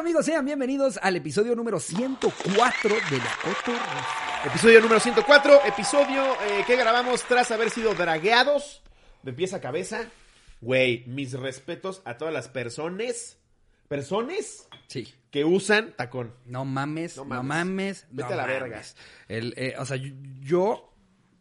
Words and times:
amigos? 0.00 0.24
Sean 0.26 0.44
bienvenidos 0.44 0.98
al 1.02 1.16
episodio 1.16 1.54
número 1.54 1.78
104 1.78 2.94
de 3.10 3.18
La 3.18 3.36
Cotorra. 3.42 4.06
Episodio 4.46 4.80
número 4.80 4.98
104, 5.00 5.60
episodio 5.66 6.22
eh, 6.42 6.64
que 6.66 6.76
grabamos 6.76 7.22
tras 7.24 7.50
haber 7.50 7.70
sido 7.70 7.94
dragueados 7.94 8.82
de 9.22 9.32
pies 9.32 9.52
a 9.52 9.60
cabeza. 9.60 10.06
Güey, 10.62 11.04
mis 11.06 11.32
respetos 11.32 12.00
a 12.04 12.16
todas 12.16 12.32
las 12.32 12.48
personas, 12.48 13.36
personas 13.88 14.66
Sí. 14.86 15.12
que 15.30 15.44
usan 15.44 15.92
tacón. 15.96 16.34
No 16.46 16.64
mames, 16.64 17.16
No 17.16 17.24
no 17.24 17.42
mames. 17.42 17.46
mames. 17.48 18.06
Vete 18.10 18.28
no 18.30 18.34
a 18.34 18.36
la 18.36 18.42
mames. 18.46 18.60
verga. 18.62 18.82
El, 19.28 19.54
eh, 19.56 19.74
o 19.78 19.84
sea, 19.84 19.98
yo 20.40 20.89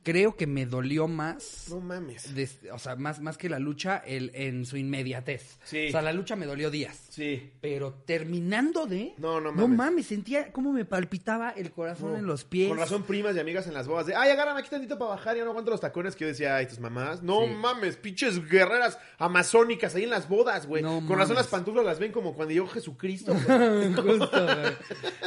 creo 0.10 0.36
que 0.36 0.48
me 0.48 0.66
dolió 0.66 1.08
más. 1.08 1.68
No 1.70 1.80
mames. 1.82 2.34
o 2.74 2.80
sea, 2.80 2.96
más, 2.96 3.20
más 3.22 3.38
que 3.38 3.48
la 3.50 3.60
lucha 3.60 3.98
el, 4.06 4.32
en 4.34 4.66
su 4.66 4.78
inmediatez. 4.78 5.60
Sí. 5.64 5.88
O 5.90 5.92
sea, 5.92 6.02
la 6.02 6.14
lucha 6.14 6.36
me 6.36 6.46
dolió 6.46 6.72
días. 6.72 6.98
Sí. 7.10 7.52
Pero 7.62 7.94
terminando 8.06 8.86
de. 8.88 9.14
No, 9.18 9.40
no 9.40 9.52
No 9.52 9.68
mames. 9.68 9.78
mames, 9.78 10.06
sentía 10.08 10.52
cómo 10.52 10.72
me 10.74 10.86
palpitaba 10.86 11.52
el 11.52 11.72
corazón 11.72 12.14
No. 12.14 12.18
en 12.18 12.26
los 12.26 12.44
pies. 12.44 12.70
Con 12.70 12.78
razón, 12.80 13.04
primas 13.04 13.36
y 13.36 13.40
amigas 13.40 13.68
en 13.68 13.74
las 13.74 13.88
bodas 13.88 14.06
de, 14.08 14.16
ay, 14.16 14.32
agárrame 14.32 14.62
aquí 14.62 14.70
tantito 14.70 14.98
para 14.98 15.12
bajar, 15.12 15.38
ya 15.38 15.44
no 15.44 15.52
aguanto 15.52 15.72
los 15.72 15.80
tacones 15.82 16.16
que 16.16 16.24
yo 16.26 16.30
decía, 16.30 16.56
ay, 16.56 16.66
tus 16.68 16.80
mamás. 16.80 17.22
No 17.22 17.42
Sí. 17.46 17.54
mames, 17.54 17.96
pinches 17.98 18.44
guerreras 18.50 18.98
amazónicas 19.18 19.94
ahí 19.96 20.04
en 20.06 20.10
las 20.10 20.28
bodas, 20.28 20.66
güey. 20.66 20.82
No 20.82 20.96
Con 21.06 21.18
razón 21.18 21.36
mames. 21.36 21.38
las 21.38 21.48
pantuflas 21.48 21.86
las 21.86 22.00
ven 22.00 22.12
como 22.12 22.34
cuando 22.34 22.54
llegó 22.54 22.68
Jesucristo. 22.68 23.34
güey. 23.48 23.94
Justo, 23.94 24.30
güey. 24.32 24.74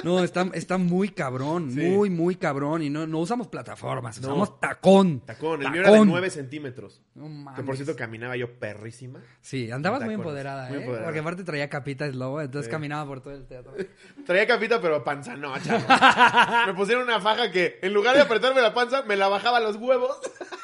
No, 0.05 0.25
está, 0.25 0.51
está 0.55 0.79
muy 0.79 1.09
cabrón, 1.11 1.71
Sí. 1.73 1.81
muy, 1.81 2.11
muy 2.11 2.37
cabrón. 2.37 2.83
Y 2.83 2.91
no, 2.91 3.07
no 3.07 3.19
usamos 3.21 3.49
plataformas, 3.49 4.21
No. 4.21 4.59
Tacón. 4.75 5.21
Tacón, 5.21 5.63
el 5.63 5.71
mío 5.71 5.81
era 5.81 5.91
de 5.91 5.97
Tacón. 5.97 6.09
9 6.09 6.31
centímetros. 6.31 7.01
No 7.15 7.29
mames. 7.29 7.59
Que 7.59 7.65
por 7.65 7.77
cierto 7.77 7.97
caminaba 7.97 8.37
yo 8.37 8.59
perrísima. 8.59 9.21
Sí, 9.41 9.71
andabas 9.71 10.03
muy 10.03 10.15
empoderada, 10.15 10.69
muy 10.69 10.77
¿eh? 10.79 10.81
empoderada. 10.81 11.07
Porque 11.07 11.21
aparte 11.21 11.45
traía 11.45 11.69
capita 11.69 12.05
de 12.05 12.13
lobo, 12.13 12.41
entonces 12.41 12.67
Sí. 12.67 12.71
caminaba 12.71 13.07
por 13.07 13.21
todo 13.21 13.35
el 13.35 13.47
teatro. 13.47 13.75
Traía 14.27 14.47
capita, 14.47 14.81
pero 14.81 15.03
panzanocha. 15.05 16.65
me 16.67 16.75
pusieron 16.75 17.05
una 17.05 17.21
faja 17.21 17.51
que, 17.51 17.79
en 17.83 17.93
lugar 17.93 18.15
de 18.15 18.23
apretarme 18.23 18.61
la 18.61 18.73
panza, 18.75 19.03
me 19.03 19.17
la 19.17 19.29
bajaba 19.29 19.61
los 19.61 19.77
huevos. 19.77 20.19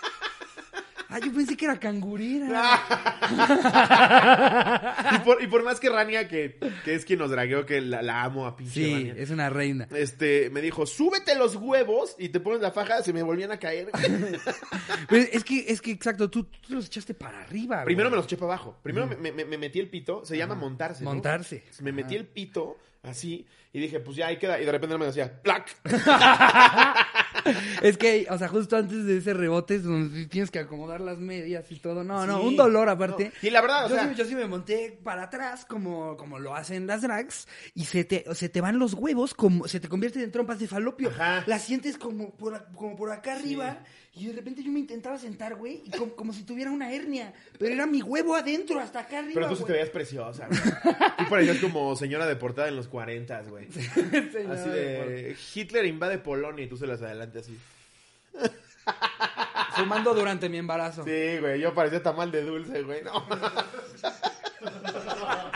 Ah, 1.11 1.19
yo 1.21 1.33
pensé 1.33 1.57
que 1.57 1.65
era 1.65 1.81
cangurera. 1.81 2.81
y, 5.15 5.19
por, 5.21 5.43
y 5.43 5.47
por 5.47 5.63
más 5.65 5.81
que 5.81 5.89
Rania, 5.89 6.29
que, 6.29 6.59
que 6.85 6.95
es 6.95 7.05
quien 7.07 7.19
nos 7.19 7.31
dragueó, 7.31 7.65
que 7.65 7.81
la, 7.81 8.03
la 8.03 8.25
amo 8.25 8.47
a 8.47 8.55
pinche 8.57 8.73
Sí, 8.75 8.93
Rania, 8.93 9.15
es 9.17 9.31
una 9.31 9.49
reina. 9.49 9.89
Este, 9.95 10.51
me 10.51 10.61
dijo, 10.61 10.85
súbete 10.85 11.35
los 11.35 11.57
huevos 11.57 12.15
y 12.19 12.29
te 12.29 12.41
pones 12.41 12.61
la 12.61 12.73
faja, 12.73 13.03
se 13.03 13.13
me 13.15 13.23
volvían 13.23 13.51
a 13.53 13.59
caer. 13.59 13.89
Pero 15.09 15.27
es 15.33 15.45
que, 15.45 15.65
es 15.69 15.81
que 15.81 15.93
exacto, 15.93 16.29
tú, 16.29 16.45
tú 16.45 16.75
los 16.75 16.87
echaste 16.87 17.15
para 17.15 17.41
arriba. 17.41 17.85
Primero 17.85 18.11
me 18.11 18.17
los 18.17 18.27
eché 18.27 18.37
para 18.37 18.53
abajo. 18.53 18.77
Primero 18.83 19.07
me, 19.07 19.17
me- 19.33 19.45
me 19.47 19.57
metí 19.59 19.79
el 19.81 19.89
pito, 19.89 20.25
se 20.27 20.37
llama 20.37 20.55
montarse. 20.57 21.05
¿no? 21.05 21.11
Montarse. 21.15 21.65
Me 21.81 21.91
metí 21.93 22.17
el 22.17 22.27
pito 22.27 22.77
así 23.03 23.47
y 23.73 23.81
dije, 23.81 24.01
pues 24.01 24.17
ya 24.17 24.27
ahí 24.27 24.37
queda. 24.39 24.61
Y 24.61 24.65
de 24.67 24.73
repente 24.73 24.99
me 24.99 25.07
decía, 25.07 25.41
¡plac! 25.43 25.75
Es 27.83 27.97
que, 27.97 28.27
o 28.31 28.39
sea, 28.39 28.49
justo 28.49 28.77
antes 28.77 29.05
de 29.05 29.19
ese 29.19 29.35
rebote 29.35 29.77
es 29.77 29.85
donde 29.85 30.27
tienes 30.27 30.51
que 30.51 30.59
acomodar 30.59 31.01
las 31.01 31.19
medias 31.19 31.71
y 31.71 31.77
todo. 31.77 32.05
No, 32.05 32.27
no, 32.27 32.43
un 32.43 32.57
dolor 32.57 32.89
aparte. 32.89 33.33
No. 33.43 33.49
Y 33.49 33.51
la 33.51 33.61
verdad, 33.61 33.87
o 33.87 33.89
yo, 33.89 33.95
sea- 33.95 34.09
sí, 34.09 34.15
yo 34.17 34.25
sí 34.25 34.35
me 34.35 34.47
monté 34.47 34.99
para 35.03 35.25
atrás 35.25 35.65
como, 35.65 36.17
como 36.17 36.39
lo 36.39 36.55
hacen 36.55 36.87
las 36.87 37.03
drags 37.03 37.47
y 37.75 37.85
se 37.85 38.05
te, 38.05 38.25
se 38.35 38.49
te 38.49 38.61
van 38.61 38.79
los 38.79 38.95
huevos, 38.95 39.35
como 39.35 39.67
se 39.69 39.81
te 39.81 39.89
convierten 39.89 40.23
en 40.23 40.33
trompas 40.33 40.59
de 40.59 40.69
falopio. 40.69 41.11
Ajá. 41.11 41.45
Las 41.47 41.63
sientes 41.65 41.99
como 41.99 42.31
por, 42.37 42.67
como 42.75 42.97
por 42.97 43.11
acá 43.13 43.35
arriba 43.35 43.79
y 44.19 44.27
de 44.27 44.33
repente 44.33 44.63
yo 44.63 44.73
me 44.73 44.81
intentaba 44.81 45.19
sentar, 45.19 45.55
güey, 45.55 45.83
y 45.85 45.91
como, 45.91 46.15
como 46.15 46.33
si 46.33 46.43
tuviera 46.43 46.71
una 46.71 46.93
hernia. 46.93 47.33
Pero 47.59 47.75
era 47.75 47.87
mi 47.87 48.03
huevo 48.03 48.35
adentro, 48.35 48.81
hasta 48.81 49.01
acá 49.01 49.19
arriba, 49.19 49.35
Pero 49.35 49.49
tú 49.49 49.57
sí 49.57 49.65
te 49.65 49.73
veías 49.73 49.91
preciosa, 49.91 50.49
güey. 50.49 50.61
Tú 51.19 51.25
parecías 51.31 51.59
como 51.59 51.95
señora 51.97 52.27
deportada 52.27 52.69
en 52.69 52.77
los 52.77 52.89
40, 52.89 53.43
güey. 53.43 53.71
Señora 54.33 54.53
Así 54.53 54.69
de 54.71 55.37
Hitler 55.55 55.87
invade 55.87 56.19
Polonia 56.19 56.65
y 56.65 56.69
tú 56.69 56.77
se 56.77 56.87
las 56.87 57.03
adelante 57.03 57.39
así. 57.39 57.57
Fumando 59.77 60.15
durante 60.15 60.49
mi 60.49 60.59
embarazo. 60.59 61.05
Sí, 61.05 61.39
güey, 61.41 61.61
yo 61.61 61.75
parecía 61.75 62.03
tamal 62.03 62.33
de 62.33 62.43
dulce, 62.43 62.83
güey. 62.83 63.03
No. 63.03 63.25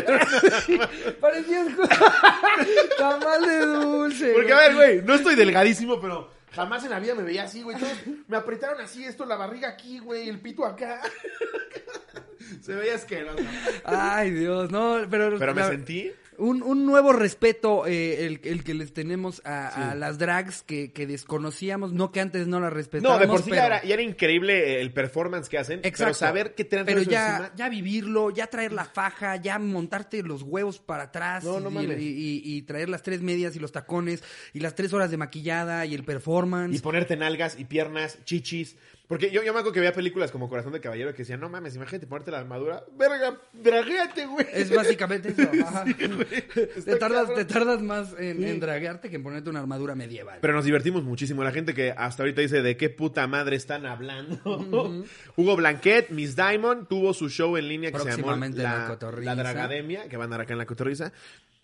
Parecías 1.20 1.68
tamal 2.98 3.42
de 3.46 3.58
dulce. 3.66 4.32
Porque, 4.34 4.52
a 4.52 4.58
ver, 4.58 4.74
güey, 4.74 5.02
no 5.02 5.14
estoy 5.14 5.34
delgadísimo, 5.34 6.00
pero 6.00 6.30
jamás 6.52 6.84
en 6.84 6.90
la 6.90 7.00
vida 7.00 7.14
me 7.14 7.22
veía 7.22 7.44
así, 7.44 7.62
güey. 7.62 7.76
Todos 7.76 7.92
me 8.28 8.36
apretaron 8.36 8.80
así 8.80 9.04
esto, 9.04 9.24
la 9.26 9.36
barriga 9.36 9.68
aquí, 9.68 9.98
güey, 9.98 10.28
el 10.28 10.40
pito 10.40 10.64
acá. 10.64 11.00
Se 12.60 12.74
veía 12.74 12.94
asqueroso. 12.96 13.42
Ay, 13.84 14.30
Dios, 14.30 14.70
no, 14.70 14.98
pero... 15.10 15.38
Pero 15.38 15.54
me 15.54 15.60
la- 15.62 15.68
sentí. 15.68 16.12
Un, 16.42 16.62
un 16.62 16.84
nuevo 16.86 17.12
respeto, 17.12 17.86
eh, 17.86 18.26
el, 18.26 18.40
el 18.42 18.64
que 18.64 18.74
les 18.74 18.92
tenemos 18.92 19.40
a, 19.44 19.94
las 19.94 20.18
drags 20.18 20.62
que, 20.62 20.92
que 20.92 21.06
desconocíamos, 21.06 21.92
no 21.92 22.10
que 22.10 22.20
antes 22.20 22.48
no 22.48 22.58
las 22.58 22.70
No, 22.70 22.76
respetábamos. 22.76 23.20
de 23.20 23.26
por 23.28 23.38
sí 23.42 23.50
pero, 23.50 23.56
ya 23.62 23.66
era, 23.66 23.82
ya 23.84 23.94
era 23.94 24.02
increíble 24.02 24.80
el 24.80 24.92
performance 24.92 25.48
que 25.48 25.58
hacen. 25.58 25.78
Exacto. 25.84 26.04
Pero 26.04 26.14
saber 26.14 26.54
que 26.54 26.64
todo 26.64 26.84
Pero 26.84 27.02
ya, 27.02 27.30
encima. 27.30 27.52
ya 27.54 27.68
vivirlo, 27.68 28.30
ya 28.30 28.48
traer 28.48 28.72
la 28.72 28.84
faja, 28.84 29.36
ya 29.36 29.58
montarte 29.60 30.22
los 30.24 30.42
huevos 30.42 30.80
para 30.80 31.04
atrás 31.04 31.44
No, 31.44 31.60
no 31.60 31.70
mames. 31.70 32.00
y- 32.00 32.04
y- 32.08 32.42
y 32.56 32.62
traer 32.62 32.88
las 32.88 33.02
tres 33.02 33.22
medias 33.22 33.54
y 33.54 33.60
los 33.60 33.70
tacones 33.72 34.22
y 34.52 34.60
las 34.60 34.74
tres 34.74 34.92
horas 34.92 35.10
de 35.12 35.16
maquillada 35.18 35.86
y 35.86 35.94
el 35.94 36.02
performance. 36.04 36.76
Y 36.76 36.80
ponerte 36.80 37.16
nalgas 37.16 37.58
y 37.58 37.64
piernas, 37.66 38.18
chichis. 38.24 38.76
Porque 39.08 39.30
yo, 39.30 39.42
yo 39.42 39.52
me 39.52 39.58
acuerdo 39.58 39.72
que 39.72 39.80
veía 39.80 39.92
películas 39.92 40.30
como 40.30 40.48
Corazón 40.48 40.72
de 40.72 40.80
Caballero 40.80 41.12
que 41.12 41.18
decían, 41.18 41.40
no 41.40 41.50
mames, 41.50 41.74
imagínate 41.74 42.06
ponerte 42.06 42.30
la 42.30 42.38
armadura. 42.38 42.84
Verga, 42.96 43.36
draguéate, 43.52 44.26
güey. 44.26 44.46
Es 44.52 44.74
básicamente 44.74 45.30
eso. 45.30 45.42
ajá. 45.66 45.84
Te, 45.84 46.96
tardas, 46.96 47.34
te 47.34 47.44
tardas 47.44 47.82
más 47.82 48.14
en, 48.18 48.38
Sí. 48.38 48.44
en 48.48 48.60
draguearte 48.60 49.10
que 49.10 49.16
en 49.16 49.22
ponerte 49.22 49.50
una 49.50 49.60
armadura 49.60 49.94
medieval. 49.94 50.38
Pero 50.40 50.54
nos 50.54 50.64
divertimos 50.64 51.02
muchísimo. 51.04 51.44
La 51.44 51.52
gente 51.52 51.74
que 51.74 51.90
hasta 51.90 52.22
ahorita 52.22 52.40
dice 52.40 52.62
de 52.62 52.76
qué 52.76 52.88
puta 52.90 53.26
madre 53.26 53.56
están 53.56 53.84
hablando. 53.86 54.40
Hugo 55.36 55.56
Blanquet, 55.56 56.08
Miss 56.10 56.34
Diamond, 56.34 56.88
tuvo 56.88 57.12
su 57.12 57.28
show 57.28 57.56
en 57.56 57.68
línea 57.68 57.92
que 57.92 57.98
se 57.98 58.16
llamó 58.16 58.34
La 58.34 58.96
la 59.20 59.34
Dragademia, 59.34 60.08
que 60.08 60.16
van 60.16 60.28
a 60.28 60.36
dar 60.36 60.40
acá 60.42 60.52
en 60.54 60.58
La 60.58 60.66
Cotorriza. 60.66 61.12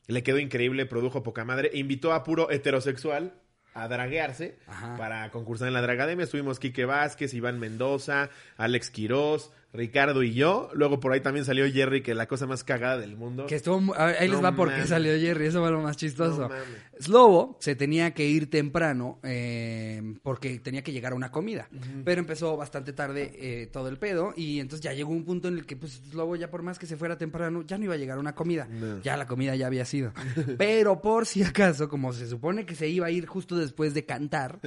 Le 0.07 0.23
quedó 0.23 0.39
increíble, 0.39 0.87
produjo 0.87 1.23
poca 1.23 1.45
madre. 1.45 1.71
Invitó 1.75 2.13
a 2.13 2.25
puro 2.25 2.51
heterosexual 2.51 3.35
a 3.83 3.89
draguearse 3.89 4.57
Ajá. 4.67 4.97
para 4.97 5.31
concursar 5.31 5.69
en 5.69 5.75
la 5.75 5.83
Dragademia. 5.83 6.25
Estuvimos 6.25 6.59
Quique 6.59 6.85
Vázquez, 6.85 7.35
Iván 7.35 7.59
Mendoza, 7.59 8.31
Alex 8.57 8.91
Quirós, 8.91 9.51
Ricardo 9.73 10.23
y 10.23 10.33
yo. 10.33 10.71
Luego 10.75 10.99
por 11.01 11.13
ahí 11.13 11.21
también 11.21 11.45
salió 11.45 11.71
Jerry, 11.71 12.03
que 12.03 12.13
es 12.13 12.17
la 12.17 12.27
cosa 12.27 12.47
más 12.47 12.65
cagada 12.65 12.99
del 12.99 13.17
mundo. 13.17 13.47
Que 13.47 13.57
estuvo, 13.57 13.95
ahí 13.97 14.29
les 14.29 14.43
va 14.43 14.53
porque 14.53 14.75
mames. 14.75 14.89
salió 14.89 15.13
Jerry, 15.19 15.47
eso 15.47 15.61
fue 15.61 15.71
lo 15.71 15.81
más 15.81 15.97
chistoso. 15.97 16.49
No. 16.49 16.55
Slobo 17.01 17.57
se 17.61 17.75
tenía 17.77 18.13
que 18.15 18.27
ir 18.27 18.51
temprano 18.51 19.19
eh, 19.23 20.15
porque 20.23 20.59
tenía 20.59 20.83
que 20.83 20.93
llegar 20.93 21.13
a 21.13 21.15
una 21.17 21.31
comida, 21.31 21.69
pero 22.05 22.21
empezó 22.21 22.57
bastante 22.57 22.93
tarde 22.93 23.33
eh, 23.35 23.67
todo 23.73 23.89
el 23.89 23.99
pedo 23.99 24.33
y 24.37 24.61
entonces 24.61 24.83
ya 24.83 24.93
llegó 24.93 25.11
un 25.11 25.25
punto 25.25 25.49
en 25.49 25.55
el 25.59 25.67
que 25.67 25.77
pues 25.77 26.01
Slobo 26.11 26.37
ya 26.37 26.51
por 26.51 26.63
más 26.63 26.79
que 26.79 26.87
se 26.87 26.97
fuera 26.97 27.17
temprano 27.19 27.63
ya 27.67 27.79
no 27.79 27.85
iba 27.85 27.95
a 27.95 27.99
llegar 27.99 28.19
a 28.19 28.21
una 28.21 28.35
comida, 28.35 28.67
No. 28.71 29.01
ya 29.03 29.17
la 29.17 29.27
comida 29.27 29.55
ya 29.57 29.67
había 29.67 29.85
sido. 29.85 30.13
pero 30.59 31.01
por 31.01 31.27
si 31.27 31.43
acaso, 31.43 31.89
como 31.89 32.13
se 32.13 32.27
supone 32.29 32.67
que 32.67 32.75
se 32.75 32.89
iba 32.89 33.07
a 33.07 33.11
ir 33.11 33.27
justo 33.27 33.57
después 33.57 33.95
de 33.95 34.05
cantar, 34.05 34.61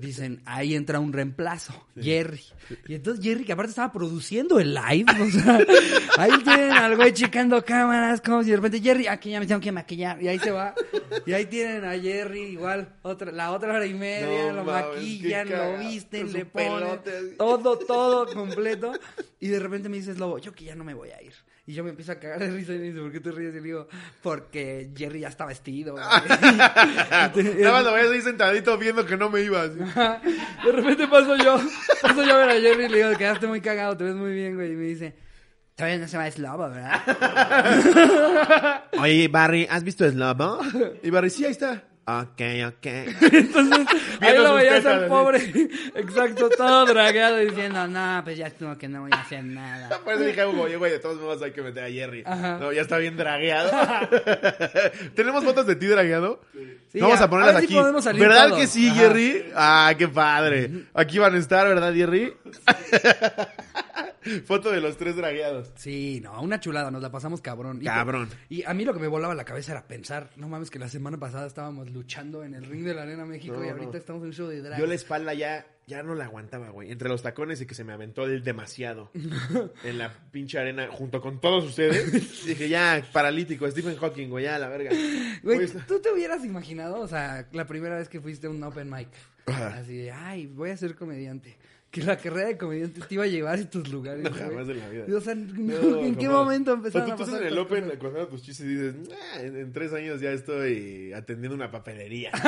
dicen, 0.00 0.40
ahí 0.44 0.74
entra 0.74 1.00
un 1.00 1.12
reemplazo, 1.12 1.86
Jerry. 2.00 2.40
Y 2.88 2.94
entonces 2.94 3.24
Jerry, 3.24 3.44
que 3.44 3.52
aparte 3.52 3.70
estaba 3.70 3.92
produciendo 3.92 4.58
el 4.58 4.74
live, 4.74 5.04
o 5.20 5.30
sea, 5.30 5.58
ahí 6.18 6.32
tienen 6.42 6.72
al 6.72 6.96
güey 6.96 7.12
checando 7.12 7.64
cámaras, 7.64 8.20
como 8.20 8.42
si 8.42 8.50
de 8.50 8.56
repente 8.56 8.80
Jerry, 8.80 9.06
aquí 9.06 9.30
ya 9.30 9.40
me 9.40 9.46
tengo 9.46 9.60
que 9.60 9.72
maquillar, 9.72 10.22
y 10.22 10.28
ahí 10.28 10.38
se 10.38 10.50
va. 10.50 10.74
Y 11.26 11.32
ahí 11.32 11.46
tienen 11.46 11.73
a 11.82 11.98
Jerry 11.98 12.42
igual, 12.42 12.94
otra, 13.02 13.32
la 13.32 13.50
otra 13.52 13.72
hora 13.72 13.86
y 13.86 13.94
media, 13.94 14.52
No 14.52 14.56
lo 14.58 14.64
mames, 14.64 14.96
maquillan, 14.96 15.48
lo 15.48 15.78
visten, 15.78 16.30
le 16.30 16.44
ponen 16.44 16.78
pelote 16.78 17.22
todo, 17.38 17.78
todo 17.86 18.26
completo. 18.34 18.92
Y 19.40 19.48
de 19.48 19.58
repente 19.58 19.88
me 19.88 19.96
dices, 19.96 20.18
Lobo, 20.18 20.38
yo 20.38 20.52
que 20.52 20.64
ya 20.64 20.74
no 20.74 20.84
me 20.84 20.92
voy 20.92 21.10
a 21.10 21.22
ir. 21.22 21.32
Y 21.66 21.72
yo 21.72 21.82
me 21.82 21.90
empiezo 21.90 22.12
a 22.12 22.16
cagar 22.16 22.40
de 22.40 22.50
risa 22.50 22.74
y 22.74 22.78
me 22.78 22.84
dice, 22.84 23.00
¿por 23.00 23.10
qué 23.10 23.20
te 23.20 23.30
ríes? 23.32 23.52
Y 23.52 23.56
le 23.56 23.62
digo, 23.62 23.88
porque 24.22 24.90
Jerry 24.94 25.20
ya 25.20 25.28
está 25.28 25.46
vestido. 25.46 25.94
güey". 25.94 26.04
Nada 26.38 27.72
más 27.72 27.84
lo 27.84 27.92
veías 27.94 28.10
ahí 28.10 28.20
sentadito 28.20 28.76
viendo 28.76 29.06
que 29.06 29.16
no 29.16 29.30
me 29.30 29.40
iba. 29.40 29.62
así. 29.62 29.78
De 30.64 30.72
repente 30.72 31.08
paso 31.08 31.36
yo, 31.36 31.58
paso 32.02 32.22
yo 32.22 32.34
a 32.34 32.46
ver 32.46 32.50
a 32.50 32.60
Jerry 32.60 32.84
y 32.84 32.88
le 32.90 32.96
digo, 32.98 33.18
quedaste 33.18 33.46
muy 33.46 33.62
cagado, 33.62 33.96
te 33.96 34.04
ves 34.04 34.14
muy 34.14 34.34
bien, 34.34 34.56
güey. 34.56 34.72
Y 34.72 34.76
me 34.76 34.84
dice, 34.84 35.14
todavía 35.76 35.98
no 35.98 36.08
se 36.08 36.16
va 36.16 36.30
Slobo, 36.30 36.68
¿verdad? 36.70 37.00
Oye, 39.00 39.28
Barry, 39.28 39.66
¿has 39.70 39.82
visto 39.84 40.08
Slobo? 40.10 40.60
Y 41.02 41.10
Barry, 41.10 41.30
sí, 41.30 41.44
ahí 41.44 41.52
está. 41.52 41.82
Ok, 42.06 42.38
ok. 42.68 42.84
Entonces, 43.32 43.86
ahí 44.20 44.36
lo 44.36 44.52
veías 44.56 44.84
al 44.84 45.06
pobre, 45.06 45.38
exacto, 45.94 46.50
todo 46.50 46.84
dragado, 46.84 47.38
diciendo, 47.38 47.86
no, 47.88 48.20
pues 48.22 48.36
ya 48.36 48.48
estuvo 48.48 48.76
que 48.76 48.88
no 48.88 49.00
voy 49.00 49.10
a 49.10 49.22
hacer 49.22 49.42
nada. 49.42 49.98
Por 50.04 50.12
eso 50.12 50.22
dije 50.22 50.42
a 50.42 50.48
Hugo, 50.48 50.64
oye, 50.64 50.76
güey, 50.76 50.92
de 50.92 50.98
todos 50.98 51.18
modos 51.18 51.40
hay 51.40 51.52
que 51.52 51.62
meter 51.62 51.82
a 51.84 51.88
Jerry. 51.88 52.22
Ajá. 52.26 52.58
No, 52.58 52.72
ya 52.72 52.82
está 52.82 52.98
bien 52.98 53.16
dragueado. 53.16 53.70
¿Tenemos 55.14 55.44
fotos 55.44 55.66
de 55.66 55.76
ti 55.76 55.86
dragueado? 55.86 56.42
Sí, 56.92 57.00
Vamos 57.00 57.18
a- 57.22 57.24
a 57.24 57.30
ponerlas 57.30 57.54
a 57.56 57.58
ver 57.60 57.68
si 57.68 57.74
aquí. 57.74 57.80
podemos 57.80 58.04
salir 58.04 58.20
¿Verdad 58.20 58.48
todos. 58.48 58.60
que 58.60 58.66
sí, 58.66 58.88
Ajá. 58.90 59.00
Jerry? 59.00 59.44
Ah, 59.56 59.94
qué 59.96 60.06
padre. 60.08 60.70
Aquí 60.92 61.18
van 61.18 61.34
a 61.34 61.38
estar, 61.38 61.66
¿verdad, 61.66 61.94
Jerry? 61.94 62.34
Foto 64.46 64.70
de 64.70 64.80
los 64.80 64.96
tres 64.96 65.16
dragueados. 65.16 65.70
Sí, 65.76 66.20
no, 66.22 66.40
una 66.42 66.60
chulada, 66.60 66.90
nos 66.90 67.02
la 67.02 67.10
pasamos 67.10 67.40
cabrón. 67.40 67.78
Y- 67.80 67.84
Cabrón. 67.84 68.28
Y 68.48 68.62
a 68.64 68.74
mí 68.74 68.84
lo 68.84 68.92
que 68.94 69.00
me 69.00 69.08
volaba 69.08 69.34
la 69.34 69.44
cabeza 69.44 69.72
era 69.72 69.86
pensar, 69.86 70.30
no 70.36 70.48
mames, 70.48 70.70
que 70.70 70.78
la 70.78 70.88
semana 70.88 71.18
pasada 71.18 71.46
estábamos 71.46 71.90
luchando 71.90 72.44
en 72.44 72.54
el 72.54 72.64
ring 72.64 72.84
de 72.84 72.94
la 72.94 73.02
Arena 73.02 73.24
México 73.24 73.54
No, 73.56 73.64
y 73.64 73.68
ahorita 73.68 73.92
no. 73.92 73.98
estamos 73.98 74.22
en 74.22 74.28
un 74.28 74.32
show 74.34 74.48
de 74.48 74.60
drag. 74.62 74.78
Yo 74.80 74.86
la 74.86 74.94
espalda 74.94 75.34
ya, 75.34 75.66
ya 75.86 76.02
no 76.02 76.14
la 76.14 76.24
aguantaba, 76.24 76.70
güey. 76.70 76.90
Entre 76.90 77.08
los 77.08 77.22
tacones 77.22 77.60
y 77.60 77.66
que 77.66 77.74
se 77.74 77.84
me 77.84 77.92
aventó 77.92 78.24
el 78.24 78.42
demasiado. 78.42 79.10
en 79.84 79.98
la 79.98 80.12
pinche 80.30 80.58
arena, 80.58 80.88
junto 80.90 81.20
con 81.20 81.40
todos 81.40 81.64
ustedes. 81.64 82.12
Dije, 82.46 82.68
ya, 82.68 83.02
paralítico, 83.12 83.70
Stephen 83.70 83.96
Hawking, 83.96 84.28
güey, 84.28 84.44
ya, 84.44 84.58
la 84.58 84.68
verga. 84.68 84.90
Güey, 85.42 85.56
Pues- 85.58 85.86
¿tú 85.86 86.00
te 86.00 86.12
hubieras 86.12 86.44
imaginado, 86.44 87.00
o 87.00 87.08
sea, 87.08 87.46
la 87.52 87.66
primera 87.66 87.96
vez 87.96 88.08
que 88.08 88.20
fuiste 88.20 88.46
a 88.46 88.50
un 88.50 88.62
open 88.62 88.90
mic? 88.90 89.08
Ajá. 89.46 89.76
Así 89.78 89.96
de, 89.98 90.10
ay, 90.10 90.46
voy 90.46 90.70
a 90.70 90.76
ser 90.76 90.94
comediante. 90.94 91.58
Que 91.94 92.02
la 92.02 92.16
carrera 92.18 92.48
de 92.48 92.58
comediante 92.58 93.00
te 93.02 93.14
iba 93.14 93.22
a 93.22 93.26
llevar 93.28 93.54
a 93.56 93.60
estos 93.60 93.88
lugares, 93.88 94.24
No, 94.24 94.30
jamás 94.32 94.68
en 94.68 94.78
la 94.80 94.88
vida. 94.88 95.04
O 95.16 95.20
sea, 95.20 95.34
no, 95.36 96.00
¿en 96.00 96.16
qué 96.16 96.26
jamás. 96.26 96.40
momento 96.44 96.72
O 96.72 96.74
empezaron 96.74 97.06
sea, 97.06 97.16
tú 97.16 97.24
pasar 97.24 97.42
en 97.42 97.48
el 97.48 97.58
Open 97.58 97.84
cosas? 97.84 97.98
cuando 98.00 98.26
tus 98.28 98.42
chistes 98.42 98.66
y 98.66 98.70
dices, 98.70 98.94
"Ah, 99.12 99.40
en, 99.42 99.56
en 99.56 99.72
tres 99.72 99.92
años 99.92 100.20
ya 100.20 100.32
estoy 100.32 101.12
atendiendo 101.12 101.54
una 101.54 101.70
papelería. 101.70 102.32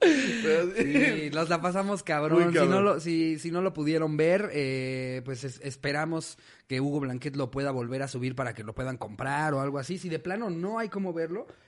Pero 0.00 0.70
sí. 0.74 1.30
Nos 1.34 1.48
la 1.50 1.60
pasamos 1.60 2.02
cabrón. 2.02 2.52
Si, 2.52 2.58
no 2.66 2.80
lo, 2.80 3.00
si, 3.00 3.38
si 3.38 3.50
no 3.50 3.60
lo 3.60 3.74
pudieron 3.74 4.16
ver, 4.16 4.48
eh, 4.52 5.20
pues 5.24 5.44
es- 5.44 5.60
esperamos 5.62 6.38
que 6.66 6.80
Hugo 6.80 7.00
Blanquet 7.00 7.36
lo 7.36 7.50
pueda 7.50 7.70
volver 7.70 8.02
a 8.02 8.08
subir 8.08 8.34
para 8.34 8.54
que 8.54 8.64
lo 8.64 8.74
puedan 8.74 8.96
comprar 8.96 9.52
o 9.54 9.60
algo 9.60 9.78
así. 9.78 9.98
Si 9.98 10.08
de 10.08 10.18
plano 10.18 10.48
no 10.48 10.78
hay 10.78 10.88
cómo 10.88 11.12
verlo, 11.12 11.46
pues 11.46 11.58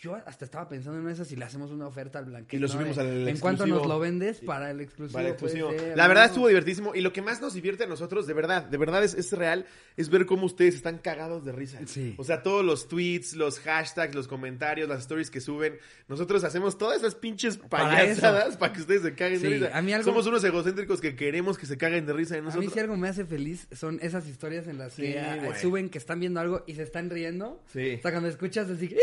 yo 0.00 0.14
hasta 0.14 0.44
estaba 0.44 0.68
pensando 0.68 1.00
en 1.00 1.08
eso 1.08 1.24
si 1.24 1.34
le 1.36 1.44
hacemos 1.44 1.70
una 1.70 1.86
oferta 1.86 2.18
al 2.20 2.26
Blanquet. 2.26 2.54
Y 2.58 2.60
lo 2.60 2.68
¿no? 2.68 2.72
subimos 2.72 2.96
De, 2.96 3.02
al 3.02 3.28
¿En 3.28 3.38
cuánto 3.38 3.64
exclusivo. 3.64 3.78
nos 3.78 3.86
lo 3.88 3.98
vendes 4.00 4.40
para 4.40 4.70
el 4.70 4.80
exclusivo? 4.80 5.16
Vale, 5.18 5.34
puede 5.34 5.54
exclusivo. 5.54 5.70
ser, 5.84 5.96
La 5.96 6.04
¿no? 6.04 6.08
verdad 6.10 6.24
estuvo 6.26 6.48
divertísimo 6.48 6.94
y 6.94 7.00
lo 7.00 7.12
que 7.12 7.20
más 7.22 7.40
nos 7.40 7.54
divierte 7.54 7.84
a 7.84 7.86
nosotros, 7.86 8.26
de 8.26 8.34
verdad, 8.34 8.64
de 8.64 8.76
verdad 8.78 9.02
es, 9.02 9.14
es 9.14 9.32
real, 9.32 9.66
es 9.96 10.08
ver 10.10 10.26
cómo 10.26 10.46
ustedes 10.46 10.76
están 10.76 10.98
cagados 10.98 11.44
de 11.44 11.52
risa. 11.52 11.80
Sí. 11.86 12.14
O 12.16 12.24
sea, 12.24 12.42
todos 12.42 12.64
los 12.64 12.86
tweets, 12.88 13.34
los 13.34 13.58
hashtags, 13.60 14.14
los 14.14 14.28
comentarios, 14.28 14.88
las 14.88 15.00
stories 15.00 15.30
que 15.30 15.40
suben, 15.40 15.78
nosotros 16.06 16.44
hacemos 16.44 16.78
todas 16.78 16.98
esas 16.98 17.14
pinches 17.16 17.56
Para 17.58 17.90
payasadas 17.90 18.56
para, 18.56 18.72
que 18.72 18.80
ustedes 18.82 19.02
se 19.02 19.14
caguen 19.14 19.42
de 19.42 19.48
risa. 19.48 19.70
a 19.76 19.82
mí 19.82 19.92
algo- 19.92 20.04
Somos 20.04 20.26
unos 20.26 20.44
egocéntricos 20.44 21.00
que 21.00 21.16
queremos 21.16 21.58
que 21.58 21.66
se 21.66 21.76
caguen 21.76 22.06
de 22.06 22.12
risa 22.12 22.34
de 22.34 22.38
A 22.38 22.42
mí 22.42 22.46
nosotros. 22.46 22.72
si 22.72 22.78
algo 22.80 22.96
me 22.96 23.08
hace 23.08 23.24
feliz 23.24 23.66
son 23.72 23.98
esas 24.00 24.26
historias 24.28 24.66
en 24.68 24.78
las 24.78 24.92
Sí, 24.92 25.02
que 25.02 25.40
güey. 25.44 25.60
suben 25.60 25.88
que 25.90 25.98
están 25.98 26.20
viendo 26.20 26.38
algo 26.40 26.62
y 26.66 26.74
se 26.74 26.82
están 26.84 27.10
riendo. 27.10 27.62
Sí. 27.72 27.96
O 27.98 28.02
sea, 28.02 28.10
cuando 28.12 28.28
escuchas 28.28 28.70
así, 28.70 28.94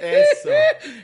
Eso. 0.00 0.50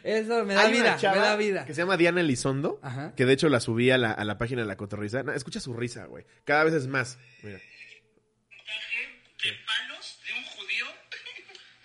eso 0.05 0.45
me 0.45 0.55
da 0.55 0.63
Hay 0.63 0.75
una 0.75 0.83
vida, 0.83 0.97
chava 0.97 1.17
me 1.17 1.23
da 1.23 1.37
vida. 1.37 1.65
Que 1.65 1.75
se 1.75 1.83
llama 1.83 1.97
Diana 1.97 2.21
Elizondo. 2.21 2.79
Ajá. 2.83 3.13
Que 3.17 3.27
de 3.27 3.33
hecho 3.33 3.49
la 3.49 3.61
subí 3.61 3.91
a 3.91 3.99
la, 3.99 4.13
a 4.13 4.25
la 4.25 4.39
página 4.39 4.63
de 4.63 4.69
la 4.69 4.77
cotorrisa. 4.77 5.23
No, 5.23 5.33
escucha 5.33 5.61
su 5.61 5.75
risa, 5.75 6.07
güey. 6.07 6.25
Cada 6.45 6.65
vez 6.65 6.75
es 6.75 6.87
más. 6.87 7.19
Mira. 7.43 7.59
de 7.59 9.53
palos 9.67 10.21
de 10.27 10.33
un 10.33 10.45
judío 10.45 10.87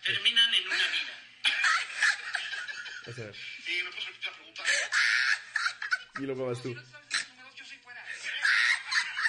terminan 0.05 0.53
en 0.53 0.65
una 0.67 0.75
vida. 0.75 1.13
Sí, 3.63 3.83
¿me 3.83 3.89
puedes 3.89 4.05
repetir 4.05 4.25
la 4.25 4.37
pregunta? 4.37 4.63
y 6.19 6.21
luego 6.21 6.45
vas 6.47 6.61
tú. 6.61 6.75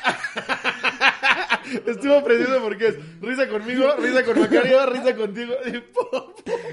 Estuvo 1.86 2.22
precioso 2.22 2.60
porque 2.62 2.88
es 2.88 2.96
risa 3.22 3.48
conmigo, 3.48 3.94
risa 3.98 4.22
con 4.22 4.38
Macario, 4.38 4.84
risa 4.86 5.16
contigo. 5.16 5.54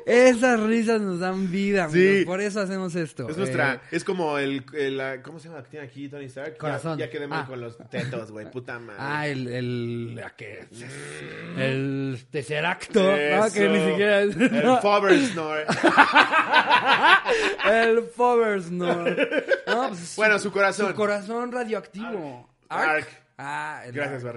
Esas 0.05 0.59
risas 0.59 0.99
nos 1.01 1.19
dan 1.19 1.49
vida, 1.49 1.89
Sí. 1.89 1.97
amigos. 2.07 2.25
Por 2.25 2.41
eso 2.41 2.59
hacemos 2.59 2.93
esto. 2.95 3.29
Es 3.29 3.37
nuestra, 3.37 3.75
Eh, 3.75 3.79
es 3.91 4.03
como 4.03 4.37
el, 4.37 4.65
¿cómo 5.23 5.39
se 5.39 5.47
llama 5.47 5.63
tiene 5.63 5.85
aquí 5.85 6.09
Tony 6.09 6.25
Stark? 6.25 6.53
Ya- 6.53 6.57
Corazón. 6.57 6.99
Ya, 6.99 7.09
quedé 7.09 7.25
mal 7.27 7.43
Ah. 7.43 7.47
con 7.47 7.61
los 7.61 7.77
tetos, 7.89 8.31
güey, 8.31 8.51
puta 8.51 8.79
madre. 8.79 8.99
ah, 8.99 9.27
el, 9.27 9.47
el, 9.47 10.15
la 10.15 10.29
que- 10.31 10.67
el 11.57 12.19
tesseracto, 12.29 13.01
¿no? 13.01 13.11
Eso. 13.15 13.53
Que 13.53 13.69
ni 13.69 13.89
siquiera 13.91 14.21
es, 14.21 14.35
El 14.35 14.77
Foversnore. 14.81 15.65
el 17.71 18.01
Foversnore. 18.15 19.45
No, 19.67 19.87
pues, 19.89 20.15
Bueno, 20.17 20.37
su 20.37 20.51
corazón. 20.51 20.89
Su 20.89 20.95
corazón 20.95 21.51
radioactivo. 21.51 22.49
Arc. 22.67 23.20
Ah, 23.43 23.81
el 23.85 23.91
Gracias, 23.91 24.23
Arc. 24.23 24.33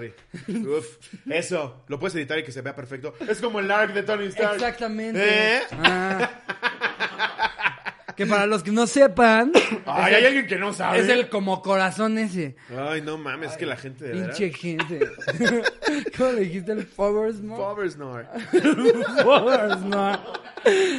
Barry. 0.47 0.65
Uf, 0.67 0.97
eso, 1.29 1.83
lo 1.87 1.99
puedes 1.99 2.15
editar 2.15 2.39
y 2.39 2.43
que 2.43 2.51
se 2.51 2.61
vea 2.61 2.75
perfecto. 2.75 3.13
Es 3.27 3.39
como 3.39 3.59
el 3.59 3.69
Ark 3.69 3.93
de 3.93 4.01
Tony 4.01 4.25
Stark. 4.25 4.55
Exactamente. 4.55 5.19
¿Eh? 5.23 5.61
Ah. 5.73 6.29
Que 8.15 8.25
para 8.25 8.45
los 8.45 8.63
que 8.63 8.71
no 8.71 8.87
sepan, 8.87 9.51
Ay, 9.85 10.15
hay 10.15 10.25
alguien 10.25 10.47
que 10.47 10.57
no 10.57 10.73
sabe. 10.73 10.99
es 10.99 11.09
el 11.09 11.29
como 11.29 11.61
corazón 11.61 12.17
ese. 12.17 12.55
Ay, 12.75 13.01
no 13.01 13.17
mames, 13.17 13.51
es 13.51 13.57
que 13.57 13.65
la 13.65 13.75
gente 13.77 14.05
de 14.05 14.13
verdad. 14.13 14.35
Pinche 14.37 14.53
gente. 14.57 14.99
¿Cómo 16.17 16.31
le 16.31 16.41
dijiste 16.41 16.71
el 16.71 16.85
Foversnore? 16.85 17.61
Foversnore. 17.61 18.25
Foversnore. 19.23 20.19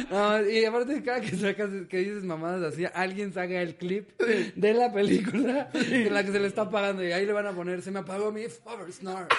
No, 0.09 0.49
y 0.49 0.63
aparte 0.63 1.03
cada 1.03 1.19
que 1.19 1.35
sacas, 1.35 1.69
que 1.89 1.97
dices 1.97 2.23
mamadas 2.23 2.73
así, 2.73 2.85
alguien 2.93 3.33
saca 3.33 3.61
el 3.61 3.75
clip 3.75 4.09
de 4.55 4.73
la 4.73 4.91
película 4.93 5.69
en 5.73 6.13
la 6.13 6.23
que 6.23 6.31
se 6.31 6.39
le 6.39 6.47
está 6.47 6.61
apagando 6.61 7.03
y 7.03 7.11
ahí 7.11 7.25
le 7.25 7.33
van 7.33 7.47
a 7.47 7.51
poner, 7.51 7.81
se 7.81 7.91
me 7.91 7.99
apagó 7.99 8.31
mi 8.31 8.43
Foversnore. 8.47 9.27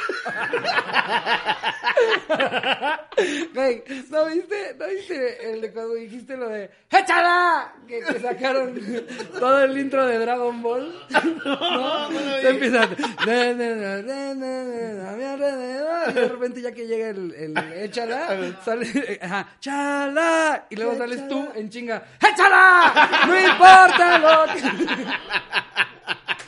Güey, 3.54 3.82
¿no 4.10 4.26
viste? 4.26 4.76
¿No 4.78 4.86
viste 4.86 5.50
el 5.52 5.60
de 5.60 5.72
cuando 5.72 5.94
dijiste 5.94 6.36
lo 6.36 6.48
de 6.48 6.70
¡Échala! 6.90 7.67
Que, 7.86 8.02
sacaron 8.20 8.78
todo 9.38 9.62
el 9.64 9.78
intro 9.78 10.06
de 10.06 10.18
Dragon 10.18 10.62
Ball. 10.62 10.92
No, 11.44 12.10
empieza. 12.42 12.86
"De, 12.86 13.54
de, 13.54 13.54
de, 13.54 14.02
de, 14.02 14.34
de, 14.34 14.64
de, 14.64 15.08
a 15.08 15.12
mi 15.12 15.24
alrededor", 15.24 16.10
Y 16.10 16.12
de 16.12 16.28
repente, 16.28 16.60
ya 16.62 16.72
que 16.72 16.86
llega 16.86 17.08
el, 17.08 17.32
el 17.34 17.56
échala, 17.84 18.54
sale. 18.64 19.18
Ajá, 19.22 19.48
¡Chala! 19.60 20.66
Y 20.70 20.76
luego 20.76 20.96
sales 20.98 21.26
tú 21.28 21.48
en 21.54 21.70
chinga. 21.70 22.02
¡Échala! 22.20 23.24
¡No 23.26 23.40
importa 23.40 24.18
lo 24.18 24.52
que. 24.52 24.60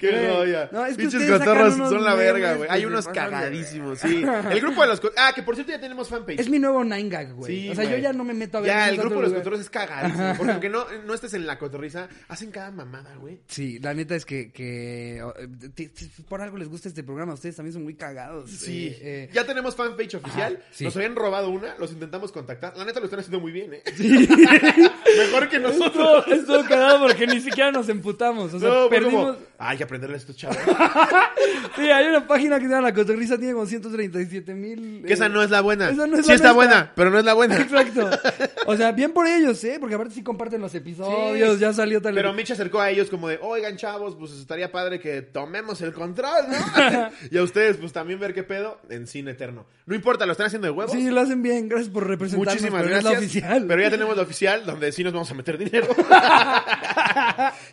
Qué 0.00 0.30
joya. 0.30 0.68
no, 0.72 0.86
es 0.86 0.96
que 0.96 1.02
Pinches 1.02 1.30
cotorros 1.30 1.74
son 1.76 2.04
la 2.04 2.14
verga, 2.14 2.54
güey. 2.54 2.68
Hay 2.70 2.84
unos 2.84 3.08
cagadísimos, 3.08 3.98
sí. 3.98 4.24
El 4.50 4.60
grupo 4.60 4.82
de 4.82 4.88
los... 4.88 5.02
Ah, 5.16 5.32
que 5.34 5.42
por 5.42 5.54
cierto 5.54 5.72
ya 5.72 5.80
tenemos 5.80 6.08
fanpage. 6.08 6.40
Es 6.40 6.48
mi 6.48 6.58
nuevo 6.58 6.84
Nine 6.84 7.08
Gag, 7.08 7.34
güey. 7.34 7.62
Sí, 7.62 7.70
o 7.70 7.74
sea, 7.74 7.84
yo 7.84 7.96
ya 7.96 8.12
no 8.12 8.24
me 8.24 8.34
meto 8.34 8.58
a 8.58 8.60
ver. 8.60 8.70
Ya, 8.70 8.88
el 8.88 8.98
grupo 8.98 9.16
de 9.16 9.22
los 9.22 9.32
cotorros 9.32 9.60
es 9.60 9.70
cagadísimo. 9.70 10.34
Porque 10.36 10.52
aunque 10.52 10.68
no, 10.68 10.86
no 11.06 11.14
estés 11.14 11.34
en 11.34 11.46
la 11.46 11.58
cotorriza, 11.58 12.08
hacen 12.28 12.50
cada 12.50 12.70
mamada, 12.70 13.14
güey. 13.16 13.40
Sí, 13.46 13.78
la 13.78 13.94
neta 13.94 14.14
es 14.14 14.24
que, 14.24 14.52
que 14.52 15.20
oh, 15.22 15.34
eh, 15.38 15.90
por 16.28 16.40
algo 16.40 16.56
les 16.56 16.68
gusta 16.68 16.88
este 16.88 17.02
programa. 17.02 17.34
Ustedes 17.34 17.56
también 17.56 17.72
son 17.72 17.84
muy 17.84 17.94
cagados. 17.94 18.50
Sí. 18.50 18.88
Eh, 18.88 18.98
eh, 19.00 19.30
Ya 19.32 19.44
tenemos 19.44 19.74
fanpage 19.74 20.16
oficial. 20.16 20.58
Ajá, 20.60 20.68
sí. 20.70 20.84
Nos 20.84 20.96
habían 20.96 21.16
robado 21.16 21.50
una, 21.50 21.76
los 21.78 21.92
intentamos 21.92 22.32
contactar. 22.32 22.76
La 22.76 22.84
neta 22.84 23.00
lo 23.00 23.06
están 23.06 23.20
haciendo 23.20 23.40
muy 23.40 23.52
bien, 23.52 23.74
¿eh? 23.74 23.82
Mejor 25.16 25.48
que 25.48 25.58
nosotros. 25.58 26.24
Estuvo, 26.26 26.34
estuvo 26.58 26.68
cagado 26.68 27.06
porque 27.06 27.26
ni 27.26 27.40
siquiera 27.40 27.70
nos 27.72 27.88
emputamos. 27.88 28.52
O 28.54 28.58
sea, 28.58 28.68
No, 28.68 28.88
perdimos. 28.88 29.36
como, 29.36 29.38
Hay 29.60 29.76
que 29.76 29.82
aprenderle 29.84 30.14
a 30.14 30.18
estos 30.18 30.36
chavos. 30.36 30.56
Sí, 31.76 31.82
hay 31.88 32.06
una 32.08 32.26
página 32.26 32.58
que 32.58 32.64
se 32.64 32.70
llama 32.70 32.88
La 32.88 32.94
Cotorrisa, 32.94 33.36
tiene 33.38 33.52
como 33.52 33.64
137 33.64 34.52
mil. 34.54 35.04
Que 35.06 35.12
esa 35.12 35.28
no 35.28 35.42
es 35.42 35.50
la 35.50 35.60
buena. 35.60 35.90
Esa 35.90 36.08
no 36.08 36.16
es 36.16 36.24
sí 36.24 36.30
la 36.30 36.34
está 36.34 36.52
nuestra. 36.52 36.52
buena, 36.54 36.92
pero 36.96 37.10
no 37.10 37.18
es 37.20 37.24
la 37.24 37.34
buena. 37.34 37.56
Exacto. 37.60 38.10
O 38.66 38.76
sea, 38.76 38.90
bien 38.90 39.12
por 39.12 39.28
ellos, 39.28 39.62
¿eh? 39.62 39.76
Porque 39.78 39.94
aparte 39.94 40.14
sí 40.14 40.22
comparten 40.24 40.60
los 40.60 40.74
episodios, 40.74 41.54
Sí. 41.54 41.60
ya 41.60 41.72
salió 41.72 42.02
tal. 42.02 42.14
Pero 42.14 42.32
Mitch 42.32 42.50
acercó 42.50 42.80
a 42.80 42.90
ellos 42.90 43.08
como 43.10 43.28
de, 43.28 43.38
oigan 43.40 43.76
chavos, 43.76 44.16
pues 44.16 44.32
estaría 44.32 44.72
padre 44.72 44.98
que 44.98 45.22
tomemos 45.22 45.80
el 45.80 45.92
control, 45.92 46.46
¿no? 46.48 47.10
y 47.30 47.38
a 47.38 47.42
ustedes, 47.44 47.76
pues 47.76 47.92
también 47.92 48.18
ver 48.18 48.34
qué 48.34 48.42
pedo 48.42 48.80
en 48.90 49.06
cine 49.06 49.32
eterno. 49.32 49.66
No 49.86 49.94
importa, 49.94 50.26
lo 50.26 50.32
están 50.32 50.46
haciendo 50.46 50.66
de 50.66 50.72
huevos. 50.72 50.92
Sí, 50.92 51.10
lo 51.10 51.20
hacen 51.20 51.42
bien. 51.42 51.68
Gracias 51.68 51.90
por 51.90 52.06
representarnos. 52.08 52.54
Muchísimas 52.54 52.82
pero 52.82 52.90
gracias. 52.90 53.12
Es 53.12 53.18
la 53.20 53.26
oficial. 53.26 53.64
Pero 53.68 53.82
ya 53.82 53.90
tenemos 53.90 54.16
la 54.16 54.22
oficial, 54.24 54.66
donde 54.66 54.90
sí 54.90 55.04
nos 55.04 55.12
vamos 55.12 55.30
a 55.30 55.34
meter 55.34 55.58
dinero. 55.58 55.86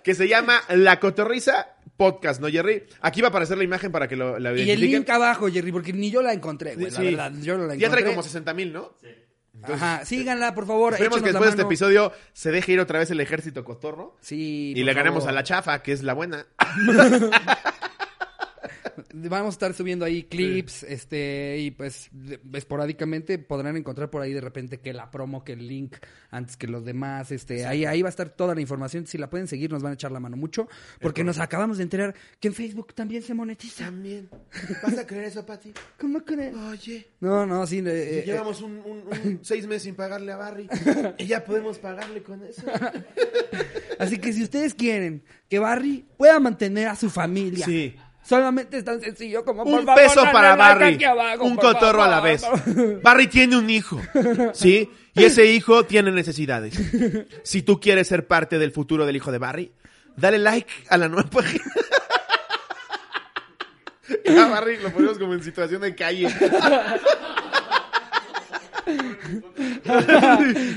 que 0.03 0.13
se 0.13 0.27
llama 0.27 0.61
La 0.69 0.99
Cotorriza 0.99 1.69
Podcast, 1.97 2.41
¿no, 2.41 2.49
Jerry? 2.49 2.83
Aquí 3.01 3.21
va 3.21 3.27
a 3.27 3.29
aparecer 3.29 3.57
la 3.57 3.63
imagen 3.63 3.91
para 3.91 4.07
que 4.07 4.15
lo, 4.15 4.37
la 4.39 4.53
Y 4.53 4.69
el 4.69 4.79
link 4.79 5.09
abajo, 5.09 5.49
Jerry, 5.49 5.71
porque 5.71 5.93
ni 5.93 6.11
yo 6.11 6.21
la 6.21 6.33
encontré, 6.33 6.75
güey. 6.75 6.91
Sí. 6.91 7.11
La 7.11 7.29
verdad, 7.29 7.31
yo 7.41 7.53
no 7.53 7.65
la 7.65 7.73
encontré. 7.73 7.79
ya 7.79 7.89
trae 7.89 8.05
como 8.05 8.23
60 8.23 8.53
mil, 8.53 8.73
¿no? 8.73 8.93
Ajá, 9.63 10.05
síganla, 10.05 10.53
por 10.53 10.67
favor. 10.67 10.93
Esperemos 10.93 11.19
que 11.19 11.29
después 11.29 11.45
de 11.45 11.49
este 11.51 11.61
episodio 11.63 12.11
se 12.33 12.51
deje 12.51 12.73
ir 12.73 12.79
otra 12.79 12.99
vez 12.99 13.09
el 13.11 13.19
ejército 13.19 13.63
cotorro. 13.63 14.15
Sí. 14.21 14.73
Y 14.75 14.83
le 14.83 14.93
ganemos 14.93 15.23
favor. 15.23 15.29
a 15.29 15.33
la 15.33 15.43
chafa, 15.43 15.81
que 15.81 15.91
es 15.91 16.03
la 16.03 16.13
buena. 16.13 16.45
Vamos 19.13 19.47
a 19.47 19.55
estar 19.55 19.73
subiendo 19.73 20.05
ahí 20.05 20.23
clips, 20.23 20.83
este, 20.83 21.57
y 21.59 21.71
pues 21.71 22.09
de- 22.11 22.39
esporádicamente 22.53 23.37
podrán 23.39 23.77
encontrar 23.77 24.09
por 24.09 24.21
ahí 24.21 24.33
de 24.33 24.41
repente 24.41 24.79
que 24.79 24.93
la 24.93 25.11
promo, 25.11 25.43
que 25.43 25.53
el 25.53 25.67
link 25.67 25.95
antes 26.31 26.57
que 26.57 26.67
los 26.67 26.83
demás, 26.85 27.31
este, 27.31 27.65
ahí, 27.65 27.85
ahí 27.85 28.01
va 28.01 28.09
a 28.09 28.11
estar 28.11 28.29
toda 28.29 28.53
la 28.55 28.61
información. 28.61 29.07
Si 29.07 29.17
la 29.17 29.29
pueden 29.29 29.47
seguir, 29.47 29.71
nos 29.71 29.81
van 29.83 29.91
a 29.91 29.95
echar 29.95 30.11
la 30.11 30.19
mano 30.19 30.35
mucho, 30.37 30.67
porque 31.01 31.23
nos 31.23 31.39
acabamos 31.39 31.77
de 31.77 31.83
enterar 31.83 32.15
que 32.39 32.47
en 32.49 32.53
Facebook 32.53 32.93
también 32.93 33.21
se 33.21 33.33
monetiza. 33.33 33.85
También. 33.85 34.29
¿Vas 34.83 34.97
a 34.97 35.05
creer 35.07 35.25
eso, 35.25 35.45
Pati? 35.45 35.71
¿Cómo 35.99 36.23
crees? 36.23 36.55
Oye. 36.55 37.07
No, 37.19 37.45
no, 37.45 37.65
sí. 37.67 37.79
eh, 37.79 37.83
eh, 38.19 38.23
Llevamos 38.25 38.61
un, 38.61 38.77
un- 38.85 39.03
un 39.23 39.39
seis 39.43 39.65
meses 39.67 39.83
sin 39.83 39.95
pagarle 39.95 40.31
a 40.31 40.37
Barry. 40.37 40.67
y 41.17 41.25
ya 41.25 41.43
podemos 41.43 41.77
pagarle 41.79 42.21
con 42.23 42.43
eso. 42.43 42.63
Así 43.99 44.17
que 44.17 44.33
si 44.33 44.43
ustedes 44.43 44.73
quieren 44.73 45.23
que 45.49 45.59
Barry 45.59 46.05
pueda 46.17 46.39
mantener 46.39 46.87
a 46.87 46.95
su 46.95 47.09
familia 47.09 47.65
Sí. 47.65 47.95
Solamente 48.27 48.77
es 48.77 48.83
tan 48.83 48.99
sencillo 49.01 49.45
como 49.45 49.63
por 49.63 49.79
Un 49.81 49.85
favor, 49.85 50.01
peso 50.01 50.23
para 50.31 50.55
like 50.55 50.59
Barry. 50.79 50.95
aquí 50.95 51.03
abajo, 51.03 51.43
un 51.43 51.55
por 51.55 51.65
cotorro 51.73 52.03
a 52.03 52.07
la 52.07 52.19
vez. 52.21 52.43
Barry 53.03 53.27
tiene 53.27 53.55
un 53.57 53.69
hijo. 53.69 54.01
¿Sí? 54.53 54.89
Y 55.13 55.23
ese 55.23 55.45
hijo 55.45 55.85
tiene 55.85 56.11
necesidades. 56.11 56.73
Si 57.43 57.61
tú 57.61 57.79
quieres 57.79 58.07
ser 58.07 58.25
parte 58.27 58.57
del 58.57 58.71
futuro 58.71 59.05
del 59.05 59.15
hijo 59.15 59.31
de 59.31 59.37
Barry, 59.37 59.71
dale 60.17 60.39
like 60.39 60.71
a 60.89 60.97
la 60.97 61.07
nueva 61.07 61.29
página. 61.29 61.63
A 64.41 64.47
Barry 64.49 64.77
lo 64.77 64.91
ponemos 64.91 65.17
como 65.19 65.33
en 65.33 65.43
situación 65.43 65.81
de 65.81 65.93
calle. 65.95 66.27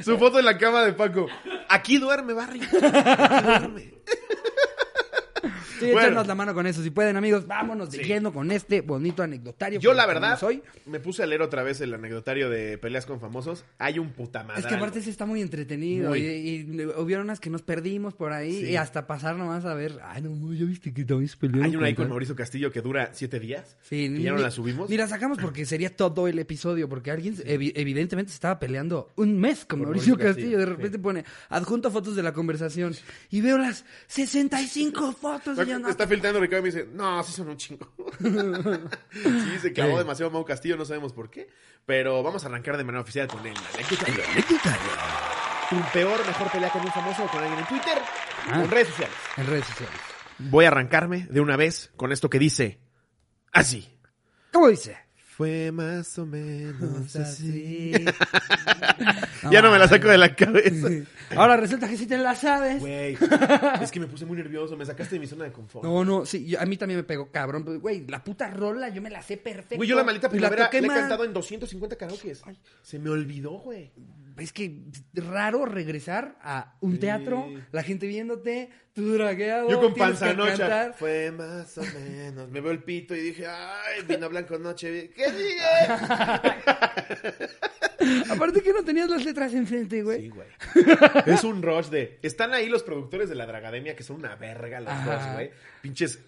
Su 0.04 0.18
foto 0.18 0.38
en 0.38 0.44
la 0.44 0.56
cama 0.58 0.82
de 0.84 0.92
Paco. 0.92 1.26
Aquí 1.68 1.98
duerme 1.98 2.32
Barry. 2.34 2.60
Aquí 2.62 2.76
duerme. 2.80 3.94
Sí, 5.78 5.90
Bueno. 5.92 6.24
la 6.24 6.34
mano 6.34 6.54
con 6.54 6.66
eso. 6.66 6.82
Si 6.82 6.90
pueden, 6.90 7.16
amigos, 7.16 7.46
vámonos 7.46 7.90
de 7.90 7.98
lleno 8.04 8.32
con 8.32 8.50
este 8.50 8.80
bonito 8.80 9.22
anecdotario. 9.22 9.80
Yo 9.80 9.92
la 9.94 10.06
verdad 10.06 10.42
hoy. 10.42 10.62
me 10.86 11.00
puse 11.00 11.22
a 11.22 11.26
leer 11.26 11.42
otra 11.42 11.62
vez 11.62 11.80
el 11.80 11.94
anecdotario 11.94 12.50
de 12.50 12.78
peleas 12.78 13.06
con 13.06 13.20
famosos. 13.20 13.64
Hay 13.78 13.98
un 13.98 14.10
puta 14.10 14.42
madre. 14.44 14.60
Es 14.60 14.66
que 14.66 14.74
aparte 14.74 15.00
sí 15.02 15.10
está 15.10 15.26
muy 15.26 15.40
entretenido. 15.42 16.10
Muy. 16.10 16.20
Y, 16.20 16.56
y 16.72 16.84
hubieron 16.98 17.24
unas 17.24 17.40
que 17.40 17.50
nos 17.50 17.62
perdimos 17.62 18.14
por 18.14 18.32
ahí. 18.32 18.64
Sí. 18.64 18.70
Y 18.72 18.76
hasta 18.76 19.06
pasar 19.06 19.36
nomás 19.36 19.64
a 19.64 19.74
ver. 19.74 19.98
Ay, 20.04 20.22
no, 20.22 20.30
no, 20.30 20.52
ya 20.54 20.64
viste 20.64 20.92
que 20.92 21.04
también 21.04 21.28
se. 21.28 21.36
Hay 21.62 21.76
una 21.76 21.86
ahí 21.86 21.94
con 21.94 22.08
Mauricio 22.08 22.34
Castillo 22.36 22.70
que 22.72 22.80
dura 22.82 23.10
siete 23.12 23.38
días. 23.40 23.76
Sí, 23.82 24.06
y 24.06 24.22
ya 24.22 24.32
no 24.32 24.38
la 24.38 24.50
subimos. 24.50 24.88
Ni 24.90 24.96
la 24.96 25.06
sacamos 25.08 25.38
porque 25.38 25.64
sería 25.66 25.94
todo 25.96 26.28
el 26.28 26.38
episodio. 26.38 26.88
Porque 26.88 27.10
alguien 27.10 27.36
evi- 27.36 27.72
evidentemente 27.74 28.30
se 28.30 28.34
estaba 28.36 28.58
peleando 28.58 29.10
un 29.16 29.38
mes 29.38 29.64
con 29.64 29.78
Con 29.78 29.88
Mauricio 29.88 30.14
Mauricio 30.14 30.16
Castillo. 30.16 30.28
Castillo, 30.28 30.58
De 30.58 30.66
repente 30.66 30.98
pone 30.98 31.24
adjunto 31.48 31.90
fotos 31.90 32.16
de 32.16 32.22
la 32.22 32.32
conversación. 32.32 32.94
Y 33.30 33.40
veo 33.40 33.58
las 33.58 33.84
65 34.08 35.12
fotos. 35.12 35.56
No. 35.78 35.88
Está 35.88 36.06
filtrando 36.06 36.40
Ricardo 36.40 36.66
y 36.66 36.70
me 36.70 36.74
dice, 36.76 36.88
no, 36.92 37.22
sí 37.24 37.32
son 37.32 37.48
un 37.48 37.56
chingo. 37.56 37.92
sí, 38.20 39.58
se 39.60 39.72
clavó 39.72 39.92
Sí. 39.92 39.98
demasiado 39.98 40.30
Mau 40.30 40.44
Castillo, 40.44 40.76
no 40.76 40.84
sabemos 40.84 41.12
por 41.12 41.30
qué. 41.30 41.48
Pero 41.84 42.22
vamos 42.22 42.44
a 42.44 42.48
arrancar 42.48 42.76
de 42.76 42.84
manera 42.84 43.02
oficial 43.02 43.26
con 43.28 43.40
anecdotario. 43.40 44.22
Tu 45.70 45.76
peor, 45.92 46.26
mejor 46.26 46.50
pelea 46.50 46.70
con 46.70 46.82
un 46.82 46.92
famoso 46.92 47.24
o 47.24 47.28
con 47.28 47.40
alguien 47.42 47.58
en 47.60 47.66
Twitter 47.66 47.98
Ah. 48.50 48.62
en 48.62 48.70
redes 48.70 48.88
sociales. 48.88 49.14
En 49.36 49.46
redes 49.46 49.66
sociales. 49.66 49.96
Voy 50.38 50.64
a 50.64 50.68
arrancarme 50.68 51.26
de 51.28 51.40
una 51.40 51.56
vez 51.56 51.90
con 51.96 52.12
esto 52.12 52.30
que 52.30 52.38
dice 52.38 52.80
así. 53.52 53.98
¿Cómo 54.52 54.68
dice? 54.68 54.96
Fue 55.38 55.70
más 55.70 56.18
o 56.18 56.26
menos 56.26 57.14
así. 57.14 57.92
ya 59.52 59.62
no 59.62 59.70
me 59.70 59.78
la 59.78 59.86
saco 59.86 60.08
de 60.08 60.18
la 60.18 60.34
cabeza. 60.34 60.88
Ahora 61.36 61.56
resulta 61.56 61.88
que 61.88 61.96
sí 61.96 62.06
te 62.06 62.18
la 62.18 62.34
sabes. 62.34 62.80
Güey, 62.80 63.16
es 63.80 63.90
que 63.92 64.00
me 64.00 64.08
puse 64.08 64.26
muy 64.26 64.36
nervioso, 64.36 64.76
me 64.76 64.84
sacaste 64.84 65.14
de 65.14 65.20
mi 65.20 65.28
zona 65.28 65.44
de 65.44 65.52
confort. 65.52 65.84
No, 65.84 66.04
no, 66.04 66.26
sí, 66.26 66.44
yo- 66.44 66.60
a 66.60 66.66
mí 66.66 66.76
también 66.76 66.98
me 66.98 67.04
pegó 67.04 67.30
cabrón. 67.30 67.64
pero, 67.64 67.78
Güey, 67.78 68.04
la 68.08 68.24
puta 68.24 68.50
rola 68.50 68.88
yo 68.88 69.00
me 69.00 69.10
la 69.10 69.22
sé 69.22 69.36
perfecto. 69.36 69.76
Güey, 69.76 69.88
yo 69.88 69.94
la 69.94 70.02
maldita 70.02 70.26
Y 70.26 70.30
primavera 70.30 70.64
toqué 70.64 70.80
la 70.80 70.86
he 70.86 70.88
mal. 70.90 70.98
cantado 71.02 71.24
en 71.24 71.32
250 71.32 71.94
karaokes. 71.96 72.42
Se 72.82 72.98
me 72.98 73.08
olvidó, 73.08 73.52
güey. 73.60 73.92
Es 74.38 74.52
que 74.52 74.82
raro 75.14 75.64
regresar 75.66 76.38
a 76.42 76.76
un 76.80 76.98
teatro, 77.00 77.48
la 77.72 77.82
gente 77.82 78.06
viéndote, 78.06 78.70
tú 78.92 79.12
dragueado. 79.14 79.68
Yo 79.68 79.80
con 79.80 79.94
panzanocha. 79.94 80.92
Fue 80.92 81.32
más 81.32 81.76
o 81.78 81.82
menos. 81.82 82.48
Me 82.48 82.60
veo 82.60 82.70
el 82.70 82.82
pito 82.84 83.16
y 83.16 83.20
dije, 83.20 83.46
ay, 83.46 84.02
vino 84.06 84.28
blanco 84.28 84.58
noche. 84.58 85.10
¿Qué 85.10 85.24
sigue? 85.30 85.60
Aparte 88.30 88.62
que 88.62 88.72
no 88.72 88.82
tenías 88.84 89.08
las 89.10 89.24
letras 89.24 89.52
enfrente, 89.54 90.02
güey. 90.02 90.22
Sí, 90.22 90.28
güey. 90.28 90.48
Es 91.26 91.44
un 91.44 91.62
rush 91.62 91.86
de. 91.88 92.18
Están 92.22 92.52
ahí 92.54 92.68
los 92.68 92.82
productores 92.82 93.28
de 93.28 93.34
la 93.34 93.46
Dragademia, 93.46 93.96
que 93.96 94.02
son 94.04 94.16
una 94.16 94.36
verga 94.36 94.80
los 94.80 94.92
Ajá. 94.92 95.16
dos, 95.16 95.32
güey. 95.34 95.50
Pinches. 95.82 96.20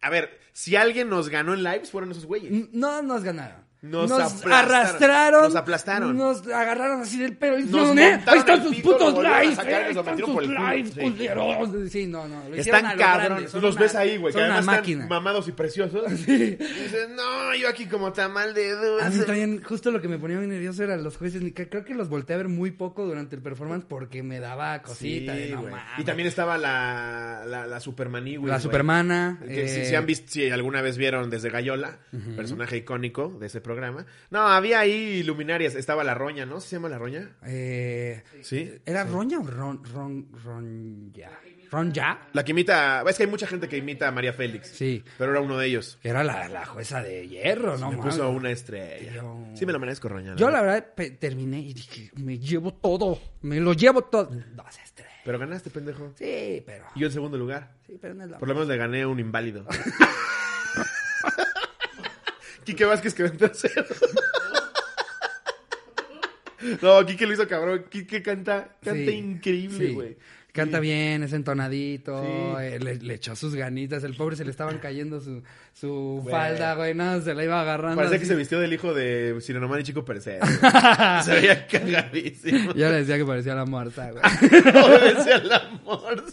A 0.00 0.08
ver, 0.08 0.38
si 0.52 0.76
alguien 0.76 1.08
nos 1.10 1.28
ganó 1.28 1.52
en 1.54 1.62
lives, 1.62 1.90
fueron 1.90 2.10
esos 2.10 2.24
güeyes. 2.24 2.72
No 2.72 3.02
nos 3.02 3.22
ganaron. 3.22 3.68
Nos 3.82 4.10
Nos, 4.10 4.20
aplastaron. 4.20 4.52
arrastraron. 4.74 5.42
Nos 5.44 5.56
aplastaron. 5.56 6.16
Nos 6.16 6.46
agarraron 6.48 7.00
así 7.00 7.18
del 7.18 7.34
pelo. 7.36 7.58
Y 7.58 7.62
Nos 7.64 7.96
¿eh? 7.96 8.10
montaron 8.12 8.28
Ahí 8.28 8.38
están 8.38 8.62
sus 8.62 8.76
putos 8.80 9.14
lives. 9.22 9.54
sacar 9.56 9.82
eh, 9.82 9.90
están 9.90 10.18
sus 10.18 10.42
lives, 10.48 10.92
Sí. 10.94 11.00
culeros. 11.00 11.90
Sí, 11.90 12.06
no, 12.06 12.28
no. 12.28 12.48
lo 12.48 12.56
Están 12.56 12.98
cabrones. 12.98 13.54
Los 13.54 13.74
una- 13.76 13.80
ves 13.82 13.94
ahí, 13.94 14.18
güey. 14.18 14.34
Que 14.34 14.38
son 14.40 14.50
una 14.50 14.60
máquina. 14.60 15.04
están 15.04 15.08
mamados 15.08 15.48
y 15.48 15.52
preciosos. 15.52 16.04
Y 16.12 16.36
dicen, 16.56 17.16
no, 17.16 17.54
yo 17.54 17.68
aquí 17.70 17.86
como 17.86 18.12
tamal 18.12 18.52
de 18.52 18.74
dulce. 18.74 19.06
A 19.06 19.08
mí 19.08 19.24
también, 19.24 19.62
justo 19.62 19.90
lo 19.90 20.02
que 20.02 20.08
me 20.08 20.18
ponía 20.18 20.36
muy 20.36 20.46
nervioso 20.46 20.84
eran 20.84 21.02
los 21.02 21.16
jueces. 21.16 21.42
Creo 21.54 21.82
que 21.82 21.94
los 21.94 22.10
volteé 22.10 22.34
a 22.34 22.36
ver 22.36 22.48
muy 22.48 22.72
poco 22.72 23.06
durante 23.06 23.34
el 23.34 23.40
performance 23.40 23.86
porque 23.88 24.22
me 24.22 24.40
daba 24.40 24.82
cosita. 24.82 25.32
de, 25.32 25.50
no 25.52 25.62
güey. 25.62 25.72
mames. 25.72 25.98
y 25.98 26.04
también 26.04 26.28
estaba 26.28 26.58
la, 26.58 27.44
la, 27.46 27.66
la 27.66 27.80
Supermaní, 27.80 28.36
güey. 28.36 28.50
La. 28.52 28.60
Supermana. 28.60 29.38
Que 29.42 29.68
si, 29.68 29.80
eh, 29.80 29.84
si 29.86 29.94
han 29.94 30.04
visto, 30.04 30.30
si 30.32 30.50
alguna 30.50 30.82
vez 30.82 30.98
vieron 30.98 31.30
desde 31.30 31.48
Gallola, 31.48 31.96
personaje 32.36 32.76
icónico 32.76 33.28
de 33.40 33.46
ese 33.46 33.60
programa. 33.60 33.69
No, 34.30 34.40
había 34.48 34.80
ahí 34.80 35.22
luminarias. 35.22 35.74
Estaba 35.74 36.04
la 36.04 36.14
Roña, 36.14 36.46
¿no? 36.46 36.60
¿Se 36.60 36.76
llama 36.76 36.88
la 36.88 36.98
Roña? 36.98 37.36
eh, 37.46 38.22
Sí. 38.42 38.72
¿Era 38.86 39.04
Roña 39.04 39.38
o 39.40 39.42
Ron, 39.42 39.82
Ron, 39.84 40.28
Ronja? 40.44 41.30
¿Ronja? 41.70 42.18
La 42.32 42.44
que 42.44 42.50
imita. 42.50 43.04
Es 43.08 43.16
que 43.16 43.22
hay 43.22 43.28
mucha 43.30 43.46
gente 43.46 43.68
que 43.68 43.76
imita 43.76 44.08
a 44.08 44.10
María 44.10 44.32
Félix. 44.32 44.68
Sí. 44.68 45.04
Pero 45.18 45.30
era 45.30 45.40
uno 45.40 45.56
de 45.56 45.68
ellos. 45.68 45.98
Que 46.02 46.08
era 46.08 46.24
la, 46.24 46.48
la 46.48 46.66
jueza 46.66 47.00
de 47.00 47.28
hierro, 47.28 47.78
¿no? 47.78 47.90
me 47.92 47.96
mames. 47.96 48.14
puso 48.14 48.28
una 48.30 48.50
estrella. 48.50 49.12
Yo- 49.14 49.46
Sí, 49.54 49.66
me 49.66 49.72
lo 49.72 49.78
merezco, 49.78 50.08
Roña. 50.08 50.34
Yo 50.36 50.50
la 50.50 50.62
verdad 50.62 50.86
terminé 51.20 51.60
y 51.60 51.72
dije, 51.74 52.10
me 52.16 52.38
llevo 52.38 52.72
todo, 52.74 53.20
me 53.42 53.60
lo 53.60 53.72
llevo 53.72 54.02
todo. 54.02 54.24
Dos 54.26 54.78
estrellas. 54.82 55.12
Pero 55.24 55.38
ganaste, 55.38 55.70
pendejo. 55.70 56.12
Sí, 56.16 56.62
pero... 56.66 56.86
Y 56.96 57.00
yo 57.00 57.06
en 57.06 57.12
segundo 57.12 57.36
lugar. 57.36 57.72
Sí, 57.86 57.98
pero 58.00 58.14
no 58.14 58.24
es 58.24 58.30
la... 58.30 58.38
Por 58.38 58.48
lo 58.48 58.54
menos 58.54 58.68
le 58.68 58.76
gané 58.76 59.02
a 59.02 59.08
un 59.08 59.20
inválido. 59.20 59.64
Quique 62.70 62.84
Vázquez 62.84 63.14
quedó 63.14 63.26
en 63.28 63.36
tercero. 63.36 63.84
No, 66.82 67.04
Quique 67.06 67.26
lo 67.26 67.32
hizo 67.32 67.48
cabrón. 67.48 67.86
Quique 67.88 68.22
canta, 68.22 68.76
canta 68.84 69.10
Sí, 69.10 69.16
increíble, 69.16 69.86
sí. 69.88 69.92
güey. 69.94 70.16
Canta 70.52 70.78
bien, 70.80 71.22
es 71.22 71.32
entonadito, 71.32 72.22
Sí. 72.22 72.64
eh, 72.64 72.78
le, 72.80 72.96
le 72.96 73.14
echó 73.14 73.36
sus 73.36 73.54
ganitas, 73.54 74.02
el 74.02 74.14
pobre 74.16 74.34
se 74.34 74.44
le 74.44 74.50
estaban 74.50 74.78
cayendo 74.78 75.20
su, 75.20 75.42
su 75.72 76.26
falda, 76.28 76.74
güey, 76.74 76.92
no, 76.92 77.20
se 77.22 77.34
la 77.34 77.44
iba 77.44 77.60
agarrando. 77.62 77.96
Parecía 77.96 78.18
que 78.18 78.26
se 78.26 78.34
vistió 78.34 78.58
del 78.58 78.72
hijo 78.72 78.92
de 78.92 79.36
Sirenoman 79.40 79.80
y 79.80 79.84
Chico 79.84 80.04
Percero. 80.04 80.44
se 81.24 81.32
veía 81.32 81.66
cagadísimo. 81.68 82.74
Yo 82.74 82.90
le 82.90 82.96
decía 82.96 83.16
que 83.16 83.24
parecía 83.24 83.54
la 83.54 83.64
muerta, 83.64 84.10
güey. 84.10 84.22
Obedece 84.84 85.32
al 85.34 85.52
amor. 85.52 86.24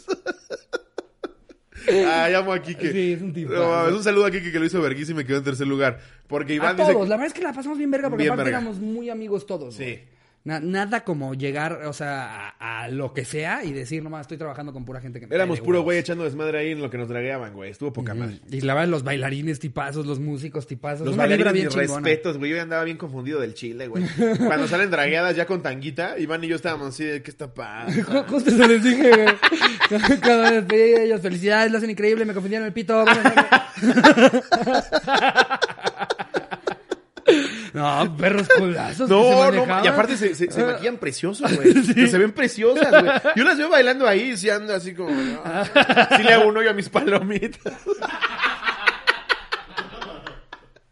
Ah, 2.07 2.29
llamo 2.29 2.53
a 2.53 2.61
Quique. 2.61 2.91
Sí, 2.91 3.13
es 3.13 3.21
un 3.21 3.33
tipo. 3.33 3.53
No, 3.53 3.69
mames, 3.69 3.93
un 3.95 4.03
saludo 4.03 4.25
a 4.25 4.31
Quique 4.31 4.51
que 4.51 4.59
lo 4.59 4.65
hizo 4.65 4.81
verguísima 4.81 5.21
y 5.21 5.25
quedó 5.25 5.37
en 5.37 5.43
tercer 5.43 5.67
lugar. 5.67 5.99
Porque 6.27 6.53
A 6.53 6.55
Iván 6.57 6.75
todos, 6.75 6.89
dice. 6.89 6.99
que- 7.01 7.07
la 7.09 7.15
verdad 7.15 7.27
es 7.27 7.33
que 7.33 7.41
la 7.41 7.53
pasamos 7.53 7.77
bien 7.77 7.91
verga 7.91 8.09
porque 8.09 8.23
Bien 8.23 8.33
aparte 8.33 8.51
verga. 8.51 8.59
éramos 8.59 8.79
muy 8.81 9.09
amigos 9.09 9.45
todos. 9.45 9.73
Sí. 9.75 9.83
güey. 9.83 10.16
Na- 10.47 10.61
nada 10.61 11.01
como 11.03 11.33
llegar, 11.33 11.81
o 11.87 11.91
sea, 11.91 12.53
a, 12.57 12.83
a 12.83 12.87
lo 12.87 13.13
que 13.13 13.25
sea 13.25 13.65
y 13.65 13.73
decir, 13.73 14.01
nomás 14.01 14.21
estoy 14.21 14.37
trabajando 14.37 14.71
con 14.71 14.85
pura 14.85 15.01
gente 15.01 15.19
que 15.19 15.27
me 15.27 15.35
Éramos 15.35 15.59
puro 15.59 15.79
huevos". 15.79 15.83
güey 15.83 15.97
echando 15.97 16.23
desmadre 16.23 16.59
ahí 16.59 16.71
en 16.71 16.81
lo 16.81 16.89
que 16.89 16.97
nos 16.97 17.09
dragueaban, 17.09 17.53
güey. 17.53 17.69
Estuvo 17.71 17.91
poca 17.91 18.13
madre. 18.13 18.39
Y 18.49 18.61
la 18.61 18.73
verdad, 18.73 18.87
los 18.87 19.03
bailarines 19.03 19.59
tipazos, 19.59 20.05
los 20.05 20.21
músicos 20.21 20.65
tipazos. 20.65 21.05
Los 21.05 21.15
una 21.15 21.23
bailarines, 21.27 21.53
bien 21.53 21.69
respetos, 21.69 22.37
güey. 22.37 22.51
Yo 22.51 22.61
andaba 22.61 22.85
bien 22.85 22.95
confundido 22.95 23.41
del 23.41 23.55
chile, 23.55 23.89
güey. 23.89 24.05
Cuando 24.37 24.69
salen 24.69 24.89
dragueadas 24.89 25.35
ya 25.35 25.45
con 25.45 25.61
tanguita, 25.61 26.17
Iván 26.17 26.41
y 26.45 26.47
yo 26.47 26.55
estábamos 26.55 26.87
así 26.87 27.03
de, 27.03 27.21
¿qué 27.21 27.29
está 27.29 27.53
pasando? 27.53 28.23
Justo 28.29 28.49
se 28.49 28.67
les 28.69 28.81
dije, 28.81 29.11
güey. 29.11 29.27
Cada 30.21 30.51
vez 30.51 30.65
veía 30.65 31.03
ellos, 31.03 31.19
felicidades, 31.19 31.71
lo 31.73 31.77
hacen 31.79 31.89
increíble, 31.89 32.23
me 32.23 32.33
confundieron 32.33 32.65
el 32.65 32.71
pito. 32.73 33.03
No, 37.77 38.17
perros 38.17 38.47
culazos. 38.57 39.07
que 39.09 39.13
se 39.15 39.21
No, 39.21 39.31
no, 39.51 39.51
manejaban. 39.51 39.85
y 39.85 39.87
aparte 39.87 40.17
se, 40.17 40.35
se, 40.35 40.51
se 40.51 40.63
maquillan 40.65 40.97
preciosos, 40.97 41.51
güey. 41.55 41.73
Que 41.93 42.07
Se 42.07 42.17
ven 42.17 42.31
preciosas, 42.31 42.89
güey. 42.91 43.13
Yo 43.35 43.43
las 43.43 43.57
veo 43.57 43.69
bailando 43.69 44.07
ahí 44.07 44.35
sí 44.37 44.49
ando 44.49 44.73
así 44.73 44.93
como, 44.93 45.09
no. 45.11 45.41
Sí 46.17 46.23
le 46.23 46.33
hago 46.33 46.47
un 46.47 46.57
hoyo 46.57 46.69
a 46.69 46.73
mis 46.73 46.89
palomitas. 46.89 47.73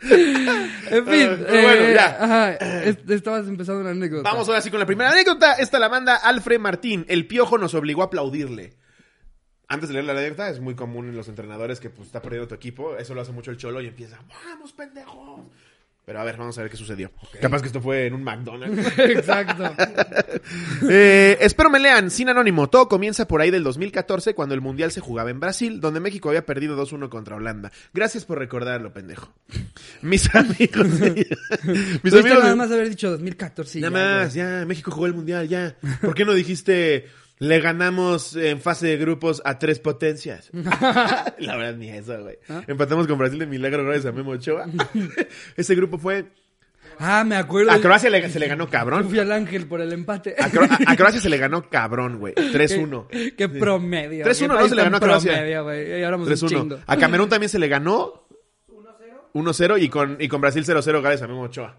En 0.01 1.05
fin, 1.07 1.29
Ah, 1.47 1.49
bueno, 1.49 1.85
eh, 1.85 1.93
ya. 1.95 2.17
ajá, 2.19 2.51
estabas 3.09 3.47
empezando 3.47 3.81
una 3.81 3.89
anécdota. 3.91 4.29
Vamos 4.29 4.47
ahora 4.47 4.61
sí 4.61 4.69
con 4.69 4.79
la 4.79 4.85
primera 4.85 5.09
anécdota. 5.11 5.53
Esta 5.53 5.79
la 5.79 5.89
manda 5.89 6.15
Alfred 6.15 6.59
Martín. 6.59 7.05
El 7.09 7.25
piojo 7.27 7.57
nos 7.57 7.73
obligó 7.73 8.03
a 8.03 8.05
aplaudirle. 8.05 8.75
Antes 9.67 9.89
de 9.89 9.93
leer 9.93 10.05
la 10.05 10.11
anécdota, 10.11 10.49
es 10.49 10.59
muy 10.59 10.75
común 10.75 11.09
en 11.09 11.17
los 11.17 11.27
entrenadores 11.27 11.79
que 11.79 11.89
pues, 11.89 12.05
está 12.07 12.21
perdiendo 12.21 12.47
tu 12.47 12.53
equipo. 12.53 12.95
Eso 12.97 13.15
lo 13.15 13.21
hace 13.21 13.31
mucho 13.31 13.49
el 13.49 13.57
cholo 13.57 13.81
y 13.81 13.87
empieza, 13.87 14.19
¡vamos, 14.45 14.73
pendejos! 14.73 15.41
Pero 16.05 16.19
a 16.19 16.24
ver, 16.24 16.38
vamos 16.38 16.55
a 16.57 16.62
ver 16.62 16.69
qué 16.69 16.77
sucedió. 16.77 17.12
Capaz 17.41 17.62
que 17.62 17.67
esto 17.67 17.81
fue 17.81 18.05
en 18.05 18.13
un 18.13 18.24
McDonald's. 18.24 18.88
Exacto. 19.00 19.74
Eh, 20.88 21.38
espero 21.41 21.69
me 21.69 21.79
lean, 21.79 22.12
sin 22.12 22.29
anónimo. 22.29 22.69
Todo 22.69 22.88
comienza 22.88 23.27
por 23.27 23.41
ahí 23.41 23.50
del 23.50 23.63
2014 23.63 24.35
cuando 24.35 24.53
el 24.53 24.62
Mundial 24.62 24.91
se 24.91 25.00
jugaba 25.01 25.31
en 25.31 25.39
Brasil, 25.39 25.79
donde 25.81 26.00
México 26.00 26.29
había 26.29 26.45
perdido 26.45 26.77
2-1 26.77 27.09
contra 27.09 27.35
Holanda. 27.35 27.71
Gracias 27.93 28.25
por 28.25 28.38
recordarlo, 28.38 28.93
pendejo. 28.93 29.33
Mis 30.01 30.33
amigos. 30.35 30.88
mis 30.88 31.01
Tuviste 32.01 32.19
amigos. 32.19 32.43
nada 32.43 32.55
más 32.55 32.71
haber 32.71 32.89
dicho 32.89 33.09
2014. 33.09 33.79
y 33.79 33.81
Nada 33.81 33.91
ya, 33.91 34.24
más, 34.24 34.33
ya, 34.33 34.65
México 34.67 34.91
jugó 34.91 35.07
el 35.07 35.13
Mundial, 35.15 35.47
ya. 35.47 35.75
¿Por 36.01 36.13
qué 36.13 36.25
no 36.25 36.33
dijiste 36.33 37.07
Le 37.39 37.59
ganamos 37.59 38.35
en 38.35 38.61
fase 38.61 38.87
de 38.87 38.97
grupos 38.97 39.41
a 39.43 39.59
tres 39.59 39.79
potencias. 39.79 40.49
La 40.53 41.57
verdad, 41.57 41.75
ni 41.75 41.89
eso, 41.89 42.17
güey. 42.21 42.37
¿Ah? 42.47 42.63
Empatamos 42.67 43.07
con 43.07 43.17
Brasil 43.17 43.39
de 43.39 43.45
milagro 43.45 43.83
gracias 43.83 44.05
a 44.05 44.11
Memo 44.13 44.31
Ochoa. 44.31 44.67
Ese 45.57 45.75
grupo 45.75 45.97
fue... 45.97 46.25
Ah, 46.97 47.25
me 47.25 47.35
acuerdo. 47.35 47.71
A 47.71 47.79
Croacia 47.81 48.09
le- 48.09 48.29
se 48.29 48.39
le 48.39 48.47
ganó 48.47 48.69
cabrón. 48.69 49.09
fui 49.09 49.19
al 49.19 49.29
ángel 49.33 49.67
por 49.67 49.81
el 49.81 49.91
empate. 49.91 50.33
A, 50.39 50.49
Cro- 50.49 50.69
a- 50.87 50.91
a 50.91 50.95
Croacia 50.97 51.19
se 51.19 51.29
le 51.29 51.37
ganó 51.37 51.69
cabrón, 51.69 52.19
güey. 52.19 52.33
3-1. 52.35 53.07
Qué, 53.09 53.35
qué 53.35 53.49
promedio. 53.49 54.23
3-1, 54.25 54.37
qué 54.39 54.47
no 54.47 54.69
se 54.69 54.75
le 54.75 54.83
ganó 54.83 54.97
a 54.97 54.99
Croacia. 55.01 55.33
promedio, 55.33 55.63
güey. 55.65 55.89
Y 55.99 56.03
ahora 56.03 56.17
vamos 56.17 56.27
un 56.41 56.47
3-1. 56.47 56.49
chingo. 56.49 56.79
A 56.87 56.95
Camerún 56.95 57.27
también 57.27 57.49
se 57.49 57.59
le 57.59 57.67
ganó 57.67 58.25
1-0 59.33 59.81
y 59.81 59.89
con, 59.89 60.15
y 60.21 60.29
con 60.29 60.39
Brasil 60.39 60.63
0-0 60.63 61.01
gracias 61.01 61.23
a 61.23 61.27
Memo 61.27 61.41
Ochoa. 61.41 61.77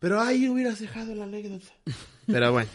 Pero 0.00 0.20
ahí 0.20 0.48
hubieras 0.48 0.80
dejado 0.80 1.14
la 1.14 1.24
anécdota. 1.24 1.66
Pero 2.26 2.52
bueno. 2.52 2.68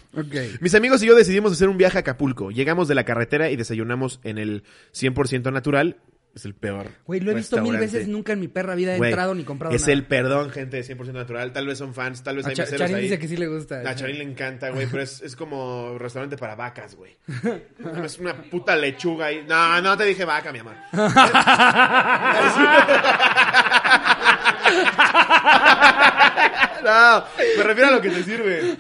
Mis 0.62 0.76
amigos 0.76 1.04
y 1.04 1.08
yo 1.08 1.16
decidimos 1.16 1.52
hacer 1.52 1.70
un 1.70 1.78
viaje 1.78 1.98
a 1.98 2.02
Acapulco. 2.02 2.52
Llegamos 2.52 2.88
de 2.88 2.96
la 2.96 3.04
carretera 3.04 3.50
y 3.50 3.56
desayunamos 3.56 4.20
en 4.24 4.38
el 4.38 4.64
100% 4.94 5.52
natural. 5.52 5.98
Es 6.34 6.46
el 6.46 6.54
peor. 6.54 6.88
Güey, 7.06 7.20
lo 7.20 7.32
he 7.32 7.34
visto 7.34 7.62
mil 7.62 7.76
veces, 7.76 8.08
nunca 8.08 8.32
en 8.32 8.40
mi 8.40 8.48
perra 8.48 8.74
vida 8.74 8.96
he 8.96 8.98
Güey, 8.98 9.10
entrado 9.12 9.36
ni 9.36 9.44
comprado 9.44 9.76
Es 9.76 9.82
nada. 9.82 9.92
el 9.92 10.06
perdón, 10.06 10.50
gente 10.52 10.78
de 10.82 10.84
100% 10.86 11.12
natural. 11.12 11.52
Tal 11.52 11.68
vez 11.68 11.78
son 11.78 11.94
fans, 11.94 12.24
tal 12.24 12.38
vez 12.38 12.46
A 12.46 12.50
hay 12.52 12.56
Cha- 12.56 12.64
meseros 12.64 12.80
Charín 12.80 12.96
ahí. 12.96 13.02
dice 13.04 13.20
que 13.20 13.28
sí 13.28 13.36
le 13.36 13.48
gusta. 13.48 13.82
A 13.82 13.96
Charín 13.96 14.18
le 14.20 14.24
encanta, 14.24 14.70
güey, 14.70 14.88
pero 14.90 15.04
es, 15.04 15.22
es 15.22 15.36
como 15.36 15.98
restaurante 16.00 16.38
para 16.38 16.56
vacas, 16.56 16.96
güey. 16.96 17.18
Es 18.06 18.18
una 18.18 18.34
puta 18.44 18.78
lechuga 18.78 19.26
ahí. 19.26 19.44
No, 19.46 19.82
no 19.82 19.98
te 19.98 20.06
dije 20.06 20.24
vaca, 20.24 20.54
mi 20.54 20.60
amor. 20.60 20.76
No, 26.84 27.24
me 27.58 27.64
refiero 27.64 27.90
a 27.90 27.92
lo 27.94 28.02
que 28.02 28.10
te 28.10 28.24
sirve. 28.24 28.78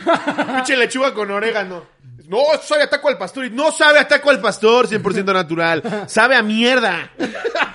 Pinche 0.55 0.75
lechuga 0.77 1.13
con 1.13 1.29
orégano. 1.31 1.85
No, 2.27 2.39
sabe 2.61 2.83
a 2.83 2.89
taco 2.89 3.09
al 3.09 3.17
pastor. 3.17 3.45
Y 3.45 3.49
no 3.49 3.71
sabe 3.71 3.99
a 3.99 4.07
taco 4.07 4.29
al 4.29 4.39
pastor, 4.39 4.87
100% 4.87 5.33
natural. 5.33 6.05
Sabe 6.07 6.35
a 6.35 6.41
mierda. 6.41 7.11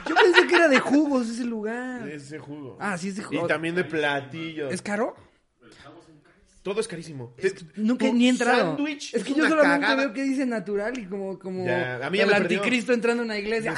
Yo 0.09 0.15
pensé 0.15 0.47
que 0.47 0.55
era 0.55 0.69
de 0.69 0.81
jugos 0.81 1.29
ese 1.29 1.45
lugar. 1.45 2.09
Ese 2.09 2.39
jugo. 2.39 2.79
Ah, 2.81 2.97
sí, 2.97 3.09
es 3.09 3.17
de 3.17 3.23
Y 3.23 3.25
jugos. 3.25 3.49
también 3.49 3.75
de 3.75 3.85
platillos. 3.85 4.73
¿Es 4.73 4.81
caro? 4.81 5.15
Todo 6.67 6.81
es 6.81 6.89
carísimo. 6.89 7.33
Nunca 7.77 8.07
Tu 8.07 8.13
ni 8.13 8.27
he 8.27 8.31
entrado. 8.31 8.75
sándwich 8.77 9.15
Es 9.15 9.23
que 9.23 9.31
es 9.31 9.37
yo 9.37 9.49
solamente 9.49 9.87
cagada. 9.87 9.95
veo 10.07 10.13
que 10.13 10.25
dice 10.25 10.45
natural 10.47 10.99
y 10.99 11.05
como, 11.07 11.39
como 11.39 11.65
Ya, 11.65 12.05
a 12.05 12.11
mí 12.11 12.19
ya 12.19 12.25
el 12.25 12.35
anticristo 12.35 12.93
entrando 12.93 13.23
a 13.23 13.25
una 13.27 13.39
iglesia. 13.39 13.73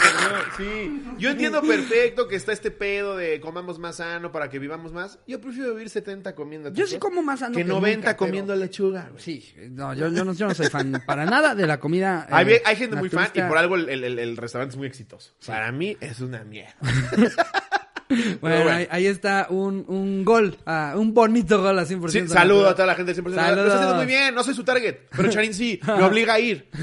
Sí, 0.56 1.02
yo 1.18 1.28
entiendo 1.28 1.60
perfecto 1.60 2.26
que 2.28 2.36
está 2.36 2.52
este 2.52 2.70
pedo 2.70 3.14
de 3.14 3.40
comamos 3.40 3.78
más 3.78 3.96
sano 3.96 4.32
para 4.32 4.48
que 4.48 4.58
vivamos 4.58 4.94
más. 4.94 5.18
Yo 5.26 5.38
prefiero 5.38 5.74
vivir 5.74 5.90
70 5.90 6.34
comiendo 6.34 6.72
Yo 6.72 6.86
sí 6.86 6.98
como 6.98 7.22
más 7.22 7.40
sano 7.40 7.54
que 7.54 7.62
que 7.62 7.68
90 7.68 7.96
nunca, 7.98 8.06
pero- 8.06 8.16
comiendo 8.16 8.56
lechuga. 8.56 9.08
güey. 9.10 9.22
Sí, 9.22 9.54
no 9.70 9.92
yo, 9.92 10.08
yo, 10.08 10.24
no, 10.24 10.32
yo 10.32 10.48
no 10.48 10.54
soy 10.54 10.68
fan 10.68 11.02
para 11.06 11.26
nada 11.26 11.54
de 11.54 11.66
la 11.66 11.78
comida. 11.78 12.26
eh, 12.30 12.32
Hay, 12.32 12.46
hay 12.64 12.76
gente 12.76 12.96
muy 12.96 13.10
fan 13.10 13.28
y 13.34 13.40
por 13.42 13.58
algo 13.58 13.76
el, 13.76 13.88
el- 13.90 14.18
el 14.18 14.36
restaurante 14.38 14.72
es 14.72 14.78
muy 14.78 14.86
exitoso. 14.86 15.32
Para 15.46 15.70
mí 15.72 15.94
es 16.00 16.20
una 16.20 16.42
mierda. 16.42 16.74
Bueno, 18.40 18.62
bueno. 18.62 18.70
Ahí, 18.70 18.88
ahí 18.90 19.06
está 19.06 19.46
un, 19.50 19.84
un 19.86 20.24
gol, 20.24 20.56
ah, 20.66 20.94
un 20.96 21.12
bonito 21.12 21.60
gol 21.60 21.78
a 21.78 21.82
100%. 21.84 21.86
Sí, 22.08 22.20
natural. 22.22 22.28
saludo 22.28 22.68
a 22.68 22.74
toda 22.74 22.86
la 22.86 22.94
gente 22.94 23.12
del 23.12 23.24
100%. 23.24 23.28
Lo 23.30 23.40
está 23.40 23.74
haciendo 23.74 23.94
muy 23.96 24.06
bien, 24.06 24.34
no 24.34 24.42
soy 24.42 24.54
su 24.54 24.64
target, 24.64 24.96
pero 25.16 25.28
Charín 25.30 25.52
sí, 25.54 25.78
me 25.86 26.02
obliga 26.02 26.34
a 26.34 26.40
ir. 26.40 26.68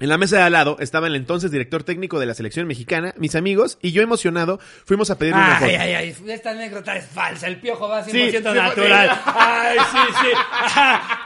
En 0.00 0.08
la 0.08 0.18
mesa 0.18 0.36
de 0.36 0.42
al 0.42 0.52
lado 0.52 0.76
estaba 0.80 1.06
el 1.06 1.14
entonces 1.14 1.50
director 1.52 1.84
técnico 1.84 2.18
de 2.18 2.26
la 2.26 2.34
selección 2.34 2.66
mexicana, 2.66 3.14
mis 3.16 3.36
amigos, 3.36 3.78
y 3.80 3.92
yo 3.92 4.02
emocionado 4.02 4.58
fuimos 4.84 5.08
a 5.10 5.16
pedirle 5.18 5.40
una 5.40 5.54
foto. 5.54 5.70
Ay, 5.70 5.76
ay, 5.76 5.94
ay, 5.94 6.16
esta 6.28 6.50
anécdota 6.50 6.96
es 6.96 7.06
falsa, 7.06 7.46
el 7.46 7.60
piojo 7.60 7.88
va 7.88 8.04
100% 8.04 8.10
Sí, 8.10 8.30
sí, 8.36 8.42
natural. 8.42 9.22
Ay, 9.24 9.78
sí, 9.78 9.98
sí. 10.20 10.28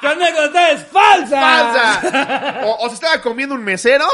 Tu 0.01 0.07
anécdota 0.07 0.71
es 0.71 0.85
falsa. 0.87 1.41
¡Falsa! 1.41 2.61
O, 2.67 2.87
o 2.87 2.89
se 2.89 2.95
estaba 2.95 3.21
comiendo 3.23 3.55
un 3.55 3.65
mesero. 3.65 4.05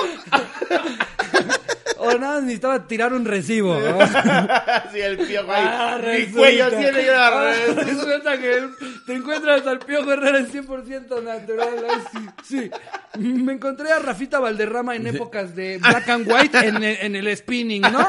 O 2.04 2.18
nada, 2.18 2.40
necesitaba 2.40 2.86
tirar 2.86 3.12
un 3.12 3.24
recibo. 3.24 3.78
¿no? 3.78 3.98
sí, 4.92 5.00
el 5.00 5.16
piojo 5.18 5.50
ahí. 5.52 5.64
Ah, 5.66 5.98
Mi 6.02 6.26
cuello 6.26 6.68
tiene 6.70 7.08
Ah, 7.10 7.52
res- 7.52 7.76
Resulta 7.86 8.38
que 8.38 8.68
te 9.06 9.14
encuentras 9.14 9.66
al 9.66 9.78
Piojo 9.80 10.12
Herrera 10.12 10.38
en 10.38 10.48
100% 10.50 11.22
natural. 11.22 11.68
Ay, 11.90 12.00
sí, 12.12 12.18
sí. 12.44 12.70
Me 13.18 13.52
encontré 13.54 13.92
a 13.92 13.98
Rafita 13.98 14.38
Valderrama 14.40 14.96
en 14.96 15.06
épocas 15.06 15.54
de 15.54 15.78
black 15.78 16.08
and 16.08 16.30
white 16.30 16.58
en 16.58 16.76
el, 16.82 16.96
en 17.00 17.16
el 17.16 17.36
spinning, 17.36 17.82
¿no? 17.82 18.06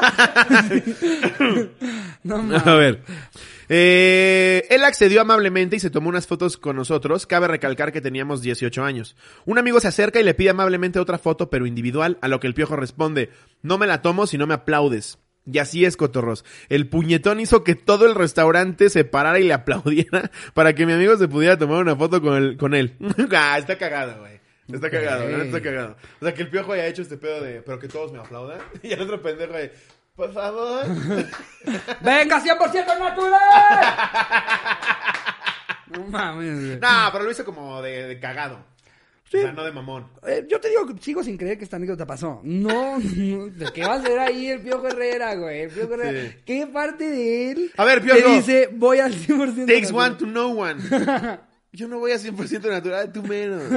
no 2.24 2.38
mames. 2.42 2.66
A 2.66 2.74
ver. 2.74 3.00
Eh, 3.68 4.66
él 4.70 4.84
accedió 4.84 5.20
amablemente 5.20 5.76
y 5.76 5.80
se 5.80 5.90
tomó 5.90 6.08
unas 6.08 6.26
fotos 6.26 6.56
con 6.56 6.76
nosotros. 6.76 7.26
Cabe 7.26 7.48
recalcar 7.48 7.92
que 7.92 8.00
teníamos 8.00 8.42
18 8.42 8.84
años. 8.84 9.16
Un 9.44 9.58
amigo 9.58 9.80
se 9.80 9.88
acerca 9.88 10.20
y 10.20 10.24
le 10.24 10.34
pide 10.34 10.50
amablemente 10.50 10.98
otra 10.98 11.18
foto, 11.18 11.50
pero 11.50 11.66
individual, 11.66 12.18
a 12.20 12.28
lo 12.28 12.40
que 12.40 12.46
el 12.46 12.54
piojo 12.54 12.76
responde, 12.76 13.30
no 13.62 13.78
me 13.78 13.86
la 13.86 14.02
tomo 14.02 14.26
si 14.26 14.38
no 14.38 14.46
me 14.46 14.54
aplaudes. 14.54 15.18
Y 15.50 15.58
así 15.58 15.84
es, 15.84 15.96
cotorros. 15.96 16.44
El 16.68 16.88
puñetón 16.88 17.38
hizo 17.38 17.62
que 17.62 17.76
todo 17.76 18.06
el 18.06 18.16
restaurante 18.16 18.90
se 18.90 19.04
parara 19.04 19.38
y 19.38 19.44
le 19.44 19.52
aplaudiera 19.52 20.30
para 20.54 20.74
que 20.74 20.86
mi 20.86 20.92
amigo 20.92 21.16
se 21.16 21.28
pudiera 21.28 21.56
tomar 21.56 21.80
una 21.80 21.94
foto 21.94 22.20
con, 22.20 22.34
el, 22.36 22.56
con 22.56 22.74
él. 22.74 22.96
ah, 23.32 23.56
está 23.58 23.78
cagado, 23.78 24.20
güey. 24.20 24.36
Está 24.72 24.90
cagado, 24.90 25.28
neta 25.28 25.44
está 25.44 25.62
cagado. 25.62 25.96
O 26.20 26.24
sea, 26.24 26.34
que 26.34 26.42
el 26.42 26.50
piojo 26.50 26.72
haya 26.72 26.86
hecho 26.88 27.02
este 27.02 27.16
pedo 27.16 27.40
de, 27.40 27.62
pero 27.62 27.78
que 27.78 27.86
todos 27.86 28.12
me 28.12 28.18
aplaudan. 28.18 28.58
Y 28.82 28.92
el 28.92 29.00
otro 29.00 29.22
pendejo 29.22 29.52
de, 29.52 29.72
por 30.16 30.32
favor. 30.32 30.84
¡Venga, 32.00 32.42
100% 32.42 32.98
natural! 32.98 33.96
No 35.88 36.02
mames. 36.08 36.80
No, 36.80 36.88
pero 37.12 37.24
lo 37.24 37.30
hizo 37.30 37.44
como 37.44 37.80
de, 37.80 38.08
de 38.08 38.18
cagado. 38.18 38.56
O 38.56 39.30
sea, 39.30 39.52
no 39.52 39.62
de 39.64 39.70
mamón. 39.72 40.08
Eh, 40.26 40.44
yo 40.50 40.60
te 40.60 40.68
digo 40.68 40.84
que 40.86 41.00
sigo 41.00 41.22
sin 41.22 41.36
creer 41.38 41.56
que 41.58 41.64
esta 41.64 41.76
anécdota 41.76 42.04
pasó. 42.04 42.40
No, 42.42 42.98
no, 42.98 43.46
¿de 43.46 43.72
qué 43.72 43.86
va 43.86 43.94
a 43.94 44.02
ser 44.02 44.18
ahí 44.18 44.48
el 44.50 44.60
Piojo 44.60 44.88
Herrera, 44.88 45.34
güey? 45.36 45.60
El 45.62 45.70
Piojo 45.70 45.94
Herrera. 45.94 46.20
Sí. 46.28 46.36
¿Qué 46.44 46.66
parte 46.66 47.08
de 47.08 47.50
él 47.52 47.72
A 47.76 47.84
ver, 47.84 48.00
te 48.00 48.06
Piojo. 48.14 48.30
dice 48.34 48.68
voy 48.72 48.98
al 48.98 49.14
100% 49.14 49.66
Takes 49.66 49.92
natural? 49.92 49.94
one 49.94 50.14
to 50.16 50.26
know 50.26 50.60
one. 50.60 50.80
Yo 51.72 51.86
no 51.88 51.98
voy 52.00 52.10
a 52.12 52.16
100% 52.16 52.68
natural, 52.68 53.12
tú 53.12 53.22
menos. 53.22 53.62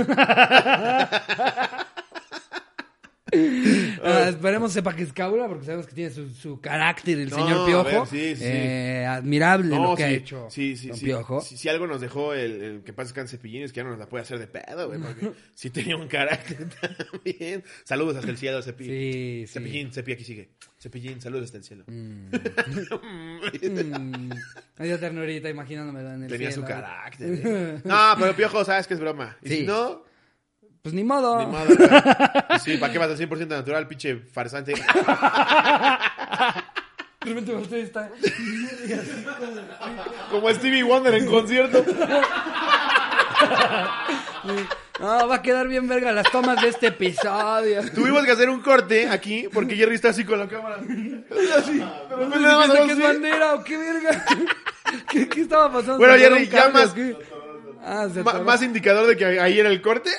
Ah, 4.02 4.30
esperemos 4.30 4.72
sepa 4.72 4.96
que 4.96 5.04
es 5.04 5.12
cabra 5.14 5.48
porque 5.48 5.66
sabemos 5.66 5.86
que 5.86 5.94
tiene 5.94 6.10
su, 6.10 6.30
su 6.30 6.60
carácter 6.62 7.20
el 7.20 7.30
No, 7.30 7.36
señor 7.36 7.66
Piojo. 7.66 7.84
ver, 7.84 8.08
sí, 8.08 8.36
sí. 8.36 8.44
Eh, 8.46 9.06
admirable 9.06 9.76
lo 9.76 9.96
que 9.96 10.04
sí, 10.04 10.04
ha 10.04 10.12
hecho 10.12 10.48
Sí, 10.50 10.78
sí, 10.78 10.88
don 10.88 10.98
sí. 10.98 11.06
Piojo. 11.06 11.42
Si, 11.42 11.58
si 11.58 11.68
algo 11.70 11.86
nos 11.86 12.00
dejó 12.00 12.34
el, 12.34 12.62
el 12.62 12.82
que 12.84 12.94
pasa 12.94 13.28
Cepillín 13.28 13.64
es 13.64 13.74
que 13.74 13.78
ya 13.78 13.84
no 13.84 13.90
nos 13.92 14.00
la 14.00 14.08
puede 14.08 14.22
hacer 14.24 14.40
de 14.40 14.48
pedo, 14.48 14.88
güey, 14.88 15.00
porque 15.00 15.32
sí 15.54 15.70
tenía 15.70 15.98
un 15.98 16.08
carácter 16.08 16.68
también. 17.12 17.64
Saludos 17.84 18.16
hasta 18.18 18.32
el 18.32 18.38
cielo, 18.38 18.62
Cepillín. 18.62 19.48
Cepillín, 19.48 19.92
Cepi 19.92 20.14
aquí 20.14 20.24
sigue. 20.24 20.50
Cepillín, 20.80 21.20
saludos 21.20 21.46
hasta 21.46 21.58
el 21.58 21.64
cielo. 21.66 21.84
Mm, 21.88 22.30
me 24.78 24.86
dio 24.86 25.00
ternurita 25.00 25.50
imaginándomelo 25.50 26.14
en 26.14 26.24
el 26.24 26.30
Tenía 26.30 26.52
cielo. 26.52 26.66
su 26.66 26.68
carácter. 26.68 27.42
eh. 27.46 27.82
No, 27.84 28.16
pero 28.20 28.36
Piojo, 28.36 28.64
sabes 28.64 28.88
que 28.88 28.94
es 28.94 29.00
broma. 29.00 29.38
Y 29.44 29.50
si 29.50 29.64
no, 29.66 30.04
Pues 30.82 30.96
ni 30.96 31.04
modo. 31.04 31.40
ni 31.40 31.46
modo. 31.46 31.68
Sí, 32.64 32.78
¿para 32.78 32.92
qué 32.92 33.00
vas 33.00 33.10
al 33.10 33.18
100% 33.18 33.48
natural, 33.48 33.88
pinche 33.88 34.16
farsante? 34.18 34.74
De 34.74 34.82
repente 37.34 37.54
usted 37.54 37.78
está... 37.78 38.10
Como 40.32 40.50
Stevie 40.52 40.84
Wonder 40.84 41.16
en 41.16 41.26
concierto. 41.26 41.84
No, 45.00 45.28
va 45.28 45.36
a 45.36 45.42
quedar 45.42 45.68
bien 45.68 45.88
verga 45.88 46.12
las 46.12 46.30
tomas 46.32 46.62
de 46.62 46.70
este 46.70 46.88
episodio. 46.88 47.82
Tuvimos 47.94 48.26
que 48.26 48.32
hacer 48.32 48.50
un 48.50 48.62
corte 48.62 49.10
aquí 49.10 49.48
porque 49.54 49.76
Jerry 49.76 49.96
está 49.96 50.10
así 50.10 50.26
con 50.26 50.40
la 50.40 50.48
cámara. 50.48 50.78
Así. 51.58 51.84
Qué 52.88 52.96
bandera 52.96 53.54
o 53.56 53.64
qué 53.64 53.78
verga. 53.78 54.26
¿Qué, 55.10 55.30
qué 55.30 55.42
estaba 55.42 55.72
pasando? 55.72 55.98
Bueno, 55.98 56.14
¿Se 56.16 56.20
Jerry, 56.20 56.48
ya 56.48 56.70
más-? 56.70 56.96
Ah, 57.82 58.08
se 58.14 58.24
Ma- 58.24 58.32
atoró. 58.32 58.46
más 58.46 58.62
indicador 58.62 59.08
de 59.08 59.16
que 59.18 59.26
ahí 59.26 59.60
era 59.60 59.70
el 59.70 59.82
corte. 59.82 60.10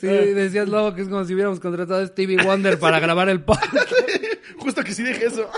Sí, 0.00 0.06
decías 0.06 0.68
Lobo 0.68 0.94
que 0.94 1.02
es 1.02 1.08
como 1.08 1.24
si 1.24 1.34
hubiéramos 1.34 1.60
contratado 1.60 2.02
a 2.02 2.06
Stevie 2.06 2.42
Wonder 2.42 2.78
para 2.78 2.98
grabar 2.98 3.28
el 3.28 3.42
podcast. 3.42 3.92
Justo 4.58 4.82
que 4.82 4.92
sí 4.94 5.02
dije 5.02 5.26
eso. 5.26 5.50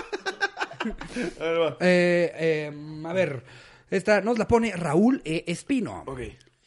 A 1.39 1.43
ver, 1.43 1.61
va. 1.61 1.77
Eh, 1.79 2.31
eh, 2.35 2.71
a 3.05 3.13
ver, 3.13 3.43
esta 3.89 4.19
nos 4.21 4.37
la 4.37 4.47
pone 4.47 4.75
Raúl 4.75 5.21
E. 5.23 5.45
Espino. 5.47 6.03
Ok. 6.05 6.19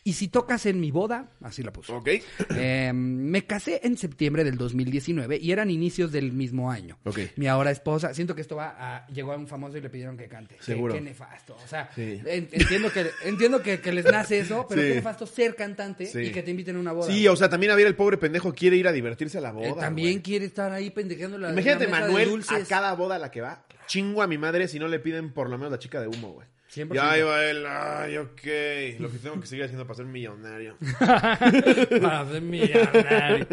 Y 0.07 0.13
si 0.13 0.29
tocas 0.29 0.67
en 0.67 0.79
mi 0.79 0.93
boda, 0.93 1.31
así 1.43 1.65
la 1.65 1.73
puso. 1.73 1.97
Ok. 1.97 2.09
Eh, 2.57 2.93
me 2.95 3.45
casé 3.45 3.81
en 3.83 3.97
septiembre 3.99 4.45
del 4.45 4.57
2019 4.57 5.37
y 5.43 5.51
eran 5.51 5.69
inicios 5.69 6.13
del 6.13 6.31
mismo 6.33 6.71
año. 6.71 6.97
Ok. 7.05 7.19
Mi 7.35 7.49
ahora 7.49 7.73
esposa, 7.73 8.15
siento 8.15 8.35
que 8.37 8.41
esto 8.41 8.55
va 8.55 8.77
a, 8.79 9.07
llegó 9.09 9.33
a 9.33 9.37
un 9.37 9.49
famoso 9.49 9.77
y 9.79 9.81
le 9.81 9.91
pidieron 9.91 10.17
que 10.17 10.29
cante. 10.29 10.57
Seguro. 10.61 10.95
Qué, 10.95 11.01
nefasto. 11.01 11.57
O 11.57 11.67
sea, 11.67 11.91
Sí. 11.95 12.21
en- 12.25 12.49
entiendo 12.53 12.93
que 12.93 13.11
entiendo 13.25 13.61
que, 13.63 13.81
que 13.81 13.91
les 13.91 14.05
nace 14.05 14.39
eso, 14.39 14.67
pero 14.69 14.81
Sí. 14.81 14.89
qué 14.89 14.95
nefasto 14.95 15.27
ser 15.27 15.57
cantante 15.57 16.07
Sí. 16.07 16.21
y 16.21 16.31
que 16.31 16.45
te 16.45 16.53
inviten 16.53 16.77
a 16.77 16.79
una 16.79 16.93
boda. 16.93 17.11
Sí, 17.13 17.27
o 17.27 17.35
sea, 17.35 17.49
también 17.49 17.73
a 17.73 17.75
ver, 17.75 17.89
el 17.89 17.97
pobre 17.97 18.17
pendejo 18.17 18.55
quiere 18.55 18.77
ir 18.77 18.87
a 18.87 18.93
divertirse 18.93 19.39
a 19.39 19.41
la 19.41 19.51
boda. 19.51 19.67
Él 19.67 19.75
también 19.75 20.13
güey. 20.13 20.23
quiere 20.23 20.45
estar 20.45 20.71
ahí 20.71 20.91
pendejeando 20.91 21.37
la 21.37 21.51
Imagínate, 21.51 21.85
la 21.87 21.91
mesa 21.91 22.07
de 22.07 22.13
Manuel, 22.13 22.45
a 22.49 22.65
cada 22.69 22.95
boda 22.95 23.17
a 23.17 23.19
la 23.19 23.33
que 23.33 23.41
va, 23.41 23.65
chingo 23.89 24.23
a 24.23 24.29
mi 24.29 24.39
madre 24.39 24.69
si 24.69 24.79
no 24.79 24.87
le 24.87 25.01
piden 25.01 25.33
por 25.33 25.51
lo 25.51 25.59
menos 25.59 25.73
la 25.73 25.81
chica 25.81 26.01
de 26.01 26.07
humo, 26.07 26.33
güey. 26.35 26.47
100%. 26.77 26.95
Ya 26.95 27.19
iba 27.19 27.45
él, 27.45 27.65
ay, 27.67 28.19
ok. 28.19 29.01
Lo 29.01 29.11
que 29.11 29.19
tengo 29.23 29.41
que 29.41 29.47
seguir 29.47 29.65
haciendo 29.65 29.87
para 29.87 29.97
ser 29.97 30.07
millonario. 30.07 30.77
Para 32.03 32.29
ser 32.31 32.43
millonario. 32.43 33.47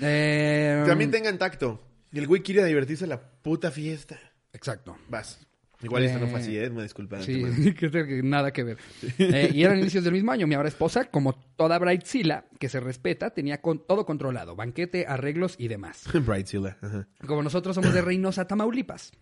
Eh, 0.00 0.82
También 0.86 1.10
tengan 1.10 1.38
tacto. 1.38 1.80
Y 2.10 2.18
el 2.18 2.26
güey 2.26 2.42
quiere 2.42 2.64
divertirse 2.64 3.04
a 3.04 3.08
la 3.08 3.20
puta 3.20 3.70
fiesta. 3.70 4.18
Exacto. 4.52 4.96
Vas. 5.08 5.40
Igual 5.84 6.04
esto 6.04 6.18
no 6.18 6.26
fue 6.28 6.40
Eh, 6.40 6.42
así, 6.42 6.58
¿eh? 6.58 6.70
Me 6.70 6.82
disculpa. 6.82 7.20
Sí, 7.22 7.42
que 7.78 8.20
nada 8.22 8.52
que 8.52 8.62
ver. 8.64 8.78
Eh, 9.18 9.50
y 9.54 9.62
eran 9.62 9.78
inicios 9.78 10.04
del 10.04 10.12
mismo 10.12 10.32
año. 10.32 10.46
Mi 10.46 10.54
ahora 10.54 10.68
esposa, 10.68 11.04
como 11.04 11.34
toda 11.56 11.78
Brightzilla, 11.78 12.44
que 12.58 12.68
se 12.68 12.80
respeta, 12.80 13.30
tenía 13.30 13.60
con, 13.60 13.86
todo 13.86 14.04
controlado. 14.06 14.56
Banquete, 14.56 15.06
arreglos 15.06 15.54
y 15.58 15.68
demás. 15.68 16.04
Brightzilla. 16.26 16.76
Ajá. 16.80 17.06
Como 17.26 17.42
nosotros 17.42 17.74
somos 17.74 17.92
de 17.94 18.02
Reynosa, 18.02 18.46
Tamaulipas. 18.46 19.12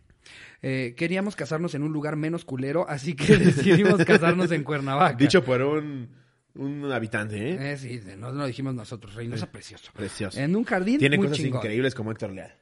eh, 0.63 0.95
queríamos 0.97 1.35
casarnos 1.37 1.75
en 1.75 1.83
un 1.83 1.93
lugar 1.93 2.17
menos 2.17 2.45
culero, 2.45 2.89
así 2.89 3.15
que 3.15 3.37
decidimos 3.39 4.05
casarnos 4.05 4.51
en 4.53 4.63
Cuernavaca. 4.63 5.17
Dicho 5.17 5.43
por 5.45 5.61
un, 5.63 6.09
un 6.55 6.93
habitante, 6.93 7.37
¿eh? 7.55 7.73
Eh, 7.73 7.77
sí, 7.77 8.01
no 8.19 8.31
lo 8.31 8.47
dijimos 8.47 8.75
nosotros. 8.75 9.15
Reynosa, 9.15 9.51
precioso. 9.51 9.91
Precioso. 9.95 10.39
En 10.39 10.55
un 10.55 10.65
jardín 10.65 10.99
Tiene 10.99 11.17
muy 11.17 11.27
cosas 11.27 11.39
chingón. 11.43 11.59
increíbles 11.61 11.95
como 11.95 12.13
Héctor 12.13 12.31
Leal. 12.33 12.55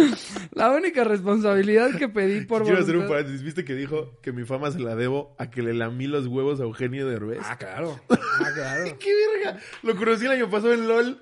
La 0.52 0.70
única 0.70 1.04
responsabilidad 1.04 1.96
que 1.96 2.08
pedí 2.08 2.44
por 2.44 2.64
Quiero 2.64 2.80
hacer 2.80 2.96
un 2.96 3.06
paréntesis. 3.06 3.42
¿Viste 3.42 3.64
que 3.64 3.74
dijo 3.74 4.18
que 4.22 4.32
mi 4.32 4.44
fama 4.44 4.70
se 4.70 4.80
la 4.80 4.94
debo 4.94 5.34
a 5.38 5.50
que 5.50 5.62
le 5.62 5.74
lamí 5.74 6.06
los 6.06 6.26
huevos 6.26 6.60
a 6.60 6.64
Eugenio 6.64 7.06
Derbez? 7.06 7.40
Ah, 7.44 7.56
claro. 7.58 8.00
Ah, 8.42 8.52
claro. 8.54 8.96
¡Qué 8.98 9.10
verga! 9.34 9.60
Lo 9.82 9.94
conocí 9.96 10.24
el 10.24 10.30
año 10.32 10.48
pasado 10.48 10.72
en 10.72 10.88
LOL. 10.88 11.20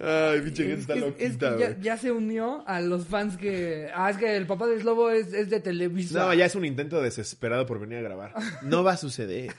Ay, 0.00 0.40
pinche 0.42 0.64
gente 0.64 0.74
Es 0.74 0.80
está 0.80 0.96
loquita, 0.96 1.56
es 1.56 1.76
que 1.76 1.82
ya, 1.82 1.96
se 1.96 2.10
unió 2.12 2.64
a 2.66 2.80
los 2.80 3.06
fans 3.06 3.36
que... 3.36 3.88
Ah, 3.94 4.10
es 4.10 4.16
que 4.16 4.36
el 4.36 4.46
papá 4.46 4.66
de 4.66 4.80
Slobo 4.80 5.10
es, 5.10 5.32
es 5.32 5.50
de 5.50 5.60
Televisa. 5.60 6.18
No, 6.26 6.34
ya 6.34 6.46
es 6.46 6.54
un 6.54 6.64
intento 6.64 7.00
desesperado 7.00 7.66
por 7.66 7.78
venir 7.80 7.98
a 7.98 8.02
grabar. 8.02 8.34
No 8.62 8.82
va 8.82 8.92
a 8.92 8.96
suceder. 8.96 9.54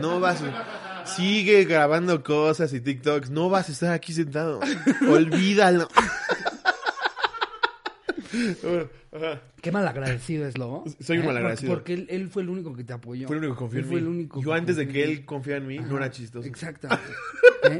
No 0.00 0.20
va 0.20 0.30
a 0.30 0.36
suceder. 0.36 0.54
Sigue 1.04 1.64
grabando 1.64 2.22
cosas 2.22 2.72
y 2.72 2.80
TikToks. 2.80 3.30
No 3.30 3.50
vas 3.50 3.68
a 3.68 3.72
estar 3.72 3.92
aquí 3.92 4.12
sentado. 4.12 4.60
Olvídalo. 5.08 5.88
Qué 9.60 9.70
malagradecido 9.70 10.46
es 10.46 10.56
Lobo. 10.56 10.84
Soy 11.00 11.18
un 11.18 11.24
¿Eh? 11.24 11.26
malagradecido. 11.26 11.72
Porque, 11.74 11.96
porque 11.96 12.12
él, 12.14 12.22
él 12.22 12.28
fue 12.30 12.42
el 12.42 12.48
único 12.48 12.74
que 12.74 12.84
te 12.84 12.92
apoyó. 12.92 13.26
Fue 13.26 13.36
el 13.36 13.44
único 13.44 13.54
que 13.54 13.58
confió 13.58 13.78
Él 13.80 13.84
en 13.84 13.90
fue 13.90 14.00
mí. 14.00 14.06
el 14.06 14.08
único 14.12 14.42
Yo 14.42 14.52
antes 14.52 14.76
de 14.76 14.88
que 14.88 15.04
él 15.04 15.24
confiara 15.24 15.60
en 15.60 15.66
mí, 15.66 15.78
no 15.78 15.96
era 15.98 16.10
chistoso. 16.10 16.48
Exactamente. 16.48 17.12
¿Eh? 17.64 17.78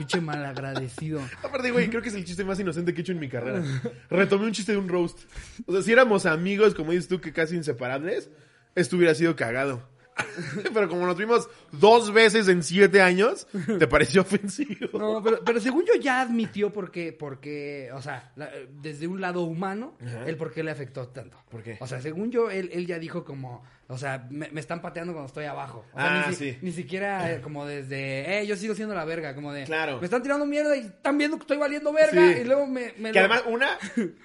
Pinche 0.00 0.18
malagradecido. 0.22 1.20
Aparte, 1.42 1.70
güey, 1.70 1.90
creo 1.90 2.00
que 2.00 2.08
es 2.08 2.14
el 2.14 2.24
chiste 2.24 2.42
más 2.42 2.58
inocente 2.58 2.94
que 2.94 3.00
he 3.00 3.02
hecho 3.02 3.12
en 3.12 3.18
mi 3.18 3.28
carrera. 3.28 3.62
Retomé 4.08 4.46
un 4.46 4.52
chiste 4.52 4.72
de 4.72 4.78
un 4.78 4.88
roast. 4.88 5.18
O 5.66 5.72
sea, 5.72 5.82
si 5.82 5.92
éramos 5.92 6.24
amigos, 6.24 6.74
como 6.74 6.92
dices 6.92 7.06
tú, 7.06 7.20
que 7.20 7.34
casi 7.34 7.54
inseparables, 7.54 8.30
esto 8.74 8.96
hubiera 8.96 9.14
sido 9.14 9.36
cagado. 9.36 9.86
Pero 10.74 10.88
como 10.88 11.06
nos 11.06 11.16
vimos 11.16 11.48
dos 11.72 12.12
veces 12.12 12.48
en 12.48 12.62
siete 12.62 13.00
años, 13.02 13.46
te 13.78 13.86
pareció 13.86 14.22
ofensivo. 14.22 14.98
No, 14.98 15.22
pero, 15.22 15.44
pero 15.44 15.60
según 15.60 15.84
yo 15.86 15.94
ya 16.00 16.20
admitió 16.20 16.72
por 16.72 16.90
qué, 16.90 17.12
porque, 17.12 17.90
o 17.94 18.02
sea, 18.02 18.32
la- 18.36 18.50
desde 18.80 19.06
un 19.06 19.20
lado 19.20 19.42
humano, 19.42 19.96
el 20.26 20.36
por 20.36 20.52
qué 20.52 20.62
le 20.62 20.70
afectó 20.70 21.08
tanto. 21.08 21.36
¿Por 21.50 21.62
qué? 21.62 21.76
O 21.80 21.86
sea, 21.86 22.00
según 22.00 22.30
yo, 22.30 22.50
él, 22.50 22.70
él 22.72 22.86
ya 22.86 22.98
dijo 22.98 23.24
como, 23.24 23.62
o 23.88 23.98
sea, 23.98 24.26
me, 24.30 24.48
me 24.50 24.60
están 24.60 24.80
pateando 24.82 25.12
cuando 25.12 25.26
estoy 25.26 25.44
abajo. 25.46 25.84
O 25.92 25.96
sea, 25.98 26.22
Ah, 26.22 26.26
ni, 26.28 26.34
sí. 26.34 26.58
ni 26.62 26.72
siquiera 26.72 27.32
eh, 27.32 27.40
como 27.40 27.66
desde, 27.66 28.40
eh, 28.40 28.46
yo 28.46 28.56
sigo 28.56 28.74
siendo 28.74 28.94
la 28.94 29.04
verga, 29.04 29.34
como 29.34 29.52
de, 29.52 29.64
Claro. 29.64 29.98
me 29.98 30.04
están 30.04 30.22
tirando 30.22 30.46
mierda 30.46 30.76
y 30.76 30.80
están 30.80 31.18
viendo 31.18 31.36
que 31.36 31.42
estoy 31.42 31.58
valiendo 31.58 31.92
verga 31.92 32.32
Sí. 32.34 32.40
y 32.40 32.44
luego 32.44 32.66
me... 32.66 32.94
me 32.98 33.12
Que 33.12 33.20
lo- 33.20 33.26
además, 33.26 33.42
una, 33.46 33.78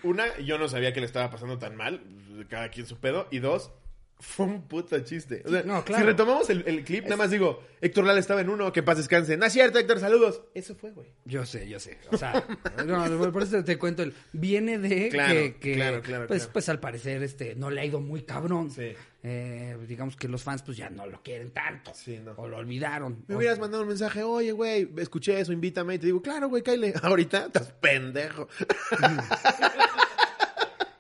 una, 0.04 0.38
yo 0.40 0.58
no 0.58 0.68
sabía 0.68 0.94
que 0.94 1.00
le 1.00 1.06
estaba 1.06 1.30
pasando 1.32 1.58
tan 1.58 1.76
mal, 1.76 2.02
cada 2.50 2.70
quien 2.70 2.86
su 2.86 2.98
pedo, 3.00 3.28
y 3.32 3.40
dos, 3.40 3.72
fue 4.20 4.46
un 4.46 4.68
puto 4.68 4.98
chiste. 5.02 5.44
O 5.46 5.50
sea, 5.50 5.62
Sí, 5.62 5.68
no, 5.68 5.84
claro. 5.84 6.04
si 6.04 6.08
retomamos 6.10 6.50
el, 6.50 6.64
el 6.68 6.84
clip, 6.84 7.04
nada 7.04 7.18
más 7.18 7.32
digo, 7.32 7.62
Héctor 7.82 8.06
Lal 8.06 8.18
estaba 8.18 8.42
en 8.42 8.50
uno, 8.50 8.72
que 8.72 8.82
paz 8.82 8.98
descanse. 8.98 9.38
No 9.38 9.46
es 9.46 9.54
cierto, 9.54 9.78
Héctor, 9.78 10.00
saludos. 10.00 10.42
Eso 10.54 10.74
fue, 10.76 10.92
güey. 10.92 11.08
Yo 11.26 11.46
sé, 11.46 11.68
yo 11.68 11.80
sé. 11.80 11.98
O 12.12 12.18
sea, 12.18 12.44
no, 12.86 13.32
por 13.32 13.44
eso 13.44 13.64
te 13.64 13.78
cuento 13.78 14.04
el 14.04 14.14
viene 14.34 14.78
de 14.80 15.10
Claro, 15.10 15.34
que, 15.34 15.56
que, 15.58 15.74
claro, 15.76 16.02
claro, 16.02 16.28
pues, 16.28 16.40
claro. 16.44 16.54
pues 16.54 16.70
al 16.70 16.80
parecer 16.80 17.22
este 17.24 17.56
no 17.56 17.70
le 17.70 17.82
ha 17.82 17.86
ido 17.86 18.00
muy 18.00 18.24
cabrón. 18.24 18.72
Sí. 18.72 18.94
Eh, 19.28 19.76
digamos 19.88 20.16
que 20.16 20.28
los 20.28 20.44
fans 20.44 20.62
pues 20.62 20.78
ya 20.78 20.90
no 20.90 21.06
lo 21.08 21.22
quieren 21.24 21.52
tanto. 21.52 21.92
Sí, 21.96 22.20
no. 22.24 22.34
O 22.38 22.48
lo 22.48 22.58
olvidaron. 22.58 23.26
Me 23.28 23.36
O- 23.36 23.38
hubieras 23.40 23.60
mandado 23.60 23.84
un 23.84 23.90
mensaje, 23.90 24.24
oye, 24.24 24.52
güey, 24.52 24.90
escuché 24.98 25.40
eso, 25.40 25.52
invítame. 25.52 25.96
Y 25.96 26.00
te 26.00 26.06
digo, 26.08 26.22
claro, 26.22 26.48
güey, 26.48 26.64
Kyle, 26.64 26.94
ahorita 27.02 27.48
estás 27.48 27.72
pendejo. 27.82 28.48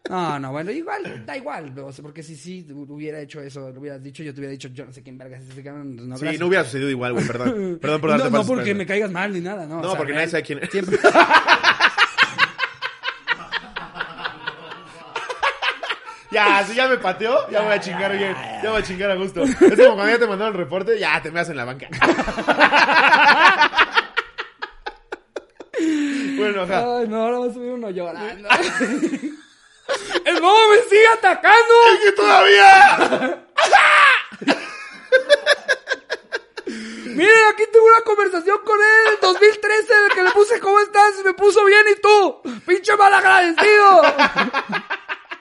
No, 0.10 0.39
no, 0.39 0.52
bueno, 0.52 0.72
igual, 0.72 1.24
da 1.26 1.36
igual, 1.36 1.74
o 1.80 1.91
sea, 1.91 2.04
porque 2.04 2.22
si 2.22 2.36
sí 2.36 2.65
hubiera 2.70 3.20
hecho 3.20 3.41
eso, 3.41 3.72
lo 3.72 3.80
hubieras 3.80 4.04
dicho, 4.04 4.22
yo 4.22 4.34
te 4.34 4.39
hubiera 4.39 4.52
dicho, 4.52 4.68
yo 4.68 4.86
no 4.86 4.94
sé 4.94 5.02
quién 5.02 5.18
vergas 5.18 5.41
es 5.41 5.50
ese 5.50 5.63
cabrón, 5.63 5.96
no, 6.08 6.15
sí, 6.18 6.38
no 6.38 6.46
hubiera 6.46 6.63
sucedido 6.63 6.91
igual, 6.91 7.13
güey, 7.13 7.26
perdón. 7.26 7.78
Perdón 7.82 8.02
por 8.02 8.10
no, 8.12 8.18
darte 8.18 8.32
no 8.32 8.38
falsas 8.38 8.56
porque 8.56 8.76
me 8.76 8.86
caigas 8.86 9.10
mal 9.12 9.34
ni 9.34 9.41
nada, 9.41 9.65
no. 9.65 9.80
o 9.80 9.82
No, 9.82 9.89
sea, 9.89 9.98
porque 9.98 10.13
nadie 10.13 10.28
sabe 10.28 10.44
quién 10.44 10.60
es. 10.60 10.70
Siempre. 10.70 11.00
Ya, 16.32 16.63
si 16.65 16.76
ya 16.76 16.88
me 16.89 16.98
pateó, 16.98 17.50
ya 17.50 17.62
voy 17.62 17.72
a 17.74 17.80
chingar 17.80 18.12
bien. 18.18 18.36
Ya 18.62 18.70
voy 18.70 18.82
a 18.82 18.84
chingar 18.84 19.10
a 19.10 19.15
gusto. 19.15 19.41
Es 19.44 19.56
como 19.56 19.96
cuando 19.96 20.10
ya 20.10 20.20
te 20.20 20.28
mandaron 20.28 20.54
el 20.54 20.60
reporte, 20.60 21.00
ya 21.00 21.22
te 21.22 21.32
me 21.32 21.39
en 21.39 21.56
la 21.56 21.63
banca. 21.63 21.88
bueno, 26.38 26.63
ajá. 26.63 26.98
Ay, 26.98 27.08
no, 27.08 27.24
ahora 27.24 27.39
va 27.39 27.46
a 27.46 27.54
subir 27.54 27.72
uno 27.72 27.89
llorando. 27.89 28.50
¡El 30.26 30.41
bobo 30.41 30.70
me 30.70 30.82
sigue 30.84 31.08
atacando! 31.08 31.74
¡Que 32.04 32.12
todavía! 32.12 33.46
Miren, 37.15 37.46
aquí 37.54 37.63
tengo 37.72 37.86
una 37.86 38.02
conversación 38.02 38.58
con 38.65 38.78
él 38.78 39.13
en 39.13 39.22
2013 39.22 39.94
de 39.94 40.10
que 40.15 40.24
le 40.24 40.32
puse 40.32 40.60
¿cómo 40.60 40.80
estás? 40.82 41.13
Y 41.20 41.24
me 41.24 41.34
puso 41.34 41.63
bien 41.63 41.86
y 41.96 42.02
tú, 42.02 42.41
pinche 42.65 42.96
malagradecido. 42.96 44.02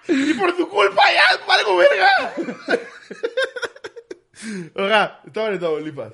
Y 0.06 0.34
por 0.34 0.54
tu 0.54 0.68
culpa 0.68 1.02
ya 1.12 1.22
valgo 1.46 1.76
verga. 1.78 2.34
Ajá, 4.76 5.20
estaban 5.26 5.54
en 5.54 5.60
Tamaulipas. 5.60 6.12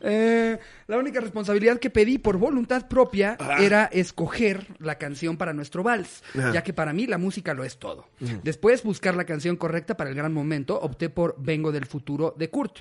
Eh, 0.00 0.58
la 0.86 0.98
única 0.98 1.20
responsabilidad 1.20 1.78
que 1.78 1.90
pedí 1.90 2.18
por 2.18 2.36
voluntad 2.36 2.88
propia 2.88 3.36
era 3.58 3.86
escoger 3.86 4.66
la 4.78 4.96
canción 4.96 5.36
para 5.36 5.52
nuestro 5.52 5.82
vals, 5.82 6.22
ya 6.34 6.62
que 6.62 6.72
para 6.72 6.92
mí 6.92 7.06
la 7.06 7.18
música 7.18 7.54
lo 7.54 7.64
es 7.64 7.78
todo. 7.78 8.08
Después, 8.42 8.82
buscar 8.82 9.16
la 9.16 9.24
canción 9.24 9.56
correcta 9.56 9.96
para 9.96 10.10
el 10.10 10.16
gran 10.16 10.32
momento, 10.32 10.78
opté 10.80 11.10
por 11.10 11.34
Vengo 11.38 11.72
del 11.72 11.86
futuro 11.86 12.34
de 12.36 12.50
Kurt. 12.50 12.80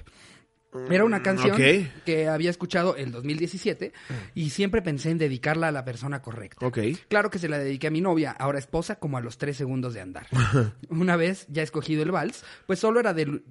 Era 0.89 1.05
una 1.05 1.23
canción 1.23 1.53
ok. 1.53 2.03
que 2.05 2.27
había 2.27 2.49
escuchado 2.49 2.97
en 2.97 3.11
2017 3.11 3.93
y 4.35 4.49
siempre 4.49 4.81
pensé 4.81 5.09
en 5.11 5.17
dedicarla 5.17 5.69
a 5.69 5.71
la 5.71 5.85
persona 5.85 6.21
correcta. 6.21 6.65
Claro 7.07 7.29
que 7.29 7.39
se 7.39 7.49
la 7.49 7.57
dediqué 7.57 7.87
a 7.87 7.91
mi 7.91 8.01
novia, 8.01 8.31
ahora 8.31 8.59
esposa, 8.59 8.97
como 8.97 9.17
a 9.17 9.21
los 9.21 9.37
tres 9.37 9.57
segundos 9.57 9.93
de 9.93 10.01
andar. 10.01 10.27
Una 10.89 11.15
vez 11.15 11.45
ya 11.49 11.63
escogido 11.63 12.03
el 12.03 12.11
vals, 12.11 12.43
pues 12.65 12.79
solo 12.79 12.99
era 12.99 13.13
de, 13.13 13.41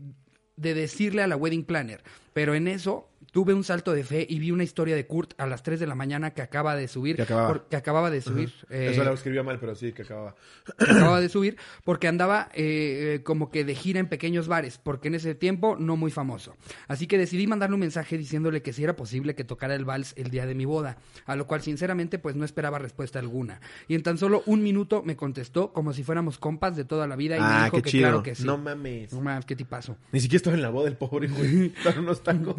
de 0.57 0.75
decirle 0.75 1.22
a 1.22 1.27
la 1.27 1.37
wedding 1.37 1.64
planner. 1.64 2.03
Pero 2.37 2.55
en 2.55 2.68
eso 2.68 3.09
tuve 3.37 3.53
un 3.53 3.64
salto 3.64 3.92
de 3.92 4.03
fe 4.03 4.27
y 4.27 4.38
vi 4.38 4.51
una 4.51 4.64
historia 4.64 4.96
de 4.96 5.07
Kurt 5.07 5.35
a 5.37 5.46
las 5.46 5.62
3 5.62 5.79
de 5.79 5.87
la 5.87 5.94
mañana 5.94 6.31
que 6.33 6.40
acaba 6.40 6.75
de 6.75 6.88
subir. 6.88 7.16
Que 7.16 7.22
acababa. 7.22 7.49
por- 7.49 7.68
que 7.68 7.77
acababa 7.77 8.11
de 8.11 8.22
subir. 8.22 8.51
eh, 8.70 8.88
Eso 8.92 9.05
lo 9.05 9.12
escribió 9.12 9.44
mal, 9.44 9.59
pero 9.61 9.75
sí, 9.75 9.92
que 9.92 10.03
acababa. 10.05 10.35
que 10.79 10.85
acababa 10.90 11.20
de 11.20 11.29
subir 11.29 11.59
porque 11.85 12.09
andaba 12.09 12.49
eh, 12.55 13.16
eh, 13.16 13.22
como 13.25 13.51
que 13.51 13.66
de 13.66 13.75
gira 13.75 14.01
en 14.01 14.09
pequeños 14.09 14.49
bares, 14.49 14.81
porque 14.83 15.09
en 15.09 15.16
ese 15.16 15.35
tiempo 15.35 15.77
no 15.79 15.96
muy 15.99 16.11
famoso. 16.11 16.57
Así 16.88 17.07
que 17.07 17.18
decidí 17.18 17.46
mandarle 17.46 17.75
un 17.75 17.81
mensaje 17.81 18.16
diciéndole 18.16 18.62
que 18.62 18.72
si 18.72 18.83
era 18.85 18.96
posible 18.96 19.35
que 19.35 19.44
tocara 19.44 19.75
el 19.75 19.85
vals 19.85 20.14
el 20.16 20.31
día 20.31 20.46
de 20.46 20.55
mi 20.55 20.64
boda, 20.64 20.96
a 21.27 21.37
lo 21.37 21.46
cual 21.46 21.61
sinceramente 21.61 22.18
pues 22.18 22.37
no 22.37 22.44
esperaba 22.46 22.79
respuesta 22.79 23.18
alguna. 23.18 23.61
Y 23.87 23.96
en 23.96 24.03
tan 24.03 24.16
solo 24.16 24.44
un 24.46 24.62
minuto 24.62 25.03
me 25.05 25.14
contestó 25.14 25.75
como 25.75 25.92
si 25.92 26.05
fuéramos 26.05 26.38
compas 26.38 26.75
de 26.75 26.87
toda 26.87 27.07
la 27.07 27.16
vida 27.16 27.37
y 27.37 27.40
me 27.40 27.46
Ah, 27.46 27.64
dijo 27.64 27.77
qué 27.77 27.83
que 27.83 27.90
chido. 27.90 28.03
claro 28.09 28.22
que 28.22 28.35
sí. 28.35 28.44
No 28.46 28.57
mames. 28.57 29.12
No 29.12 29.20
mames, 29.20 29.44
qué 29.44 29.55
tipazo. 29.55 29.99
Ni 30.11 30.20
siquiera 30.20 30.38
estaba 30.38 30.57
en 30.57 30.62
la 30.62 30.70
boda 30.70 30.88
el 30.88 30.96
pobre, 30.96 31.29
güey. 31.29 31.66
Estaban 31.77 31.99
unos 32.05 32.22
tacos. 32.22 32.57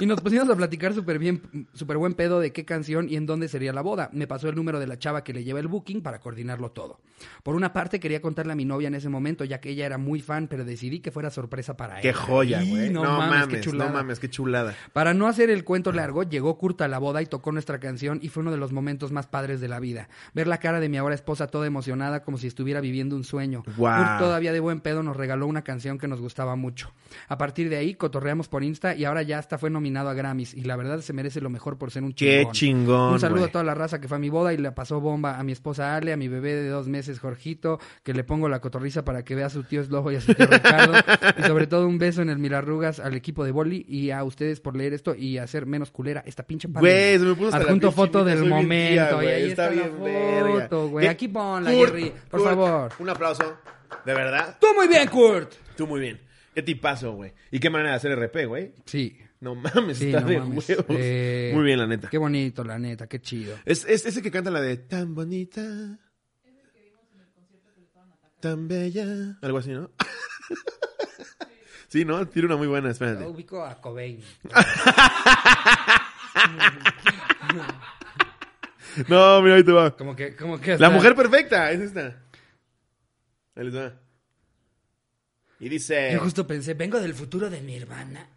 Y 0.00 0.06
nos 0.06 0.20
pusimos 0.20 0.48
a 0.48 0.56
platicar 0.56 0.94
súper 0.94 1.18
bien, 1.18 1.42
súper 1.74 1.96
buen 1.98 2.14
pedo 2.14 2.40
de 2.40 2.52
qué 2.52 2.64
canción 2.64 3.08
y 3.08 3.16
en 3.16 3.26
dónde 3.26 3.48
sería 3.48 3.72
la 3.72 3.82
boda. 3.82 4.10
Me 4.12 4.26
pasó 4.26 4.48
el 4.48 4.56
número 4.56 4.80
de 4.80 4.86
la 4.86 4.98
chava 4.98 5.24
que 5.24 5.32
le 5.32 5.44
lleva 5.44 5.60
el 5.60 5.68
booking 5.68 6.02
para 6.02 6.20
coordinarlo 6.20 6.70
todo. 6.70 7.00
Por 7.42 7.54
una 7.54 7.72
parte 7.72 8.00
quería 8.00 8.20
contarle 8.20 8.52
a 8.52 8.56
mi 8.56 8.64
novia 8.64 8.88
en 8.88 8.94
ese 8.94 9.08
momento, 9.08 9.44
ya 9.44 9.60
que 9.60 9.70
ella 9.70 9.86
era 9.86 9.98
muy 9.98 10.20
fan, 10.20 10.48
pero 10.48 10.64
decidí 10.64 11.00
que 11.00 11.10
fuera 11.10 11.30
sorpresa 11.30 11.76
para 11.76 11.94
ella. 11.94 12.02
Qué 12.02 12.12
joya, 12.12 12.62
güey. 12.64 12.90
No, 12.90 13.02
No, 13.04 13.18
mames, 13.18 13.48
qué 13.48 13.60
chulada. 13.60 13.90
no 13.90 13.96
mames, 13.96 14.18
qué 14.18 14.28
chulada. 14.28 14.74
Para 14.92 15.14
no 15.14 15.26
hacer 15.28 15.50
el 15.50 15.64
cuento 15.64 15.92
largo, 15.92 16.22
llegó 16.24 16.58
Kurt 16.58 16.80
a 16.82 16.88
la 16.88 16.98
boda 16.98 17.22
y 17.22 17.26
tocó 17.26 17.52
nuestra 17.52 17.78
canción 17.78 18.18
y 18.22 18.28
fue 18.28 18.40
uno 18.42 18.50
de 18.50 18.56
los 18.56 18.72
momentos 18.72 19.12
más 19.12 19.26
padres 19.26 19.60
de 19.60 19.68
la 19.68 19.78
vida. 19.80 20.08
Ver 20.34 20.46
la 20.46 20.58
cara 20.58 20.80
de 20.80 20.88
mi 20.88 20.96
ahora 20.96 21.14
esposa 21.14 21.46
toda 21.46 21.66
emocionada 21.66 22.22
como 22.22 22.38
si 22.38 22.46
estuviera 22.46 22.80
viviendo 22.80 23.14
un 23.16 23.24
sueño. 23.24 23.62
Guau. 23.76 23.98
Kurt 24.04 24.18
todavía 24.18 24.52
de 24.52 24.60
buen 24.60 24.80
pedo 24.80 25.02
nos 25.02 25.16
regaló 25.16 25.46
una 25.46 25.62
canción 25.62 25.98
que 25.98 26.08
nos 26.08 26.20
gustaba 26.20 26.56
mucho. 26.56 26.92
A 27.28 27.38
partir 27.38 27.68
de 27.68 27.76
ahí 27.76 27.94
cotorreamos 27.94 28.48
por 28.48 28.64
Insta 28.64 28.94
y 28.94 29.04
ahora 29.04 29.22
ya 29.22 29.38
hasta 29.38 29.58
fue 29.58 29.70
nominado 29.72 30.08
a 30.08 30.14
Grammys 30.14 30.54
y 30.54 30.62
la 30.62 30.76
verdad 30.76 31.00
se 31.00 31.12
merece 31.12 31.40
lo 31.40 31.50
mejor 31.50 31.78
por 31.78 31.90
ser 31.90 32.02
un 32.04 32.12
Qué 32.12 32.38
chingón. 32.52 32.52
chingón, 32.52 33.12
Un 33.14 33.20
saludo 33.20 33.46
a 33.46 33.48
toda 33.48 33.64
la 33.64 33.74
raza 33.74 34.00
que 34.00 34.06
fue 34.08 34.18
a 34.18 34.20
mi 34.20 34.28
boda 34.28 34.52
y 34.52 34.58
le 34.58 34.70
pasó 34.72 35.00
bomba 35.00 35.38
a 35.38 35.42
mi 35.42 35.52
esposa 35.52 35.96
Ale, 35.96 36.12
a 36.12 36.16
mi 36.16 36.28
bebé 36.28 36.54
de 36.54 36.68
dos 36.68 36.86
meses, 36.88 37.18
Jorgito, 37.18 37.80
que 38.02 38.14
le 38.14 38.22
pongo 38.24 38.48
la 38.48 38.60
cotorriza 38.60 39.04
para 39.04 39.24
que 39.24 39.34
vea 39.34 39.46
a 39.46 39.50
su 39.50 39.64
tío 39.64 39.82
Slobo 39.82 40.12
y 40.12 40.16
a 40.16 40.20
su 40.20 40.34
tío 40.34 40.46
Ricardo. 40.46 40.92
y 41.38 41.42
sobre 41.42 41.66
todo 41.66 41.86
un 41.88 41.98
beso 41.98 42.22
en 42.22 42.30
el 42.30 42.38
Milarrugas 42.38 43.00
al 43.00 43.14
equipo 43.14 43.44
de 43.44 43.50
boli 43.52 43.84
y 43.88 44.10
a 44.10 44.22
ustedes 44.24 44.60
por 44.60 44.76
leer 44.76 44.92
esto 44.92 45.14
y 45.14 45.38
hacer 45.38 45.66
menos 45.66 45.90
culera 45.90 46.22
esta 46.26 46.42
pinche. 46.44 46.68
Güey, 46.68 47.18
se 47.18 47.24
me 47.24 47.34
puso 47.34 47.50
la 47.50 47.56
Adjunto 47.56 47.90
foto 47.92 48.24
del 48.24 48.44
momento. 48.44 49.18
tía, 49.20 49.24
y 49.24 49.26
ahí 49.26 49.50
está, 49.50 49.70
está 49.72 49.88
bien 49.90 50.60
foto, 50.62 50.88
güey. 50.88 51.06
Aquí 51.06 51.28
ponla, 51.28 51.70
Kurt, 51.72 51.88
Jerry, 51.94 52.12
por 52.30 52.40
Kurt, 52.40 52.50
favor. 52.50 52.92
Un 52.98 53.08
aplauso. 53.08 53.56
De 54.04 54.14
verdad. 54.14 54.56
Tú 54.60 54.66
muy 54.74 54.88
bien, 54.88 55.08
Kurt. 55.08 55.52
Tú 55.76 55.86
muy 55.86 56.00
bien. 56.00 56.20
Qué 56.54 56.62
tipazo, 56.62 57.12
güey. 57.12 57.32
¿Y 57.50 57.60
qué 57.60 57.70
manera 57.70 57.90
de 57.90 57.96
hacer 57.96 58.12
RP, 58.18 58.46
güey? 58.46 58.72
Sí. 58.84 59.16
No 59.42 59.56
mames, 59.56 59.98
Sí, 59.98 60.06
está 60.06 60.20
no 60.20 60.28
de 60.28 60.38
mames. 60.38 60.68
huevos. 60.68 60.86
Eh, 60.90 61.50
Muy 61.52 61.64
bien, 61.64 61.76
la 61.80 61.86
neta. 61.88 62.08
Qué 62.08 62.16
bonito, 62.16 62.62
la 62.62 62.78
neta, 62.78 63.08
qué 63.08 63.20
chido. 63.20 63.58
Es, 63.64 63.84
es 63.86 64.06
ese 64.06 64.22
que 64.22 64.30
canta 64.30 64.52
la 64.52 64.60
de 64.60 64.76
tan 64.76 65.16
bonita. 65.16 65.98
Tan 68.38 68.68
bella. 68.68 69.38
Algo 69.42 69.58
así, 69.58 69.70
¿no? 69.72 69.90
sí, 71.88 72.04
¿no? 72.04 72.26
Tiene 72.28 72.46
una 72.46 72.56
muy 72.56 72.68
buena, 72.68 72.86
Yo 72.88 72.92
espérate. 72.92 73.24
ubico 73.26 73.64
a 73.64 73.80
Cobain. 73.80 74.20
No, 79.08 79.40
mira, 79.42 79.56
ahí 79.56 79.64
te 79.64 79.72
va. 79.72 79.96
Como 79.96 80.14
que, 80.14 80.36
como 80.36 80.60
que 80.60 80.76
La 80.78 80.90
mujer 80.90 81.14
perfecta, 81.14 81.70
es 81.72 81.80
esta. 81.80 82.22
Ahí 83.54 83.64
les 83.64 83.76
va. 83.76 83.94
Y 85.60 85.68
dice, 85.68 86.10
Yo 86.12 86.20
justo 86.20 86.46
pensé, 86.46 86.74
vengo 86.74 87.00
del 87.00 87.14
futuro 87.14 87.48
de 87.48 87.60
mi 87.60 87.76
hermana. 87.76 88.28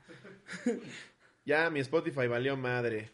ya 1.45 1.69
mi 1.69 1.79
Spotify 1.79 2.27
valió 2.27 2.57
madre. 2.57 3.11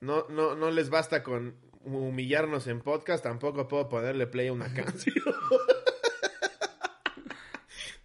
No, 0.00 0.26
no, 0.28 0.54
no 0.54 0.70
les 0.70 0.90
basta 0.90 1.22
con 1.22 1.56
humillarnos 1.84 2.66
en 2.66 2.80
podcast, 2.80 3.22
tampoco 3.22 3.68
puedo 3.68 3.88
ponerle 3.88 4.26
play 4.26 4.48
a 4.48 4.52
una 4.52 4.72
canción. 4.74 5.14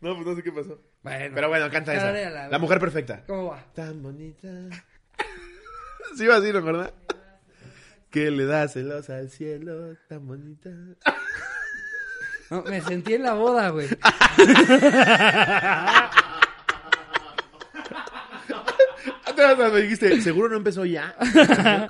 no, 0.02 0.16
pues 0.16 0.26
no 0.26 0.36
sé 0.36 0.44
qué 0.44 0.52
pasó. 0.52 0.82
Bueno. 1.02 1.36
Pero 1.36 1.50
bueno, 1.50 1.70
canta 1.70 1.94
esa. 1.94 2.48
La 2.50 2.60
mujer 2.60 2.80
perfecta. 2.80 3.24
¿Cómo 3.28 3.48
va? 3.48 3.66
Tan 3.74 4.02
bonita. 4.02 4.48
sí 6.18 6.26
va 6.28 6.38
así, 6.38 6.52
¿no, 6.52 6.62
verdad? 6.62 6.94
Que 8.10 8.30
le 8.32 8.46
da 8.46 8.68
celos 8.68 9.10
al 9.10 9.30
cielo, 9.30 9.96
tan 10.08 10.28
bonita. 10.28 10.70
No, 12.50 12.62
me 12.64 12.82
sentí 12.82 13.16
en 13.16 13.24
la 13.24 13.34
boda, 13.34 13.70
güey. 13.70 13.88
Atrás 19.52 19.72
me 19.74 19.82
dijiste, 19.82 20.22
seguro 20.22 20.50
no 20.50 20.58
empezó 20.58 20.86
ya. 20.86 21.16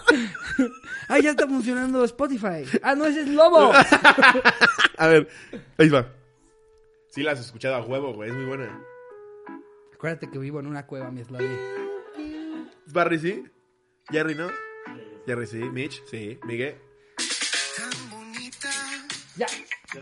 Ah, 1.09 1.19
ya 1.19 1.31
está 1.31 1.45
funcionando 1.47 2.03
Spotify. 2.05 2.63
Ah, 2.81 2.95
no, 2.95 3.05
ese 3.05 3.21
es 3.21 3.27
Lobo. 3.27 3.71
A 4.97 5.07
ver, 5.07 5.27
ahí 5.77 5.89
va. 5.89 6.07
Sí 7.09 7.21
la 7.23 7.33
has 7.33 7.39
escuchado 7.41 7.75
a 7.75 7.81
huevo, 7.81 8.13
güey, 8.13 8.29
es 8.29 8.35
muy 8.35 8.45
buena. 8.45 8.79
Acuérdate 9.93 10.29
que 10.31 10.37
vivo 10.39 10.59
en 10.61 10.67
una 10.67 10.85
cueva, 10.85 11.11
mi 11.11 11.23
Slavi. 11.23 11.49
Barry, 12.87 13.19
¿sí? 13.19 13.43
Jerry, 14.09 14.33
¿no? 14.35 14.49
Jerry, 15.25 15.45
sí. 15.45 15.57
Mitch, 15.57 16.01
sí. 16.09 16.39
Miguel. 16.45 16.77
Ya, 19.35 19.47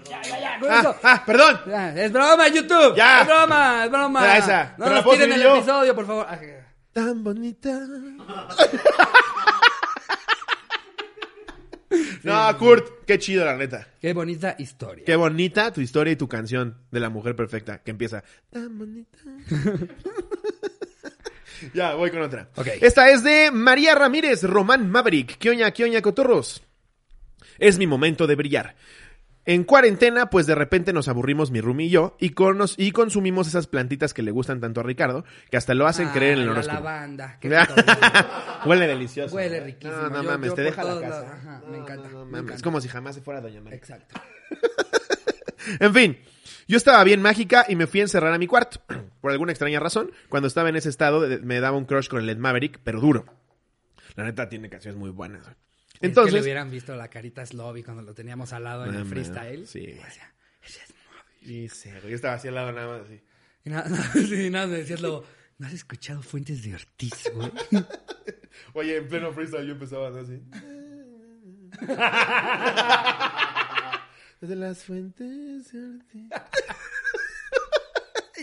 ya, 0.09 0.21
ya, 0.23 0.39
ya. 0.39 0.59
con 0.59 0.69
Ah, 0.71 0.79
eso. 0.81 0.95
ah, 1.03 1.23
perdón. 1.25 1.61
Ya, 1.67 1.95
es 1.95 2.11
broma, 2.11 2.47
YouTube. 2.49 2.95
Ya. 2.95 3.21
Es 3.21 3.27
broma, 3.27 3.85
es 3.85 3.91
broma. 3.91 4.21
Ya, 4.21 4.37
esa. 4.37 4.63
No 4.77 4.85
Pero 4.85 4.89
la 4.89 4.95
nos 4.95 5.03
puedo 5.03 5.17
tiren 5.17 5.31
el 5.33 5.39
subir 5.39 5.51
yo. 5.53 5.55
episodio, 5.57 5.95
por 5.95 6.05
favor. 6.05 6.25
Ah, 6.29 6.39
Tan 6.93 7.23
bonita. 7.23 7.87
no, 12.23 12.57
Kurt, 12.57 13.05
qué 13.05 13.17
chido, 13.17 13.45
la 13.45 13.55
neta. 13.55 13.87
Qué 13.99 14.11
bonita 14.13 14.55
historia. 14.59 15.05
Qué 15.05 15.15
bonita 15.15 15.71
tu 15.71 15.79
historia 15.79 16.11
y 16.11 16.17
tu 16.17 16.27
canción 16.27 16.77
de 16.91 16.99
la 16.99 17.09
mujer 17.09 17.35
perfecta, 17.35 17.81
que 17.81 17.91
empieza 17.91 18.23
tan 18.49 18.77
bonita. 18.77 19.19
ya, 21.73 21.95
voy 21.95 22.11
con 22.11 22.21
otra. 22.23 22.49
Ok. 22.55 22.67
Esta 22.81 23.09
es 23.09 23.23
de 23.23 23.51
María 23.51 23.95
Ramírez, 23.95 24.43
Román 24.43 24.91
Maverick. 24.91 25.37
Kioña, 25.37 25.71
Kioña, 25.71 26.01
cotorros. 26.01 26.61
Es 27.57 27.77
mi 27.77 27.87
momento 27.87 28.27
de 28.27 28.35
brillar. 28.35 28.75
En 29.43 29.63
cuarentena, 29.63 30.29
pues 30.29 30.45
de 30.45 30.53
repente 30.53 30.93
nos 30.93 31.07
aburrimos 31.07 31.49
mi 31.49 31.61
roomie 31.61 31.87
y 31.87 31.89
yo 31.89 32.15
y, 32.19 32.29
conos- 32.31 32.75
y 32.77 32.91
consumimos 32.91 33.47
esas 33.47 33.65
plantitas 33.65 34.13
que 34.13 34.21
le 34.21 34.29
gustan 34.29 34.59
tanto 34.59 34.81
a 34.81 34.83
Ricardo, 34.83 35.25
que 35.49 35.57
hasta 35.57 35.73
lo 35.73 35.87
hacen 35.87 36.09
creer 36.09 36.33
en 36.37 36.43
el 36.43 36.43
Ah, 36.43 36.45
la 36.45 36.51
horóscopo. 36.53 36.83
lavanda. 36.83 37.39
Huele. 38.65 38.85
Delicioso. 38.87 39.35
Huele 39.35 39.59
riquísimo. 39.61 39.99
No, 39.99 40.09
no 40.09 40.23
Yo- 40.23 40.29
mames, 40.29 40.49
yo 40.49 40.53
te 40.55 40.61
deja 40.61 40.83
la 40.83 41.01
casa. 41.01 41.33
Ajá, 41.33 41.61
me 41.69 41.77
encanta, 41.79 42.07
no 42.09 42.25
me 42.25 42.37
encanta. 42.37 42.53
Es 42.53 42.61
como 42.61 42.79
si 42.81 42.87
jamás 42.87 43.15
se 43.15 43.21
fuera 43.21 43.41
Doña 43.41 43.61
María. 43.61 43.77
Exacto. 43.77 44.15
En 45.79 45.93
fin, 45.93 46.17
yo 46.67 46.75
estaba 46.75 47.03
bien 47.03 47.21
mágica 47.21 47.65
y 47.69 47.75
me 47.75 47.85
fui 47.85 47.99
a 47.99 48.03
encerrar 48.03 48.33
a 48.33 48.37
mi 48.39 48.47
cuarto. 48.47 48.81
Por 49.21 49.31
alguna 49.31 49.51
extraña 49.51 49.79
razón, 49.79 50.11
cuando 50.27 50.47
estaba 50.47 50.69
en 50.69 50.75
ese 50.75 50.89
estado 50.89 51.21
me 51.43 51.59
daba 51.59 51.77
un 51.77 51.85
crush 51.85 52.07
con 52.07 52.19
el 52.19 52.25
Led 52.25 52.37
Maverick, 52.37 52.79
pero 52.83 52.99
duro. 52.99 53.25
La 54.15 54.23
neta 54.23 54.49
tiene 54.49 54.69
canciones 54.69 54.99
muy 54.99 55.11
buenas. 55.11 55.45
Güey. 56.01 56.03
es 56.03 56.03
que 56.03 56.07
le 56.07 56.07
Entonces, 56.07 56.41
hubieran 56.43 56.71
visto 56.71 56.95
la 56.95 57.07
carita 57.09 57.45
Slobby 57.45 57.83
cuando 57.83 58.03
lo 58.03 58.13
teníamos 58.13 58.53
al 58.53 58.63
lado 58.63 58.83
en 58.85 58.91
el 58.95 59.05
Mames, 59.05 59.09
freestyle. 59.09 59.67
sí, 59.67 59.97
güey. 61.41 61.61
Decía, 61.63 61.93
güey, 61.99 62.09
yo 62.11 62.15
estaba 62.15 62.35
así 62.35 62.47
al 62.49 62.55
lado 62.55 62.71
nada 62.71 62.97
más 62.99 63.07
así. 63.07 63.19
Y 63.65 63.69
nada, 63.69 63.89
nada, 63.89 64.11
sí, 64.13 64.49
nada, 64.49 64.67
me 64.67 64.77
decías 64.77 65.01
Lobo, 65.01 65.25
¿no 65.57 65.67
has 65.67 65.73
escuchado 65.73 66.21
Fuentes 66.21 66.63
de 66.63 66.75
Ortiz, 66.75 67.31
güey? 67.33 67.51
Oye, 68.73 68.97
en 68.97 69.07
pleno 69.07 69.31
freestyle 69.33 69.65
yo 69.65 69.73
empezaba 69.73 70.07
así. 70.19 70.39
Desde 74.41 74.55
las 74.55 74.83
fuentes 74.83 75.71
de 75.71 75.85
Ortiz. 75.85 76.29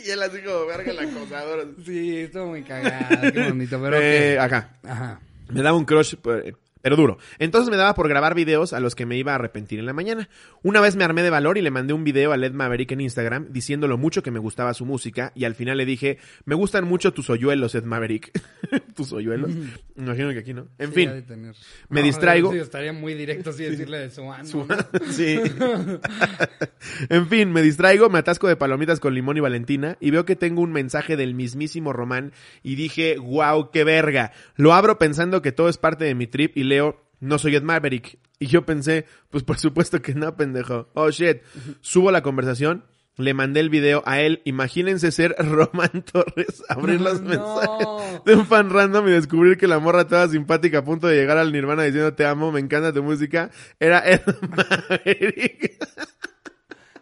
y 0.07 0.11
él 0.11 0.23
así 0.23 0.41
como 0.43 0.67
verga 0.67 0.93
la 0.93 1.03
acosadora. 1.03 1.65
sí, 1.85 2.19
estuvo 2.21 2.47
muy 2.47 2.63
cagado, 2.63 3.33
qué 3.33 3.49
bonito, 3.49 3.81
pero 3.83 3.97
Eh, 4.01 4.39
acá. 4.39 4.79
Ajá. 4.85 5.21
Me 5.49 5.61
daba 5.63 5.77
un 5.77 5.85
crush, 5.85 6.15
eh, 6.45 6.55
pero 6.83 6.97
duro. 6.97 7.19
Entonces 7.39 7.71
me 7.71 7.77
daba 7.77 7.95
por 7.95 8.09
grabar 8.09 8.35
videos 8.35 8.73
a 8.73 8.81
los 8.81 8.95
que 8.95 9.07
me 9.07 9.17
iba 9.17 9.33
a 9.33 9.35
arrepentir 9.37 9.79
en 9.79 9.87
la 9.87 9.93
mañana. 9.93 10.29
Una 10.63 10.81
vez 10.81 10.97
me 10.97 11.05
armé 11.05 11.23
de 11.23 11.31
valor 11.31 11.59
y 11.59 11.63
le 11.63 11.71
mandé 11.71 11.93
un 11.93 12.05
video 12.05 12.33
a 12.33 12.37
Led 12.37 12.53
Maverick 12.53 12.93
en 12.93 13.01
Instagram 13.01 13.47
diciendo 13.51 13.89
lo 13.89 13.99
mucho 13.99 14.23
que 14.23 14.31
me 14.31 14.39
gustaba 14.39 14.75
su 14.75 14.85
música 14.85 15.33
y 15.35 15.45
al 15.45 15.55
final 15.55 15.77
le 15.79 15.85
dije, 15.87 16.19
me 16.45 16.55
gustan 16.55 16.85
mucho 16.85 17.13
tus 17.13 17.31
hoyuelos, 17.31 17.75
Ed 17.75 17.85
Maverick. 17.85 18.31
¿Tus 18.95 19.13
hoyuelos? 19.13 19.51
Me 19.97 20.05
imagino 20.05 20.31
que 20.31 20.39
aquí, 20.39 20.55
¿no? 20.55 20.69
En 20.79 20.89
Sí, 20.89 20.95
fin. 20.95 21.55
me 21.89 22.03
distraigo. 22.03 22.53
Sí, 22.53 22.59
estaría 22.59 22.93
muy 22.93 23.15
directo 23.15 23.53
sí 23.53 23.65
decirle 23.65 23.99
de 23.99 24.11
su 24.11 24.31
ano. 24.33 24.45
Su- 24.45 24.67
¿no? 24.67 24.77
sí. 25.11 25.39
en 27.09 27.29
fin, 27.29 27.53
me 27.53 27.63
distraigo, 27.63 28.09
me 28.11 28.19
atasco 28.19 28.49
de 28.49 28.57
palomitas 28.57 29.01
con 29.01 29.15
limón 29.15 29.37
y 29.37 29.41
Valentina 29.41 29.97
y 30.01 30.11
veo 30.11 30.25
que 30.25 30.37
tengo 30.37 30.63
un 30.63 30.73
mensaje 30.73 31.17
del 31.17 31.35
mismísimo 31.35 31.93
Román 31.93 32.33
y 32.63 32.75
dije, 32.75 33.17
wow, 33.19 33.71
qué 33.71 33.85
verga. 33.85 34.33
Lo 34.57 34.73
abro 34.75 34.99
pensando 34.99 35.43
que 35.43 35.53
todo 35.53 35.69
es 35.69 35.79
parte 35.79 36.05
de 36.05 36.15
mi 36.15 36.27
trip 36.27 36.57
y 36.57 36.65
leo, 36.69 37.03
no 37.21 37.39
soy 37.39 37.57
Ed 37.57 37.63
Maverick. 37.63 38.19
Y 38.39 38.47
yo 38.47 38.65
pensé, 38.65 39.05
pues 39.31 39.43
por 39.43 39.59
supuesto 39.59 40.01
que 40.01 40.15
no, 40.15 40.37
pendejo. 40.37 40.89
Oh 40.95 41.11
shit. 41.11 41.39
Subo 41.81 42.11
la 42.13 42.23
conversación. 42.23 42.85
Le 43.17 43.35
mandé 43.35 43.59
el 43.59 43.69
video 43.69 44.05
a 44.07 44.21
él. 44.21 44.43
Imagínense 44.45 45.11
ser 45.11 45.35
Román 45.41 46.05
Torres, 46.13 46.63
abrir 46.69 47.01
los 47.01 47.21
No. 47.21 47.29
mensajes 47.31 48.25
de 48.25 48.35
un 48.37 48.47
fan 48.47 48.71
random 48.71 49.09
y 49.09 49.11
descubrir 49.11 49.57
que 49.59 49.67
la 49.67 49.81
morra 49.81 50.07
toda 50.07 50.29
simpática 50.29 50.79
a 50.79 50.85
punto 50.85 51.09
de 51.09 51.17
llegar 51.17 51.37
al 51.37 51.51
Nirvana 51.53 51.83
diciendo 51.83 52.15
te 52.15 52.25
amo, 52.25 52.53
me 52.53 52.61
encanta 52.61 52.93
tu 52.93 53.03
música, 53.03 53.51
era 53.81 54.09
Ed 54.09 54.21
Maverick. 54.57 55.85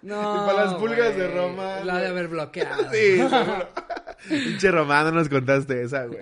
No. 0.01 0.37
Y 0.37 0.47
para 0.47 0.65
las 0.67 0.75
pulgas 0.77 1.15
de. 1.17 1.29
Roma, 1.29 1.81
La 1.85 1.99
de 1.99 2.07
haber 2.07 2.29
bloqueado. 2.29 2.85
Sí, 2.93 3.17
seguro. 3.19 3.69
Pinche 4.29 4.71
Román, 4.71 5.05
no 5.07 5.13
nos 5.13 5.29
contaste 5.29 5.83
esa, 5.83 6.07
güey. 6.07 6.21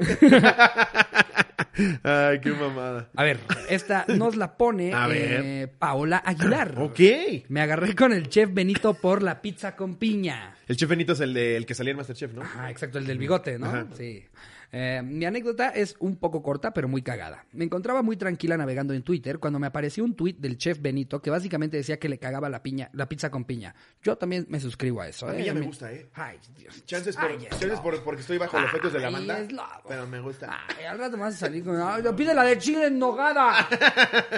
Ay, 2.03 2.41
qué 2.41 2.51
mamada. 2.53 3.09
A 3.17 3.25
ver, 3.25 3.39
esta 3.69 4.05
nos 4.09 4.37
la 4.37 4.57
pone 4.57 4.93
A 4.93 5.07
ver. 5.07 5.41
eh, 5.45 5.69
Paola 5.79 6.23
Aguilar. 6.25 6.75
Ok. 6.79 7.01
Me 7.49 7.61
agarré 7.61 7.95
con 7.95 8.13
el 8.13 8.29
chef 8.29 8.53
Benito 8.53 8.95
por 8.95 9.23
la 9.23 9.41
pizza 9.43 9.75
con 9.77 9.97
piña. 9.97 10.55
El 10.69 10.77
chef 10.77 10.89
Benito 10.89 11.13
es 11.13 11.21
el, 11.21 11.35
de, 11.35 11.57
el 11.57 11.67
que 11.67 11.75
salía 11.75 11.91
en 11.93 11.97
Masterchef, 11.99 12.33
¿no? 12.33 12.43
Ajá, 12.43 12.71
exacto, 12.71 12.99
el 12.99 13.07
del 13.07 13.19
bigote, 13.19 13.59
¿no? 13.59 13.67
Ajá. 13.67 13.87
Sí. 13.97 14.25
Eh, 14.77 15.03
mi 15.05 15.25
anécdota 15.25 15.69
es 15.69 15.95
un 16.01 16.17
poco 16.17 16.43
corta, 16.43 16.73
pero 16.75 16.89
muy 16.89 17.01
cagada. 17.01 17.45
Me 17.53 17.65
encontraba 17.65 18.03
muy 18.03 18.17
tranquila 18.17 18.57
navegando 18.57 18.93
en 18.93 19.05
Twitter 19.05 19.39
cuando 19.39 19.61
me 19.61 19.69
apareció 19.69 20.03
un 20.03 20.17
tweet 20.17 20.35
del 20.41 20.59
chef 20.59 20.81
Benito 20.81 21.23
que 21.23 21.31
básicamente 21.31 21.77
decía 21.77 22.01
que 22.01 22.09
le 22.09 22.19
cagaba 22.19 22.49
la 22.49 22.61
piña, 22.61 22.91
la 22.93 23.09
pizza 23.09 23.31
con 23.31 23.45
piña. 23.45 23.73
Yo 24.03 24.19
también 24.19 24.47
me 24.49 24.59
suscribo 24.59 25.01
a 25.01 25.07
eso. 25.07 25.29
A 25.29 25.33
mí 25.33 25.43
¿eh? 25.43 25.45
ya 25.45 25.55
me 25.55 25.61
gusta, 25.61 25.93
¿eh? 25.93 26.09
Ay, 26.15 26.41
Dios. 26.57 26.85
Chances, 26.87 27.15
por, 27.15 27.31
Ay, 27.31 27.37
es 27.49 27.51
chances 27.61 27.79
por- 27.79 28.03
porque 28.03 28.23
estoy 28.23 28.37
bajo 28.39 28.59
los 28.59 28.69
efectos 28.69 28.93
de 28.95 28.99
la 28.99 29.11
lobo. 29.11 29.63
Pero 29.87 30.09
me 30.09 30.19
gusta. 30.19 30.59
Ay, 30.77 30.87
al 30.87 30.99
rato 30.99 31.17
me 31.19 31.23
vas 31.23 31.35
a 31.35 31.39
salir 31.39 31.63
con. 31.63 31.81
Ay, 31.81 32.03
pide 32.17 32.35
la 32.35 32.43
de 32.43 32.59
chile 32.59 32.87
en 32.89 32.99
nogada. 32.99 33.69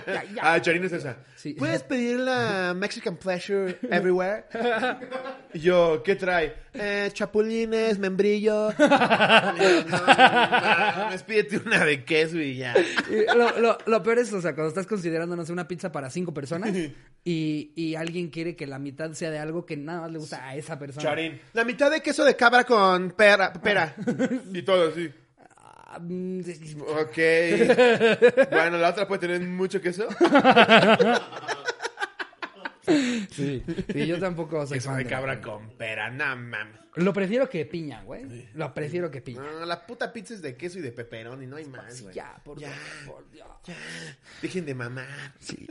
Ya, 0.06 0.24
ya. 0.24 0.52
Ah, 0.54 0.60
Charín 0.60 0.84
es 0.84 0.92
esa. 0.92 1.16
Sí. 1.34 1.54
¿Puedes 1.54 1.82
pedir 1.82 2.20
la 2.20 2.74
Mexican 2.76 3.16
Pleasure 3.16 3.78
Everywhere? 3.90 4.44
Yo, 5.54 6.02
¿qué 6.04 6.14
trae? 6.16 6.54
Eh, 6.78 7.10
chapulines, 7.12 7.98
membrillo. 7.98 8.72
mames, 9.90 11.22
pídete 11.22 11.58
una 11.64 11.84
de 11.84 12.04
queso 12.04 12.38
y 12.38 12.56
ya. 12.56 12.74
Y 13.10 13.24
lo, 13.36 13.58
lo- 13.58 13.78
lo 13.86 14.02
peor 14.02 14.18
es, 14.18 14.32
o 14.32 14.40
sea, 14.40 14.54
cuando 14.54 14.68
estás 14.68 14.86
considerando, 14.86 15.36
no 15.36 15.44
sé, 15.44 15.52
una 15.52 15.68
pizza 15.68 15.90
para 15.92 16.10
cinco 16.10 16.32
personas 16.34 16.74
y, 17.24 17.72
y 17.74 17.94
alguien 17.94 18.28
quiere 18.30 18.54
que 18.56 18.66
la 18.66 18.78
mitad 18.78 19.12
sea 19.12 19.30
de 19.30 19.38
algo 19.38 19.64
que 19.66 19.76
nada 19.76 20.02
más 20.02 20.10
le 20.12 20.18
gusta 20.18 20.46
a 20.48 20.56
esa 20.56 20.78
persona. 20.78 21.02
Charín. 21.02 21.40
La 21.52 21.64
mitad 21.64 21.90
de 21.90 22.00
queso 22.00 22.24
de 22.24 22.36
cabra 22.36 22.64
con 22.64 23.10
pera. 23.12 23.52
pera. 23.52 23.94
Y 24.52 24.62
todo 24.62 24.88
así. 24.88 25.10
Ah, 25.58 25.98
mm. 26.00 26.40
Ok. 26.80 27.16
Bueno, 28.50 28.78
la 28.78 28.90
otra 28.90 29.06
puede 29.08 29.20
tener 29.20 29.40
mucho 29.40 29.80
queso. 29.80 30.06
Sí, 32.86 33.62
sí, 33.92 34.06
yo 34.06 34.18
tampoco 34.18 34.66
soy 34.66 34.78
Queso 34.78 34.90
fan 34.90 34.98
de 34.98 35.06
cabra 35.06 35.40
con 35.40 35.68
pera. 35.76 36.10
No 36.10 36.36
mames. 36.36 36.80
Lo 36.96 37.12
prefiero 37.12 37.46
que 37.48 37.66
piña, 37.66 38.02
güey. 38.04 38.48
Lo 38.54 38.72
prefiero 38.72 39.10
que 39.10 39.20
piña. 39.20 39.42
No, 39.42 39.66
la 39.66 39.86
puta 39.86 40.10
pizza 40.14 40.32
es 40.32 40.40
de 40.40 40.56
queso 40.56 40.78
y 40.78 40.82
de 40.82 40.92
peperón 40.92 41.42
y 41.42 41.46
no 41.46 41.56
hay 41.56 41.66
más, 41.66 42.00
güey. 42.00 42.14
Ya, 42.14 42.40
por 42.42 42.58
Ya. 42.58 42.70
favor, 42.70 43.22
por 43.24 43.30
Dios. 43.30 43.46
Dejen 44.40 44.64
de 44.64 44.74
mamar. 44.74 45.34
Sí. 45.38 45.66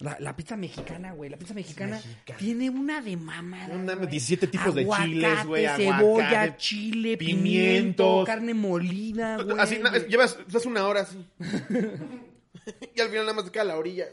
La, 0.00 0.16
la 0.18 0.34
pizza 0.34 0.56
mexicana, 0.56 1.12
güey. 1.12 1.30
La 1.30 1.36
pizza 1.36 1.54
mexicana, 1.54 2.00
tiene 2.36 2.68
una 2.68 3.00
de 3.00 3.16
mamada. 3.16 3.76
Güey. 3.76 4.08
17 4.08 4.48
tipos 4.48 4.74
de 4.74 4.88
chiles, 4.88 5.46
güey, 5.46 5.66
Cebolla, 5.68 5.96
aguacate, 5.98 6.56
chile, 6.56 7.16
pimiento, 7.16 8.24
carne 8.26 8.54
molida, 8.54 9.40
güey. 9.40 9.56
Así, 9.60 9.78
na- 9.78 9.96
llevas, 9.98 10.36
estás 10.44 10.66
una 10.66 10.84
hora 10.88 11.02
así. 11.02 11.24
y 12.96 13.00
al 13.00 13.08
final 13.08 13.22
nada 13.26 13.34
más 13.34 13.44
te 13.44 13.52
queda 13.52 13.64
la 13.64 13.76
orilla. 13.76 14.06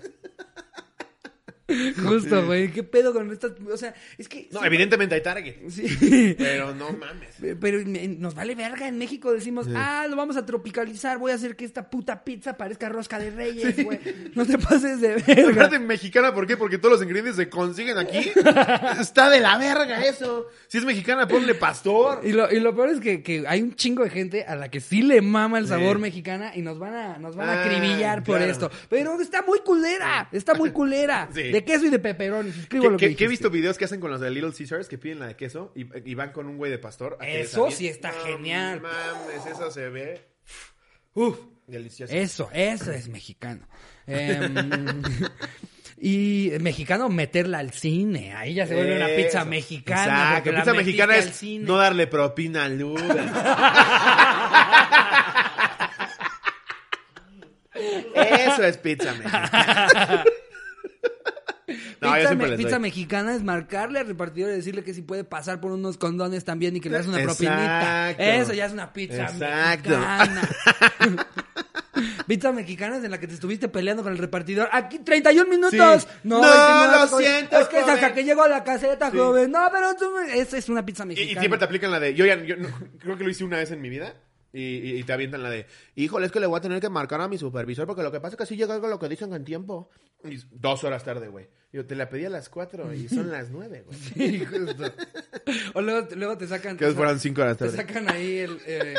Justo, 2.04 2.46
güey. 2.46 2.72
¿Qué 2.72 2.84
pedo 2.84 3.14
con 3.14 3.32
estas? 3.32 3.54
O 3.72 3.78
sea, 3.78 3.94
es 4.18 4.28
que. 4.28 4.50
No, 4.52 4.60
sí, 4.60 4.66
evidentemente 4.66 5.16
hay 5.16 5.22
Target. 5.22 5.56
Sí. 5.70 6.36
Pero 6.38 6.74
no 6.76 6.92
mames. 6.92 7.36
Pero 7.60 7.80
nos 7.86 8.36
vale 8.36 8.56
verga. 8.56 8.88
En 8.88 8.98
México 8.98 9.32
decimos, 9.32 9.68
ah, 9.76 10.06
lo 10.10 10.16
vamos 10.16 10.36
a 10.38 10.46
tropicalizar. 10.46 11.18
Voy 11.18 11.32
a 11.32 11.36
hacer 11.36 11.56
que 11.56 11.66
esta 11.66 11.90
puta 11.90 12.24
pizza 12.24 12.58
parezca 12.58 12.90
rosca 12.90 13.20
de 13.20 13.32
reyes, 13.32 13.84
güey. 13.84 14.00
No 14.36 14.46
te 14.46 14.58
pases 14.58 15.00
de 15.02 15.16
verga. 15.28 15.52
Aparte 15.52 15.80
mexicana, 15.80 16.34
¿por 16.34 16.46
qué? 16.48 16.58
Porque 16.58 16.78
todos 16.78 16.94
los 16.94 17.02
ingredientes 17.04 17.36
se 17.36 17.50
consiguen 17.50 17.98
aquí. 17.98 18.32
Está 19.00 19.30
de 19.30 19.40
la 19.40 19.58
verga 19.58 20.06
eso. 20.06 20.48
Si 20.68 20.78
es 20.78 20.86
mexicana, 20.86 21.28
ponle 21.28 21.56
pastor. 21.56 22.22
Y 22.24 22.34
lo, 22.34 22.52
y 22.52 22.60
lo 22.60 22.76
peor 22.76 22.90
es 22.90 23.00
que, 23.00 23.24
que 23.24 23.46
hay 23.48 23.62
un 23.62 23.76
chingo 23.76 24.04
de 24.04 24.10
gente 24.10 24.44
a 24.44 24.56
la 24.56 24.70
que 24.70 24.82
sí 24.82 25.02
le 25.02 25.22
mama 25.22 25.60
el 25.60 25.68
sabor 25.68 26.00
mexicana 26.00 26.52
y 26.56 26.62
nos 26.62 26.80
van 26.80 26.94
a, 26.96 27.18
nos 27.18 27.36
van 27.36 27.50
a 27.50 27.52
Ah, 27.52 27.64
acribillar 27.66 28.24
por 28.24 28.42
esto. 28.42 28.72
Pero 28.90 29.20
está 29.20 29.42
muy 29.42 29.60
culera, 29.60 30.30
está 30.32 30.54
muy 30.54 30.72
culera. 30.72 31.30
Sí. 31.34 31.52
De 31.52 31.61
queso 31.64 31.86
y 31.86 31.90
de 31.90 32.00
peperón. 32.00 32.52
Suscribo 32.54 32.90
lo 32.90 32.98
que, 32.98 33.10
que- 33.10 33.16
que 33.16 33.26
he 33.26 33.28
visto 33.28 33.50
videos 33.50 33.78
que 33.78 33.86
hacen 33.86 34.00
con 34.00 34.12
los 34.12 34.20
de 34.22 34.30
Little 34.30 34.52
Caesars 34.58 34.88
que 34.88 34.98
piden 34.98 35.20
la 35.20 35.28
de 35.28 35.36
queso 35.36 35.72
y, 35.76 35.86
y 36.10 36.16
van 36.16 36.32
con 36.32 36.48
un 36.48 36.58
güey 36.58 36.72
de 36.72 36.78
pastor. 36.78 37.18
a 37.20 37.28
Eso 37.28 37.70
sí 37.72 37.88
está 37.88 38.12
No 38.12 38.24
genial. 38.26 38.82
mames, 38.82 39.46
eso 39.46 39.70
se 39.72 39.90
ve 39.90 40.22
Uf, 41.14 41.38
delicioso. 41.68 42.14
eso, 42.14 42.50
eso 42.54 42.92
es 42.92 43.08
mexicano. 43.10 43.68
Em, 44.08 45.02
y 46.04 46.52
mexicano 46.62 47.10
meterla 47.10 47.60
al 47.60 47.72
cine. 47.72 48.34
Ahí 48.34 48.54
ya 48.56 48.66
se 48.66 48.74
vuelve 48.76 48.96
una 48.96 49.08
pizza 49.08 49.46
mexicana. 49.46 50.04
Exacto, 50.38 50.52
la 50.52 50.60
pizza 50.62 50.74
mexicana 50.74 51.18
es 51.18 51.44
no 51.44 51.78
darle 51.78 52.08
propina 52.08 52.64
al 52.66 52.82
Uber. 52.82 53.06
Eso 58.16 58.64
es 58.64 58.78
pizza 58.78 59.14
mexicana. 59.14 60.24
No, 61.68 61.74
yo 61.74 61.78
pizza, 62.16 62.18
siempre 62.28 62.36
me- 62.36 62.48
les 62.50 62.58
pizza 62.58 62.72
doy. 62.72 62.80
mexicana 62.82 63.36
es 63.36 63.44
marcarle 63.44 64.00
al 64.00 64.08
repartidor 64.08 64.52
y 64.52 64.56
decirle 64.56 64.84
que 64.84 64.94
si 64.94 65.02
puede 65.02 65.24
pasar 65.24 65.62
por 65.62 65.72
unos 65.72 65.98
condones 65.98 66.44
también 66.44 66.76
y 66.76 66.82
que 66.82 66.90
le 66.90 66.98
das 66.98 67.08
una 67.08 67.20
propinita. 67.22 68.12
Exacto. 68.12 68.24
Eso 68.24 68.54
ya 68.54 68.66
es 68.66 68.72
una 68.74 68.92
pizza 68.94 69.24
Exacto. 69.24 69.90
mexicana. 69.90 70.50
pizza 72.28 72.52
mexicana 72.52 72.98
es 72.98 73.04
en 73.04 73.12
la 73.12 73.20
que 73.20 73.28
te 73.28 73.34
estuviste 73.34 73.68
peleando 73.70 74.04
con 74.04 74.12
el 74.12 74.18
repartidor. 74.18 74.70
Aquí 74.72 75.00
31 75.00 75.50
minutos. 75.50 76.02
Sí. 76.04 76.08
No, 76.24 76.42
No, 76.42 76.48
29, 76.50 76.98
lo 77.12 77.18
siento, 77.20 77.60
Es 77.60 77.68
que 77.68 77.80
es 77.80 77.88
hasta 77.88 78.14
que 78.14 78.24
llego 78.24 78.44
a 78.44 78.48
la 78.48 78.64
caseta, 78.64 79.12
Sí. 79.12 79.18
joven. 79.18 79.52
No, 79.52 79.70
pero 79.72 79.96
tú... 79.96 80.06
me- 80.18 80.40
Esa 80.40 80.58
es 80.58 80.70
una 80.70 80.86
pizza 80.86 81.04
Y, 81.04 81.06
y 81.06 81.10
mexicana. 81.10 81.40
siempre 81.42 81.60
te 81.60 81.66
aplican 81.66 81.92
la 81.92 82.00
de. 82.00 82.14
Yo 82.16 82.26
ya. 82.26 82.36
yo 82.44 82.56
no- 82.58 82.70
creo 83.00 83.18
que 83.18 83.24
lo 83.24 83.30
hice 83.30 83.44
una 83.44 83.58
vez 83.58 83.72
en 83.72 83.82
mi 83.82 83.90
vida. 83.90 84.14
Y, 84.54 84.98
y- 85.00 85.04
te 85.04 85.14
avientan 85.14 85.44
la 85.44 85.50
de. 85.50 85.66
Híjole, 85.96 86.26
es 86.26 86.32
que 86.32 86.40
le 86.42 86.48
voy 86.48 86.58
a 86.58 86.62
tener 86.62 86.82
que 86.82 86.90
marcar 86.90 87.22
a 87.22 87.28
mi 87.30 87.38
supervisor 87.38 87.88
porque 87.88 88.04
lo 88.04 88.12
que 88.12 88.20
pasa 88.20 88.34
es 88.34 88.38
que 88.38 88.44
así 88.44 88.56
llega 88.58 88.74
algo 88.74 88.88
lo 88.90 89.00
que 89.00 89.08
dicen 89.10 89.34
en 89.34 89.46
tiempo. 89.46 89.90
Y 90.24 90.38
dos 90.52 90.84
horas 90.84 91.04
tarde, 91.04 91.30
güey. 91.30 91.48
Yo 91.74 91.86
te 91.86 91.96
la 91.96 92.10
pedí 92.10 92.26
a 92.26 92.30
las 92.30 92.50
cuatro 92.50 92.94
y 92.94 93.08
son 93.08 93.32
las 93.32 93.50
nueve, 93.50 93.84
güey. 93.86 93.98
Sí, 94.40 94.46
justo. 94.46 94.84
O 95.74 95.82
luego, 95.82 96.08
luego 96.16 96.38
te 96.38 96.46
sacan... 96.48 96.78
Que 96.78 96.92
fueran 96.92 97.20
cinco 97.20 97.42
horas 97.42 97.58
Te 97.58 97.66
tarde. 97.66 97.78
sacan 97.78 98.10
ahí 98.10 98.38
el, 98.40 98.60
eh, 98.68 98.94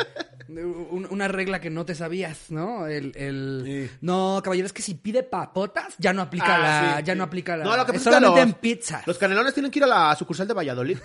una 0.47 1.27
regla 1.27 1.59
que 1.61 1.69
no 1.69 1.85
te 1.85 1.95
sabías, 1.95 2.49
¿no? 2.49 2.87
El, 2.87 3.11
el- 3.15 3.61
Sí. 3.65 3.97
No, 4.01 4.41
caballero, 4.43 4.65
es 4.67 4.73
que 4.73 4.81
si 4.81 4.95
pide 4.95 5.23
papotas, 5.23 5.95
ya 5.97 6.11
no 6.13 6.21
aplica 6.21 6.55
Ah, 6.55 6.57
la... 6.57 6.97
sí, 6.99 7.03
ya 7.05 7.13
sí. 7.13 7.17
no 7.17 7.23
aplica 7.23 7.55
la... 7.57 7.63
No, 7.63 7.77
lo 7.77 7.85
que 7.85 7.91
es 7.93 7.97
pasa 7.97 8.09
es 8.09 8.15
que 8.15 8.21
solamente 8.25 8.39
los- 8.41 8.49
en 8.49 8.53
pizza. 8.59 9.01
Los 9.05 9.17
canelones 9.17 9.53
tienen 9.53 9.71
que 9.71 9.79
ir 9.79 9.83
a 9.85 9.87
la 9.87 10.15
sucursal 10.15 10.47
de 10.47 10.53
Valladolid. 10.53 10.97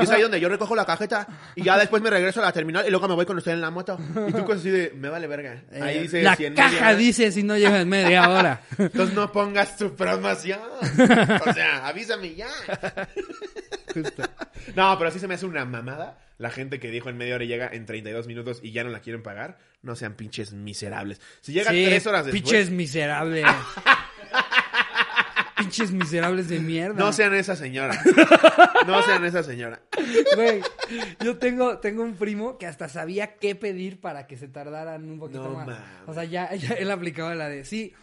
Y 0.00 0.02
es 0.04 0.10
ahí 0.10 0.22
donde 0.22 0.40
yo 0.40 0.48
recojo 0.48 0.74
la 0.76 0.84
cajeta 0.84 1.26
y 1.54 1.62
ya 1.62 1.78
después 1.78 2.02
me 2.02 2.10
regreso 2.10 2.40
a 2.40 2.44
la 2.44 2.52
terminal 2.52 2.84
y 2.86 2.90
luego 2.90 3.08
me 3.08 3.14
voy 3.14 3.24
con 3.26 3.36
usted 3.38 3.52
en 3.52 3.60
la 3.60 3.70
moto. 3.70 3.98
Y 4.28 4.32
tú 4.32 4.44
cosas 4.44 4.60
así 4.60 4.70
de, 4.70 4.92
me 4.96 5.08
vale 5.08 5.26
verga. 5.26 5.62
Ahí 5.72 5.98
Eh, 5.98 6.02
dice 6.02 6.22
la 6.22 6.36
100 6.36 6.54
caja 6.54 6.70
media. 6.70 6.94
dice 6.96 7.32
si 7.32 7.42
no 7.42 7.56
llega 7.56 7.80
en 7.80 7.88
media 7.88 8.28
hora. 8.28 8.60
Entonces 8.78 9.14
no 9.14 9.32
pongas 9.32 9.76
tu 9.76 9.94
promoción. 9.96 10.60
O 11.46 11.52
sea, 11.52 11.86
avísame 11.86 12.34
ya. 12.34 12.48
No, 14.74 14.96
pero 14.98 15.10
sí 15.10 15.18
se 15.18 15.26
me 15.28 15.34
hace 15.34 15.46
una 15.46 15.64
mamada 15.64 16.18
la 16.38 16.50
gente 16.50 16.78
que 16.80 16.90
dijo 16.90 17.08
en 17.08 17.16
media 17.16 17.36
hora 17.36 17.44
y 17.44 17.48
llega 17.48 17.68
en 17.72 17.86
32 17.86 18.26
minutos 18.26 18.60
y 18.62 18.72
ya 18.72 18.84
no 18.84 18.90
la 18.90 19.00
quieren 19.00 19.22
pagar. 19.22 19.58
No 19.82 19.96
sean 19.96 20.14
pinches 20.14 20.52
miserables. 20.52 21.20
Si 21.40 21.52
llega 21.52 21.70
Sí, 21.70 21.84
tres 21.86 22.06
horas 22.06 22.26
después, 22.26 22.42
Pinches 22.42 22.70
miserables. 22.70 23.46
pinches 25.56 25.90
miserables 25.90 26.48
de 26.48 26.60
mierda. 26.60 26.98
no 26.98 27.12
sean 27.12 27.34
esa 27.34 27.56
señora. 27.56 27.98
No 28.86 29.02
sean 29.02 29.24
esa 29.24 29.42
señora. 29.42 29.80
Güey, 30.34 30.60
yo 31.24 31.38
tengo, 31.38 31.78
tengo 31.78 32.02
un 32.02 32.14
primo 32.16 32.58
que 32.58 32.66
hasta 32.66 32.88
sabía 32.88 33.36
qué 33.36 33.54
pedir 33.54 34.00
para 34.00 34.26
que 34.26 34.36
se 34.36 34.48
tardaran 34.48 35.08
un 35.08 35.18
poquito 35.18 35.44
No 35.44 35.54
más. 35.54 35.78
O 36.06 36.14
sea, 36.14 36.24
ya, 36.24 36.54
ya 36.54 36.74
él 36.74 36.90
aplicaba 36.90 37.34
la 37.34 37.48
de, 37.48 37.64
sí, 37.64 37.94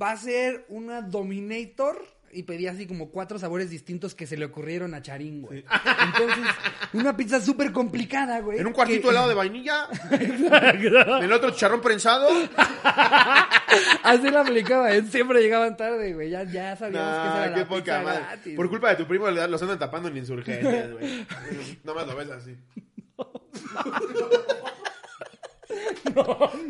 va 0.00 0.12
a 0.12 0.16
ser 0.16 0.64
una 0.68 1.02
Dominator 1.02 2.02
y 2.32 2.44
pedía 2.44 2.70
así 2.72 2.86
como 2.86 3.10
cuatro 3.10 3.38
sabores 3.38 3.68
distintos 3.70 4.14
que 4.14 4.26
se 4.26 4.36
le 4.36 4.46
ocurrieron 4.46 4.94
a 4.94 5.02
Charín, 5.02 5.42
güey. 5.42 5.64
Entonces, 6.06 6.44
una 6.94 7.16
pizza 7.16 7.40
súper 7.40 7.72
complicada, 7.72 8.40
güey. 8.40 8.58
En 8.58 8.66
un 8.66 8.72
cuartito 8.72 9.02
que- 9.02 9.08
helado 9.10 9.28
de 9.28 9.34
vainilla. 9.34 9.86
En 10.10 11.24
el 11.24 11.32
otro 11.32 11.50
chicharrón 11.50 11.80
prensado. 11.80 12.28
Así 14.02 14.30
la 14.30 14.40
aplicaba, 14.40 14.92
él 14.92 15.10
siempre 15.10 15.40
llegaban 15.42 15.76
tarde, 15.76 16.14
güey. 16.14 16.30
Ya, 16.30 16.44
ya 16.44 16.76
sabíamos 16.76 17.32
que 17.32 17.38
era 17.38 17.54
qué 17.54 17.60
la 17.60 17.68
poca 17.68 17.82
pizza 17.82 18.02
madre. 18.02 18.20
gratis. 18.20 18.56
Por 18.56 18.68
culpa 18.70 18.88
de 18.90 18.96
tu 18.96 19.06
primo 19.06 19.30
los 19.30 19.62
andan 19.62 19.78
tapando 19.78 20.08
en 20.08 20.16
insurgentes, 20.16 20.92
güey. 20.92 21.26
Nomás 21.84 22.06
lo 22.06 22.16
ves 22.16 22.30
así. 22.30 22.56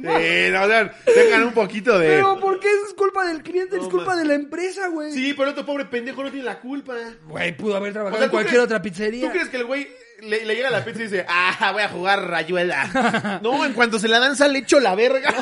Sí, 0.03 0.51
no, 0.53 0.63
o 0.65 0.67
sea, 0.69 0.95
tengan 1.15 1.45
un 1.45 1.53
poquito 1.53 1.99
de. 1.99 2.09
Pero 2.09 2.39
¿por 2.41 2.59
qué 2.61 2.69
es 2.69 2.95
culpa 2.95 3.27
del 3.27 3.43
cliente? 3.43 3.77
es 3.77 3.85
culpa 3.85 4.17
de 4.17 4.25
la 4.25 4.35
empresa, 4.35 4.89
güey. 4.89 5.13
Sí, 5.13 5.35
pero 5.37 5.51
otro 5.51 5.65
pobre 5.65 5.85
pendejo 5.87 6.23
no 6.23 6.31
tiene 6.31 6.45
la 6.45 6.61
culpa. 6.61 6.95
Güey, 7.29 7.57
pudo 7.57 7.77
haber 7.77 7.91
O 7.91 7.93
trabajado 7.95 8.19
sea, 8.19 8.25
en 8.27 8.31
¿tú 8.31 8.35
cualquier 8.37 8.55
crees- 8.55 8.65
otra 8.65 8.83
pizzería. 8.83 9.27
¿Tú 9.27 9.33
crees 9.33 9.49
que 9.49 9.57
el 9.59 9.65
güey 9.65 9.89
le, 10.23 10.45
le 10.45 10.55
llega 10.55 10.71
la 10.71 10.85
pizza 10.85 11.01
y 11.01 11.05
dice, 11.05 11.27
ah, 11.29 11.71
voy 11.73 11.83
a 11.83 11.89
jugar 11.89 12.29
rayuela? 12.29 13.39
No, 13.43 13.65
en 13.65 13.73
cuanto 13.73 13.99
se 13.99 14.09
la 14.09 14.19
dan, 14.19 14.37
sale 14.37 14.61
hecho 14.61 14.79
la 14.79 14.95
verga. 14.95 15.35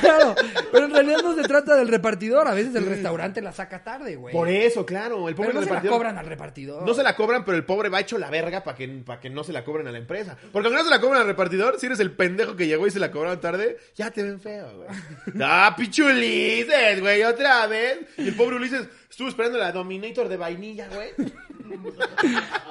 claro, 0.00 0.34
pero 0.72 0.86
en 0.86 0.92
realidad 0.92 1.18
no 1.22 1.34
se 1.34 1.42
trata 1.42 1.76
del 1.76 1.88
repartidor. 1.88 2.46
A 2.46 2.54
veces 2.54 2.74
el 2.74 2.86
restaurante 2.86 3.40
la 3.40 3.52
saca 3.52 3.82
tarde, 3.82 4.16
güey. 4.16 4.32
Por 4.32 4.48
eso, 4.48 4.86
claro. 4.86 5.28
El 5.28 5.34
pobre 5.34 5.50
Pero 5.50 5.60
no 5.60 5.66
se 5.66 5.74
la 5.74 5.82
cobran 5.82 6.18
al 6.18 6.26
repartidor. 6.26 6.86
No 6.86 6.94
se 6.94 7.02
la 7.02 7.16
cobran, 7.16 7.44
pero 7.44 7.56
el 7.56 7.64
pobre 7.64 7.88
va 7.88 8.00
hecho 8.00 8.18
la 8.18 8.30
verga 8.30 8.62
para 8.62 8.76
que, 8.76 8.88
pa' 8.88 9.18
que 9.18 9.30
no 9.30 9.44
se 9.44 9.52
la 9.52 9.64
cobren 9.64 9.88
a 9.88 9.92
la 9.92 9.98
empresa. 9.98 10.36
Porque 10.52 10.68
aunque 10.68 10.82
no 10.82 10.84
se 10.84 10.90
la 10.90 11.00
cobran 11.00 11.22
al 11.22 11.26
repartidor, 11.26 11.78
si 11.80 11.86
eres 11.86 12.00
el 12.00 12.12
pendejo 12.12 12.54
que 12.54 12.66
llegó 12.66 12.86
y 12.86 12.90
se 12.90 13.00
la 13.00 13.10
cobraron 13.10 13.40
tarde, 13.40 13.78
ya 13.96 14.10
te 14.10 14.22
ven 14.22 14.40
feo, 14.40 14.68
güey. 14.76 14.88
¡Ah, 15.42 15.74
pichu 15.76 16.06
Ulises, 16.06 17.00
güey! 17.00 17.22
Otra 17.24 17.66
vez. 17.66 17.98
Y 18.16 18.28
el 18.28 18.34
pobre 18.36 18.56
Ulises 18.56 18.86
estuvo 19.10 19.28
esperando 19.28 19.58
la 19.58 19.72
Dominator 19.72 20.28
de 20.28 20.36
vainilla, 20.36 20.88
güey. 20.88 21.10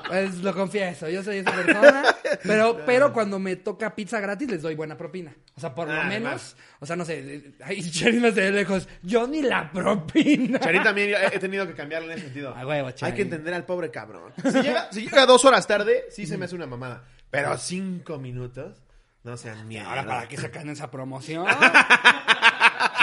Pues 0.08 0.36
lo 0.38 0.54
confieso, 0.54 1.10
yo 1.10 1.22
soy 1.24 1.38
esa 1.38 1.56
persona. 1.64 2.04
Pero, 2.44 2.82
pero 2.86 3.14
cuando 3.14 3.40
me 3.40 3.56
toca 3.56 3.96
pizza 3.96 4.20
gratis, 4.20 4.50
les 4.50 4.62
doy 4.62 4.76
buena 4.76 4.98
propina. 4.98 5.34
O 5.56 5.60
sea, 5.60 5.74
por 5.74 5.88
lo 5.88 5.94
Ah, 6.00 6.04
menos. 6.06 6.56
O 6.80 6.86
sea, 6.86 6.96
no 6.96 7.04
sé. 7.06 7.54
Ay, 7.64 7.90
Charina 7.90 8.32
de 8.32 8.52
lejos. 8.52 8.88
Yo 9.02 9.28
ni 9.28 9.42
la 9.42 9.72
propina. 9.72 10.60
Charín 10.60 10.84
también 10.84 11.16
he 11.32 11.40
tenido 11.40 11.66
que 11.68 11.74
cambiarle 11.74 12.08
en 12.14 12.18
ese 12.20 12.26
sentido. 12.28 12.54
A 12.56 12.66
huevo, 12.66 12.90
Hay 13.02 13.14
que 13.14 13.22
entender 13.24 13.54
al 13.54 13.66
pobre 13.66 13.90
cabrón. 13.92 14.34
Si 14.44 14.62
llega, 14.62 14.92
si 14.92 15.02
llega 15.02 15.26
dos 15.26 15.44
horas 15.46 15.66
tarde, 15.68 16.06
sí 16.12 16.26
se 16.28 16.38
me 16.38 16.46
hace 16.46 16.56
una 16.56 16.68
mamada. 16.68 17.04
Pero 17.32 17.58
cinco 17.58 18.18
minutos, 18.20 18.78
no 19.24 19.36
sean 19.38 19.68
mierda. 19.68 19.90
Ahora, 19.90 20.06
¿para 20.06 20.28
qué 20.28 20.38
sacan 20.38 20.70
esa 20.70 20.92
promoción? 20.92 21.46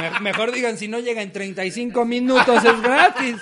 Me- 0.00 0.20
Mejor 0.20 0.52
digan, 0.52 0.76
si 0.78 0.86
no 0.88 1.00
llega 1.00 1.22
en 1.22 1.32
35 1.32 2.04
minutos 2.04 2.64
es 2.64 2.82
gratis. 2.82 3.36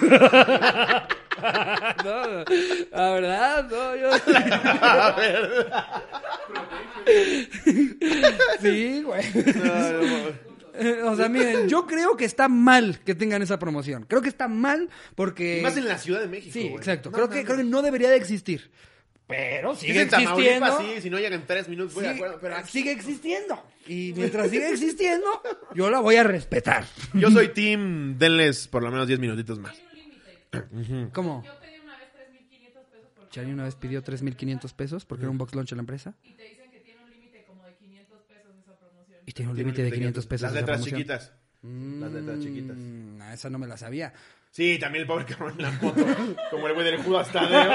No, 2.04 2.44
la 2.92 3.10
verdad, 3.10 3.68
no, 3.70 3.96
yo... 3.96 4.10
Sí, 8.60 9.02
güey. 9.02 9.22
No, 9.56 9.92
no, 9.92 10.02
no. 10.02 11.10
O 11.12 11.16
sea, 11.16 11.28
miren, 11.28 11.68
yo 11.68 11.86
creo 11.86 12.16
que 12.16 12.24
está 12.24 12.48
mal 12.48 12.98
que 13.04 13.14
tengan 13.14 13.42
esa 13.42 13.58
promoción. 13.58 14.06
Creo 14.08 14.22
que 14.22 14.28
está 14.28 14.48
mal 14.48 14.88
porque... 15.14 15.60
Y 15.60 15.62
más 15.62 15.76
en 15.76 15.86
la 15.86 15.98
Ciudad 15.98 16.20
de 16.20 16.26
México. 16.26 16.52
Sí, 16.52 16.62
güey. 16.62 16.74
exacto. 16.76 17.10
No 17.10 17.14
creo, 17.16 17.28
que, 17.28 17.34
mames. 17.36 17.44
creo 17.46 17.56
que 17.58 17.64
no 17.64 17.82
debería 17.82 18.10
de 18.10 18.16
existir. 18.16 18.70
Pero 19.26 19.74
Si 19.74 19.86
sigue 19.86 20.02
existiendo. 20.02 20.78
Sí, 20.80 21.00
si 21.00 21.10
no 21.10 21.16
llegan 21.18 21.34
en 21.34 21.46
tres 21.46 21.68
minutos, 21.68 21.94
voy 21.94 22.02
de 22.04 22.10
acuerdo. 22.10 22.38
Pero 22.40 22.56
aquí- 22.56 22.70
sigue 22.72 22.90
existiendo. 22.92 23.62
Y 23.86 24.12
mientras 24.16 24.50
siga 24.50 24.68
existiendo, 24.68 25.26
yo 25.74 25.90
la 25.90 26.00
voy 26.00 26.16
a 26.16 26.24
respetar. 26.24 26.84
yo 27.12 27.30
soy 27.30 27.48
team, 27.48 28.18
denles 28.18 28.66
por 28.68 28.82
lo 28.82 28.90
menos 28.90 29.06
10 29.06 29.20
minutitos 29.20 29.58
más. 29.58 29.76
¿Cómo? 31.12 31.42
Yo 31.44 31.60
pedí 31.60 31.78
una 31.82 31.96
vez 31.98 32.08
3.500 32.14 32.84
pesos 32.90 33.10
porque 33.14 33.30
Chani 33.30 33.52
una 33.52 33.64
vez 33.64 33.74
pidió 33.76 34.02
3.500 34.02 34.72
pesos 34.74 35.04
porque 35.04 35.22
era 35.24 35.30
un 35.30 35.38
box 35.38 35.54
lunch 35.54 35.72
en 35.72 35.78
la 35.78 35.82
empresa. 35.82 36.14
y 36.22 36.32
te 36.32 36.44
dicen 36.48 36.70
que 36.70 36.80
tiene 36.80 37.02
un 37.02 37.10
límite 37.10 37.44
como 37.46 37.64
de 37.64 37.74
500 37.74 38.22
pesos 38.22 38.54
esa 38.62 38.76
promoción. 38.76 39.18
Y 39.26 39.32
tiene 39.32 39.50
un 39.50 39.56
límite 39.56 39.82
de 39.82 39.92
500 39.92 40.26
pesos. 40.26 40.42
Las 40.42 40.52
esa 40.52 40.60
letras 40.60 40.84
chiquitas. 40.84 41.32
Las 41.62 42.12
letras 42.12 42.40
chiquitas. 42.40 42.76
Mm, 42.76 43.18
no, 43.18 43.32
esa 43.32 43.50
no 43.50 43.58
me 43.58 43.66
la 43.66 43.76
sabía. 43.76 44.12
Sí, 44.50 44.78
también 44.78 45.02
el 45.02 45.08
pobre 45.08 45.24
cabrón 45.24 45.54
en 45.58 45.62
la 45.62 45.70
moto. 45.72 46.06
como 46.50 46.68
el 46.68 46.74
güey 46.74 46.86
del 46.86 47.02
Judas 47.02 47.32
Tadeo. 47.32 47.72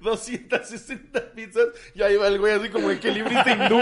260 0.00 1.32
pizzas. 1.32 1.66
Y 1.94 2.02
ahí 2.02 2.16
va 2.16 2.28
el 2.28 2.38
güey 2.38 2.54
así 2.54 2.70
como 2.70 2.90
equilibrista 2.90 3.50
hindú. 3.52 3.80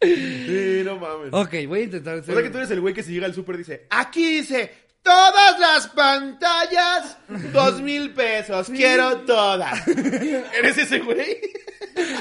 Sí, 0.00 0.82
no 0.84 0.96
mames. 0.96 1.32
Ok, 1.32 1.54
voy 1.66 1.80
a 1.80 1.84
intentar 1.84 2.14
O 2.14 2.20
hacer... 2.20 2.34
sea 2.34 2.42
que 2.42 2.50
tú 2.50 2.58
eres 2.58 2.70
el 2.70 2.80
güey 2.80 2.94
que 2.94 3.02
si 3.02 3.12
llega 3.12 3.26
al 3.26 3.34
súper 3.34 3.56
dice, 3.56 3.86
aquí 3.90 4.38
dice, 4.38 4.72
todas 5.02 5.58
las 5.58 5.88
pantallas, 5.88 7.18
dos 7.52 7.80
mil 7.80 8.12
pesos, 8.12 8.68
quiero 8.68 9.18
todas. 9.20 9.86
¿Eres 10.58 10.78
ese 10.78 11.00
güey? 11.00 11.40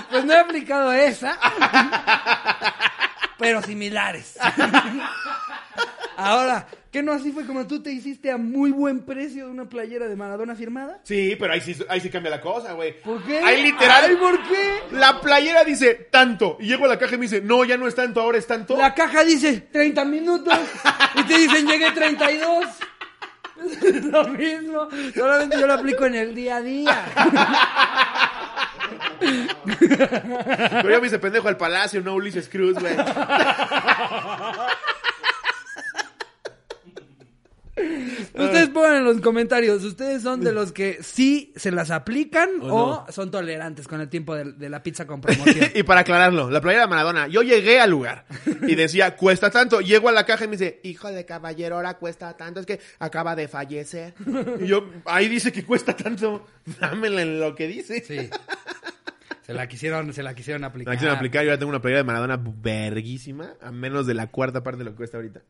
Pues 0.10 0.26
no 0.26 0.34
he 0.34 0.40
aplicado 0.40 0.92
esa. 0.94 1.38
pero 3.38 3.62
similares. 3.62 4.38
Ahora, 6.18 6.68
¿qué 6.92 7.04
no 7.04 7.12
así 7.12 7.32
fue 7.32 7.46
como 7.46 7.68
tú 7.68 7.82
te 7.82 7.92
hiciste 7.92 8.32
a 8.32 8.38
muy 8.38 8.72
buen 8.72 9.06
precio 9.06 9.46
de 9.46 9.52
una 9.52 9.70
playera 9.70 10.08
de 10.08 10.16
Maradona 10.16 10.56
firmada? 10.56 11.00
Sí, 11.04 11.36
pero 11.40 11.54
ahí 11.54 11.62
sí, 11.62 11.76
ahí 11.90 12.00
sí 12.00 12.10
cambia 12.10 12.32
la 12.32 12.42
cosa, 12.42 12.74
güey. 12.74 13.02
¿Por 13.02 13.24
qué? 13.24 13.40
Ahí 13.40 13.64
literal. 13.64 14.06
Ay, 14.10 14.16
¿por 14.16 14.42
qué? 14.48 14.96
La 14.96 15.20
playera 15.22 15.64
dice 15.64 16.08
tanto. 16.12 16.58
Y 16.60 16.68
llego 16.68 16.86
a 16.86 16.90
la 16.90 17.00
caja 17.00 17.16
y 17.16 17.18
me 17.18 17.24
dice, 17.24 17.42
no, 17.42 17.64
ya 17.66 17.78
no 17.78 17.88
es 17.88 17.96
tanto, 17.96 18.22
ahora 18.22 18.38
es 18.38 18.48
tanto. 18.48 18.78
La 18.78 18.94
caja 18.94 19.24
dice 19.24 19.68
30 19.72 20.06
minutos 20.06 20.58
y 21.16 21.24
te 21.24 21.38
dicen 21.38 21.68
llegué 21.68 21.92
32. 21.92 22.66
Es 23.58 24.06
lo 24.06 24.28
mismo, 24.28 24.88
solamente 25.16 25.60
yo 25.60 25.66
lo 25.66 25.74
aplico 25.74 26.06
en 26.06 26.14
el 26.16 26.36
día 26.36 26.58
a 26.58 26.62
día. 26.62 27.06
Pero 29.70 30.90
ya 30.90 30.98
me 30.98 31.04
dice 31.04 31.20
pendejo 31.20 31.48
al 31.48 31.58
palacio, 31.58 32.02
no 32.02 32.14
Ulises 32.14 32.48
Cruz, 32.50 32.78
güey. 32.80 32.96
Ustedes 38.34 38.70
pongan 38.70 38.96
en 38.96 39.04
los 39.04 39.22
comentarios, 39.22 39.84
¿ustedes 39.84 40.22
son 40.22 40.42
de 40.42 40.52
los 40.52 40.72
que 40.72 41.00
sí 41.02 41.54
se 41.56 41.72
las 41.72 41.92
aplican 41.92 42.50
o, 42.62 43.06
son 43.10 43.32
tolerantes 43.32 43.88
con 43.88 44.02
el 44.02 44.10
tiempo 44.10 44.36
de, 44.36 44.54
de 44.54 44.70
la 44.70 44.84
pizza 44.84 45.06
con 45.06 45.22
promoción? 45.22 45.70
y 45.76 45.84
para 45.84 46.02
aclararlo, 46.02 46.50
la 46.50 46.62
playera 46.62 46.84
de 46.84 46.90
Maradona, 46.90 47.28
yo 47.28 47.42
llegué 47.42 47.80
al 47.80 47.90
lugar 47.90 48.26
y 48.68 48.76
decía, 48.76 49.16
cuesta 49.16 49.52
tanto. 49.52 49.82
Llego 49.82 50.10
a 50.10 50.12
la 50.12 50.26
caja 50.26 50.46
y 50.46 50.48
me 50.48 50.58
dice, 50.58 50.80
hijo 50.84 51.10
de 51.10 51.26
caballero, 51.26 51.76
ahora 51.76 51.96
cuesta 51.96 52.36
tanto, 52.36 52.60
es 52.60 52.66
que 52.66 52.80
acaba 53.00 53.36
de 53.36 53.48
fallecer. 53.48 54.14
Y 54.60 54.68
yo, 54.68 54.90
ahí 55.06 55.28
dice 55.28 55.52
que 55.52 55.64
cuesta 55.64 55.96
tanto, 55.96 56.46
dámela 56.80 57.22
en 57.22 57.40
lo 57.40 57.56
que 57.56 57.68
dice. 57.68 58.04
Sí. 58.04 58.30
Se 59.48 59.54
la 59.54 59.68
quisieron, 59.68 60.14
se 60.14 60.24
la 60.24 60.36
quisieron 60.36 60.66
aplicar. 60.66 60.92
Me 60.92 60.98
quisieron 60.98 61.16
aplicar, 61.16 61.46
yo 61.46 61.52
ya 61.52 61.58
tengo 61.58 61.70
una 61.70 61.82
playera 61.82 62.00
de 62.00 62.04
Maradona 62.04 62.38
verguísima, 62.38 63.54
a 63.62 63.72
menos 63.72 64.06
de 64.06 64.14
la 64.14 64.28
cuarta 64.28 64.62
parte 64.62 64.80
de 64.80 64.84
lo 64.84 64.92
que 64.92 64.98
cuesta 64.98 65.18
ahorita. 65.18 65.42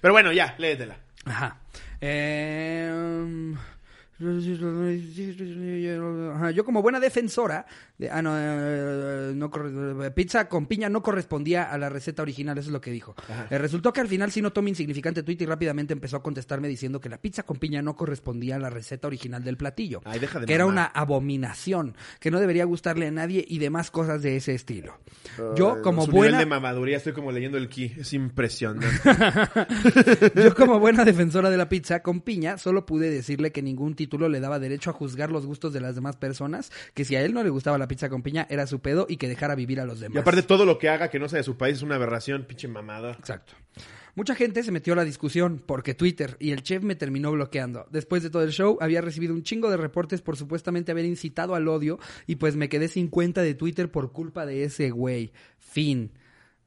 Pero 0.00 0.12
bueno, 0.12 0.32
ya, 0.32 0.54
léetela. 0.58 0.96
Ajá. 1.24 1.58
Eh, 2.00 3.54
ajá, 6.34 6.50
Yo 6.50 6.64
como 6.64 6.82
buena 6.82 7.00
defensora, 7.00 7.66
de, 7.98 8.10
ah, 8.10 8.22
no, 8.22 8.32
eh, 8.36 9.32
no 9.34 9.50
corre- 9.50 10.10
pizza 10.12 10.48
con 10.48 10.66
piña 10.66 10.88
no 10.88 11.02
correspondía 11.02 11.64
a 11.64 11.78
la 11.78 11.88
receta 11.88 12.22
original, 12.22 12.58
eso 12.58 12.68
es 12.68 12.72
lo 12.72 12.80
que 12.80 12.90
dijo. 12.90 13.14
Eh, 13.50 13.58
resultó 13.58 13.92
que 13.92 14.00
al 14.00 14.08
final 14.08 14.30
sí 14.30 14.42
notó 14.42 14.62
mi 14.62 14.70
insignificante 14.70 15.22
tweet 15.22 15.38
y 15.40 15.46
rápidamente 15.46 15.92
empezó 15.92 16.16
a 16.16 16.22
contestarme 16.22 16.68
diciendo 16.68 17.00
que 17.00 17.08
la 17.08 17.18
pizza 17.18 17.42
con 17.44 17.58
piña 17.58 17.82
no 17.82 17.96
correspondía 17.96 18.56
a 18.56 18.58
la 18.58 18.70
receta 18.70 19.06
original 19.06 19.42
del 19.44 19.56
platillo. 19.56 20.00
Ay, 20.04 20.18
deja 20.18 20.40
de 20.40 20.46
que 20.46 20.54
era 20.54 20.66
una 20.66 20.84
abominación, 20.84 21.96
que 22.20 22.30
no 22.30 22.40
debería 22.40 22.64
gustarle 22.64 23.06
a 23.06 23.10
nadie 23.10 23.44
y 23.46 23.58
demás 23.58 23.90
cosas 23.90 24.22
de 24.22 24.36
ese 24.36 24.54
estilo. 24.54 24.98
Yo 25.56 25.82
como 25.82 26.04
Su 26.04 26.10
buena... 26.10 26.38
nivel 26.38 26.48
de 26.48 26.50
mamaduría, 26.50 26.96
estoy 26.98 27.12
como 27.12 27.32
leyendo 27.32 27.58
el 27.58 27.68
ki, 27.68 27.94
es 27.98 28.12
impresionante. 28.12 28.86
Yo 30.34 30.54
como 30.54 30.78
buena 30.78 31.04
defensora 31.04 31.50
de 31.50 31.56
la 31.56 31.68
pizza 31.68 32.02
con 32.02 32.20
piña, 32.20 32.58
solo 32.58 32.84
pude 32.86 33.10
decirle 33.10 33.52
que 33.52 33.62
ningún 33.62 33.94
título 33.94 34.11
le 34.18 34.40
daba 34.40 34.58
derecho 34.58 34.90
a 34.90 34.92
juzgar 34.92 35.30
los 35.30 35.46
gustos 35.46 35.72
de 35.72 35.80
las 35.80 35.94
demás 35.94 36.16
personas, 36.16 36.70
que 36.94 37.04
si 37.04 37.16
a 37.16 37.22
él 37.22 37.34
no 37.34 37.42
le 37.42 37.50
gustaba 37.50 37.78
la 37.78 37.88
pizza 37.88 38.08
con 38.08 38.22
piña 38.22 38.46
era 38.50 38.66
su 38.66 38.80
pedo 38.80 39.06
y 39.08 39.16
que 39.16 39.28
dejara 39.28 39.54
vivir 39.54 39.80
a 39.80 39.84
los 39.84 40.00
demás. 40.00 40.16
Y 40.16 40.18
aparte 40.18 40.42
todo 40.42 40.64
lo 40.64 40.78
que 40.78 40.88
haga 40.88 41.08
que 41.08 41.18
no 41.18 41.28
sea 41.28 41.38
de 41.38 41.44
su 41.44 41.56
país 41.56 41.76
es 41.76 41.82
una 41.82 41.96
aberración, 41.96 42.44
pinche 42.44 42.68
mamada. 42.68 43.12
Exacto. 43.12 43.54
Mucha 44.14 44.34
gente 44.34 44.62
se 44.62 44.72
metió 44.72 44.92
a 44.92 44.96
la 44.96 45.04
discusión 45.04 45.62
porque 45.64 45.94
Twitter 45.94 46.36
y 46.38 46.50
el 46.50 46.62
chef 46.62 46.82
me 46.82 46.94
terminó 46.94 47.32
bloqueando. 47.32 47.86
Después 47.90 48.22
de 48.22 48.28
todo 48.28 48.42
el 48.42 48.50
show 48.50 48.76
había 48.80 49.00
recibido 49.00 49.32
un 49.32 49.42
chingo 49.42 49.70
de 49.70 49.78
reportes 49.78 50.20
por 50.20 50.36
supuestamente 50.36 50.92
haber 50.92 51.06
incitado 51.06 51.54
al 51.54 51.66
odio 51.66 51.98
y 52.26 52.36
pues 52.36 52.54
me 52.54 52.68
quedé 52.68 52.88
sin 52.88 53.08
cuenta 53.08 53.40
de 53.40 53.54
Twitter 53.54 53.90
por 53.90 54.12
culpa 54.12 54.44
de 54.44 54.64
ese 54.64 54.90
güey. 54.90 55.32
Fin. 55.58 56.10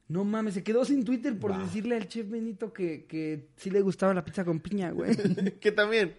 No 0.07 0.23
mames, 0.23 0.55
se 0.55 0.63
quedó 0.63 0.85
sin 0.85 1.03
Twitter 1.03 1.37
por 1.37 1.55
decirle 1.55 1.95
al 1.95 2.07
chef 2.07 2.27
Benito 2.29 2.73
que, 2.73 3.05
que 3.05 3.49
sí 3.57 3.69
le 3.69 3.81
gustaba 3.81 4.13
la 4.15 4.25
pizza 4.25 4.43
con 4.43 4.59
piña, 4.59 4.89
güey. 4.89 5.15
que 5.59 5.71
también, 5.71 6.15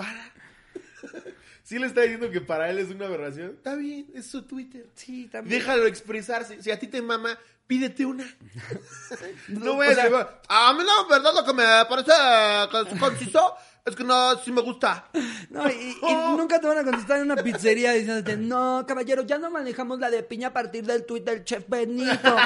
para. 0.00 0.32
Si 1.62 1.78
le 1.78 1.86
está 1.86 2.00
diciendo 2.00 2.30
que 2.30 2.40
para 2.40 2.68
él 2.68 2.78
es 2.78 2.90
una 2.90 3.06
aberración, 3.06 3.50
está 3.50 3.76
bien, 3.76 4.06
es 4.12 4.26
su 4.26 4.42
Twitter. 4.42 4.86
Sí, 4.96 5.28
también. 5.30 5.56
Déjalo 5.60 5.86
expresarse. 5.86 6.60
Si 6.60 6.70
a 6.72 6.78
ti 6.80 6.88
te 6.88 7.00
mama, 7.00 7.38
pídete 7.68 8.04
una. 8.04 8.24
no 9.48 9.64
No, 9.66 9.74
voy 9.74 9.86
o 9.86 9.90
a 9.90 9.94
sea- 9.94 10.04
decir, 10.08 10.26
a 10.48 10.72
mí 10.72 10.80
la 10.82 11.08
verdad 11.16 11.32
lo 11.32 11.44
que 11.44 11.52
me 11.52 11.62
parece 11.88 12.10
con- 12.72 12.98
conciso 12.98 13.54
es 13.86 13.94
que 13.94 14.02
no, 14.02 14.36
sí 14.38 14.50
me 14.50 14.62
gusta. 14.62 15.08
No, 15.50 15.68
y, 15.70 15.96
y 16.02 16.14
nunca 16.36 16.60
te 16.60 16.66
van 16.66 16.78
a 16.78 16.84
contestar 16.84 17.18
en 17.18 17.30
una 17.30 17.36
pizzería 17.42 17.92
diciéndote, 17.92 18.36
no, 18.36 18.84
caballero, 18.88 19.22
ya 19.22 19.38
no 19.38 19.48
manejamos 19.50 20.00
la 20.00 20.10
de 20.10 20.22
piña 20.24 20.48
a 20.48 20.52
partir 20.52 20.84
del 20.84 21.04
tuit 21.06 21.24
del 21.24 21.44
chef 21.44 21.64
Benito. 21.68 22.36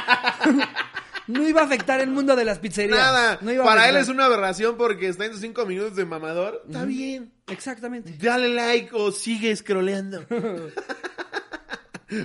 No 1.26 1.48
iba 1.48 1.62
a 1.62 1.64
afectar 1.64 2.00
el 2.00 2.10
mundo 2.10 2.36
de 2.36 2.44
las 2.44 2.58
pizzerías. 2.58 2.98
Nada. 2.98 3.38
No 3.40 3.52
iba 3.52 3.64
a 3.64 3.66
para 3.66 3.88
él 3.88 3.96
es 3.96 4.08
una 4.08 4.26
aberración 4.26 4.76
porque 4.76 5.08
está 5.08 5.24
en 5.24 5.32
sus 5.32 5.40
cinco 5.40 5.64
minutos 5.66 5.96
de 5.96 6.04
mamador. 6.04 6.62
Está 6.66 6.84
bien. 6.84 7.32
Exactamente. 7.46 8.14
Dale 8.18 8.48
like 8.48 8.90
o 8.92 9.10
sigue 9.12 9.54
scrolleando. 9.56 10.24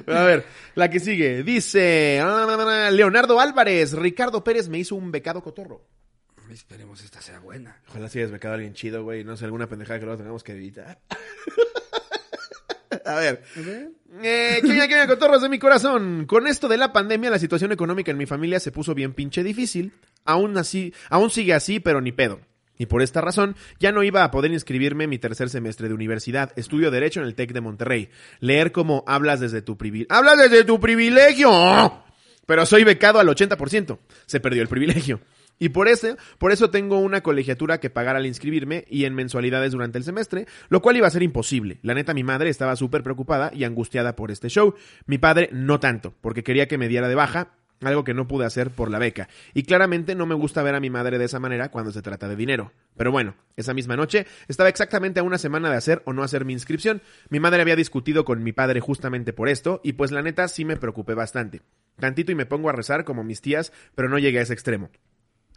A 0.08 0.24
ver, 0.24 0.46
la 0.76 0.90
que 0.90 1.00
sigue. 1.00 1.42
Dice 1.44 2.20
ah, 2.22 2.90
Leonardo 2.92 3.40
Álvarez. 3.40 3.94
Ricardo 3.94 4.44
Pérez 4.44 4.68
me 4.70 4.78
hizo 4.78 4.96
un 4.96 5.12
becado 5.12 5.42
cotorro. 5.42 5.88
Esperemos 6.52 7.04
esta 7.04 7.22
sea 7.22 7.40
buena. 7.40 7.82
Ojalá 7.90 8.10
si 8.10 8.20
hayas 8.20 8.32
becado 8.32 8.54
a 8.54 8.56
alguien 8.56 8.74
chido, 8.74 9.04
güey. 9.04 9.24
No 9.24 9.38
sé, 9.38 9.46
alguna 9.46 9.68
pendejada 9.68 10.00
que 10.00 10.06
luego 10.06 10.18
tengamos 10.18 10.44
que 10.44 10.54
evitar. 10.54 11.00
A 13.06 13.16
ver. 13.16 13.44
Eh, 14.24 14.60
Kenia, 14.62 14.88
Kenia, 14.88 15.08
cotorros 15.08 15.42
de 15.42 15.50
mi 15.50 15.60
corazón. 15.60 16.26
Con 16.26 16.48
esto 16.48 16.68
de 16.68 16.78
la 16.78 16.92
pandemia, 16.92 17.30
la 17.30 17.40
situación 17.40 17.72
económica 17.72 18.12
en 18.12 18.18
mi 18.18 18.26
familia 18.26 18.60
se 18.60 18.72
puso 18.72 18.96
bien 18.96 19.14
pinche 19.14 19.44
difícil. 19.44 19.94
Aún 20.26 20.58
así, 20.58 20.94
aún 21.10 21.30
sigue 21.30 21.54
así, 21.54 21.80
pero 21.80 22.02
ni 22.02 22.12
pedo. 22.12 22.40
Y 22.78 22.86
por 22.86 23.02
esta 23.02 23.20
razón, 23.20 23.56
ya 23.80 23.92
no 23.92 24.04
iba 24.04 24.24
a 24.24 24.32
poder 24.32 24.52
inscribirme 24.52 25.04
en 25.04 25.10
mi 25.10 25.20
tercer 25.20 25.50
semestre 25.50 25.90
de 25.90 25.94
universidad. 25.94 26.54
Estudio 26.56 26.92
Derecho 26.92 27.20
en 27.20 27.28
el 27.28 27.36
TEC 27.36 27.52
de 27.52 27.62
Monterrey. 27.62 28.10
Leer 28.40 28.72
como 28.72 29.04
hablas 29.06 29.42
desde 29.42 29.62
tu 29.62 29.78
privilegio. 29.78 30.16
¡Hablas 30.16 30.38
desde 30.38 30.64
tu 30.64 30.80
privilegio! 30.80 32.04
Pero 32.46 32.66
soy 32.66 32.86
becado 32.86 33.20
al 33.20 33.28
80%. 33.28 34.00
Se 34.26 34.40
perdió 34.40 34.62
el 34.62 34.70
privilegio. 34.70 35.20
Y 35.60 35.70
por 35.70 35.88
eso, 35.90 36.18
por 36.38 36.52
eso 36.52 36.70
tengo 36.70 37.00
una 37.00 37.22
colegiatura 37.22 37.80
que 37.80 37.90
pagar 37.90 38.16
al 38.16 38.26
inscribirme 38.26 38.86
y 38.90 39.06
en 39.06 39.14
mensualidades 39.14 39.74
durante 39.74 39.98
el 39.98 40.06
semestre, 40.06 40.48
lo 40.70 40.82
cual 40.82 40.98
iba 40.98 41.08
a 41.08 41.12
ser 41.12 41.22
imposible. 41.22 41.80
La 41.84 41.94
neta, 41.94 42.14
mi 42.14 42.24
madre 42.24 42.50
estaba 42.50 42.78
súper 42.78 43.04
preocupada 43.04 43.52
y 43.54 43.66
angustiada 43.66 44.16
por 44.16 44.32
este 44.32 44.50
show. 44.50 44.74
Mi 45.06 45.18
padre 45.18 45.50
no 45.52 45.80
tanto, 45.80 46.16
porque 46.22 46.44
quería 46.44 46.68
que 46.68 46.78
me 46.78 46.88
diera 46.88 47.10
de 47.10 47.16
baja, 47.16 47.52
algo 47.82 48.04
que 48.04 48.14
no 48.14 48.28
pude 48.28 48.46
hacer 48.46 48.72
por 48.72 48.92
la 48.92 49.00
beca. 49.00 49.30
Y 49.54 49.64
claramente 49.64 50.16
no 50.16 50.26
me 50.26 50.36
gusta 50.36 50.64
ver 50.64 50.76
a 50.76 50.80
mi 50.80 50.90
madre 50.90 51.18
de 51.18 51.26
esa 51.26 51.40
manera 51.40 51.72
cuando 51.72 51.92
se 51.92 52.02
trata 52.02 52.28
de 52.28 52.36
dinero. 52.36 52.72
Pero 52.98 53.12
bueno, 53.12 53.36
esa 53.56 53.74
misma 53.74 53.96
noche 53.96 54.26
estaba 54.48 54.70
exactamente 54.70 55.20
a 55.20 55.24
una 55.24 55.38
semana 55.38 55.70
de 55.70 55.78
hacer 55.78 56.02
o 56.06 56.14
no 56.14 56.24
hacer 56.24 56.46
mi 56.46 56.54
inscripción. 56.54 57.02
Mi 57.30 57.40
madre 57.40 57.62
había 57.62 57.76
discutido 57.76 58.26
con 58.26 58.44
mi 58.44 58.52
padre 58.52 58.80
justamente 58.80 59.34
por 59.34 59.50
esto 59.50 59.82
y 59.84 59.94
pues 59.94 60.12
la 60.12 60.22
neta 60.22 60.48
sí 60.48 60.66
me 60.66 60.78
preocupé 60.78 61.14
bastante. 61.14 61.62
Tantito 62.00 62.32
y 62.32 62.36
me 62.36 62.46
pongo 62.46 62.70
a 62.70 62.74
rezar 62.74 63.04
como 63.04 63.24
mis 63.24 63.42
tías, 63.42 63.72
pero 63.96 64.10
no 64.10 64.20
llegué 64.20 64.40
a 64.40 64.44
ese 64.44 64.54
extremo. 64.54 64.90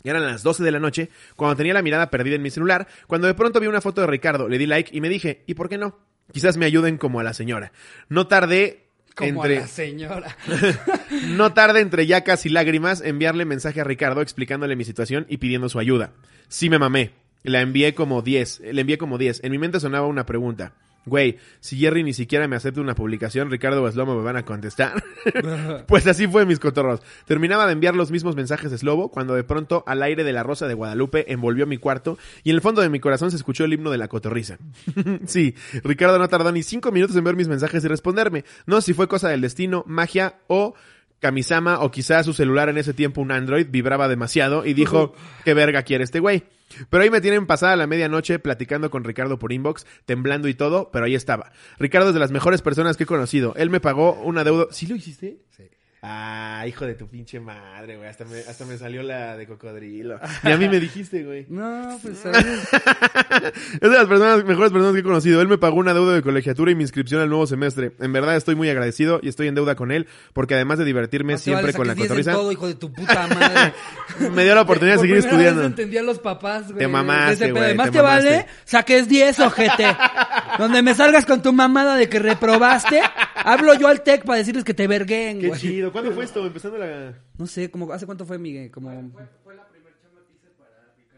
Y 0.02 0.08
eran 0.10 0.24
las 0.24 0.42
12 0.42 0.62
de 0.62 0.70
la 0.70 0.80
noche, 0.80 1.10
cuando 1.36 1.56
tenía 1.56 1.74
la 1.74 1.82
mirada 1.82 2.10
perdida 2.10 2.34
en 2.36 2.42
mi 2.42 2.50
celular, 2.50 2.86
cuando 3.06 3.26
de 3.26 3.34
pronto 3.34 3.60
vi 3.60 3.66
una 3.66 3.80
foto 3.80 4.00
de 4.00 4.06
Ricardo, 4.06 4.48
le 4.48 4.58
di 4.58 4.66
like 4.66 4.96
y 4.96 5.00
me 5.00 5.08
dije, 5.08 5.42
¿y 5.46 5.54
por 5.54 5.68
qué 5.68 5.78
no? 5.78 5.98
Quizás 6.32 6.56
me 6.56 6.66
ayuden 6.66 6.98
como 6.98 7.20
a 7.20 7.22
la 7.22 7.34
señora. 7.34 7.72
No 8.08 8.26
tardé 8.26 8.86
Como 9.14 9.44
entre... 9.44 9.58
a 9.58 9.60
la 9.62 9.66
señora. 9.66 10.36
No 11.28 11.52
tarde 11.52 11.80
entre 11.80 12.06
yacas 12.06 12.46
y 12.46 12.48
lágrimas 12.48 13.02
enviarle 13.02 13.44
mensaje 13.44 13.80
a 13.80 13.84
Ricardo 13.84 14.22
explicándole 14.22 14.76
mi 14.76 14.84
situación 14.84 15.26
y 15.28 15.36
pidiendo 15.36 15.68
su 15.68 15.78
ayuda. 15.78 16.12
Sí 16.48 16.70
me 16.70 16.78
mamé. 16.78 17.10
La 17.42 17.60
envié 17.60 17.94
como 17.94 18.22
10. 18.22 18.60
Le 18.60 18.80
envié 18.80 18.98
como 18.98 19.18
10. 19.18 19.44
En 19.44 19.52
mi 19.52 19.58
mente 19.58 19.80
sonaba 19.80 20.06
una 20.06 20.24
pregunta. 20.24 20.72
Güey, 21.04 21.38
si 21.60 21.76
Jerry 21.78 22.04
ni 22.04 22.12
siquiera 22.12 22.46
me 22.46 22.54
acepta 22.54 22.80
una 22.80 22.94
publicación, 22.94 23.50
Ricardo 23.50 23.82
o 23.82 23.90
Slobo 23.90 24.16
me 24.16 24.22
van 24.22 24.36
a 24.36 24.44
contestar. 24.44 25.02
pues 25.86 26.06
así 26.06 26.26
fue 26.26 26.46
mis 26.46 26.58
cotorros. 26.58 27.00
Terminaba 27.26 27.66
de 27.66 27.72
enviar 27.72 27.96
los 27.96 28.10
mismos 28.10 28.36
mensajes 28.36 28.70
de 28.70 28.78
Slobo 28.78 29.10
cuando 29.10 29.34
de 29.34 29.44
pronto 29.44 29.82
al 29.86 30.02
aire 30.02 30.24
de 30.24 30.32
la 30.32 30.42
Rosa 30.42 30.68
de 30.68 30.74
Guadalupe 30.74 31.32
envolvió 31.32 31.66
mi 31.66 31.78
cuarto 31.78 32.18
y 32.44 32.50
en 32.50 32.56
el 32.56 32.62
fondo 32.62 32.82
de 32.82 32.88
mi 32.88 33.00
corazón 33.00 33.30
se 33.30 33.36
escuchó 33.36 33.64
el 33.64 33.72
himno 33.72 33.90
de 33.90 33.98
la 33.98 34.08
cotorriza. 34.08 34.58
sí, 35.26 35.54
Ricardo 35.82 36.18
no 36.18 36.28
tardó 36.28 36.52
ni 36.52 36.62
cinco 36.62 36.92
minutos 36.92 37.16
en 37.16 37.24
ver 37.24 37.36
mis 37.36 37.48
mensajes 37.48 37.84
y 37.84 37.88
responderme. 37.88 38.44
No 38.66 38.80
si 38.80 38.94
fue 38.94 39.08
cosa 39.08 39.28
del 39.28 39.40
destino, 39.40 39.84
magia 39.86 40.36
o 40.46 40.74
Kamisama 41.18 41.80
o 41.80 41.90
quizás 41.90 42.26
su 42.26 42.32
celular 42.32 42.68
en 42.68 42.78
ese 42.78 42.94
tiempo 42.94 43.20
un 43.20 43.30
Android 43.30 43.66
vibraba 43.70 44.08
demasiado 44.08 44.66
y 44.66 44.74
dijo, 44.74 45.14
¿qué 45.44 45.54
verga 45.54 45.82
quiere 45.82 46.02
este 46.02 46.18
güey? 46.18 46.44
Pero 46.90 47.02
ahí 47.02 47.10
me 47.10 47.20
tienen 47.20 47.46
pasada 47.46 47.76
la 47.76 47.86
medianoche 47.86 48.38
platicando 48.38 48.90
con 48.90 49.04
Ricardo 49.04 49.38
por 49.38 49.52
inbox, 49.52 49.86
temblando 50.04 50.48
y 50.48 50.54
todo, 50.54 50.90
pero 50.92 51.04
ahí 51.04 51.14
estaba. 51.14 51.52
Ricardo 51.78 52.08
es 52.08 52.14
de 52.14 52.20
las 52.20 52.30
mejores 52.30 52.62
personas 52.62 52.96
que 52.96 53.04
he 53.04 53.06
conocido. 53.06 53.54
Él 53.56 53.70
me 53.70 53.80
pagó 53.80 54.14
una 54.14 54.44
deuda. 54.44 54.66
¿Sí 54.70 54.86
lo 54.86 54.96
hiciste? 54.96 55.38
Sí. 55.56 55.64
Ah, 56.04 56.64
hijo 56.66 56.84
de 56.84 56.94
tu 56.94 57.06
pinche 57.06 57.38
madre, 57.38 57.96
güey. 57.96 58.08
Hasta 58.08 58.24
me, 58.24 58.40
hasta 58.40 58.64
me 58.64 58.76
salió 58.76 59.04
la 59.04 59.36
de 59.36 59.46
cocodrilo. 59.46 60.18
Y 60.42 60.50
a 60.50 60.56
mí 60.56 60.68
me 60.68 60.80
dijiste, 60.80 61.22
güey. 61.22 61.46
No, 61.48 61.96
pues 62.02 62.26
a 62.26 62.30
ver. 62.30 62.44
Es 63.74 63.80
de 63.80 63.96
las 63.96 64.06
personas, 64.06 64.44
mejores 64.44 64.72
personas 64.72 64.94
que 64.94 65.00
he 65.00 65.02
conocido. 65.04 65.40
Él 65.40 65.46
me 65.46 65.58
pagó 65.58 65.76
una 65.76 65.94
deuda 65.94 66.14
de 66.14 66.22
colegiatura 66.22 66.72
y 66.72 66.74
mi 66.74 66.82
inscripción 66.82 67.20
al 67.20 67.28
nuevo 67.28 67.46
semestre. 67.46 67.92
En 68.00 68.12
verdad 68.12 68.34
estoy 68.34 68.56
muy 68.56 68.68
agradecido 68.68 69.20
y 69.22 69.28
estoy 69.28 69.46
en 69.46 69.54
deuda 69.54 69.76
con 69.76 69.92
él, 69.92 70.08
porque 70.32 70.54
además 70.54 70.78
de 70.78 70.84
divertirme 70.84 71.34
te 71.34 71.38
siempre 71.38 71.66
vale 71.66 71.74
con 71.74 71.86
la 71.86 71.92
saques 71.94 72.08
10 72.08 72.10
en 72.10 72.24
cotorriza, 72.24 72.32
todo, 72.32 72.52
hijo 72.52 72.66
de 72.66 72.74
tu 72.74 72.92
puta 72.92 73.26
madre. 73.28 73.72
me 74.34 74.42
dio 74.42 74.56
la 74.56 74.62
oportunidad 74.62 74.96
de 74.96 75.00
seguir 75.02 75.16
primera 75.18 75.36
vez 75.36 75.46
estudiando. 75.46 75.64
entendí 75.64 75.98
a 75.98 76.02
los 76.02 76.18
papás, 76.18 76.66
güey. 76.66 76.78
Te 76.78 76.88
mamaste, 76.88 77.52
güey, 77.52 77.62
Además 77.62 77.86
te 77.86 77.92
te, 77.92 78.00
vale, 78.00 78.46
saques 78.64 79.08
10, 79.08 79.38
ojete. 79.38 79.96
Donde 80.58 80.82
me 80.82 80.94
salgas 80.94 81.26
con 81.26 81.42
tu 81.42 81.52
mamada 81.52 81.96
de 81.96 82.08
que 82.08 82.18
reprobaste, 82.18 83.02
hablo 83.34 83.74
yo 83.74 83.88
al 83.88 84.02
TEC 84.02 84.24
para 84.24 84.38
decirles 84.38 84.64
que 84.64 84.74
te 84.74 84.86
verguen, 84.86 85.40
Qué 85.40 85.48
güey. 85.48 85.60
chido. 85.60 85.92
¿Cuándo 85.92 86.12
fue 86.12 86.24
esto? 86.24 86.44
Empezando 86.46 86.78
la... 86.78 87.14
No 87.38 87.46
sé, 87.46 87.70
como, 87.70 87.92
¿hace 87.92 88.06
cuánto 88.06 88.24
fue, 88.26 88.38
Miguel? 88.38 88.70
Como... 88.70 88.90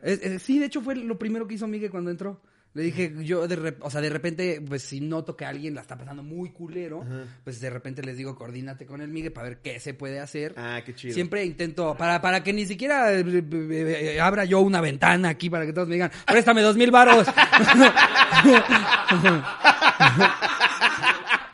Es- 0.03 0.23
es- 0.23 0.43
sí, 0.43 0.59
de 0.59 0.67
hecho 0.67 0.81
fue 0.83 0.97
lo 0.97 1.19
primero 1.19 1.47
que 1.47 1.55
hizo 1.55 1.67
Miguel 1.67 1.91
cuando 1.91 2.11
entró. 2.11 2.41
Le 2.75 2.83
dije, 2.83 3.15
yo, 3.23 3.47
de 3.47 3.57
rep- 3.57 3.79
o 3.83 3.89
sea, 3.89 4.01
de 4.01 4.11
repente, 4.11 4.61
pues 4.67 4.83
si 4.83 5.01
noto 5.01 5.37
que 5.37 5.45
alguien 5.45 5.77
la 5.77 5.81
está 5.81 5.97
pasando 5.97 6.25
muy 6.25 6.51
culero, 6.51 7.05
pues 7.45 7.61
de 7.61 7.71
repente 7.71 8.03
les 8.03 8.17
digo, 8.17 8.35
coordínate 8.35 8.85
con 8.85 9.01
el 9.01 9.07
Miguel 9.09 9.33
para 9.33 9.51
ver 9.51 9.59
qué 9.63 9.79
se 9.79 9.95
puede 9.95 10.19
hacer. 10.19 10.55
Ah, 10.57 10.81
qué 10.85 10.93
chido. 10.93 11.15
Siempre 11.15 11.45
intento, 11.45 11.97
para, 11.97 12.21
para 12.21 12.43
que 12.43 12.53
ni 12.53 12.67
siquiera 12.67 13.13
eh, 13.13 13.21
eh, 13.25 14.15
eh, 14.17 14.21
abra 14.21 14.45
yo 14.45 14.59
una 14.61 14.81
ventana 14.81 15.29
aquí 15.29 15.49
para 15.49 15.65
que 15.67 15.73
todos 15.73 15.87
me 15.87 15.95
digan, 15.95 16.11
préstame 16.27 16.63
dos 16.63 16.77
mil 16.77 16.91
varos. 16.91 17.29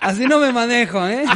Así 0.01 0.26
no 0.26 0.38
me 0.40 0.51
manejo, 0.53 1.07
¿eh? 1.07 1.24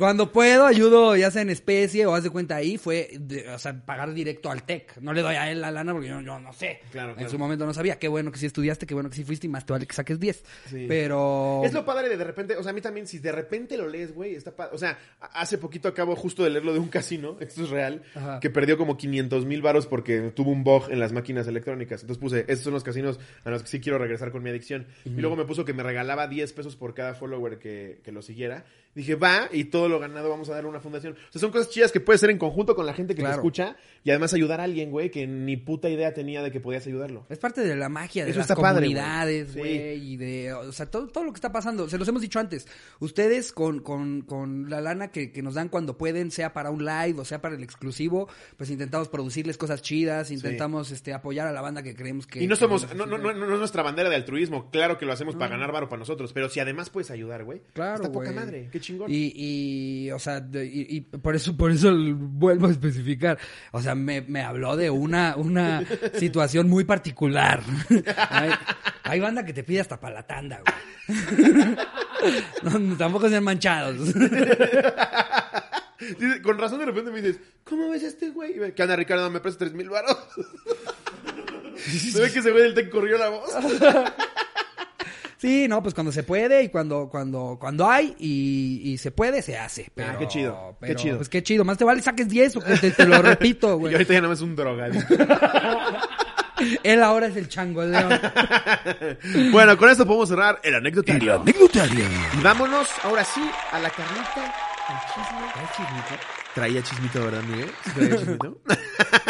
Cuando 0.00 0.32
puedo, 0.32 0.64
ayudo, 0.66 1.14
ya 1.14 1.30
sea 1.30 1.42
en 1.42 1.50
especie 1.50 2.06
o 2.06 2.14
haz 2.14 2.24
de 2.24 2.30
cuenta 2.30 2.56
ahí, 2.56 2.78
fue, 2.78 3.10
de- 3.20 3.48
o 3.50 3.58
sea, 3.58 3.78
pagar 3.84 4.12
directo 4.14 4.50
al 4.50 4.62
TEC. 4.64 4.96
No 5.02 5.12
le 5.12 5.20
doy 5.20 5.34
a 5.36 5.50
él 5.50 5.60
la 5.60 5.70
lana 5.70 5.92
porque 5.92 6.08
yo, 6.08 6.20
yo 6.22 6.40
no 6.40 6.52
sé. 6.54 6.80
Claro, 6.90 7.10
En 7.10 7.16
claro. 7.16 7.30
su 7.30 7.38
momento 7.38 7.66
no 7.66 7.74
sabía. 7.74 7.98
Qué 7.98 8.08
bueno 8.08 8.32
que 8.32 8.38
sí 8.38 8.46
estudiaste, 8.46 8.86
qué 8.86 8.94
bueno 8.94 9.10
que 9.10 9.16
sí 9.16 9.24
fuiste 9.24 9.46
y 9.46 9.50
más 9.50 9.66
te 9.66 9.74
vale 9.74 9.86
que 9.86 9.94
saques 9.94 10.18
10. 10.18 10.42
Sí. 10.70 10.86
Pero... 10.88 11.60
Es 11.64 11.74
lo 11.74 11.84
padre 11.84 12.08
de 12.08 12.16
de 12.16 12.24
repente, 12.24 12.56
o 12.56 12.62
sea, 12.62 12.70
a 12.70 12.72
mí 12.72 12.80
también, 12.80 13.06
si 13.06 13.18
de 13.18 13.30
repente 13.30 13.76
lo 13.76 13.86
lees, 13.88 14.14
güey, 14.14 14.34
está 14.34 14.56
padre. 14.56 14.74
O 14.74 14.78
sea, 14.78 14.98
hace 15.20 15.58
poquito 15.58 15.86
acabo 15.88 16.16
justo 16.16 16.42
de 16.44 16.50
leerlo 16.50 16.72
de 16.72 16.78
un 16.78 16.88
casino, 16.88 17.36
esto 17.40 17.64
es 17.64 17.68
real, 17.70 18.02
Ajá. 18.14 18.40
que 18.40 18.48
perdió 18.48 18.78
como 18.78 18.96
500 18.96 19.44
mil 19.44 19.60
varos 19.60 19.86
porque 19.86 20.32
tuvo 20.34 20.50
un 20.50 20.64
bug 20.64 20.84
en 20.90 20.98
las 20.98 21.12
máquinas 21.12 21.46
electrónicas. 21.46 22.00
Entonces 22.00 22.20
puse, 22.20 22.40
estos 22.40 22.60
son 22.62 22.72
los 22.72 22.84
casinos 22.84 23.20
a 23.44 23.50
los 23.50 23.62
que 23.62 23.68
sí 23.68 23.80
quiero 23.80 23.98
regresar 23.98 24.30
con 24.32 24.42
mi 24.42 24.48
adicción. 24.50 24.86
Y 25.04 25.10
luego 25.10 25.36
me 25.36 25.44
puso 25.44 25.66
que 25.66 25.74
me 25.74 25.82
regalaba 25.82 26.26
10 26.26 26.52
pesos 26.54 26.74
por 26.76 26.94
cada 26.94 27.12
follower 27.14 27.58
que, 27.58 28.00
que 28.02 28.12
lo 28.12 28.22
siguiera. 28.22 28.64
Dije, 28.94 29.14
va, 29.14 29.48
y 29.52 29.64
todo 29.64 29.88
lo 29.90 29.98
ganado 29.98 30.28
vamos 30.30 30.48
a 30.48 30.54
dar 30.54 30.64
una 30.66 30.80
fundación. 30.80 31.12
O 31.14 31.32
sea, 31.32 31.40
son 31.40 31.50
cosas 31.50 31.68
chidas 31.70 31.92
que 31.92 32.00
puedes 32.00 32.20
hacer 32.20 32.30
en 32.30 32.38
conjunto 32.38 32.74
con 32.74 32.86
la 32.86 32.94
gente 32.94 33.14
que 33.14 33.20
Claro. 33.20 33.34
te 33.36 33.40
escucha 33.40 33.76
y 34.04 34.10
además 34.10 34.32
ayudar 34.32 34.60
a 34.60 34.64
alguien, 34.64 34.90
güey, 34.90 35.10
que 35.10 35.26
ni 35.26 35.56
puta 35.56 35.88
idea 35.90 36.14
tenía 36.14 36.42
de 36.42 36.50
que 36.50 36.60
podías 36.60 36.86
ayudarlo. 36.86 37.26
Es 37.28 37.38
parte 37.38 37.60
de 37.60 37.76
la 37.76 37.88
magia 37.88 38.24
de 38.24 38.30
Eso 38.30 38.38
las 38.40 38.50
está 38.50 38.56
padre, 38.60 38.86
güey. 38.86 38.94
comunidades, 38.94 39.50
Sí. 39.52 39.58
güey, 39.58 40.12
y 40.12 40.16
de, 40.16 40.52
o 40.54 40.72
sea, 40.72 40.86
todo, 40.86 41.08
todo 41.08 41.24
lo 41.24 41.32
que 41.32 41.36
está 41.36 41.52
pasando. 41.52 41.88
Se 41.88 41.98
los 41.98 42.08
hemos 42.08 42.22
dicho 42.22 42.38
antes. 42.38 42.66
Ustedes 43.00 43.52
con, 43.52 43.80
con, 43.80 44.22
con 44.22 44.70
la 44.70 44.80
lana 44.80 45.08
que, 45.08 45.32
que 45.32 45.42
nos 45.42 45.54
dan 45.54 45.68
cuando 45.68 45.98
pueden, 45.98 46.30
sea 46.30 46.52
para 46.52 46.70
un 46.70 46.84
live 46.84 47.18
o 47.20 47.24
sea 47.24 47.40
para 47.40 47.54
el 47.56 47.62
exclusivo, 47.62 48.28
pues 48.56 48.70
intentamos 48.70 49.08
producirles 49.08 49.56
cosas 49.58 49.82
chidas, 49.82 50.30
intentamos 50.30 50.90
este 50.90 51.12
apoyar 51.12 51.46
a 51.46 51.52
la 51.52 51.60
banda 51.60 51.82
que 51.82 51.94
creemos 51.94 52.26
que... 52.26 52.42
Y 52.42 52.46
no 52.46 52.54
que 52.54 52.60
somos, 52.60 52.94
no, 52.94 53.06
no, 53.06 53.18
no, 53.18 53.30
es 53.30 53.58
nuestra 53.58 53.82
bandera 53.82 54.08
de 54.08 54.16
altruismo. 54.16 54.70
Claro 54.70 54.98
que 54.98 55.06
lo 55.06 55.12
hacemos 55.12 55.34
para 55.36 55.48
ganar 55.50 55.72
varo 55.72 55.88
para 55.88 55.98
nosotros. 56.00 56.32
Pero 56.32 56.48
si 56.48 56.60
además 56.60 56.90
puedes 56.90 57.10
ayudar, 57.10 57.44
güey. 57.44 57.62
Claro, 57.72 57.96
Está 57.96 58.12
poca 58.12 58.32
madre. 58.32 58.68
Qué 58.70 58.80
chingón. 58.80 59.10
Y, 59.10 59.32
y 59.34 59.79
o 60.12 60.18
sea, 60.18 60.44
y, 60.52 60.96
y 60.96 61.00
por 61.00 61.36
eso, 61.36 61.56
por 61.56 61.70
eso 61.70 61.92
vuelvo 61.94 62.66
a 62.66 62.70
especificar. 62.70 63.38
O 63.72 63.80
sea, 63.82 63.94
me, 63.94 64.20
me 64.22 64.42
habló 64.42 64.76
de 64.76 64.90
una, 64.90 65.36
una 65.36 65.84
situación 66.18 66.68
muy 66.68 66.84
particular. 66.84 67.62
hay, 69.04 69.20
banda 69.20 69.44
que 69.44 69.52
te 69.52 69.62
pide 69.62 69.80
hasta 69.80 70.00
para 70.00 70.16
la 70.16 70.26
tanda, 70.26 70.60
güey. 70.60 70.74
Tampoco 72.98 73.28
sean 73.28 73.44
manchados. 73.44 74.14
Con 76.42 76.58
razón 76.58 76.78
de 76.78 76.86
repente 76.86 77.10
me 77.10 77.20
dices, 77.20 77.40
¿cómo 77.64 77.90
ves 77.90 78.02
este 78.02 78.30
güey? 78.30 78.74
¿Qué 78.74 78.82
anda, 78.82 78.96
Ricardo? 78.96 79.30
¿Me 79.30 79.40
prestas 79.40 79.58
tres 79.58 79.74
mil 79.74 79.90
varos? 79.90 80.16
Se 81.76 82.20
ve 82.20 82.32
que 82.32 82.38
ese 82.40 82.50
güey 82.50 82.64
del 82.64 82.74
TEC 82.74 82.90
corrió 82.90 83.18
la 83.18 83.28
voz. 83.28 83.50
Sí, 85.40 85.66
no, 85.68 85.82
pues 85.82 85.94
cuando 85.94 86.12
se 86.12 86.22
puede 86.22 86.62
y 86.64 86.68
cuando, 86.68 87.08
cuando, 87.08 87.56
cuando 87.58 87.88
hay 87.88 88.14
y, 88.18 88.82
y 88.84 88.98
se 88.98 89.10
puede, 89.10 89.40
se 89.40 89.56
hace. 89.56 89.90
Pero, 89.94 90.10
Ah, 90.12 90.18
qué 90.18 90.28
chido, 90.28 90.76
qué 90.82 90.94
chido. 90.94 91.16
Pues 91.16 91.30
qué 91.30 91.42
chido. 91.42 91.64
Más 91.64 91.78
te 91.78 91.84
vale 91.84 92.02
saques 92.02 92.28
10 92.28 92.56
o 92.56 92.60
que 92.60 92.76
te, 92.76 92.90
te 92.90 93.06
lo 93.06 93.22
repito, 93.22 93.74
Y 93.76 93.78
güey. 93.78 93.94
ahorita 93.94 94.12
ya 94.12 94.20
más 94.22 94.32
es 94.32 94.42
un 94.42 94.54
drogadito. 94.54 95.06
Él 96.82 97.02
ahora 97.02 97.28
es 97.28 97.36
el 97.36 97.48
changoleón. 97.48 98.20
bueno, 99.50 99.78
con 99.78 99.88
esto 99.88 100.04
podemos 100.06 100.28
cerrar 100.28 100.60
el 100.62 100.74
anecdotario. 100.74 101.40
anecdotario. 101.40 102.04
Y 102.38 102.42
vámonos 102.42 102.86
ahora 103.02 103.24
sí 103.24 103.40
a 103.72 103.78
la 103.78 103.88
carnita, 103.88 104.54
al 104.88 105.68
chisme. 105.70 106.18
Traía 106.54 106.82
chismito, 106.82 107.24
¿verdad, 107.24 107.42
Miguel? 107.44 107.70
¿Sí 107.84 107.90
¿Traía 107.94 108.16
chismito? 108.18 108.58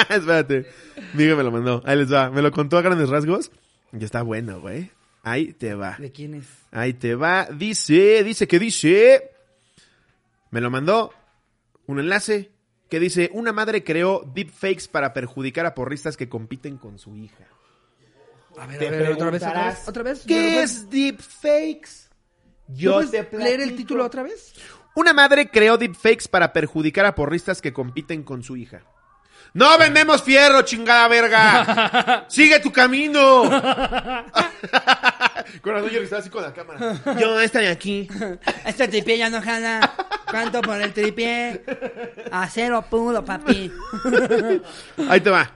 Espérate. 0.09 0.67
Miguel 1.15 1.37
me 1.37 1.45
lo 1.45 1.53
mandó. 1.53 1.83
Ahí 1.87 1.97
les 1.99 2.13
va. 2.13 2.31
Me 2.31 2.43
lo 2.43 2.51
contó 2.51 2.79
a 2.79 2.83
grandes 2.83 3.09
rasgos. 3.09 3.53
Y 3.93 4.05
está 4.05 4.23
bueno, 4.23 4.61
güey. 4.61 4.91
Ahí 5.23 5.53
te 5.53 5.75
va. 5.75 5.97
¿De 5.99 6.13
quién 6.13 6.35
es? 6.35 6.47
Ahí 6.71 6.95
te 6.95 7.15
va. 7.15 7.47
Dice, 7.47 8.25
dice 8.25 8.49
que 8.49 8.59
dice. 8.59 9.31
Me 10.51 10.61
lo 10.61 10.71
mandó 10.71 11.13
un 11.87 12.01
enlace 12.01 12.51
que 12.89 12.99
dice, 12.99 13.31
una 13.33 13.53
madre 13.53 13.85
creó 13.85 14.23
deepfakes 14.35 14.89
para 14.91 15.13
perjudicar 15.13 15.65
a 15.65 15.75
porristas 15.75 16.17
que 16.17 16.29
compiten 16.29 16.77
con 16.77 16.99
su 16.99 17.17
hija. 17.17 17.47
A 18.59 18.67
ver, 18.67 18.85
a 18.85 18.91
ver, 18.91 19.13
otra 19.13 19.31
vez, 19.31 19.43
otra 19.43 19.67
vez, 19.67 19.89
otra 19.89 20.03
vez. 20.03 20.25
¿Qué 20.27 20.35
¿Me 20.35 20.55
lo 20.57 20.61
es 20.61 20.91
deepfakes? 20.91 22.11
Yo 22.67 22.95
puedes 22.95 23.11
te 23.11 23.39
leer 23.39 23.61
el 23.61 23.77
título 23.77 24.05
otra 24.05 24.23
vez? 24.23 24.55
Una 24.97 25.13
madre 25.13 25.51
creó 25.51 25.79
deepfakes 25.79 26.29
para 26.29 26.53
perjudicar 26.53 27.07
a 27.07 27.15
porristas 27.15 27.63
que 27.63 27.73
compiten 27.73 28.25
con 28.25 28.43
su 28.43 28.57
hija. 28.57 28.83
¡No 29.53 29.77
vendemos 29.79 30.23
fierro, 30.23 30.63
chingada 30.63 31.09
verga! 31.09 32.25
¡Sigue 32.29 32.61
tu 32.61 32.71
camino! 32.71 33.43
con 35.61 35.73
razón 35.73 35.91
yo 35.91 36.01
estaba 36.01 36.21
así 36.21 36.31
con 36.31 36.43
la 36.43 36.53
cámara. 36.53 37.01
Yo 37.19 37.41
esta 37.41 37.59
de 37.59 37.69
aquí. 37.69 38.07
Este 38.65 38.87
tripié 38.87 39.19
ya 39.19 39.29
no 39.29 39.43
jala. 39.43 39.93
¿Cuánto 40.31 40.63
por 40.63 40.81
el 40.81 40.93
tripié? 40.93 41.65
A 42.31 42.49
cero 42.49 42.85
puro, 42.89 43.25
papi. 43.25 43.73
Ahí 45.09 45.21
te 45.21 45.31
va. 45.31 45.51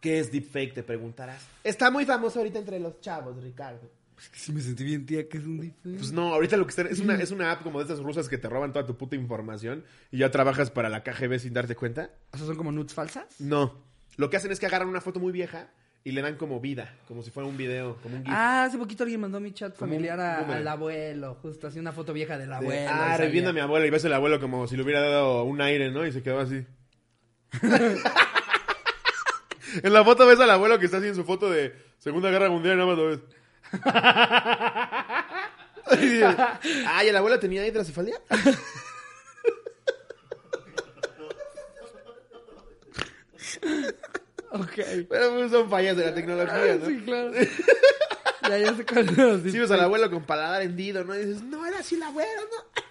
¿Qué 0.00 0.20
es 0.20 0.30
deepfake? 0.30 0.74
Te 0.74 0.84
preguntarás. 0.84 1.42
Está 1.64 1.90
muy 1.90 2.06
famoso 2.06 2.38
ahorita 2.38 2.60
entre 2.60 2.78
los 2.78 3.00
chavos, 3.00 3.42
Ricardo. 3.42 3.90
Sí 4.32 4.52
me 4.52 4.60
sentí 4.60 4.84
bien, 4.84 5.06
tía, 5.06 5.28
que 5.28 5.38
es 5.38 5.44
un 5.44 5.60
deepfake. 5.60 5.96
Pues 5.98 6.12
no, 6.12 6.32
ahorita 6.34 6.56
lo 6.56 6.66
que 6.66 6.70
está 6.70 6.82
es 6.82 6.98
una, 7.00 7.14
es 7.16 7.30
una 7.30 7.52
app 7.52 7.62
como 7.62 7.78
de 7.78 7.84
estas 7.84 8.00
rusas 8.00 8.28
que 8.28 8.38
te 8.38 8.48
roban 8.48 8.72
toda 8.72 8.86
tu 8.86 8.96
puta 8.96 9.16
información 9.16 9.84
y 10.10 10.18
ya 10.18 10.30
trabajas 10.30 10.70
para 10.70 10.88
la 10.88 11.02
KGB 11.02 11.38
sin 11.38 11.52
darte 11.54 11.76
cuenta. 11.76 12.10
¿Esos 12.32 12.46
son 12.46 12.56
como 12.56 12.72
nudes 12.72 12.94
falsas? 12.94 13.40
No. 13.40 13.74
Lo 14.16 14.30
que 14.30 14.36
hacen 14.36 14.50
es 14.50 14.58
que 14.58 14.66
agarran 14.66 14.88
una 14.88 15.00
foto 15.00 15.20
muy 15.20 15.32
vieja 15.32 15.68
y 16.04 16.12
le 16.12 16.22
dan 16.22 16.36
como 16.36 16.60
vida, 16.60 16.94
como 17.06 17.22
si 17.22 17.30
fuera 17.30 17.48
un 17.48 17.56
video, 17.56 17.96
como 18.02 18.16
un 18.16 18.24
GIF. 18.24 18.32
Ah, 18.34 18.64
hace 18.64 18.78
poquito 18.78 19.02
alguien 19.04 19.20
mandó 19.20 19.38
mi 19.40 19.52
chat 19.52 19.76
Como 19.76 19.90
familiar 19.92 20.18
un 20.18 20.24
a- 20.24 20.36
boomerang. 20.38 20.56
al 20.62 20.68
abuelo. 20.68 21.34
Justo 21.42 21.66
así 21.68 21.78
una 21.78 21.92
foto 21.92 22.12
vieja 22.12 22.38
del 22.38 22.48
De, 22.48 22.54
abuelo. 22.54 22.90
ah, 22.90 22.94
y 22.94 22.98
salía- 23.12 23.16
reviendo 23.18 23.50
a 23.50 23.52
mi 23.52 23.60
abuelo 23.60 23.86
y 23.86 23.90
ves 23.90 24.04
el 24.04 24.12
abuelo 24.14 24.40
como 24.40 24.66
si 24.66 24.76
le 24.76 24.82
hubiera 24.82 25.00
dado 25.00 25.44
un 25.44 25.60
aire, 25.60 25.90
¿no? 25.90 26.06
Y 26.06 26.12
se 26.12 26.22
quedó 26.22 26.40
así. 26.40 26.64
en 29.82 29.92
la 29.92 30.04
foto 30.04 30.26
ves 30.26 30.40
al 30.40 30.50
abuelo 30.50 30.78
que 30.78 30.86
está 30.86 30.98
así 30.98 31.08
en 31.08 31.14
su 31.14 31.24
foto 31.24 31.50
de 31.50 31.74
Segunda 31.98 32.30
Guerra 32.30 32.48
Mundial 32.48 32.74
y 32.74 32.78
nada 32.78 32.88
más 32.88 32.98
lo 32.98 33.06
ves. 33.08 33.20
Ay, 36.86 37.08
¿el 37.08 37.16
abuelo 37.16 37.38
tenía 37.38 37.66
hidrocefalia? 37.66 38.20
Ok. 44.50 44.74
Pero 45.08 45.34
pues, 45.34 45.50
son 45.50 45.68
fallas 45.68 45.96
de 45.96 46.06
la 46.06 46.14
tecnología, 46.14 46.76
¿no? 46.76 46.86
Sí, 46.86 47.02
claro. 47.04 47.32
ya, 48.42 48.58
ya 48.58 48.74
sé 48.74 48.86
cuál 48.86 49.08
es. 49.08 49.52
Si 49.52 49.58
ves 49.58 49.70
al 49.70 49.80
abuelo 49.80 50.10
con 50.10 50.24
paladar 50.24 50.62
hendido, 50.62 51.04
¿no? 51.04 51.14
Y 51.14 51.24
dices, 51.24 51.42
no, 51.42 51.66
era 51.66 51.80
así 51.80 51.96
el 51.96 52.02
abuelo, 52.02 52.42
¿no? 52.50 52.82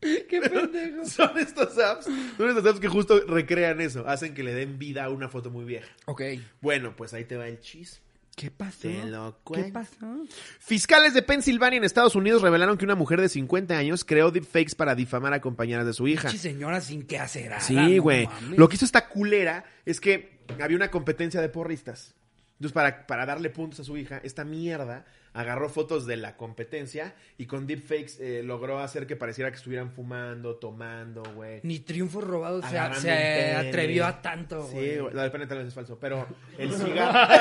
Qué 0.28 0.40
pendejo. 0.40 1.04
Son 1.06 1.38
estos 1.38 1.78
apps, 1.78 2.04
son 2.36 2.48
estos 2.48 2.66
apps 2.66 2.80
que 2.80 2.88
justo 2.88 3.20
recrean 3.26 3.80
eso, 3.80 4.06
hacen 4.06 4.34
que 4.34 4.42
le 4.42 4.54
den 4.54 4.78
vida 4.78 5.04
a 5.04 5.10
una 5.10 5.28
foto 5.28 5.50
muy 5.50 5.64
vieja. 5.64 5.88
Ok. 6.06 6.22
Bueno, 6.60 6.94
pues 6.96 7.14
ahí 7.14 7.24
te 7.24 7.36
va 7.36 7.48
el 7.48 7.60
chis. 7.60 8.02
¿Qué 8.36 8.50
pasó? 8.50 8.82
Te 8.82 9.04
lo 9.06 9.40
¿Qué 9.50 9.64
pasó? 9.72 10.26
Fiscales 10.58 11.14
de 11.14 11.22
Pensilvania 11.22 11.78
en 11.78 11.84
Estados 11.84 12.14
Unidos 12.14 12.42
revelaron 12.42 12.76
que 12.76 12.84
una 12.84 12.94
mujer 12.94 13.18
de 13.18 13.30
50 13.30 13.78
años 13.78 14.04
creó 14.04 14.30
deepfakes 14.30 14.74
para 14.76 14.94
difamar 14.94 15.32
a 15.32 15.40
compañeras 15.40 15.86
de 15.86 15.94
su 15.94 16.06
hija. 16.06 16.28
Pinche 16.28 16.50
señora 16.50 16.82
sin 16.82 17.06
qué 17.06 17.18
hacer. 17.18 17.50
Sí, 17.60 17.96
güey. 17.96 18.28
Lo 18.54 18.68
que 18.68 18.76
hizo 18.76 18.84
esta 18.84 19.08
culera 19.08 19.64
es 19.86 20.00
que 20.02 20.40
había 20.60 20.76
una 20.76 20.90
competencia 20.90 21.40
de 21.40 21.48
porristas. 21.48 22.14
Entonces, 22.58 22.72
para, 22.74 23.06
para 23.06 23.24
darle 23.24 23.48
puntos 23.48 23.80
a 23.80 23.84
su 23.84 23.96
hija, 23.96 24.20
esta 24.22 24.44
mierda 24.44 25.06
agarró 25.36 25.68
fotos 25.68 26.06
de 26.06 26.16
la 26.16 26.36
competencia 26.36 27.14
y 27.36 27.44
con 27.46 27.66
deepfakes 27.66 28.18
eh, 28.20 28.42
logró 28.42 28.78
hacer 28.78 29.06
que 29.06 29.16
pareciera 29.16 29.50
que 29.50 29.56
estuvieran 29.58 29.92
fumando, 29.92 30.56
tomando, 30.56 31.22
güey. 31.34 31.60
Ni 31.62 31.78
triunfos 31.80 32.24
robados 32.24 32.64
se, 32.64 32.70
pene. 33.08 33.52
atrevió 33.54 34.06
a 34.06 34.22
tanto, 34.22 34.66
Sí, 34.68 34.74
güey. 34.74 34.98
güey. 34.98 35.14
Lo 35.14 35.20
del 35.22 35.30
pene 35.30 35.46
tal 35.46 35.58
vez 35.58 35.68
es 35.68 35.74
falso, 35.74 35.98
pero 36.00 36.26
el 36.58 36.72
cigarro... 36.72 37.34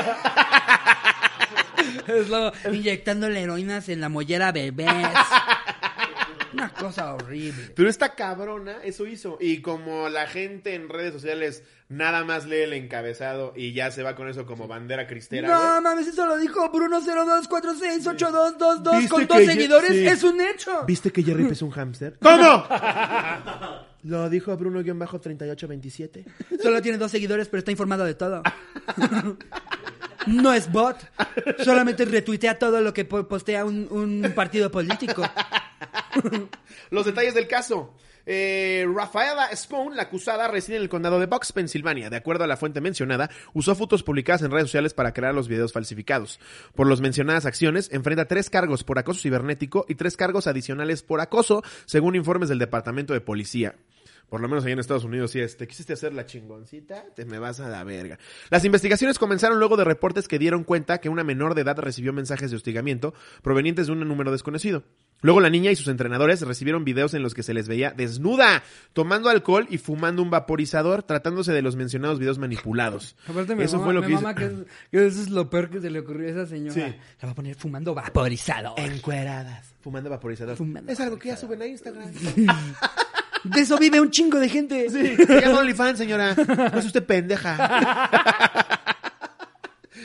Es 2.08 2.30
lo, 2.30 2.52
inyectándole 2.72 3.42
heroínas 3.42 3.88
en 3.90 4.02
la 4.02 4.10
mollera 4.10 4.50
a 4.50 4.52
bebés. 4.52 4.88
Cosa 6.88 7.14
horrible. 7.16 7.72
Pero 7.76 7.90
esta 7.90 8.16
cabrona 8.16 8.78
eso 8.84 9.06
hizo. 9.06 9.38
Y 9.40 9.62
como 9.62 10.10
la 10.10 10.28
gente 10.28 10.74
en 10.76 10.90
redes 10.90 11.14
sociales 11.14 11.64
nada 11.88 12.24
más 12.24 12.46
lee 12.48 12.62
el 12.62 12.74
encabezado 12.74 13.54
y 13.56 13.74
ya 13.74 13.92
se 13.92 14.02
va 14.04 14.16
con 14.16 14.28
eso 14.28 14.46
como 14.46 14.68
bandera 14.68 15.06
cristera, 15.08 15.48
No 15.48 15.58
güey. 15.60 15.82
mames, 15.82 16.08
eso 16.08 16.26
lo 16.26 16.38
dijo 16.38 16.72
Bruno02468222 16.72 18.98
¿Viste 18.98 19.10
con 19.10 19.22
que 19.22 19.28
dos 19.34 19.44
ya- 19.46 19.52
seguidores. 19.52 19.92
sí. 19.92 20.08
Es 20.08 20.24
un 20.24 20.42
hecho. 20.42 20.84
¿Viste 20.86 21.12
que 21.12 21.24
Jerry 21.24 21.48
es 21.52 21.62
un 21.62 21.72
hámster? 21.72 22.18
¿Cómo? 22.22 22.66
Lo 24.04 24.30
dijo 24.30 24.56
Bruno-3827. 24.56 26.26
Solo 26.62 26.80
tiene 26.82 27.00
dos 27.00 27.10
seguidores, 27.10 27.48
pero 27.48 27.60
está 27.60 27.72
informado 27.72 28.06
de 28.06 28.14
todo. 28.14 28.44
No 30.28 30.54
es 30.54 30.72
bot. 30.72 30.98
Solamente 31.64 32.06
retuitea 32.06 32.60
todo 32.60 32.82
lo 32.82 32.94
que 32.94 33.06
po- 33.06 33.28
postea 33.28 33.66
un, 33.66 33.88
un 33.90 34.32
partido 34.36 34.70
político. 34.70 35.24
Los 36.90 37.06
detalles 37.06 37.34
del 37.34 37.48
caso. 37.48 37.94
Eh, 38.26 38.88
Rafaela 38.92 39.56
Spoon, 39.56 39.96
la 39.96 40.04
acusada, 40.04 40.48
reside 40.48 40.78
en 40.78 40.82
el 40.82 40.90
condado 40.90 41.20
de 41.20 41.28
Bucks, 41.28 41.52
Pensilvania. 41.52 42.10
De 42.10 42.18
acuerdo 42.18 42.44
a 42.44 42.48
la 42.48 42.58
fuente 42.58 42.82
mencionada, 42.82 43.30
usó 43.54 43.76
fotos 43.76 44.04
publicadas 44.04 44.42
en 44.42 44.52
redes 44.52 44.68
sociales 44.68 44.94
para 44.94 45.14
crear 45.14 45.36
los 45.36 45.48
videos 45.48 45.74
falsificados. 45.74 46.40
Por 46.74 46.88
las 46.88 47.02
mencionadas 47.02 47.46
acciones, 47.46 47.90
enfrenta 47.92 48.26
tres 48.26 48.50
cargos 48.50 48.84
por 48.84 48.98
acoso 48.98 49.22
cibernético 49.22 49.86
y 49.88 49.96
tres 49.96 50.18
cargos 50.18 50.48
adicionales 50.48 51.04
por 51.04 51.22
acoso, 51.22 51.64
según 51.86 52.16
informes 52.16 52.50
del 52.50 52.60
Departamento 52.60 53.14
de 53.14 53.22
Policía. 53.22 53.76
Por 54.30 54.42
lo 54.42 54.48
menos 54.50 54.66
ahí 54.66 54.72
en 54.74 54.80
Estados 54.80 55.04
Unidos 55.06 55.32
sí 55.32 55.40
es, 55.40 55.56
te 55.56 55.68
quisiste 55.68 55.94
hacer 55.94 56.14
la 56.14 56.26
chingoncita, 56.26 57.06
te 57.16 57.26
me 57.26 57.38
vas 57.40 57.60
a 57.60 57.70
la 57.70 57.84
verga. 57.84 58.18
Las 58.50 58.66
investigaciones 58.66 59.20
comenzaron 59.20 59.60
luego 59.60 59.78
de 59.78 59.84
reportes 59.84 60.28
que 60.28 60.40
dieron 60.40 60.64
cuenta 60.64 60.98
que 61.00 61.10
una 61.10 61.24
menor 61.24 61.54
de 61.56 61.62
edad 61.62 61.78
recibió 61.78 62.12
mensajes 62.12 62.50
de 62.50 62.58
hostigamiento 62.58 63.14
provenientes 63.44 63.86
de 63.88 63.94
un 63.94 64.00
número 64.08 64.32
desconocido. 64.32 64.84
Luego 65.22 65.40
la 65.40 65.50
niña 65.50 65.72
y 65.72 65.76
sus 65.76 65.88
entrenadores 65.88 66.42
recibieron 66.42 66.84
videos 66.84 67.14
en 67.14 67.24
los 67.24 67.34
que 67.34 67.42
se 67.44 67.54
les 67.54 67.68
veía 67.68 67.92
desnuda, 67.92 68.64
tomando 68.94 69.30
alcohol 69.30 69.66
y 69.70 69.78
fumando 69.78 70.22
un 70.22 70.30
vaporizador, 70.30 71.04
tratándose 71.04 71.54
de 71.54 71.62
los 71.62 71.76
mencionados 71.76 72.20
videos 72.20 72.38
manipulados. 72.38 73.16
Aparte, 73.28 73.56
me 73.56 73.64
Eso 73.64 73.78
mama, 73.78 73.86
fue 73.86 73.94
lo 73.94 74.02
que 74.02 74.12
hizo. 74.12 74.22
mama 74.22 74.36
que, 74.36 74.46
es- 74.46 74.54
que 74.92 75.06
eso 75.08 75.22
es 75.22 75.30
lo 75.30 75.50
peor 75.50 75.70
que 75.70 75.80
se 75.82 75.90
le 75.90 76.00
ocurrió 76.00 76.28
a 76.28 76.32
esa 76.32 76.46
señora. 76.46 76.74
Sí. 76.74 76.82
La 77.22 77.28
va 77.28 77.32
a 77.32 77.36
poner 77.36 77.56
fumando 77.56 77.94
vaporizado. 77.96 78.74
Encueradas. 78.78 79.74
Fumando 79.82 80.10
vaporizador. 80.10 80.58
Fumando 80.58 80.92
es 80.92 81.00
algo 81.00 81.18
que 81.18 81.30
ya 81.30 81.38
suben 81.38 81.62
a 81.62 81.68
Instagram. 81.68 82.12
De 83.46 83.62
eso 83.62 83.78
vive 83.78 84.00
un 84.00 84.10
chingo 84.10 84.40
de 84.40 84.50
gente. 84.50 84.88
Llama 84.90 85.60
OnlyFans, 85.60 85.98
señora. 85.98 86.36
No 86.36 86.80
es 86.80 86.86
usted 86.86 87.04
pendeja. 87.04 88.70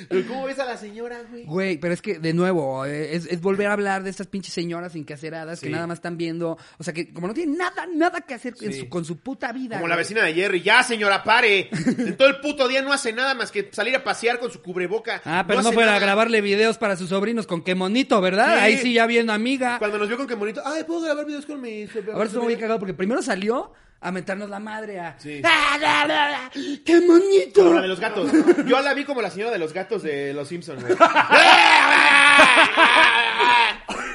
Pero 0.09 0.27
¿cómo 0.29 0.45
ves 0.45 0.59
a 0.59 0.65
la 0.65 0.77
señora, 0.77 1.19
güey? 1.31 1.45
Güey, 1.45 1.79
pero 1.79 1.93
es 1.95 2.01
que, 2.03 2.19
de 2.19 2.33
nuevo, 2.33 2.85
eh, 2.87 3.15
es, 3.15 3.27
es 3.27 3.41
volver 3.41 3.67
a 3.67 3.73
hablar 3.75 4.03
de 4.03 4.11
estas 4.11 4.27
pinches 4.27 4.53
señoras 4.55 4.97
incaseradas 4.97 5.61
que 5.61 5.67
Sí. 5.67 5.73
nada 5.73 5.87
más 5.87 5.99
están 5.99 6.17
viendo. 6.17 6.57
O 6.79 6.83
sea, 6.85 6.93
que 6.95 7.13
como 7.13 7.27
no 7.29 7.35
tienen 7.35 7.57
nada, 7.57 7.87
nada 7.95 8.21
que 8.23 8.35
hacer 8.35 8.55
Sí. 8.57 8.73
su- 8.73 8.89
con 8.89 9.05
su 9.05 9.19
puta 9.19 9.53
vida. 9.53 9.77
Como 9.77 9.89
la 9.89 9.97
vecina 9.97 10.23
de 10.23 10.33
Jerry. 10.35 10.63
Ya, 10.63 10.83
señora, 10.83 11.23
pare. 11.25 11.69
En 12.11 12.17
todo 12.17 12.29
el 12.29 12.41
puto 12.41 12.67
día 12.69 12.83
no 12.83 12.93
hace 12.93 13.13
nada 13.13 13.35
más 13.35 13.51
que 13.53 13.69
salir 13.73 13.95
a 13.97 14.05
pasear 14.05 14.39
con 14.39 14.51
su 14.51 14.63
cubreboca. 14.63 15.21
Ah, 15.25 15.45
pero 15.47 15.61
no, 15.63 15.69
hace 15.69 15.75
fuera 15.75 15.97
a 15.97 15.99
grabarle 15.99 16.41
videos 16.41 16.79
para 16.79 16.97
sus 16.97 17.09
sobrinos 17.11 17.47
con 17.47 17.63
qué 17.63 17.75
monito, 17.75 18.21
¿verdad? 18.21 18.55
Sí. 18.57 18.61
Ahí 18.61 18.79
sí 18.79 18.93
ya 18.95 19.07
viendo 19.07 19.33
amiga. 19.33 19.79
Cuando 19.79 19.99
nos 19.99 20.09
vio 20.09 20.17
con 20.17 20.27
qué 20.27 20.35
bonito. 20.35 20.63
Ay, 20.65 20.85
¿puedo 20.85 21.01
grabar 21.03 21.27
videos 21.27 21.47
con 21.47 21.61
mis... 21.61 21.91
Ahora 22.13 22.25
estuvo 22.27 22.45
muy 22.45 22.57
cagado 22.57 22.79
porque 22.79 22.95
primero 22.95 23.23
salió 23.23 23.73
a 24.01 24.13
meternos 24.13 24.49
la 24.49 24.61
madre 24.61 24.99
a... 24.99 25.15
Sí. 25.19 25.43
¡Ah, 25.45 25.77
la, 25.79 26.07
la, 26.07 26.31
la! 26.31 26.51
¡Qué 26.85 27.01
monito! 27.03 27.63
Como 27.63 27.75
la 27.75 27.83
de 27.83 27.89
los 27.89 28.01
gatos. 28.01 28.33
Yo 28.67 28.81
la 28.81 28.95
vi 28.95 29.05
como 29.05 29.21
la 29.21 29.31
señora 29.31 29.51
de 29.51 29.59
los 29.59 29.75
gatos 29.75 30.03
de 30.03 30.33
los 30.33 30.49
Simpsons, 30.49 30.83
güey. 30.83 30.97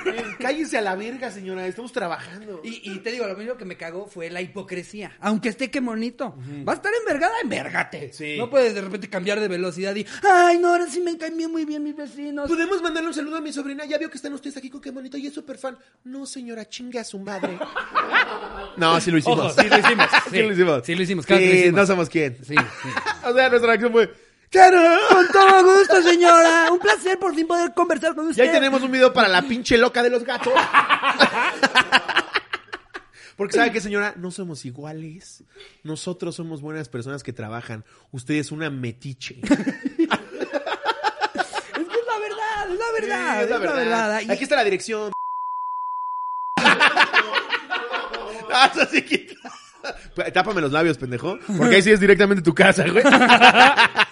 Cállense 0.39 0.77
a 0.77 0.81
la 0.81 0.95
verga, 0.95 1.31
señora. 1.31 1.65
Estamos 1.67 1.91
trabajando. 1.91 2.61
Y, 2.63 2.91
y 2.91 2.99
te 2.99 3.11
digo, 3.11 3.25
lo 3.27 3.35
mismo 3.35 3.55
que 3.57 3.65
me 3.65 3.77
cagó 3.77 4.07
fue 4.07 4.29
la 4.29 4.41
hipocresía. 4.41 5.11
Aunque 5.19 5.49
esté 5.49 5.69
qué 5.71 5.81
monito. 5.81 6.35
Va 6.67 6.73
a 6.73 6.75
estar 6.75 6.91
envergada, 6.99 7.33
envergate. 7.43 8.11
Sí. 8.13 8.35
No 8.37 8.49
puedes 8.49 8.73
de 8.75 8.81
repente 8.81 9.09
cambiar 9.09 9.39
de 9.39 9.47
velocidad 9.47 9.95
y... 9.95 10.05
¡Ay, 10.23 10.57
no, 10.59 10.69
ahora 10.69 10.87
sí 10.87 10.99
me 11.01 11.17
cambió 11.17 11.49
muy 11.49 11.65
bien 11.65 11.83
mis 11.83 11.95
vecinos! 11.95 12.47
¿Podemos 12.47 12.81
mandarle 12.81 13.09
un 13.09 13.13
saludo 13.13 13.37
a 13.37 13.41
mi 13.41 13.51
sobrina? 13.53 13.85
Ya 13.85 13.97
vio 13.97 14.09
que 14.09 14.17
están 14.17 14.33
ustedes 14.33 14.57
aquí 14.57 14.69
con 14.69 14.81
qué 14.81 14.91
bonito 14.91 15.17
y 15.17 15.27
es 15.27 15.33
súper 15.33 15.57
fan. 15.57 15.77
No, 16.03 16.25
señora, 16.25 16.67
chingue 16.67 16.99
a 16.99 17.03
su 17.03 17.19
madre. 17.19 17.57
No, 18.77 18.99
sí 18.99 19.09
lo 19.11 19.17
hicimos. 19.17 19.39
Ojo, 19.53 19.61
sí 19.61 19.69
lo 19.69 19.77
hicimos. 19.79 20.05
Sí, 20.31 20.41
lo 20.41 20.51
hicimos. 20.51 20.81
Sí 20.85 20.95
lo 20.95 21.01
hicimos, 21.03 21.25
claro 21.25 21.39
que 21.41 21.45
Sí, 21.47 21.53
lo 21.53 21.59
hicimos. 21.61 21.79
no 21.79 21.85
somos 21.87 22.09
quién. 22.09 22.35
Sí, 22.43 22.55
sí. 22.55 22.89
O 23.25 23.33
sea, 23.33 23.49
nuestra 23.49 23.67
reacción 23.67 23.91
fue... 23.91 24.11
¡Claro! 24.55 24.99
Con 25.09 25.27
todo 25.27 25.63
gusto, 25.77 26.01
señora. 26.01 26.69
Un 26.71 26.79
placer 26.79 27.19
por 27.19 27.35
fin 27.35 27.45
poder 27.45 27.73
conversar 27.73 28.15
con 28.15 28.27
Y 28.27 28.29
usted. 28.31 28.43
ahí 28.43 28.51
tenemos 28.51 28.81
un 28.81 28.91
video 28.91 29.11
para 29.13 29.27
la 29.27 29.41
pinche 29.41 29.77
loca 29.77 30.01
de 30.01 30.09
los 30.09 30.23
gatos. 30.23 30.53
Porque 33.35 33.53
sabe 33.57 33.71
qué, 33.73 33.81
señora, 33.81 34.13
no 34.15 34.31
somos 34.31 34.63
iguales. 34.65 35.43
Nosotros 35.83 36.35
somos 36.37 36.61
buenas 36.61 36.87
personas 36.87 37.21
que 37.21 37.33
trabajan. 37.33 37.83
Usted 38.11 38.35
es 38.35 38.51
una 38.51 38.69
metiche. 38.69 39.35
Es 39.45 39.49
que 41.87 41.97
es 41.97 42.05
la 42.07 42.17
verdad, 42.19 42.71
es 42.71 42.79
la 42.79 42.91
verdad. 42.91 43.41
es 43.43 43.49
la 43.49 43.59
verdad. 43.59 44.21
Y- 44.21 44.31
Aquí 44.31 44.43
está 44.43 44.55
la 44.55 44.63
dirección. 44.63 45.11
Ah, 48.57 48.71
eso 48.73 48.85
sí 48.89 49.01
que- 49.01 49.35
Tápame 50.31 50.61
los 50.61 50.71
labios, 50.71 50.97
pendejo. 50.97 51.37
Porque 51.57 51.75
ahí 51.75 51.81
sí 51.81 51.91
es 51.91 51.99
directamente 51.99 52.41
tu 52.41 52.53
casa, 52.55 52.85
güey. 52.87 53.03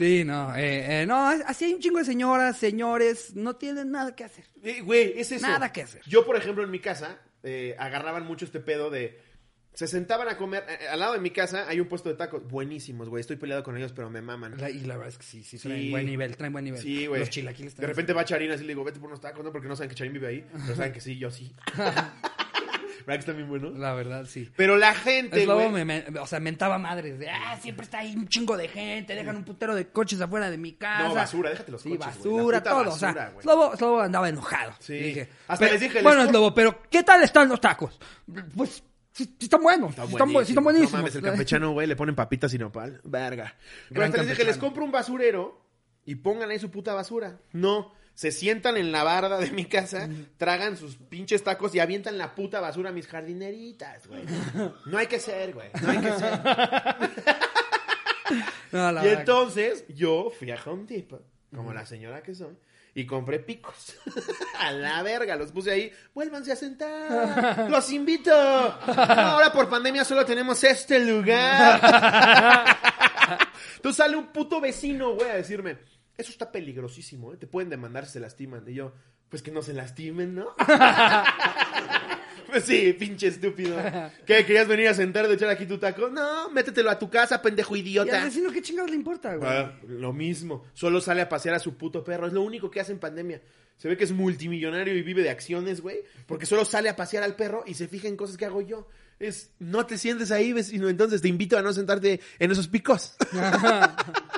Sí, 0.00 0.24
no, 0.24 0.56
eh, 0.56 1.02
eh, 1.02 1.06
no, 1.06 1.26
así 1.26 1.66
hay 1.66 1.74
un 1.74 1.80
chingo 1.80 1.98
de 1.98 2.06
señoras, 2.06 2.56
señores, 2.56 3.36
no 3.36 3.56
tienen 3.56 3.90
nada 3.90 4.16
que 4.16 4.24
hacer. 4.24 4.46
Eh, 4.62 4.80
Güey, 4.80 5.12
es 5.20 5.30
eso. 5.30 5.46
Nada 5.46 5.70
que 5.72 5.82
hacer. 5.82 6.00
Yo, 6.06 6.24
por 6.24 6.36
ejemplo, 6.36 6.64
en 6.64 6.70
mi 6.70 6.78
casa, 6.78 7.18
eh, 7.42 7.76
agarraban 7.78 8.24
mucho 8.26 8.46
este 8.46 8.60
pedo 8.60 8.88
de. 8.88 9.20
Se 9.74 9.86
sentaban 9.86 10.26
a 10.28 10.38
comer. 10.38 10.64
eh, 10.68 10.88
al 10.88 11.00
lado 11.00 11.12
de 11.12 11.18
mi 11.20 11.30
casa 11.30 11.68
hay 11.68 11.80
un 11.80 11.86
puesto 11.86 12.08
de 12.08 12.14
tacos 12.14 12.42
buenísimos, 12.48 13.10
güey. 13.10 13.20
Estoy 13.20 13.36
peleado 13.36 13.62
con 13.62 13.76
ellos, 13.76 13.92
pero 13.92 14.08
me 14.08 14.22
maman. 14.22 14.56
La- 14.56 14.70
y 14.70 14.80
la 14.80 14.96
verdad 14.96 15.10
es 15.12 15.18
que 15.18 15.24
sí, 15.24 15.44
sí, 15.44 15.58
Sí. 15.58 15.68
traen 15.68 15.90
buen 15.90 16.06
nivel, 16.06 16.34
traen 16.36 16.52
buen 16.54 16.64
nivel. 16.64 16.80
Sí, 16.80 17.06
güey. 17.06 17.20
Los 17.20 17.28
chilaquiles 17.30 17.72
De 17.74 17.76
también. 17.76 17.90
repente 17.90 18.12
va 18.14 18.24
Charín 18.24 18.50
así 18.52 18.62
le 18.64 18.68
digo, 18.68 18.82
vete 18.82 18.98
por 19.00 19.08
unos 19.08 19.20
tacos, 19.20 19.44
¿no? 19.44 19.52
Porque 19.52 19.68
no 19.68 19.76
saben 19.76 19.90
que 19.90 19.94
Charín 19.96 20.14
vive 20.14 20.26
ahí. 20.28 20.46
Pero 20.64 20.76
saben 20.76 20.92
que 20.94 21.00
sí, 21.02 21.18
yo 21.18 21.30
sí. 21.30 21.54
¿Verdad 23.06 23.14
que 23.14 23.18
está 23.20 23.32
bien 23.32 23.48
bueno? 23.48 23.70
La 23.70 23.94
verdad, 23.94 24.24
sí. 24.26 24.50
Pero 24.56 24.76
la 24.76 24.94
gente, 24.94 25.40
Es 25.42 25.46
lobo, 25.48 25.70
güey. 25.70 25.84
me, 25.84 26.04
me- 26.10 26.18
o 26.20 26.26
sea, 26.26 26.40
mentaba 26.40 26.78
madres 26.78 27.18
de, 27.18 27.28
ah, 27.30 27.58
siempre 27.60 27.84
está 27.84 27.98
ahí 27.98 28.14
un 28.16 28.28
chingo 28.28 28.56
de 28.56 28.68
gente, 28.68 29.14
dejan 29.14 29.36
un 29.36 29.44
putero 29.44 29.74
de 29.74 29.88
coches 29.88 30.20
afuera 30.20 30.50
de 30.50 30.58
mi 30.58 30.72
casa. 30.74 31.08
No, 31.08 31.14
basura, 31.14 31.50
déjate 31.50 31.72
los 31.72 31.82
Sí, 31.82 31.90
coches, 31.90 32.06
basura, 32.06 32.62
todo. 32.62 32.80
o 32.80 32.84
basura, 32.84 33.12
sea, 33.12 33.28
güey. 33.30 33.42
Slobo, 33.42 33.76
Slobo 33.76 34.00
andaba 34.00 34.28
enojado. 34.28 34.72
Sí. 34.78 34.94
Dije, 34.94 35.28
Hasta 35.48 35.64
pero- 35.64 35.72
les 35.72 35.80
dije, 35.80 36.02
Bueno, 36.02 36.26
Slobo, 36.28 36.54
pero 36.54 36.82
¿qué 36.90 37.02
tal 37.02 37.22
están 37.22 37.48
los 37.48 37.60
tacos? 37.60 37.98
Pues, 38.56 38.82
sí, 39.12 39.24
sí 39.38 39.46
están 39.46 39.62
buenos. 39.62 39.90
Está 39.90 40.06
sí 40.06 40.12
están, 40.12 40.28
sí 40.28 40.52
están 40.52 40.64
buenísimos. 40.64 40.92
No 40.92 40.98
mames, 40.98 41.14
el 41.16 41.22
campechano, 41.22 41.72
güey, 41.72 41.86
le 41.86 41.96
ponen 41.96 42.14
papitas 42.14 42.52
y 42.54 42.58
nopal. 42.58 43.00
Verga. 43.04 43.54
Pero 43.88 44.04
hasta 44.04 44.18
les 44.18 44.28
dije, 44.30 44.44
les 44.44 44.58
compro 44.58 44.84
un 44.84 44.92
basurero 44.92 45.60
y 46.04 46.14
pongan 46.16 46.50
ahí 46.50 46.58
su 46.58 46.70
puta 46.70 46.94
basura. 46.94 47.38
No. 47.52 47.92
Se 48.20 48.32
sientan 48.32 48.76
en 48.76 48.92
la 48.92 49.02
barda 49.02 49.38
de 49.38 49.50
mi 49.50 49.64
casa, 49.64 50.06
tragan 50.36 50.76
sus 50.76 50.96
pinches 50.96 51.42
tacos 51.42 51.74
y 51.74 51.80
avientan 51.80 52.18
la 52.18 52.34
puta 52.34 52.60
basura 52.60 52.90
a 52.90 52.92
mis 52.92 53.06
jardineritas, 53.08 54.06
güey. 54.08 54.24
No 54.84 54.98
hay 54.98 55.06
que 55.06 55.18
ser, 55.18 55.54
güey. 55.54 55.70
No 55.80 55.90
hay 55.90 55.98
que 56.00 56.12
ser. 56.12 56.40
No, 58.72 58.92
la 58.92 59.00
Y 59.00 59.04
verdad- 59.06 59.20
entonces 59.20 59.84
yo 59.88 60.30
fui 60.38 60.50
a 60.50 60.58
Home 60.66 60.84
Depot, 60.86 61.24
como 61.56 61.72
la 61.72 61.86
señora 61.86 62.22
que 62.22 62.34
soy, 62.34 62.54
y 62.94 63.06
compré 63.06 63.38
picos. 63.40 63.96
a 64.58 64.70
la 64.70 65.02
verga, 65.02 65.34
los 65.36 65.50
puse 65.50 65.70
ahí. 65.70 65.90
Vuélvanse 66.14 66.52
a 66.52 66.56
sentar. 66.56 67.66
Los 67.70 67.90
invito. 67.90 68.30
No, 68.30 69.02
ahora 69.02 69.50
por 69.50 69.68
pandemia 69.70 70.04
solo 70.04 70.26
tenemos 70.26 70.62
este 70.62 71.02
lugar. 71.04 71.80
Entonces 73.76 73.96
sale 73.96 74.14
un 74.16 74.26
puto 74.26 74.60
vecino, 74.60 75.14
güey, 75.14 75.30
a 75.30 75.34
decirme, 75.36 75.78
eso 76.20 76.30
está 76.30 76.52
peligrosísimo, 76.52 77.32
¿eh? 77.32 77.36
te 77.36 77.46
pueden 77.46 77.70
demandar 77.70 78.06
si 78.06 78.12
se 78.12 78.20
lastiman. 78.20 78.64
Y 78.66 78.74
yo, 78.74 78.92
pues 79.28 79.42
que 79.42 79.50
no 79.50 79.62
se 79.62 79.74
lastimen, 79.74 80.34
¿no? 80.34 80.54
Pues 82.50 82.64
sí, 82.64 82.92
pinche 82.94 83.28
estúpido. 83.28 83.76
¿Qué? 84.26 84.44
¿Querías 84.44 84.66
venir 84.66 84.88
a 84.88 84.94
sentarte 84.94 85.28
de 85.28 85.34
echar 85.34 85.48
aquí 85.50 85.66
tu 85.66 85.78
taco? 85.78 86.08
No, 86.08 86.50
métetelo 86.50 86.90
a 86.90 86.98
tu 86.98 87.08
casa, 87.08 87.40
pendejo 87.40 87.76
¿Y 87.76 87.80
al 87.80 87.86
idiota. 87.86 88.24
vecino 88.24 88.50
qué 88.50 88.60
chingados 88.60 88.90
le 88.90 88.96
importa, 88.96 89.36
güey? 89.36 89.48
Ah, 89.48 89.78
lo 89.86 90.12
mismo. 90.12 90.64
Solo 90.74 91.00
sale 91.00 91.20
a 91.22 91.28
pasear 91.28 91.54
a 91.54 91.60
su 91.60 91.76
puto 91.76 92.02
perro. 92.02 92.26
Es 92.26 92.32
lo 92.32 92.42
único 92.42 92.68
que 92.68 92.80
hace 92.80 92.90
en 92.90 92.98
pandemia. 92.98 93.40
Se 93.76 93.88
ve 93.88 93.96
que 93.96 94.04
es 94.04 94.12
multimillonario 94.12 94.94
y 94.96 95.02
vive 95.02 95.22
de 95.22 95.30
acciones, 95.30 95.80
güey. 95.80 96.00
Porque 96.26 96.44
solo 96.44 96.64
sale 96.64 96.88
a 96.88 96.96
pasear 96.96 97.22
al 97.22 97.36
perro 97.36 97.62
y 97.66 97.74
se 97.74 97.88
fija 97.88 98.08
en 98.08 98.16
cosas 98.16 98.36
que 98.36 98.46
hago 98.46 98.60
yo. 98.62 98.88
Es, 99.20 99.52
no 99.58 99.86
te 99.86 99.96
sientes 99.96 100.30
ahí, 100.32 100.52
vecino. 100.52 100.88
Entonces 100.88 101.22
te 101.22 101.28
invito 101.28 101.56
a 101.56 101.62
no 101.62 101.72
sentarte 101.72 102.20
en 102.38 102.50
esos 102.50 102.68
picos. 102.68 103.14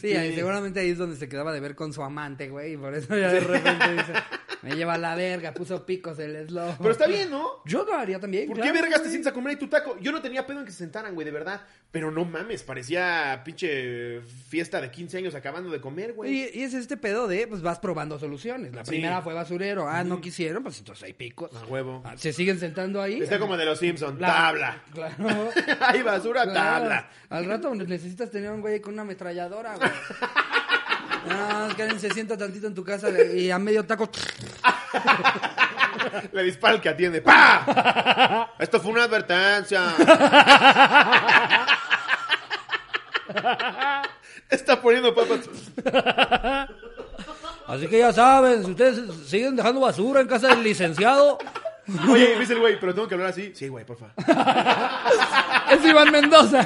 Sí, 0.00 0.14
ahí 0.14 0.34
seguramente 0.34 0.80
ahí 0.80 0.90
es 0.90 0.98
donde 0.98 1.16
se 1.16 1.28
quedaba 1.28 1.52
de 1.52 1.60
ver 1.60 1.74
con 1.74 1.92
su 1.92 2.02
amante, 2.02 2.48
güey. 2.48 2.74
Y 2.74 2.76
por 2.76 2.94
eso 2.94 3.16
ya 3.16 3.32
de 3.32 3.40
repente 3.40 3.92
dice, 3.92 4.12
me 4.64 4.74
lleva 4.74 4.94
a 4.94 4.98
la 4.98 5.14
verga, 5.14 5.52
puso 5.52 5.84
picos 5.86 6.18
el 6.18 6.48
slow. 6.48 6.74
Pero 6.78 6.90
está 6.90 7.06
bien, 7.06 7.30
¿no? 7.30 7.62
Yo 7.64 7.84
lo 7.84 7.94
haría 7.94 8.18
también. 8.18 8.46
¿Por 8.46 8.56
claro, 8.56 8.72
qué 8.72 8.80
vergas 8.80 8.94
te 8.98 9.04
güey. 9.04 9.10
sientes 9.10 9.30
a 9.30 9.34
comer 9.34 9.50
ahí 9.50 9.56
tu 9.56 9.68
taco? 9.68 9.96
Yo 10.00 10.10
no 10.12 10.20
tenía 10.22 10.46
pedo 10.46 10.60
en 10.60 10.64
que 10.66 10.72
se 10.72 10.78
sentaran, 10.78 11.14
güey, 11.14 11.24
de 11.24 11.30
verdad. 11.30 11.60
Pero 11.90 12.10
no 12.10 12.24
mames, 12.24 12.64
parecía 12.64 13.42
pinche 13.44 14.20
fiesta 14.48 14.80
de 14.80 14.90
15 14.90 15.18
años 15.18 15.34
acabando 15.36 15.70
de 15.70 15.80
comer, 15.80 16.12
güey. 16.14 16.32
Y, 16.32 16.58
y 16.58 16.62
es 16.64 16.74
este 16.74 16.96
pedo 16.96 17.28
de, 17.28 17.46
pues 17.46 17.62
vas 17.62 17.78
probando 17.78 18.18
soluciones. 18.18 18.74
La 18.74 18.84
Sí. 18.84 18.90
primera 18.90 19.22
fue 19.22 19.32
basurero. 19.34 19.88
Ah, 19.88 20.02
no 20.02 20.20
quisieron, 20.20 20.62
pues 20.62 20.78
entonces 20.78 21.04
hay 21.04 21.12
picos. 21.12 21.54
A 21.54 21.64
huevo. 21.66 22.02
Ah, 22.04 22.14
Se 22.16 22.32
siguen 22.32 22.58
sentando 22.58 23.00
ahí. 23.00 23.20
Está 23.22 23.38
como 23.38 23.56
de 23.56 23.64
los 23.64 23.78
Simpsons. 23.78 24.20
La- 24.20 24.26
Tabla. 24.26 24.82
Claro. 24.92 25.50
Hay 25.80 26.02
basura, 26.02 26.42
Claro. 26.44 26.54
tabla. 26.54 27.10
Al 27.28 27.44
rato 27.46 27.74
necesitas 27.74 28.30
tener 28.30 28.50
un 28.50 28.60
güey 28.60 28.80
con 28.80 28.94
una 28.94 29.02
ametralladora, 29.02 29.76
güey. 29.76 29.90
Que 31.76 31.82
alguien 31.82 32.00
se 32.00 32.10
sienta 32.10 32.36
tantito 32.36 32.66
en 32.66 32.74
tu 32.74 32.84
casa 32.84 33.08
y 33.10 33.50
a 33.50 33.58
medio 33.58 33.84
taco. 33.84 34.08
Le 36.32 36.42
dispara 36.42 36.74
el 36.74 36.80
que 36.80 36.88
atiende. 36.88 37.22
¡Pa! 37.22 38.50
Esto 38.58 38.80
fue 38.80 38.92
una 38.92 39.04
advertencia. 39.04 39.94
Está 44.50 44.80
poniendo 44.80 45.14
papas. 45.14 45.40
Así 47.66 47.86
que 47.88 47.98
ya 47.98 48.12
saben, 48.12 48.64
si 48.64 48.70
ustedes 48.70 49.00
siguen 49.26 49.56
dejando 49.56 49.80
basura 49.80 50.20
en 50.20 50.28
casa 50.28 50.48
del 50.48 50.62
licenciado, 50.62 51.38
Oye, 52.10 52.38
dice 52.38 52.54
el 52.54 52.60
güey, 52.60 52.80
pero 52.80 52.94
tengo 52.94 53.08
que 53.08 53.14
hablar 53.14 53.30
así. 53.30 53.52
Sí, 53.54 53.68
güey, 53.68 53.84
porfa. 53.84 54.06
es 55.70 55.84
Iván 55.84 56.10
Mendoza. 56.10 56.62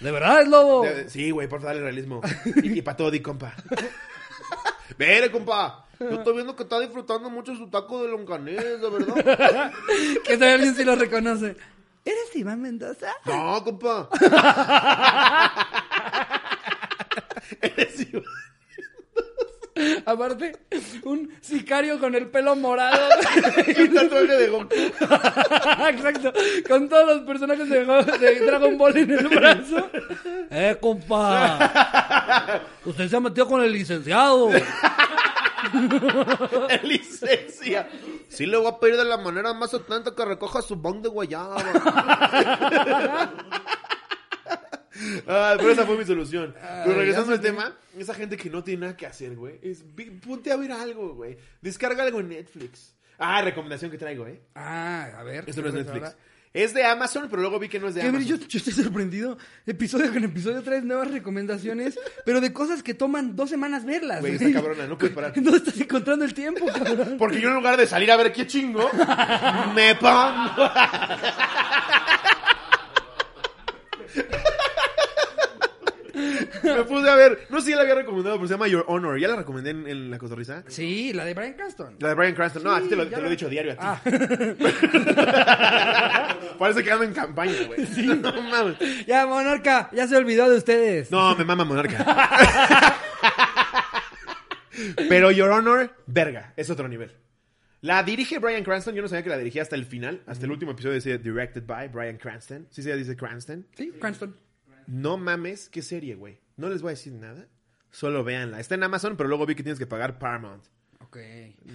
De 0.00 0.10
verdad 0.10 0.42
es 0.42 0.48
lobo. 0.48 0.84
Sí, 1.08 1.30
güey, 1.30 1.48
porfa, 1.48 1.68
dale 1.68 1.80
realismo. 1.80 2.20
Y, 2.62 2.78
y 2.78 2.82
para 2.82 2.96
todo, 2.96 3.10
di 3.10 3.20
compa. 3.20 3.54
Vere, 4.98 5.30
compa. 5.30 5.86
Yo 5.98 6.10
estoy 6.10 6.34
viendo 6.34 6.56
que 6.56 6.64
está 6.64 6.80
disfrutando 6.80 7.30
mucho 7.30 7.54
su 7.54 7.68
taco 7.70 8.02
de 8.02 8.08
longanés, 8.10 8.80
de 8.80 8.90
verdad. 8.90 9.72
Que 10.24 10.36
si 10.36 10.44
alguien 10.44 10.74
sí 10.74 10.84
lo 10.84 10.96
reconoce. 10.96 11.56
¿Eres 12.04 12.34
Iván 12.36 12.60
Mendoza? 12.60 13.12
No, 13.24 13.62
compa. 13.64 14.08
Eres 17.62 18.00
Iván. 18.00 18.24
Aparte, 20.06 20.52
un 21.04 21.30
sicario 21.40 21.98
con 21.98 22.14
el 22.14 22.28
pelo 22.28 22.56
morado. 22.56 23.08
Y 23.66 23.80
un 23.82 23.94
tatuaje 23.94 24.36
de 24.36 24.48
Goku. 24.48 24.74
Exacto, 25.88 26.32
con 26.68 26.88
todos 26.88 27.16
los 27.16 27.20
personajes 27.26 27.68
de, 27.68 27.84
de 27.84 28.40
Dragon 28.40 28.78
Ball 28.78 28.96
en 28.96 29.10
el 29.10 29.28
brazo. 29.28 29.90
Eh, 30.50 30.76
compa. 30.80 32.62
Usted 32.84 33.08
se 33.08 33.16
ha 33.16 33.20
metido 33.20 33.46
con 33.46 33.62
el 33.62 33.72
licenciado. 33.72 34.50
El 36.68 36.88
licencia. 36.88 37.88
Sí 38.28 38.46
le 38.46 38.56
voy 38.56 38.66
a 38.66 38.78
pedir 38.78 38.96
de 38.96 39.04
la 39.04 39.16
manera 39.16 39.52
más 39.54 39.72
atenta 39.74 40.14
que 40.14 40.24
recoja 40.24 40.62
su 40.62 40.76
bong 40.76 41.02
de 41.02 41.08
guayaba. 41.08 41.56
Ah, 45.26 45.54
pero 45.56 45.70
esa 45.70 45.86
fue 45.86 45.96
mi 45.98 46.04
solución. 46.04 46.54
Pero 46.84 46.96
regresando 46.98 47.32
al 47.32 47.40
tema, 47.40 47.76
esa 47.98 48.14
gente 48.14 48.36
que 48.36 48.50
no 48.50 48.62
tiene 48.62 48.82
nada 48.82 48.96
que 48.96 49.06
hacer, 49.06 49.34
güey, 49.36 49.58
es 49.62 49.84
ponte 50.26 50.52
a 50.52 50.56
ver 50.56 50.72
algo, 50.72 51.14
güey. 51.14 51.36
Descarga 51.60 52.02
algo 52.02 52.20
en 52.20 52.28
Netflix. 52.28 52.94
Ah, 53.18 53.42
recomendación 53.42 53.90
que 53.90 53.98
traigo, 53.98 54.26
¿eh? 54.26 54.40
Ah, 54.54 55.08
a 55.18 55.22
ver. 55.22 55.44
Esto 55.46 55.62
no 55.62 55.68
es 55.68 55.74
¿qué 55.74 55.80
Netflix. 55.80 56.04
ahora? 56.04 56.16
Es 56.52 56.72
de 56.72 56.84
Amazon, 56.84 57.26
pero 57.28 57.42
luego 57.42 57.58
vi 57.58 57.68
que 57.68 57.80
no 57.80 57.88
es 57.88 57.94
de 57.96 58.02
ver, 58.02 58.10
Amazon. 58.10 58.38
yo, 58.38 58.46
yo 58.46 58.58
estoy 58.58 58.72
sorprendido. 58.72 59.36
Episodio 59.66 60.12
con 60.12 60.22
episodio 60.22 60.62
traes 60.62 60.84
nuevas 60.84 61.10
recomendaciones, 61.10 61.98
pero 62.24 62.40
de 62.40 62.52
cosas 62.52 62.80
que 62.84 62.94
toman 62.94 63.34
dos 63.34 63.50
semanas 63.50 63.84
verlas. 63.84 64.20
Güey, 64.20 64.34
está 64.34 64.52
cabrona, 64.52 64.86
no 64.86 64.96
puedes 64.96 65.14
parar. 65.16 65.32
¿Dónde 65.34 65.56
estás 65.58 65.80
encontrando 65.80 66.24
el 66.24 66.32
tiempo, 66.32 66.64
cabrón? 66.66 67.16
Porque 67.18 67.40
yo 67.40 67.48
en 67.48 67.54
lugar 67.56 67.76
de 67.76 67.88
salir 67.88 68.08
a 68.12 68.16
ver 68.16 68.32
qué 68.32 68.46
chingo, 68.46 68.88
me 69.74 69.96
pongo. 69.96 70.70
Me 76.62 76.84
puse 76.84 77.08
a 77.08 77.16
ver, 77.16 77.46
no 77.50 77.58
sé 77.60 77.64
si 77.66 77.70
ya 77.70 77.76
la 77.76 77.82
había 77.82 77.94
recomendado, 77.96 78.36
pero 78.36 78.46
se 78.48 78.54
llama 78.54 78.68
Your 78.68 78.84
Honor. 78.88 79.18
¿Ya 79.18 79.28
la 79.28 79.36
recomendé 79.36 79.70
en, 79.70 79.86
en 79.86 80.10
la 80.10 80.18
cotorriza? 80.18 80.62
Sí, 80.68 81.12
la 81.12 81.24
de 81.24 81.34
Brian 81.34 81.54
Cranston. 81.54 81.96
La 82.00 82.08
de 82.08 82.14
Brian 82.14 82.34
Cranston. 82.34 82.62
No, 82.62 82.72
a 82.72 82.80
ti 82.80 82.88
te 82.88 82.96
lo, 82.96 83.06
te 83.08 83.14
he 83.20 83.30
dicho 83.30 83.48
diario 83.48 83.72
a 83.72 83.74
ti. 83.76 83.80
Ah, 83.82 84.00
Parece 86.58 86.82
que 86.84 86.90
ando 86.92 87.04
en 87.04 87.12
campaña, 87.12 87.54
güey. 87.66 87.84
No 88.24 88.32
mames. 88.42 88.76
ya, 89.06 89.26
Monarca, 89.26 89.90
ya 89.92 90.06
se 90.06 90.16
olvidó 90.16 90.48
de 90.48 90.56
ustedes. 90.58 91.10
No, 91.10 91.34
me 91.36 91.44
mama 91.44 91.64
Monarca. 91.64 93.00
Pero 95.08 95.30
Your 95.30 95.50
Honor, 95.50 95.94
verga, 96.06 96.52
es 96.56 96.68
otro 96.70 96.88
nivel. 96.88 97.12
La 97.80 98.02
dirige 98.02 98.38
Brian 98.38 98.64
Cranston, 98.64 98.94
yo 98.94 99.02
no 99.02 99.08
sabía 99.08 99.22
que 99.22 99.28
la 99.30 99.38
dirigía 99.38 99.62
hasta 99.62 99.76
el 99.76 99.84
final, 99.84 100.22
hasta 100.26 100.46
el 100.46 100.52
último 100.52 100.72
episodio 100.72 100.94
decía 100.94 101.18
Directed 101.18 101.64
by 101.66 101.88
Brian 101.88 102.16
Cranston. 102.16 102.66
Sí, 102.70 102.82
se 102.82 102.96
dice 102.96 103.14
Cranston. 103.14 103.66
Sí, 103.76 103.92
Cranston. 104.00 104.34
No 104.86 105.16
mames, 105.16 105.68
qué 105.68 105.82
serie, 105.82 106.14
güey. 106.14 106.38
No 106.56 106.68
les 106.68 106.82
voy 106.82 106.90
a 106.90 106.94
decir 106.94 107.12
nada. 107.12 107.46
Solo 107.90 108.24
véanla. 108.24 108.60
Está 108.60 108.74
en 108.74 108.82
Amazon, 108.82 109.16
pero 109.16 109.28
luego 109.28 109.46
vi 109.46 109.54
que 109.54 109.62
tienes 109.62 109.78
que 109.78 109.86
pagar 109.86 110.18
Paramount. 110.18 110.64
Ok. 111.00 111.18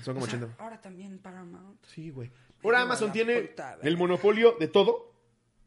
Son 0.04 0.16
como 0.16 0.26
O 0.26 0.30
sea, 0.30 0.38
80. 0.40 0.62
Ahora 0.64 0.82
también 0.82 1.18
Paramount. 1.20 1.84
Sí, 1.86 2.10
güey. 2.10 2.30
Ahora 2.64 2.82
Amazon 2.82 3.08
la 3.08 3.14
tiene 3.14 3.42
puta, 3.42 3.78
el 3.82 3.96
monopolio 3.98 4.56
de 4.60 4.68
todo. 4.68 5.14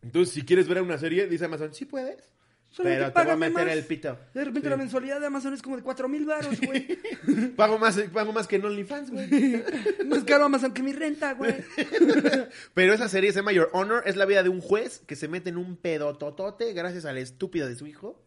Entonces, 0.02 0.34
si 0.34 0.42
quieres 0.42 0.68
ver 0.68 0.82
una 0.82 0.98
serie, 0.98 1.26
dice 1.26 1.44
Amazon, 1.46 1.72
sí 1.72 1.84
puedes. 1.86 2.30
Solo 2.68 2.88
Pero 2.88 3.12
te 3.12 3.22
voy 3.22 3.30
a 3.32 3.36
meter 3.36 3.66
más. 3.66 3.76
el 3.76 3.84
pito. 3.84 4.18
De 4.32 4.44
repente 4.44 4.66
Sí. 4.66 4.70
la 4.70 4.76
mensualidad 4.78 5.20
de 5.20 5.26
Amazon 5.26 5.52
es 5.52 5.60
como 5.62 5.76
de 5.76 5.82
cuatro 5.82 6.08
mil 6.08 6.24
baros, 6.24 6.58
güey. 6.60 6.98
Pago 7.56 7.78
más, 7.78 7.98
pago 8.12 8.32
más 8.32 8.46
que 8.48 8.56
en 8.56 8.64
OnlyFans, 8.64 9.10
güey. 9.10 9.28
Más 10.06 10.24
caro 10.24 10.46
Amazon 10.46 10.72
que 10.72 10.82
mi 10.82 10.92
renta, 10.94 11.34
güey. 11.34 11.54
Pero 12.74 12.94
esa 12.94 13.08
serie 13.08 13.30
se 13.32 13.40
llama 13.40 13.52
Your 13.52 13.68
Honor. 13.74 14.02
Es 14.06 14.16
la 14.16 14.24
vida 14.24 14.42
de 14.42 14.48
un 14.48 14.60
juez 14.62 15.02
que 15.06 15.16
se 15.16 15.28
mete 15.28 15.50
en 15.50 15.58
un 15.58 15.76
pedototote 15.76 16.72
gracias 16.72 17.04
al 17.04 17.18
estúpido 17.18 17.68
de 17.68 17.76
su 17.76 17.86
hijo. 17.86 18.22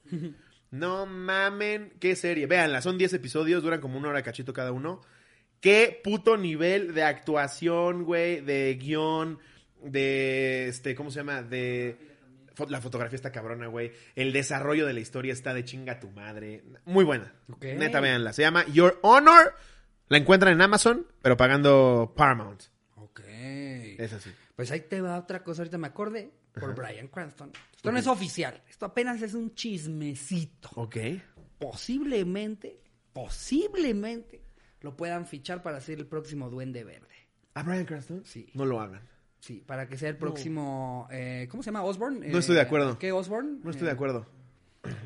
No 0.76 1.06
mamen, 1.06 1.94
qué 2.00 2.16
serie. 2.16 2.48
Véanla, 2.48 2.82
son 2.82 2.98
10 2.98 3.14
episodios, 3.14 3.64
duran 3.64 3.80
como 3.80 3.98
una 3.98 4.10
hora 4.10 4.24
cachito 4.24 4.52
cada 4.52 4.74
uno. 4.74 5.02
Qué 5.62 6.00
puto 6.04 6.36
nivel 6.36 6.94
de 6.94 7.04
actuación, 7.04 8.04
güey, 8.04 8.42
de 8.42 8.76
guion, 8.76 9.40
de, 9.82 10.68
este, 10.68 10.94
¿cómo 10.94 11.12
se 11.12 11.20
llama? 11.20 11.42
De... 11.42 11.98
La 12.70 12.82
fotografía 12.82 13.16
está 13.16 13.32
cabrona, 13.32 13.68
güey. 13.68 13.92
El 14.16 14.32
desarrollo 14.32 14.86
de 14.86 14.94
la 14.94 15.02
historia 15.02 15.34
está 15.34 15.54
de 15.54 15.66
chinga 15.66 16.00
tu 16.00 16.10
madre. 16.12 16.64
Muy 16.86 17.04
buena. 17.04 17.34
Ok. 17.52 17.66
Neta, 17.66 18.00
véanla. 18.00 18.32
Se 18.32 18.44
llama 18.44 18.66
Your 18.68 19.00
Honor. 19.02 19.56
La 20.08 20.18
encuentran 20.18 20.54
en 20.54 20.62
Amazon, 20.62 21.06
pero 21.22 21.36
pagando 21.36 22.14
Paramount. 22.16 22.64
Ok. 22.96 23.22
Es 23.26 24.14
así. 24.14 24.32
Pues 24.56 24.72
ahí 24.72 24.82
te 24.82 25.02
va 25.02 25.18
otra 25.18 25.44
cosa, 25.44 25.62
ahorita 25.62 25.78
me 25.78 25.88
acordé, 25.88 26.32
por 26.60 26.76
Brian 26.76 27.08
Cranston. 27.08 27.52
Esto 27.76 27.92
no 27.92 27.98
es 27.98 28.08
oficial, 28.08 28.62
esto 28.70 28.86
apenas 28.86 29.22
es 29.22 29.34
un 29.34 29.54
chismecito. 29.54 30.70
Ok. 30.76 30.98
Posiblemente, 31.60 32.80
posiblemente, 33.14 34.42
lo 34.82 34.96
puedan 34.96 35.26
fichar 35.26 35.62
para 35.62 35.82
ser 35.82 36.00
el 36.00 36.08
próximo 36.08 36.50
Duende 36.50 36.84
Verde. 36.84 37.14
¿A 37.54 37.64
Brian 37.64 37.86
Cranston? 37.86 38.24
Sí. 38.26 38.50
No 38.54 38.66
lo 38.66 38.80
hagan. 38.80 39.02
Sí, 39.40 39.64
para 39.66 39.88
que 39.88 39.98
sea 39.98 40.10
el 40.10 40.18
próximo... 40.18 41.08
eh, 41.12 41.48
¿Cómo 41.52 41.62
se 41.62 41.68
llama? 41.68 41.84
¿Osborn? 41.84 42.20
No 42.32 42.40
estoy 42.40 42.56
de 42.56 42.62
acuerdo. 42.62 42.98
¿Qué 42.98 43.12
Osborn? 43.12 43.62
No 43.64 43.70
estoy 43.70 43.86
de 43.86 43.94
acuerdo. 43.94 44.26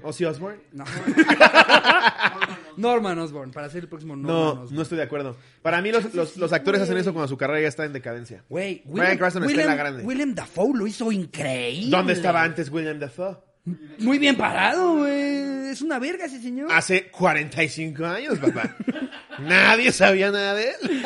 ¿Ozzy 0.04 0.26
Osbourne? 0.26 0.62
No. 0.72 0.86
Norman 2.80 3.20
Osborn, 3.20 3.52
para 3.52 3.70
ser 3.70 3.84
el 3.84 3.90
próximo 3.90 4.16
Norman 4.16 4.32
No, 4.36 4.50
Osborn. 4.52 4.76
no 4.76 4.82
estoy 4.82 4.98
de 4.98 5.04
acuerdo. 5.04 5.36
Para 5.62 5.82
mí 5.82 5.92
los, 5.92 6.14
los, 6.14 6.38
los 6.38 6.54
actores 6.54 6.82
hacen 6.82 6.98
eso 6.98 7.14
cuando 7.14 7.28
su 7.28 7.38
carrera 7.38 7.62
ya 7.62 7.68
está 7.68 7.86
en 7.86 7.94
decadencia. 7.94 8.44
Güey, 8.50 8.84
Cranston 9.18 9.44
está 9.44 9.62
en 9.62 9.68
la 9.68 9.76
grande. 9.76 10.04
William 10.04 10.34
Dafoe 10.34 10.72
lo 10.78 10.88
hizo 10.88 11.12
increíble. 11.12 11.90
¿Dónde 11.92 12.14
estaba 12.14 12.42
antes 12.44 12.70
William 12.70 12.98
Dafoe? 13.00 13.38
Muy 14.00 14.18
bien 14.18 14.36
parado, 14.36 14.96
güey. 14.98 15.70
Es 15.70 15.82
una 15.82 16.00
verga 16.00 16.26
ese 16.26 16.42
señor. 16.42 16.72
Hace 16.72 17.12
45 17.12 18.06
años, 18.06 18.40
papá. 18.40 18.76
Nadie 19.40 19.92
sabía 19.92 20.32
nada 20.32 20.56
de 20.56 20.70
él. 20.70 21.04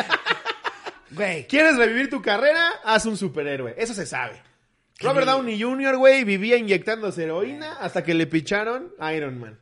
Güey. 1.12 1.48
¿Quieres 1.48 1.78
revivir 1.78 2.10
tu 2.10 2.22
carrera? 2.22 2.70
Haz 2.86 3.06
un 3.06 3.18
superhéroe. 3.18 3.76
Eso 3.78 3.94
se 3.94 4.06
sabe. 4.06 4.42
Robert 5.00 5.28
Downey 5.28 5.62
Jr., 5.62 5.98
güey, 5.98 6.24
vivía 6.24 6.56
inyectándose 6.56 7.24
heroína 7.24 7.74
hasta 7.80 8.04
que 8.04 8.14
le 8.14 8.26
picharon 8.28 8.94
Iron 9.14 9.40
Man. 9.40 9.60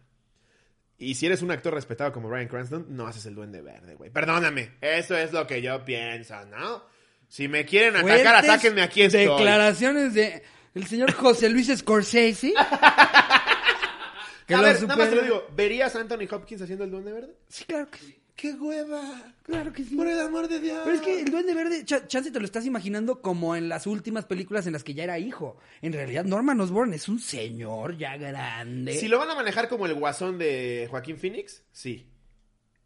Y 1.01 1.15
si 1.15 1.25
eres 1.25 1.41
un 1.41 1.49
actor 1.51 1.73
respetado 1.73 2.11
como 2.11 2.29
Bryan 2.29 2.47
Cranston, 2.47 2.85
no 2.89 3.07
haces 3.07 3.25
el 3.25 3.33
duende 3.33 3.61
verde, 3.61 3.95
güey. 3.95 4.11
Perdóname. 4.11 4.73
Eso 4.81 5.17
es 5.17 5.33
lo 5.33 5.47
que 5.47 5.61
yo 5.61 5.83
pienso, 5.83 6.45
¿no? 6.45 6.83
Si 7.27 7.47
me 7.47 7.65
quieren 7.65 7.95
atacar, 7.95 8.35
atáquenme 8.35 8.81
aquí 8.83 9.01
estoy. 9.01 9.25
Declaraciones 9.25 10.13
de 10.13 10.43
el 10.75 10.85
señor 10.85 11.11
José 11.13 11.49
Luis 11.49 11.75
Scorsese. 11.75 12.53
que 14.47 14.53
A 14.53 14.57
lo 14.57 14.63
ver, 14.63 14.81
nada 14.83 14.95
más 14.95 15.09
te 15.09 15.15
lo 15.15 15.21
supera. 15.21 15.23
digo. 15.23 15.47
¿Verías 15.55 15.95
a 15.95 16.01
Anthony 16.01 16.27
Hopkins 16.29 16.61
haciendo 16.61 16.83
el 16.85 16.91
duende 16.91 17.11
verde? 17.13 17.33
Sí, 17.47 17.65
claro 17.65 17.89
que 17.89 17.97
sí. 17.99 18.20
¡Qué 18.35 18.53
hueva! 18.53 19.33
Claro 19.43 19.71
que 19.71 19.83
sí. 19.83 19.95
Por 19.95 20.07
el 20.07 20.19
amor 20.19 20.47
de 20.47 20.59
Dios. 20.59 20.79
Pero 20.83 20.95
es 20.95 21.01
que 21.01 21.19
el 21.21 21.29
Duende 21.29 21.53
Verde, 21.53 21.85
cha- 21.85 22.07
chance 22.07 22.31
te 22.31 22.39
lo 22.39 22.45
estás 22.45 22.65
imaginando 22.65 23.21
como 23.21 23.55
en 23.55 23.69
las 23.69 23.85
últimas 23.85 24.25
películas 24.25 24.65
en 24.65 24.73
las 24.73 24.83
que 24.83 24.93
ya 24.93 25.03
era 25.03 25.19
hijo. 25.19 25.57
En 25.81 25.93
realidad, 25.93 26.25
Norman 26.25 26.59
Osborn 26.61 26.93
es 26.93 27.07
un 27.07 27.19
señor 27.19 27.97
ya 27.97 28.17
grande. 28.17 28.93
Si 28.93 29.07
lo 29.07 29.19
van 29.19 29.29
a 29.29 29.35
manejar 29.35 29.67
como 29.69 29.85
el 29.85 29.93
guasón 29.93 30.37
de 30.39 30.87
Joaquín 30.89 31.17
Phoenix, 31.17 31.63
sí. 31.71 32.07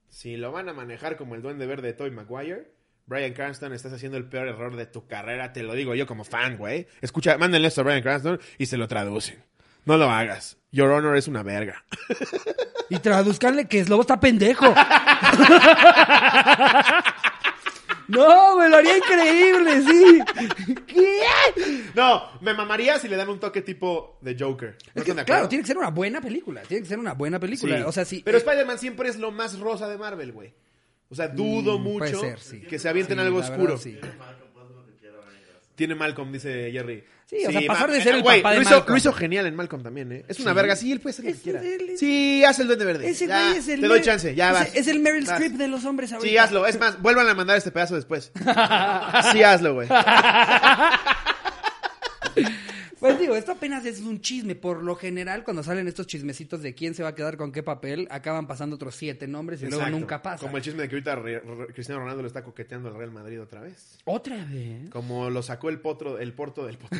Si 0.09 0.35
lo 0.37 0.51
van 0.51 0.67
a 0.69 0.73
manejar 0.73 1.15
como 1.17 1.35
el 1.35 1.41
duende 1.41 1.65
verde 1.65 1.87
de 1.89 1.93
Toy 1.93 2.11
Maguire, 2.11 2.71
Brian 3.05 3.33
Cranston, 3.33 3.71
estás 3.73 3.93
haciendo 3.93 4.17
el 4.17 4.27
peor 4.27 4.47
error 4.47 4.75
de 4.75 4.85
tu 4.87 5.07
carrera, 5.07 5.53
te 5.53 5.61
lo 5.63 5.73
digo 5.73 5.93
yo 5.93 6.07
como 6.07 6.23
fan, 6.23 6.57
güey. 6.57 6.87
Escucha, 7.01 7.37
mándenle 7.37 7.67
esto 7.67 7.81
a 7.81 7.83
Brian 7.83 8.01
Cranston 8.01 8.39
y 8.57 8.65
se 8.65 8.77
lo 8.77 8.87
traducen. 8.87 9.43
No 9.85 9.97
lo 9.97 10.09
hagas. 10.09 10.57
Your 10.71 10.91
Honor 10.91 11.15
es 11.17 11.27
una 11.27 11.43
verga. 11.43 11.85
Y 12.87 12.99
traduzcanle 12.99 13.67
que 13.67 13.83
Slobo 13.83 14.01
está 14.01 14.19
pendejo. 14.19 14.63
no, 18.07 18.57
me 18.57 18.69
lo 18.69 18.77
haría 18.77 18.97
increíble, 18.97 19.81
sí. 19.81 20.19
¿Qué? 20.85 21.21
No, 21.95 22.29
me 22.41 22.53
mamaría 22.53 22.99
si 22.99 23.07
le 23.07 23.15
dan 23.15 23.29
un 23.29 23.39
toque 23.39 23.63
tipo 23.63 24.19
de 24.21 24.37
Joker. 24.39 24.77
¿No 24.93 25.01
Es 25.01 25.03
que, 25.03 25.11
están 25.11 25.17
de 25.17 25.25
claro, 25.25 25.49
tiene 25.49 25.63
que 25.63 25.67
ser 25.67 25.79
una 25.79 25.89
buena 25.89 26.21
película. 26.21 26.61
Tiene 26.61 26.83
que 26.83 26.89
ser 26.89 26.99
una 26.99 27.13
buena 27.13 27.39
película. 27.39 27.77
Sí. 27.77 27.83
O 27.87 27.91
sea, 27.91 28.05
sí. 28.05 28.21
Pero 28.23 28.37
eh, 28.37 28.41
Spider-Man 28.41 28.77
siempre 28.77 29.09
es 29.09 29.17
lo 29.17 29.31
más 29.31 29.57
rosa 29.59 29.87
de 29.89 29.97
Marvel, 29.97 30.31
güey. 30.31 30.53
O 31.09 31.15
sea, 31.15 31.27
dudo 31.27 31.79
Mm, 31.79 31.83
mucho 31.83 32.19
ser, 32.19 32.39
sí. 32.39 32.61
que 32.61 32.77
se 32.77 32.87
avienten 32.87 33.19
algo 33.19 33.39
oscuro. 33.39 33.77
verdad, 33.77 33.77
sí. 33.79 33.99
Tiene 35.75 35.93
Malcolm, 35.95 36.31
dice 36.31 36.71
Jerry. 36.71 37.03
Sí, 37.27 37.37
o 37.47 37.51
sea, 37.51 37.61
pasar 37.67 37.91
de 37.91 38.01
ser 38.03 38.15
el 38.15 38.21
güey, 38.21 38.41
papá 38.41 38.51
de 38.51 38.57
lo 38.57 38.61
hizo, 38.61 38.71
Malcolm. 38.71 38.91
lo 38.93 38.97
hizo 38.97 39.11
genial 39.13 39.45
en 39.47 39.55
Malcolm 39.55 39.81
también, 39.83 40.11
¿eh? 40.11 40.25
Es 40.27 40.39
una 40.39 40.51
Sí. 40.51 40.55
verga. 40.55 40.75
Sí, 40.75 40.91
él 40.91 40.99
puede 40.99 41.11
hacer 41.13 41.25
lo 41.25 41.31
que 41.31 41.37
Es- 41.37 41.41
quiera. 41.43 41.61
él 41.61 41.97
Sí, 41.97 42.43
haz 42.45 42.59
el 42.59 42.67
duende 42.67 42.85
verde. 42.85 43.09
Ese 43.09 43.27
Ya, 43.27 43.47
güey 43.47 43.57
es 43.57 43.67
el 43.67 43.81
Te 43.81 43.87
doy 43.87 43.97
Mer- 43.97 44.05
chance, 44.05 44.35
ya 44.35 44.47
es- 44.49 44.53
vas. 44.53 44.75
Es 44.75 44.87
el 44.87 44.99
Meryl 44.99 45.25
Vas. 45.25 45.31
Streep 45.41 45.53
de 45.57 45.67
los 45.67 45.83
hombres 45.85 46.13
ahorita. 46.13 46.29
Sí, 46.29 46.37
hazlo. 46.37 46.67
Es 46.67 46.79
más, 46.79 47.01
vuelvan 47.01 47.27
a 47.27 47.33
mandar 47.33 47.57
este 47.57 47.71
pedazo 47.71 47.95
después. 47.95 48.31
Sí, 49.33 49.43
hazlo, 49.43 49.73
güey. 49.73 49.87
Pues 53.05 53.19
digo, 53.19 53.35
esto 53.35 53.51
apenas 53.51 53.85
es 53.85 54.01
un 54.01 54.19
chisme. 54.21 54.55
Por 54.55 54.81
lo 54.83 54.95
general, 54.95 55.43
cuando 55.43 55.61
salen 55.63 55.87
estos 55.87 56.07
chismecitos 56.07 56.61
de 56.61 56.73
quién 56.73 56.93
se 56.95 57.03
va 57.03 57.09
a 57.09 57.15
quedar 57.15 57.37
con 57.37 57.51
qué 57.51 57.61
papel, 57.63 58.07
acaban 58.09 58.47
pasando 58.47 58.75
otros 58.75 58.95
siete 58.95 59.27
nombres 59.27 59.61
y 59.61 59.67
luego 59.67 59.87
nunca 59.89 60.21
pasa. 60.21 60.43
Como 60.43 60.57
el 60.57 60.63
chisme 60.63 60.81
de 60.83 60.89
que 60.89 60.95
ahorita 60.95 61.15
Re- 61.15 61.39
Re- 61.39 61.67
Cristiano 61.73 62.01
Ronaldo 62.01 62.21
le 62.23 62.27
está 62.27 62.43
coqueteando 62.43 62.89
al 62.89 62.95
Real 62.95 63.11
Madrid 63.11 63.41
otra 63.41 63.61
vez. 63.61 63.97
¿Otra 64.05 64.43
vez? 64.45 64.89
Como 64.89 65.29
lo 65.29 65.41
sacó 65.43 65.69
el 65.69 65.79
potro, 65.79 66.17
el 66.19 66.33
porto 66.33 66.65
del 66.65 66.77
potro. 66.77 66.99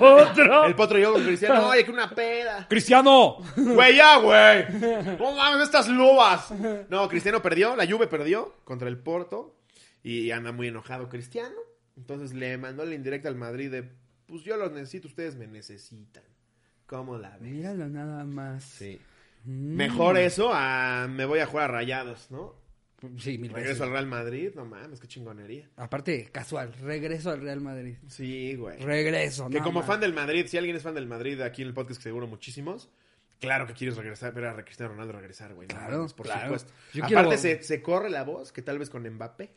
¡Otro! 0.00 0.64
El 0.66 0.74
potro 0.74 0.98
y 0.98 1.02
yo 1.02 1.12
con 1.12 1.22
Cristiano. 1.24 1.68
Oye, 1.70 1.84
que 1.84 1.90
una 1.90 2.08
peda. 2.10 2.66
¡Cristiano! 2.68 3.36
Güey, 3.56 3.96
ya, 3.96 4.16
güey. 4.18 4.64
No 5.18 5.32
mames, 5.36 5.64
estas 5.64 5.88
lobas. 5.88 6.50
No, 6.88 7.08
Cristiano 7.08 7.42
perdió, 7.42 7.76
la 7.76 7.86
Juve 7.86 8.06
perdió 8.06 8.54
contra 8.64 8.88
el 8.88 8.96
Porto 8.98 9.56
y 10.02 10.30
anda 10.30 10.52
muy 10.52 10.68
enojado 10.68 11.08
Cristiano. 11.08 11.54
Entonces 11.96 12.32
le 12.32 12.56
mandó 12.58 12.84
la 12.84 12.94
indirecta 12.94 13.28
al 13.28 13.36
Madrid 13.36 13.70
de, 13.70 13.90
pues 14.32 14.44
yo 14.44 14.56
los 14.56 14.72
necesito, 14.72 15.06
ustedes 15.08 15.36
me 15.36 15.46
necesitan. 15.46 16.24
¿Cómo 16.86 17.16
la 17.18 17.36
ven? 17.38 17.52
Míralo 17.56 17.88
nada 17.88 18.24
más. 18.24 18.64
Sí. 18.64 18.98
Mm. 19.44 19.74
Mejor 19.76 20.18
eso 20.18 20.50
a 20.52 21.06
me 21.08 21.24
voy 21.24 21.38
a 21.40 21.46
jugar 21.46 21.70
a 21.70 21.72
rayados, 21.72 22.30
¿no? 22.30 22.54
Sí, 23.18 23.36
mil 23.36 23.50
veces. 23.50 23.54
Regreso 23.64 23.84
al 23.84 23.90
Real 23.90 24.06
Madrid, 24.06 24.50
no 24.54 24.64
mames, 24.64 25.00
qué 25.00 25.08
chingonería. 25.08 25.68
Aparte, 25.76 26.28
casual, 26.30 26.72
regreso 26.74 27.30
al 27.30 27.40
Real 27.40 27.60
Madrid. 27.60 27.96
Sí, 28.06 28.54
güey. 28.54 28.78
Regreso, 28.78 29.48
Que 29.48 29.58
no 29.58 29.64
como 29.64 29.82
fan 29.82 29.98
del 30.00 30.12
Madrid, 30.14 30.46
si 30.46 30.56
alguien 30.56 30.76
es 30.76 30.82
fan 30.84 30.94
del 30.94 31.06
Madrid 31.08 31.40
aquí 31.40 31.62
en 31.62 31.68
el 31.68 31.74
podcast, 31.74 31.98
que 31.98 32.04
seguro 32.04 32.28
muchísimos, 32.28 32.88
claro 33.40 33.66
que 33.66 33.72
quieres 33.72 33.96
regresar, 33.96 34.32
ver 34.34 34.46
a 34.46 34.64
Cristiano 34.64 34.92
Ronaldo 34.92 35.14
regresar, 35.14 35.52
güey. 35.54 35.66
no 35.66 35.74
Claro, 35.74 35.96
mames, 35.98 36.12
por 36.12 36.26
claro. 36.26 36.42
supuesto. 36.44 36.72
Yo 36.94 37.04
Aparte, 37.04 37.24
quiero- 37.36 37.36
se, 37.38 37.62
se 37.64 37.82
corre 37.82 38.08
la 38.08 38.22
voz 38.22 38.52
que 38.52 38.62
tal 38.62 38.78
vez 38.78 38.88
con 38.88 39.02
Mbappé. 39.08 39.50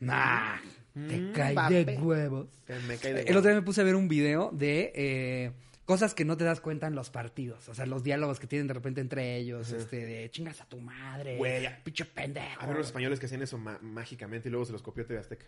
Nah, 0.00 0.56
te 0.92 1.16
Mm, 1.18 1.32
cae 1.32 1.84
de 1.84 1.96
huevos. 1.98 2.48
que 2.66 2.74
me 2.88 2.96
cae 2.96 3.14
de 3.14 3.20
El 3.22 3.36
otro 3.36 3.50
día 3.50 3.60
me 3.60 3.64
puse 3.64 3.80
a 3.80 3.84
ver 3.84 3.94
un 3.94 4.08
video 4.08 4.50
de 4.52 4.92
eh, 4.94 5.52
cosas 5.84 6.14
que 6.14 6.24
no 6.24 6.36
te 6.36 6.44
das 6.44 6.60
cuenta 6.60 6.86
en 6.86 6.94
los 6.94 7.10
partidos. 7.10 7.68
O 7.68 7.74
sea, 7.74 7.86
los 7.86 8.02
diálogos 8.02 8.40
que 8.40 8.46
tienen 8.46 8.66
de 8.66 8.74
repente 8.74 9.00
entre 9.00 9.36
ellos. 9.36 9.70
Este, 9.72 10.04
de 10.04 10.30
chingas 10.30 10.60
a 10.60 10.64
tu 10.64 10.78
madre. 10.80 11.36
Güey. 11.36 11.68
Pinche 11.84 12.04
pendejo. 12.06 12.60
A 12.60 12.66
ver 12.66 12.76
los 12.76 12.86
españoles 12.86 13.20
que 13.20 13.26
hacían 13.26 13.42
eso 13.42 13.56
mágicamente 13.58 14.48
y 14.48 14.50
luego 14.52 14.64
se 14.66 14.72
los 14.72 14.82
copió 14.82 15.04
TV 15.06 15.20
Azteca. 15.20 15.46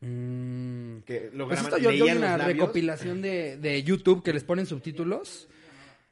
Mm. 0.00 0.98
Que 1.06 1.30
lo 1.32 1.46
Pues 1.48 1.62
graban, 1.62 1.80
yo, 1.80 1.90
yo 1.90 2.04
una 2.06 2.36
labios. 2.36 2.46
recopilación 2.58 3.22
de, 3.22 3.56
de 3.56 3.82
YouTube 3.82 4.22
que 4.22 4.32
les 4.32 4.44
ponen 4.44 4.66
subtítulos. 4.66 5.48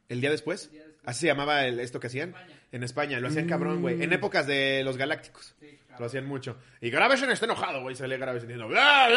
El 0.08 0.20
día 0.20 0.30
después, 0.30 0.70
así 1.04 1.20
se 1.22 1.26
llamaba 1.26 1.66
el- 1.66 1.78
esto 1.80 2.00
que 2.00 2.06
hacían 2.08 2.34
en 2.72 2.82
España. 2.82 3.20
Lo 3.20 3.28
hacían 3.28 3.46
cabrón, 3.48 3.80
güey. 3.82 3.96
Mm. 3.96 4.02
En 4.02 4.12
épocas 4.12 4.46
de 4.46 4.82
los 4.84 4.96
Galácticos. 4.96 5.54
Lo 5.98 6.06
hacían 6.06 6.26
mucho. 6.26 6.56
Y 6.80 6.90
Gravesen 6.90 7.30
está 7.30 7.44
enojado, 7.46 7.82
güey. 7.82 7.94
Salía 7.94 8.16
Gravesen 8.18 8.48
diciendo... 8.48 8.68
"Bla, 8.68 9.08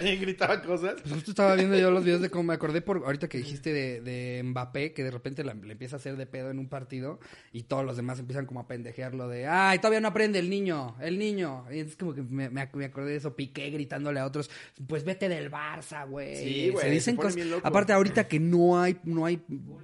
bla", 0.00 0.08
Y 0.10 0.16
gritaba 0.16 0.60
cosas. 0.62 0.94
Pues 1.00 1.14
justo 1.14 1.30
estaba 1.30 1.54
viendo 1.54 1.76
yo 1.78 1.90
los 1.90 2.04
videos 2.04 2.20
de 2.20 2.30
cómo 2.30 2.44
me 2.44 2.54
acordé 2.54 2.80
por 2.82 2.98
ahorita 3.04 3.28
que 3.28 3.38
dijiste 3.38 3.72
de, 3.72 4.00
de 4.00 4.42
Mbappé, 4.44 4.92
que 4.92 5.04
de 5.04 5.10
repente 5.10 5.44
la- 5.44 5.54
le 5.54 5.72
empieza 5.72 5.96
a 5.96 5.98
hacer 5.98 6.16
de 6.16 6.26
pedo 6.26 6.50
en 6.50 6.58
un 6.58 6.68
partido 6.68 7.20
y 7.52 7.62
todos 7.62 7.84
los 7.84 7.96
demás 7.96 8.18
empiezan 8.18 8.46
como 8.46 8.60
a 8.60 8.66
pendejearlo 8.66 9.28
de, 9.28 9.46
ay, 9.46 9.78
todavía 9.78 10.00
no 10.00 10.08
aprende 10.08 10.38
el 10.38 10.50
niño, 10.50 10.96
el 11.00 11.18
niño. 11.18 11.64
Y 11.72 11.80
es 11.80 11.96
como 11.96 12.14
que 12.14 12.22
me, 12.22 12.50
me 12.50 12.60
ac- 12.62 12.74
me 12.74 12.84
acordé 12.86 13.10
de 13.12 13.16
eso, 13.16 13.34
Piqué 13.36 13.70
gritándole 13.70 14.20
a 14.20 14.26
otros, 14.26 14.50
pues 14.86 15.04
vete 15.04 15.28
del 15.28 15.50
Barça, 15.50 16.08
güey. 16.08 16.36
Sí, 16.36 16.70
güey, 16.70 16.84
Se 16.84 16.90
dicen 16.90 17.16
se 17.16 17.22
cosas. 17.22 17.60
Aparte, 17.62 17.92
ahorita 17.92 18.28
que 18.28 18.40
no 18.40 18.80
hay, 18.80 18.98
no 19.04 19.24
hay 19.26 19.38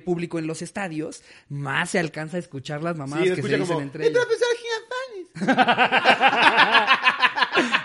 público 0.05 0.39
en 0.39 0.47
los 0.47 0.63
estadios, 0.63 1.23
más 1.49 1.91
se 1.91 1.99
alcanza 1.99 2.37
a 2.37 2.41
escuchar 2.41 2.83
las 2.83 2.97
mamadas 2.97 3.29
Sí, 3.29 3.35
que 3.35 3.43
se 3.43 3.49
dicen 3.49 3.67
como... 3.67 3.81
entre 3.81 4.05
¡El 4.07 4.11
ellos. 4.13 4.27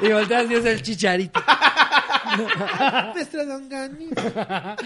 Y 0.01 0.09
volteas 0.11 0.49
y 0.49 0.53
es 0.55 0.65
el 0.65 0.81
chicharito. 0.81 1.39
Nuestra 3.13 3.45
Dongani. 3.45 4.09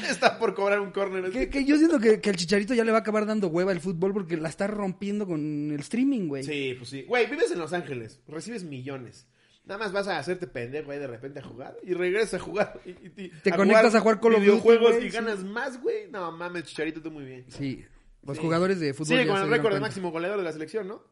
Está 0.10 0.38
por 0.38 0.54
cobrar 0.54 0.80
un 0.80 0.92
córner. 0.92 1.32
Que, 1.32 1.50
que 1.50 1.66
yo 1.66 1.78
siento 1.78 2.00
que, 2.00 2.20
que 2.22 2.30
el 2.30 2.36
chicharito 2.36 2.74
ya 2.74 2.84
le 2.84 2.92
va 2.92 3.00
a 3.00 3.02
acabar 3.02 3.26
dando 3.26 3.48
hueva 3.48 3.72
el 3.72 3.80
fútbol 3.80 4.14
porque 4.14 4.38
la 4.38 4.50
está 4.50 4.68
rompiendo 4.68 5.26
con 5.26 5.72
el 5.72 5.80
streaming, 5.80 6.28
güey. 6.28 6.44
Sí, 6.44 6.76
pues 6.78 6.90
sí. 6.90 7.04
Güey, 7.08 7.28
vives 7.30 7.52
en 7.52 7.60
Los 7.60 7.74
Ángeles, 7.74 8.20
recibes 8.28 8.64
millones. 8.64 9.28
Nada 9.66 9.80
más 9.80 9.92
vas 9.92 10.08
a 10.08 10.18
hacerte 10.18 10.48
pendejo 10.48 10.92
ahí 10.92 11.00
de 11.00 11.08
repente 11.08 11.40
a 11.40 11.44
jugar 11.44 11.76
y 11.84 11.94
regresas 11.94 12.36
a 12.36 12.40
jugar. 12.44 12.80
Y, 12.86 12.90
y- 12.92 13.14
y- 13.18 13.30
Te 13.44 13.52
conectas 13.52 13.94
a 13.96 14.00
jugar 14.00 14.16
of 14.16 14.22
Duty, 14.24 14.40
videojuegos 14.42 14.96
y 15.00 15.02
sí. 15.04 15.10
ganas 15.10 15.44
más, 15.44 15.80
güey. 15.82 16.10
No 16.10 16.32
mames, 16.32 16.64
Chicharito, 16.66 17.02
tú 17.02 17.12
muy 17.12 17.26
bien. 17.26 17.46
Sí. 17.50 17.86
Los 18.24 18.38
Sí. 18.38 18.44
jugadores 18.44 18.80
de 18.80 18.94
fútbol. 18.94 19.08
Sigue 19.08 19.26
ya 19.26 19.32
con 19.34 19.42
el 19.44 19.50
récord 19.50 19.74
de 19.74 19.80
máximo 19.80 20.12
goleador 20.12 20.38
de 20.40 20.44
la 20.44 20.52
selección, 20.52 20.88
¿no? 20.88 21.04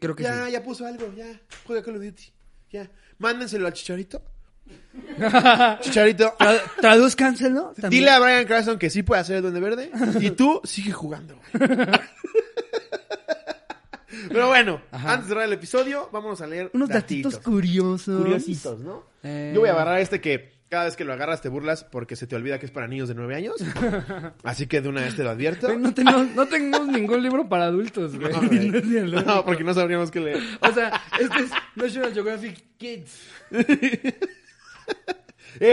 Creo 0.00 0.16
que 0.16 0.22
ya, 0.22 0.46
sí. 0.46 0.52
ya 0.52 0.62
puso 0.62 0.86
algo, 0.86 1.12
ya. 1.14 1.26
Juega 1.66 1.82
Call 1.82 1.96
of 1.96 2.02
Duty. 2.02 2.24
Ya. 2.70 2.90
Mándenselo 3.18 3.66
al 3.66 3.72
Chicharito. 3.74 4.22
Chicharito. 5.80 6.34
Tra- 6.38 6.62
Tradúzcanselo. 6.80 7.72
también. 7.80 7.90
Dile 8.02 8.10
a 8.10 8.18
Brian 8.20 8.44
Cranston 8.46 8.78
que 8.78 8.88
sí 8.90 9.02
puede 9.02 9.20
hacer 9.20 9.36
el 9.36 9.42
Duende 9.42 9.60
Verde. 9.60 9.90
Y 10.20 10.30
tú 10.30 10.60
sigue 10.64 10.92
jugando. 10.92 11.38
Pero 14.28 14.48
bueno, 14.48 14.80
Ajá. 14.90 15.12
antes 15.12 15.26
de 15.28 15.34
cerrar 15.34 15.46
el 15.46 15.52
episodio, 15.54 16.08
vámonos 16.12 16.40
a 16.40 16.46
leer 16.46 16.70
Unos 16.74 16.88
datitos, 16.88 17.38
curiosos. 17.38 18.20
Curiositos, 18.20 18.78
¿no? 18.80 19.04
Eh, 19.22 19.52
Yo 19.54 19.60
voy 19.60 19.68
a 19.68 19.72
agarrar 19.72 20.00
este 20.00 20.20
que 20.20 20.52
cada 20.70 20.84
vez 20.84 20.96
que 20.96 21.04
lo 21.04 21.12
agarras 21.12 21.42
te 21.42 21.48
burlas 21.50 21.84
porque 21.84 22.16
se 22.16 22.26
te 22.26 22.36
olvida 22.36 22.58
que 22.58 22.64
es 22.66 22.72
para 22.72 22.86
niños 22.86 23.08
de 23.08 23.14
nueve 23.16 23.34
años. 23.34 23.56
Así 24.44 24.66
que 24.66 24.80
de 24.80 24.88
una 24.88 25.02
vez 25.02 25.16
te 25.16 25.24
lo 25.24 25.30
advierto. 25.30 25.76
No 25.76 25.92
tenemos, 25.92 26.30
no 26.34 26.46
tenemos 26.46 26.86
ningún 26.88 27.22
libro 27.22 27.48
para 27.48 27.64
adultos, 27.64 28.16
güey. 28.18 28.32
No, 28.32 29.20
güey. 29.20 29.44
Porque 29.44 29.64
no 29.64 29.74
sabríamos 29.74 30.10
qué 30.10 30.20
leer. 30.20 30.38
O 30.60 30.72
sea, 30.72 31.02
este 31.18 31.40
es 31.42 31.50
National 31.74 32.14
Geographic 32.14 32.76
Kids. 32.78 33.20
Ese 33.50 34.16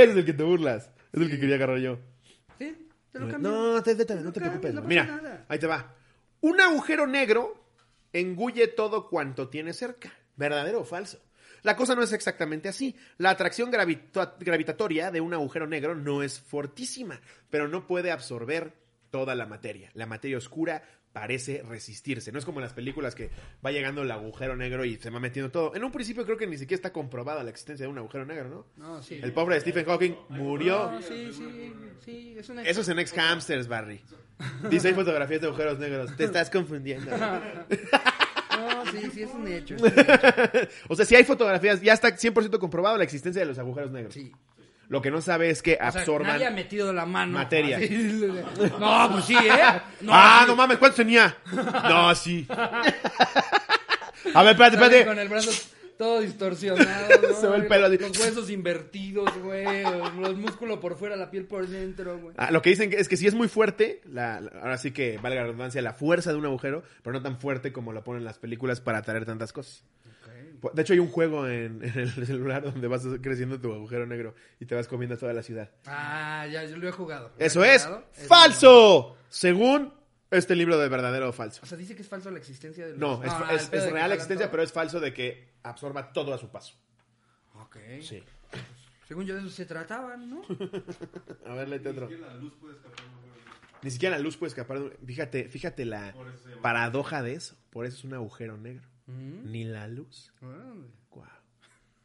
es 0.03 0.17
el 0.17 0.25
que 0.25 0.33
te 0.33 0.43
burlas. 0.43 0.89
Es 1.13 1.21
el 1.21 1.29
que 1.29 1.39
quería 1.39 1.55
agarrar 1.55 1.77
yo. 1.79 1.99
¿Sí? 2.57 2.75
Te 3.11 3.19
lo 3.19 3.27
cambio. 3.29 3.51
No, 3.51 3.83
te, 3.83 3.95
te- 3.95 4.05
te- 4.05 4.15
no 4.15 4.33
te 4.33 4.39
preocupes. 4.39 4.73
Mira, 4.83 5.05
nada. 5.05 5.45
ahí 5.47 5.59
te 5.59 5.67
va. 5.67 5.93
Un 6.41 6.59
agujero 6.59 7.05
negro 7.07 7.63
engulle 8.13 8.67
todo 8.67 9.09
cuanto 9.09 9.49
tiene 9.49 9.73
cerca. 9.73 10.11
¿Verdadero 10.35 10.81
o 10.81 10.85
falso? 10.85 11.19
La 11.67 11.75
cosa 11.75 11.95
no 11.95 12.01
es 12.01 12.13
exactamente 12.13 12.69
así. 12.69 12.95
La 13.17 13.31
atracción 13.31 13.69
gravita- 13.69 14.35
gravitatoria 14.39 15.11
de 15.11 15.19
un 15.19 15.33
agujero 15.33 15.67
negro 15.67 15.95
no 15.95 16.23
es 16.23 16.39
fortísima, 16.39 17.19
pero 17.49 17.67
no 17.67 17.85
puede 17.85 18.09
absorber 18.09 18.71
toda 19.09 19.35
la 19.35 19.45
materia. 19.47 19.91
La 19.93 20.05
materia 20.05 20.37
oscura 20.37 20.81
parece 21.11 21.63
resistirse. 21.67 22.31
No 22.31 22.39
es 22.39 22.45
como 22.45 22.59
en 22.59 22.63
las 22.63 22.73
películas 22.73 23.15
que 23.15 23.31
va 23.65 23.71
llegando 23.71 24.03
el 24.03 24.11
agujero 24.11 24.55
negro 24.55 24.85
y 24.85 24.95
se 24.95 25.09
va 25.09 25.19
metiendo 25.19 25.51
todo. 25.51 25.75
En 25.75 25.83
un 25.83 25.91
principio 25.91 26.23
creo 26.23 26.37
que 26.37 26.47
ni 26.47 26.57
siquiera 26.57 26.75
está 26.77 26.93
comprobada 26.93 27.43
la 27.43 27.49
existencia 27.49 27.85
de 27.85 27.91
un 27.91 27.97
agujero 27.97 28.25
negro, 28.25 28.47
¿no? 28.49 28.65
No, 28.77 29.03
sí. 29.03 29.19
El 29.21 29.33
pobre 29.33 29.55
de 29.55 29.61
Stephen 29.61 29.83
Hawking 29.85 30.13
murió. 30.29 30.91
No, 30.91 31.01
sí, 31.01 31.31
sí, 31.33 31.73
sí, 32.05 32.35
es. 32.37 32.49
Eso 32.49 32.81
es 32.81 32.87
en 32.89 32.99
Ex 32.99 33.17
Hamsters, 33.17 33.67
Barry. 33.67 33.99
Dice 34.69 34.89
hay 34.89 34.93
fotografías 34.93 35.41
de 35.41 35.47
agujeros 35.47 35.79
negros. 35.79 36.15
Te 36.15 36.23
estás 36.23 36.49
confundiendo. 36.49 37.11
Sí, 39.01 39.11
sí, 39.13 39.21
es 39.23 39.29
un 39.33 39.47
hecho. 39.47 39.75
es 39.75 39.81
un 39.81 39.87
hecho. 39.95 40.69
o 40.87 40.95
sea, 40.95 41.05
si 41.05 41.15
hay 41.15 41.23
fotografías, 41.23 41.81
ya 41.81 41.93
está 41.93 42.09
100% 42.09 42.59
comprobado 42.59 42.97
la 42.97 43.03
existencia 43.03 43.41
de 43.41 43.45
los 43.47 43.57
agujeros 43.59 43.91
negros. 43.91 44.13
Sí. 44.13 44.31
Lo 44.89 45.01
que 45.01 45.11
no 45.11 45.19
sabe 45.21 45.49
es 45.49 45.61
que 45.61 45.73
O 45.73 45.77
sea, 45.77 45.87
absorban. 46.01 46.27
nadie 46.33 46.47
ha 46.47 46.51
metido 46.51 46.93
la 46.93 47.05
mano. 47.05 47.33
materia. 47.33 47.77
No, 48.79 49.09
pues 49.11 49.25
sí, 49.25 49.35
¿eh? 49.35 49.81
No, 50.01 50.11
ah, 50.13 50.39
sí. 50.43 50.47
no 50.49 50.55
mames, 50.55 50.77
¿cuántos 50.77 50.95
tenía? 50.97 51.35
No, 51.51 52.15
sí. 52.15 52.47
A 54.33 54.43
ver, 54.43 54.51
espérate, 54.53 54.75
espérate. 54.75 55.05
Con 55.05 55.19
el 55.19 55.29
brazo 55.29 55.51
todo 55.97 56.19
distorsionado, 56.21 57.07
¿no? 57.29 57.35
Se 57.41 57.47
ve 57.47 57.55
el 57.57 57.67
pelo 57.67 57.87
así. 57.87 57.97
Los 57.97 58.17
huesos 58.19 58.49
invertidos, 58.49 59.29
güey. 59.41 59.83
Los 60.19 60.35
músculos 60.37 60.79
por 60.79 60.97
fuera, 60.97 61.15
la 61.15 61.29
piel 61.31 61.45
por 61.45 61.67
dentro, 61.67 62.17
güey. 62.19 62.35
Ah, 62.37 62.51
lo 62.51 62.61
que 62.61 62.69
dicen 62.69 62.91
es 62.93 63.07
que 63.09 63.17
si 63.17 63.27
es 63.27 63.33
muy 63.33 63.47
fuerte, 63.47 64.01
la, 64.05 64.39
la- 64.41 64.51
ahora 64.61 64.77
sí 64.77 64.91
que 64.91 65.17
valga 65.17 65.41
la 65.41 65.43
redundancia, 65.47 65.81
la 65.81 65.93
fuerza 65.93 66.31
de 66.31 66.37
un 66.37 66.45
agujero, 66.45 66.83
pero 67.03 67.13
no 67.13 67.21
tan 67.21 67.39
fuerte 67.39 67.71
como 67.73 67.93
lo 67.93 68.03
ponen 68.03 68.23
las 68.23 68.37
películas 68.37 68.79
para 68.81 68.99
atraer 68.99 69.25
tantas 69.25 69.51
cosas. 69.53 69.83
De 70.73 70.81
hecho, 70.81 70.93
hay 70.93 70.99
un 70.99 71.09
juego 71.09 71.47
en, 71.47 71.83
en 71.83 71.99
el 71.99 72.25
celular 72.25 72.63
donde 72.63 72.87
vas 72.87 73.03
creciendo 73.21 73.59
tu 73.61 73.71
agujero 73.73 74.07
negro 74.07 74.33
y 74.59 74.65
te 74.65 74.73
vas 74.73 74.87
comiendo 74.87 75.15
toda 75.17 75.33
la 75.33 75.43
ciudad. 75.43 75.69
Ah, 75.85 76.47
ya, 76.51 76.63
yo 76.65 76.77
lo 76.77 76.87
he 76.87 76.91
jugado. 76.91 77.31
¿Lo 77.37 77.45
Eso 77.45 77.63
he 77.63 77.75
es? 77.75 77.87
Es 78.17 78.27
falso, 78.27 79.17
según 79.29 79.93
este 80.31 80.55
libro 80.55 80.77
de 80.77 80.89
verdadero 80.89 81.29
o 81.29 81.33
falso. 81.33 81.61
O 81.63 81.65
sea, 81.65 81.77
dice 81.77 81.95
que 81.95 82.01
es 82.01 82.07
falso 82.07 82.29
la 82.31 82.37
existencia 82.39 82.85
de 82.85 82.91
los... 82.91 82.99
No, 82.99 83.23
es, 83.23 83.31
Ah, 83.31 83.49
es- 83.53 83.63
es 83.63 83.83
de 83.83 83.91
real 83.91 84.09
la 84.09 84.15
existencia, 84.15 84.45
todo. 84.47 84.51
pero 84.51 84.63
es 84.63 84.71
falso 84.73 84.99
de 84.99 85.13
que 85.13 85.53
absorba 85.63 86.11
todo 86.13 86.33
a 86.33 86.37
su 86.37 86.49
paso. 86.49 86.75
Ok. 87.55 87.77
Sí. 88.01 88.23
Según 89.07 89.25
yo 89.25 89.35
de 89.35 89.41
eso 89.41 89.49
se 89.49 89.65
trataban, 89.65 90.29
¿no? 90.29 90.41
A 91.45 91.53
ver, 91.53 91.69
léete 91.69 91.89
otro. 91.89 92.09
Ni 93.81 93.91
siquiera 93.91 94.17
la 94.17 94.21
luz 94.23 94.35
puede 94.37 94.49
escapar. 94.49 94.79
de 94.79 94.85
un- 94.85 94.93
Fíjate, 95.05 95.49
fíjate 95.49 95.85
la 95.85 96.13
paradoja 96.61 97.21
de 97.23 97.33
eso. 97.33 97.55
Por 97.69 97.85
eso 97.85 97.97
es 97.97 98.03
un 98.03 98.13
agujero 98.13 98.57
negro. 98.57 98.87
Mm. 99.05 99.51
Ni 99.51 99.63
la 99.63 99.87
luz. 99.87 100.33
Guau. 101.09 101.27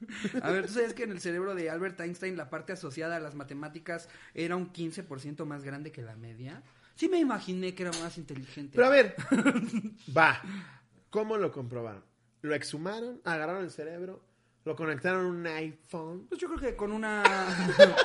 A 0.43 0.51
ver, 0.51 0.67
¿tú 0.67 0.75
sabes 0.75 0.95
que 0.95 1.05
en 1.05 1.13
el 1.13 1.21
cerebro 1.21 1.55
de 1.55 1.71
Albert 1.71 1.99
Einstein 2.01 2.37
la 2.37 2.51
parte 2.51 2.73
asociada 2.73 3.17
a 3.17 3.21
las 3.21 3.35
matemáticas 3.35 4.09
era 4.35 4.57
un 4.57 4.73
15% 4.73 5.45
más 5.45 5.65
grande 5.65 5.93
que 5.93 6.03
la 6.03 6.17
media? 6.17 6.63
Sí 6.95 7.09
me 7.09 7.19
imaginé 7.19 7.75
que 7.75 7.83
era 7.85 7.93
más 8.03 8.17
inteligente. 8.19 8.73
Pero 8.77 8.87
a 8.87 8.91
ver, 8.91 9.17
va. 10.17 10.41
¿Cómo 11.11 11.37
lo 11.37 11.51
comprobaron? 11.53 12.05
Lo 12.43 12.55
exhumaron, 12.55 13.21
agarraron 13.25 13.65
el 13.65 13.71
cerebro, 13.71 14.25
lo 14.65 14.75
conectaron 14.77 15.25
a 15.25 15.29
un 15.29 15.47
iPhone. 15.47 16.27
Pues 16.29 16.41
yo 16.41 16.49
creo 16.49 16.61
que 16.61 16.77
con 16.77 16.93
una... 16.93 17.23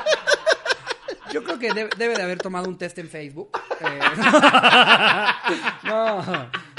Yo 1.34 1.44
creo 1.44 1.60
que 1.60 1.74
debe, 1.74 1.90
debe 1.98 2.16
de 2.16 2.22
haber 2.24 2.38
tomado 2.38 2.70
un 2.70 2.78
test 2.78 2.98
en 3.00 3.10
Facebook. 3.10 3.52
Eh, 3.82 4.00
no, 5.84 6.20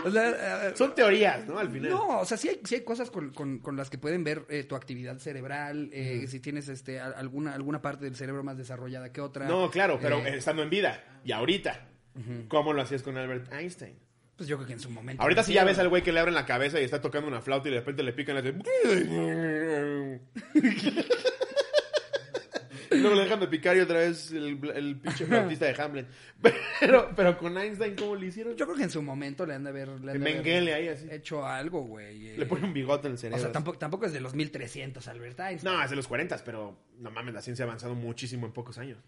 o 0.05 0.11
sea, 0.11 0.69
eh, 0.69 0.73
Son 0.75 0.95
teorías, 0.95 1.47
¿no? 1.47 1.59
Al 1.59 1.69
final. 1.71 1.91
No, 1.91 2.21
o 2.21 2.25
sea, 2.25 2.39
sí 2.39 2.49
hay, 2.49 2.61
sí 2.65 2.77
hay 2.77 2.81
cosas 2.83 3.11
con, 3.11 3.31
con- 3.35 3.59
con 3.59 3.77
las 3.77 3.91
que 3.91 3.99
pueden 3.99 4.25
ver 4.25 4.47
eh, 4.49 4.65
tu 4.65 4.75
actividad 4.75 5.19
cerebral, 5.19 5.91
eh, 5.93 6.27
si 6.29 6.41
tienes 6.41 6.69
este 6.69 6.99
alguna, 6.99 7.53
alguna 7.55 7.83
parte 7.83 8.07
del 8.07 8.17
cerebro 8.17 8.43
más 8.43 8.57
desarrollada 8.57 9.13
que 9.13 9.21
otra. 9.21 9.47
No, 9.47 9.71
claro, 9.71 9.99
pero 10.01 10.17
Eh, 10.19 10.39
estando 10.39 10.63
en 10.63 10.71
vida. 10.71 11.21
Y 11.25 11.33
ahorita. 11.33 11.87
¿Cómo 12.49 12.73
lo 12.73 12.83
hacías 12.83 13.03
con 13.03 13.17
Albert 13.17 13.53
Einstein? 13.53 13.97
Pues 14.37 14.49
yo 14.49 14.57
creo 14.57 14.67
que 14.69 14.73
en 14.75 14.81
su 14.81 14.91
momento. 14.91 15.23
Ahorita 15.23 15.43
sí 15.43 15.53
ya 15.53 15.65
ves 15.65 15.79
al 15.79 15.89
güey 15.89 16.03
que 16.03 16.13
le 16.13 16.21
abren 16.21 16.35
la 16.35 16.47
cabeza 16.47 16.81
y 16.81 16.85
está 16.85 17.01
tocando 17.01 17.27
una 17.29 17.41
flauta 17.41 17.69
y 17.69 17.73
de 17.73 17.79
repente 17.79 18.03
le 18.03 18.13
pican. 18.13 18.37
Y 22.91 22.97
Luego 23.01 23.17
le 23.17 23.25
dejan 23.25 23.39
de 23.39 23.49
picar 23.49 23.77
y 23.77 23.81
otra 23.81 23.99
vez 23.99 24.31
el, 24.31 24.59
el 24.75 24.97
pinche 24.99 25.27
flautista 25.27 25.67
de 25.67 25.81
Hamlet. 25.83 26.07
Pero, 26.81 27.11
pero 27.15 27.37
con 27.37 27.59
Einstein, 27.59 27.95
¿cómo 27.97 28.15
le 28.17 28.27
hicieron? 28.27 28.57
Yo 28.57 28.65
creo 28.65 28.77
que 28.79 28.85
en 28.85 28.91
su 28.91 29.03
momento 29.03 29.45
le 29.45 29.55
han 29.55 29.65
de 29.65 29.71
haber, 29.71 29.89
le 29.89 29.95
han 29.95 30.03
de 30.05 30.11
haber 30.13 30.21
Menguele 30.21 30.73
ahí 30.75 30.89
así. 30.89 31.07
hecho 31.11 31.45
algo, 31.45 31.83
güey. 31.83 32.29
eh. 32.29 32.39
Le 32.39 32.47
pone 32.47 32.65
un 32.65 32.73
bigote 32.73 33.09
en 33.09 33.13
el 33.13 33.17
O 33.17 33.21
cerebro. 33.21 33.43
sea, 33.43 33.53
tampoco, 33.53 33.79
tampoco 33.79 34.07
es 34.07 34.13
de 34.13 34.21
los 34.21 34.35
1300 34.35 35.07
Albert 35.09 35.39
Einstein. 35.41 35.75
No, 35.75 35.83
es 35.83 35.91
de 35.91 35.97
los 35.97 36.07
40, 36.09 36.39
pero 36.45 36.79
no 36.99 37.11
mames, 37.11 37.35
la 37.35 37.43
ciencia 37.43 37.65
ha 37.65 37.69
avanzado 37.69 37.95
muchísimo 37.97 38.47
en 38.47 38.53
pocos 38.53 38.79
años. 38.79 38.99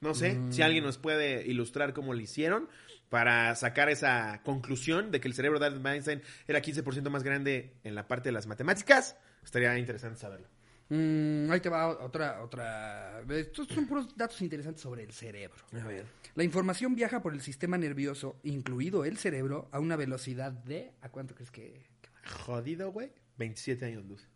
No 0.00 0.14
sé 0.14 0.34
Mm. 0.34 0.52
si 0.52 0.62
alguien 0.62 0.84
nos 0.84 0.98
puede 0.98 1.46
ilustrar 1.46 1.92
cómo 1.92 2.14
lo 2.14 2.20
hicieron 2.20 2.68
para 3.08 3.54
sacar 3.56 3.88
esa 3.88 4.42
conclusión 4.44 5.10
de 5.10 5.20
que 5.20 5.28
el 5.28 5.34
cerebro 5.34 5.58
de 5.58 5.66
Albert 5.66 5.86
Einstein 5.86 6.22
era 6.46 6.60
15% 6.60 7.10
más 7.10 7.22
grande 7.22 7.74
en 7.84 7.94
la 7.94 8.06
parte 8.06 8.28
de 8.28 8.32
las 8.32 8.46
matemáticas. 8.46 9.16
Estaría 9.42 9.76
interesante 9.78 10.18
saberlo. 10.20 10.46
Mm, 10.90 11.50
ahí 11.50 11.60
te 11.60 11.68
va 11.68 11.88
otra, 11.88 12.42
otra. 12.42 13.20
Estos 13.28 13.68
son 13.68 13.86
puros 13.86 14.16
datos 14.16 14.40
interesantes 14.40 14.82
sobre 14.82 15.02
el 15.02 15.12
cerebro. 15.12 15.56
A 15.72 15.86
ver. 15.86 16.06
La 16.34 16.44
información 16.44 16.94
viaja 16.94 17.20
por 17.20 17.34
el 17.34 17.40
sistema 17.42 17.76
nervioso, 17.76 18.38
incluido 18.42 19.04
el 19.04 19.18
cerebro, 19.18 19.68
a 19.72 19.80
una 19.80 19.96
velocidad 19.96 20.52
de. 20.52 20.92
¿A 21.02 21.08
cuánto 21.10 21.34
crees 21.34 21.50
que.? 21.50 21.86
que 22.00 22.08
va? 22.10 22.30
Jodido, 22.30 22.90
güey. 22.92 23.10
27 23.36 23.84
años 23.84 24.04
luz. 24.06 24.26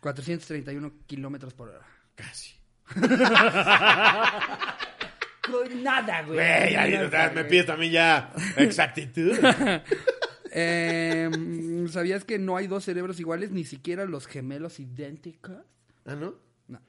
431 0.00 0.92
kilómetros 1.06 1.54
por 1.54 1.68
hora. 1.70 1.86
Casi. 2.14 2.54
Nada, 5.82 6.22
güey. 6.22 6.36
Güey, 6.36 6.76
ahí 6.76 6.92
Nada, 6.92 7.28
me 7.28 7.34
güey. 7.34 7.48
pides 7.48 7.66
también 7.66 7.92
ya 7.92 8.32
exactitud. 8.56 9.36
Eh, 10.56 11.28
¿Sabías 11.90 12.24
que 12.24 12.38
no 12.38 12.56
hay 12.56 12.68
dos 12.68 12.84
cerebros 12.84 13.18
iguales, 13.18 13.50
ni 13.50 13.64
siquiera 13.64 14.04
los 14.04 14.28
gemelos 14.28 14.78
idénticos? 14.78 15.56
¿Ah, 16.04 16.14
no? 16.14 16.36
No. 16.68 16.80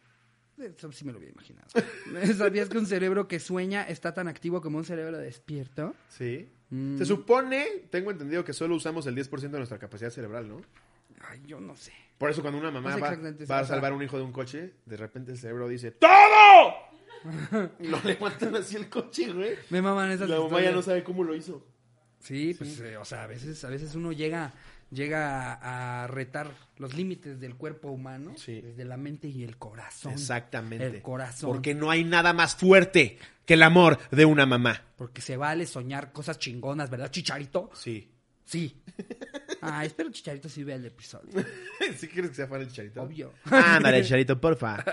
Eso 0.64 0.91
sí 0.91 1.04
me 1.04 1.12
lo 1.12 1.18
había 1.18 1.32
imaginado. 1.32 1.66
¿Sabías 2.38 2.70
que 2.70 2.78
un 2.78 2.86
cerebro 2.86 3.28
que 3.28 3.39
sueña 3.39 3.82
está 3.82 4.14
tan 4.14 4.28
activo 4.28 4.62
como 4.62 4.78
un 4.78 4.86
cerebro 4.86 5.18
despierto? 5.18 5.96
Sí. 6.10 6.48
Mm. 6.70 7.00
Se 7.00 7.06
supone, 7.08 7.66
tengo 7.89 8.12
entendido 8.12 8.46
que 8.46 8.54
solo 8.54 8.76
usamos 8.76 9.08
el 9.08 9.16
10% 9.16 9.39
de 9.39 9.58
nuestra 9.58 9.80
capacidad 9.80 10.12
cerebral, 10.12 10.48
¿no? 10.48 10.62
Ay, 11.28 11.41
yo 11.48 11.60
no 11.60 11.76
sé. 11.76 11.93
Por 12.18 12.30
eso 12.30 12.41
cuando 12.41 12.59
una 12.59 12.72
mamá 12.72 12.91
No 12.91 12.95
sé 12.95 13.45
va, 13.45 13.59
a 13.59 13.66
salvar 13.66 13.91
a 13.91 13.95
un 13.95 14.01
hijo 14.03 14.18
de 14.18 14.24
un 14.24 14.32
coche, 14.32 14.76
de 14.86 14.97
repente 14.97 15.32
el 15.32 15.38
cerebro 15.38 15.68
dice 15.68 15.91
¡TODO! 15.91 17.72
Y 17.80 17.88
lo 17.88 17.99
levantan 18.03 18.55
así 18.55 18.76
el 18.76 18.88
coche, 18.89 19.32
güey. 19.34 19.55
Me 19.70 19.82
maman 19.82 20.11
esas 20.11 20.30
La 20.30 20.39
mamá 20.39 20.61
ya 20.61 20.72
no 20.72 20.82
sabe 20.82 21.03
cómo 21.03 21.24
lo 21.24 21.36
hizo. 21.36 21.66
Sí, 22.20 22.53
pues, 22.57 22.80
eh, 22.80 22.97
o 22.97 23.05
sea, 23.05 23.24
a 23.24 23.28
veces, 23.28 23.63
a 23.66 23.70
veces 23.70 23.93
uno 23.95 24.11
llega, 24.11 24.53
llega 24.91 25.53
a, 25.53 26.03
a 26.03 26.07
retar 26.07 26.51
los 26.78 26.95
límites 26.95 27.39
del 27.39 27.55
cuerpo 27.55 27.89
humano 27.89 28.34
Sí. 28.38 28.61
desde 28.61 28.84
la 28.86 28.97
mente 28.97 29.28
y 29.28 29.43
el 29.43 29.57
corazón. 29.57 30.13
Exactamente. 30.13 30.86
El 30.88 31.01
corazón. 31.01 31.49
Porque 31.51 31.76
no 31.76 31.91
hay 31.91 32.03
nada 32.03 32.34
más 32.34 32.55
fuerte 32.55 33.20
que 33.45 33.53
el 33.55 33.63
amor 33.63 33.99
de 34.11 34.26
una 34.26 34.45
mamá. 34.45 34.82
Porque 34.95 35.22
se 35.22 35.38
vale 35.38 35.66
soñar 35.68 36.11
cosas 36.11 36.39
chingonas, 36.39 36.89
¿verdad, 36.89 37.11
Chicharito? 37.11 37.70
Sí. 37.74 38.09
Sí. 38.43 38.82
Ah, 39.68 39.84
espero 39.86 40.11
Chicharito 40.11 40.47
sí 40.49 40.63
vea 40.63 40.76
el 40.76 40.86
episodio. 40.86 41.30
¿Sí 41.97 42.07
quieres 42.07 42.32
que 42.32 42.36
sea 42.38 42.47
fan 42.47 42.61
el 42.61 42.68
Chicharito? 42.68 43.01
Obvio. 43.01 43.34
Ándale, 43.49 44.01
Chicharito, 44.03 44.39
porfa. 44.39 44.84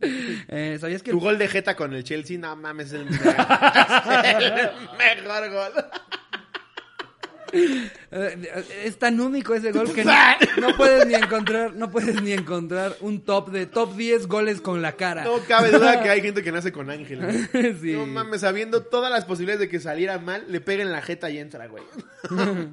Eh, 0.00 0.76
¿Sabías 0.80 1.02
que 1.02 1.10
Tu 1.12 1.18
el- 1.18 1.22
gol 1.22 1.38
de 1.38 1.48
jeta 1.48 1.76
con 1.76 1.94
el 1.94 2.04
Chelsea, 2.04 2.38
no 2.38 2.54
mames, 2.56 2.88
es 2.88 2.92
el 2.94 3.04
mejor, 3.06 3.34
el 4.24 5.22
mejor 5.24 5.50
gol. 5.50 5.72
Eh, 7.52 8.64
es 8.84 8.98
tan 8.98 9.20
único 9.20 9.54
ese 9.54 9.72
gol 9.72 9.92
que 9.92 10.04
no, 10.04 10.12
no 10.60 10.76
puedes 10.76 11.06
ni 11.06 11.14
encontrar, 11.14 11.74
no 11.74 11.90
puedes 11.90 12.20
ni 12.22 12.32
encontrar 12.32 12.96
un 13.00 13.20
top 13.22 13.50
de 13.50 13.66
top 13.66 13.94
10 13.96 14.26
goles 14.26 14.60
con 14.60 14.82
la 14.82 14.92
cara? 14.92 15.24
No 15.24 15.38
cabe 15.46 15.70
duda 15.70 16.02
que 16.02 16.10
hay 16.10 16.20
gente 16.22 16.42
que 16.42 16.52
nace 16.52 16.72
con 16.72 16.90
ángel. 16.90 17.20
güey. 17.20 17.74
Sí. 17.80 17.92
No 17.92 18.06
mames, 18.06 18.40
sabiendo 18.40 18.82
todas 18.82 19.10
las 19.10 19.24
posibilidades 19.24 19.60
de 19.60 19.68
que 19.68 19.80
saliera 19.80 20.18
mal, 20.18 20.44
le 20.48 20.60
peguen 20.60 20.92
la 20.92 21.02
jeta 21.02 21.30
y 21.30 21.38
entra, 21.38 21.66
güey. 21.66 21.84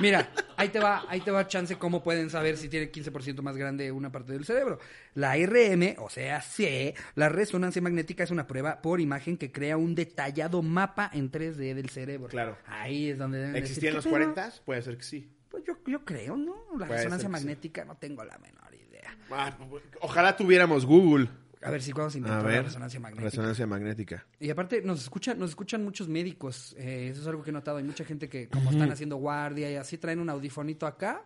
Mira, 0.00 0.28
ahí 0.56 0.68
te 0.68 0.78
va, 0.78 1.04
ahí 1.08 1.20
te 1.20 1.30
va 1.30 1.46
chance 1.46 1.76
cómo 1.76 2.02
pueden 2.02 2.30
saber 2.30 2.56
si 2.56 2.68
tiene 2.68 2.90
15% 2.90 3.40
más 3.42 3.56
grande 3.56 3.90
una 3.92 4.10
parte 4.12 4.32
del 4.32 4.44
cerebro. 4.44 4.78
La 5.14 5.34
RM, 5.34 5.96
o 5.98 6.10
sea, 6.10 6.40
C, 6.42 6.94
la 7.14 7.28
resonancia 7.28 7.80
magnética 7.80 8.24
es 8.24 8.30
una 8.30 8.46
prueba 8.46 8.82
por 8.82 9.00
imagen 9.00 9.38
que 9.38 9.50
crea 9.50 9.76
un 9.76 9.94
detallado 9.94 10.62
mapa 10.62 11.10
en 11.12 11.30
3D 11.30 11.74
del 11.74 11.88
cerebro. 11.88 12.28
Claro. 12.28 12.56
Ahí 12.66 13.10
es 13.10 13.18
donde 13.18 13.38
deben 13.38 13.56
¿Existía 13.56 13.90
en 13.90 13.96
los 13.96 14.04
decir, 14.04 14.12
¿qué 14.12 14.15
pedo? 14.15 14.15
40? 14.24 14.52
Puede 14.64 14.82
ser 14.82 14.96
que 14.96 15.04
sí. 15.04 15.30
Pues 15.48 15.64
yo, 15.64 15.74
yo 15.86 16.04
creo, 16.04 16.36
¿no? 16.36 16.54
La 16.78 16.86
Puede 16.86 16.98
resonancia 16.98 17.28
sí. 17.28 17.32
magnética 17.32 17.84
no 17.84 17.96
tengo 17.96 18.24
la 18.24 18.38
menor 18.38 18.74
idea. 18.74 19.16
Ah, 19.30 19.56
ojalá 20.00 20.36
tuviéramos 20.36 20.84
Google. 20.84 21.28
A 21.62 21.70
ver 21.70 21.82
si 21.82 21.90
cuando 21.92 22.10
se 22.10 22.20
la 22.20 22.40
resonancia 22.42 23.00
magnética. 23.00 23.30
Resonancia 23.30 23.66
magnética. 23.66 24.26
Y 24.38 24.50
aparte 24.50 24.82
nos 24.82 25.02
escuchan, 25.02 25.38
nos 25.38 25.50
escuchan 25.50 25.82
muchos 25.82 26.06
médicos, 26.06 26.76
eh, 26.78 27.08
eso 27.10 27.22
es 27.22 27.26
algo 27.26 27.42
que 27.42 27.50
he 27.50 27.52
notado, 27.52 27.78
hay 27.78 27.84
mucha 27.84 28.04
gente 28.04 28.28
que 28.28 28.48
como 28.48 28.70
están 28.70 28.92
haciendo 28.92 29.16
guardia 29.16 29.70
y 29.70 29.74
así 29.76 29.98
traen 29.98 30.20
un 30.20 30.30
audifonito 30.30 30.86
acá 30.86 31.24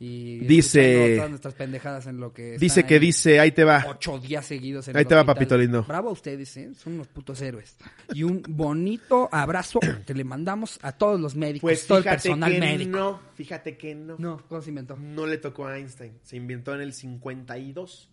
y 0.00 0.38
Dice- 0.46 1.14
todas 1.16 1.30
nuestras 1.30 1.54
pendejadas 1.54 2.06
en 2.06 2.18
lo 2.20 2.32
que 2.32 2.56
Dice 2.56 2.84
que 2.86 2.94
ahí 2.94 3.00
dice, 3.00 3.40
ahí 3.40 3.50
te 3.50 3.64
va. 3.64 3.84
ocho 3.88 4.18
días 4.20 4.46
seguidos 4.46 4.86
en 4.86 4.96
Ahí 4.96 5.04
te 5.04 5.14
va, 5.14 5.22
hospital. 5.22 5.34
papito 5.36 5.58
lindo. 5.58 5.82
Bravo 5.82 6.10
a 6.10 6.12
ustedes, 6.12 6.56
¿eh? 6.56 6.70
son 6.76 6.92
unos 6.94 7.08
putos 7.08 7.40
héroes. 7.42 7.76
Y 8.14 8.22
un 8.22 8.42
bonito 8.48 9.28
abrazo 9.32 9.80
que 10.06 10.14
le 10.14 10.22
mandamos 10.22 10.78
a 10.82 10.92
todos 10.92 11.18
los 11.20 11.34
médicos, 11.34 11.62
Pues 11.62 11.86
todo 11.86 11.98
el 11.98 12.04
fíjate 12.04 12.22
personal 12.28 12.52
que 12.52 12.60
médico. 12.60 12.90
no, 12.98 13.20
fíjate 13.34 13.76
que 13.76 13.94
no. 13.96 14.14
No, 14.18 14.36
¿cómo 14.48 14.62
se 14.62 14.68
inventó? 14.68 14.96
No 14.96 15.26
le 15.26 15.38
tocó 15.38 15.66
a 15.66 15.76
Einstein. 15.78 16.12
Se 16.22 16.36
inventó 16.36 16.74
en 16.74 16.80
el 16.82 16.92
52. 16.92 18.08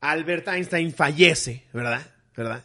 Albert 0.00 0.46
Einstein 0.48 0.92
fallece, 0.92 1.64
¿verdad? 1.72 2.00
¿Verdad? 2.36 2.64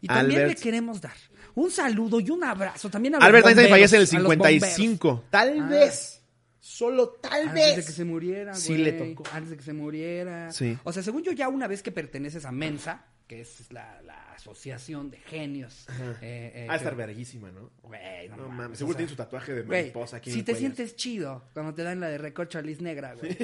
Y 0.00 0.06
también 0.06 0.40
Albert- 0.42 0.56
le 0.58 0.62
queremos 0.62 1.00
dar 1.00 1.14
un 1.56 1.72
saludo 1.72 2.20
y 2.20 2.30
un 2.30 2.44
abrazo 2.44 2.88
también 2.88 3.16
a 3.16 3.18
los 3.18 3.26
Albert 3.26 3.46
Einstein 3.48 3.68
fallece 3.70 3.96
en 3.96 4.02
el 4.02 4.08
a 4.08 4.12
los 4.20 4.22
bomberos. 4.36 4.68
55. 4.68 5.24
Tal 5.30 5.58
Ah. 5.60 5.66
vez. 5.68 6.17
Solo 6.60 7.08
tal 7.20 7.48
Antes 7.48 7.54
de 7.70 7.76
vez. 7.76 7.86
que 7.86 7.92
se 7.92 8.04
muriera, 8.04 8.54
Sí 8.54 8.72
güey. 8.72 8.84
le 8.84 8.92
tocó. 8.92 9.24
Antes 9.32 9.50
de 9.50 9.56
que 9.56 9.62
se 9.62 9.72
muriera. 9.72 10.50
Sí. 10.52 10.76
O 10.84 10.92
sea, 10.92 11.02
según 11.02 11.22
yo, 11.22 11.32
ya 11.32 11.48
una 11.48 11.66
vez 11.66 11.82
que 11.82 11.92
perteneces 11.92 12.44
a 12.44 12.52
Mensa, 12.52 13.04
que 13.28 13.40
es 13.42 13.70
la, 13.72 14.00
la 14.02 14.32
asociación 14.32 15.10
de 15.10 15.18
genios. 15.18 15.86
eh, 16.20 16.52
eh, 16.54 16.66
Ah, 16.68 16.76
estar 16.76 16.96
verguísima, 16.96 17.50
¿no? 17.50 17.70
Güey, 17.82 18.28
no, 18.30 18.36
No 18.36 18.42
mames, 18.48 18.56
mames. 18.58 18.76
o 18.76 18.78
Seguro 18.78 18.94
sea, 18.94 18.98
tiene 18.98 19.10
su 19.10 19.16
tatuaje 19.16 19.52
de 19.54 19.62
güey, 19.62 19.80
mariposa 19.82 20.16
aquí 20.16 20.30
en 20.30 20.36
si 20.36 20.42
te 20.42 20.54
sientes 20.54 20.96
chido 20.96 21.44
cuando 21.52 21.74
te 21.74 21.82
dan 21.82 22.00
la 22.00 22.08
de 22.08 22.18
recorcho 22.18 22.60
Liz 22.62 22.80
Negra, 22.80 23.14
güey. 23.14 23.36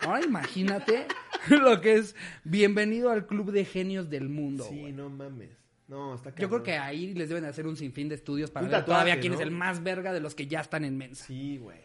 Ahora 0.00 0.20
imagínate 0.24 1.06
lo 1.50 1.80
que 1.80 1.94
es 1.94 2.16
bienvenido 2.44 3.10
al 3.10 3.26
club 3.26 3.52
de 3.52 3.64
genios 3.64 4.10
del 4.10 4.28
mundo, 4.28 4.66
Sí, 4.68 4.80
güey. 4.80 4.92
no 4.92 5.10
mames. 5.10 5.50
No, 5.88 6.16
está 6.16 6.30
Yo 6.30 6.34
creo 6.34 6.48
cabrón. 6.48 6.62
que 6.64 6.72
ahí 6.78 7.14
les 7.14 7.28
deben 7.28 7.44
hacer 7.44 7.64
un 7.68 7.76
sinfín 7.76 8.08
de 8.08 8.16
estudios 8.16 8.50
para 8.50 8.64
Un 8.66 8.72
ver 8.72 8.80
tatuaje, 8.80 9.02
todavía 9.04 9.20
quién 9.20 9.32
¿no? 9.34 9.38
es 9.38 9.44
el 9.44 9.52
más 9.52 9.84
verga 9.84 10.12
de 10.12 10.18
los 10.18 10.34
que 10.34 10.48
ya 10.48 10.60
están 10.60 10.84
en 10.84 10.96
Mensa. 10.98 11.24
Sí, 11.26 11.58
güey. 11.58 11.78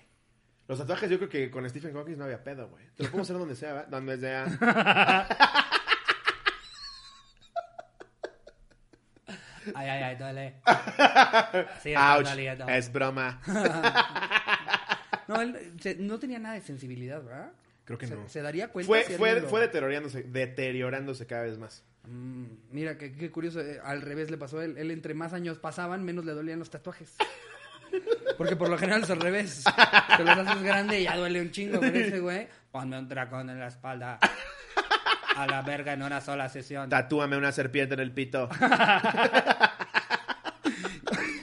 Los 0.71 0.79
tatuajes 0.79 1.09
yo 1.09 1.17
creo 1.17 1.27
que 1.29 1.51
con 1.51 1.69
Stephen 1.69 1.93
Hawking 1.93 2.17
no 2.17 2.23
había 2.23 2.41
pedo, 2.41 2.69
güey. 2.69 2.85
Te 2.95 3.03
lo 3.03 3.09
podemos 3.09 3.27
hacer 3.27 3.37
donde 3.37 3.55
sea, 3.57 3.73
¿verdad? 3.73 3.87
Donde 3.89 4.17
sea. 4.17 4.45
Ay, 9.75 9.89
ay, 9.89 10.03
ay, 10.03 10.15
dale. 10.15 10.55
Sí, 11.83 11.93
Ouch. 11.95 12.27
Es 12.69 12.91
broma. 12.91 13.39
No, 15.27 15.39
él 15.41 15.73
se- 15.79 15.95
no 15.95 16.19
tenía 16.19 16.39
nada 16.39 16.55
de 16.55 16.61
sensibilidad, 16.61 17.23
¿verdad? 17.23 17.51
Creo 17.85 17.97
que 17.97 18.05
se, 18.07 18.15
no. 18.15 18.27
se 18.27 18.41
daría 18.41 18.67
cuenta. 18.67 18.87
Fue, 18.87 19.03
si 19.03 19.13
fue, 19.13 19.29
alguien 19.29 19.43
lo- 19.45 19.49
fue 19.49 19.61
deteriorándose, 19.61 20.23
deteriorándose 20.23 21.25
cada 21.25 21.43
vez 21.43 21.57
más. 21.57 21.83
Mm, 22.05 22.45
mira, 22.71 22.97
qué, 22.97 23.13
qué 23.13 23.31
curioso. 23.31 23.61
eh, 23.61 23.79
al 23.81 24.01
revés 24.01 24.29
le 24.29 24.37
pasó 24.37 24.59
a 24.59 24.65
él. 24.65 24.77
Él, 24.77 24.91
entre 24.91 25.13
más 25.13 25.31
años 25.31 25.57
pasaban, 25.57 26.03
menos 26.03 26.25
le 26.25 26.33
dolían 26.33 26.59
los 26.59 26.69
tatuajes. 26.69 27.15
Porque 28.37 28.55
por 28.55 28.69
lo 28.69 28.77
general 28.77 29.03
es 29.03 29.09
al 29.09 29.19
revés. 29.19 29.63
Te 30.17 30.23
los 30.23 30.37
haces 30.37 30.63
grande 30.63 31.01
y 31.01 31.03
ya 31.03 31.17
duele 31.17 31.41
un 31.41 31.51
chingo. 31.51 31.79
Pero 31.79 31.97
ese 31.97 32.19
güey, 32.19 32.47
ponme 32.71 32.97
un 32.97 33.07
dragón 33.07 33.49
en 33.49 33.59
la 33.59 33.67
espalda. 33.67 34.19
A 35.35 35.47
la 35.47 35.61
verga 35.61 35.93
en 35.93 36.03
una 36.03 36.21
sola 36.21 36.49
sesión. 36.49 36.89
Tatúame 36.89 37.37
una 37.37 37.51
serpiente 37.51 37.93
en 37.93 37.99
el 38.01 38.11
pito. 38.11 38.49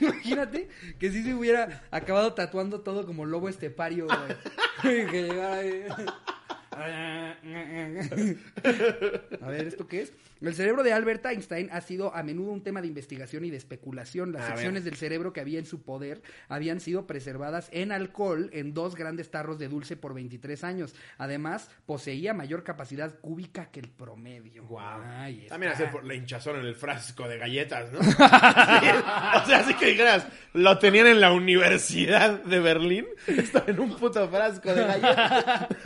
Imagínate 0.01 0.69
que 0.99 1.11
si 1.11 1.23
se 1.23 1.33
hubiera 1.33 1.81
acabado 1.91 2.33
tatuando 2.33 2.81
todo 2.81 3.05
como 3.05 3.25
lobo 3.25 3.49
estepario, 3.49 4.05
güey. 4.05 5.07
que 5.09 5.23
llegara 5.23 5.55
ahí. 5.55 5.85
A 9.41 9.47
ver, 9.49 9.67
¿esto 9.67 9.87
qué 9.87 10.01
es? 10.01 10.13
El 10.41 10.55
cerebro 10.55 10.83
de 10.83 10.93
Albert 10.93 11.25
Einstein 11.25 11.69
ha 11.71 11.81
sido 11.81 12.15
a 12.15 12.23
menudo 12.23 12.51
un 12.51 12.63
tema 12.63 12.81
de 12.81 12.87
investigación 12.87 13.43
y 13.43 13.49
de 13.49 13.57
especulación. 13.57 14.31
Las 14.31 14.43
A 14.43 14.45
ver. 14.45 14.53
secciones 14.55 14.85
del 14.85 14.95
cerebro 14.95 15.33
que 15.33 15.41
había 15.41 15.59
en 15.59 15.65
su 15.65 15.81
poder 15.83 16.21
habían 16.47 16.79
sido 16.79 17.05
preservadas 17.07 17.67
en 17.73 17.91
alcohol 17.91 18.49
en 18.53 18.73
dos 18.73 18.95
grandes 18.95 19.31
tarros 19.31 19.59
de 19.59 19.67
dulce 19.67 19.97
por 19.97 20.13
23 20.13 20.63
años. 20.63 20.95
Además, 21.17 21.69
poseía 21.85 22.33
mayor 22.33 22.63
capacidad 22.63 23.19
cúbica 23.19 23.69
que 23.69 23.81
el 23.81 23.89
promedio. 23.89 24.65
También 25.49 25.73
hacer 25.73 25.91
por 25.91 26.05
la 26.05 26.15
hinchazón 26.15 26.59
en 26.59 26.65
el 26.65 26.75
frasco 26.75 27.27
de 27.27 27.37
galletas, 27.37 27.91
¿no? 27.91 27.99
o 29.43 29.45
sea, 29.45 29.59
así 29.59 29.73
que 29.73 29.87
dijeras, 29.87 30.25
lo 30.53 30.79
tenían 30.79 31.07
en 31.07 31.19
la 31.19 31.33
Universidad 31.33 32.41
de 32.43 32.59
Berlín. 32.59 33.07
Estaba 33.27 33.65
en 33.67 33.79
un 33.79 33.95
puto 33.97 34.27
frasco 34.29 34.73
de 34.73 34.85
galletas. 34.85 35.67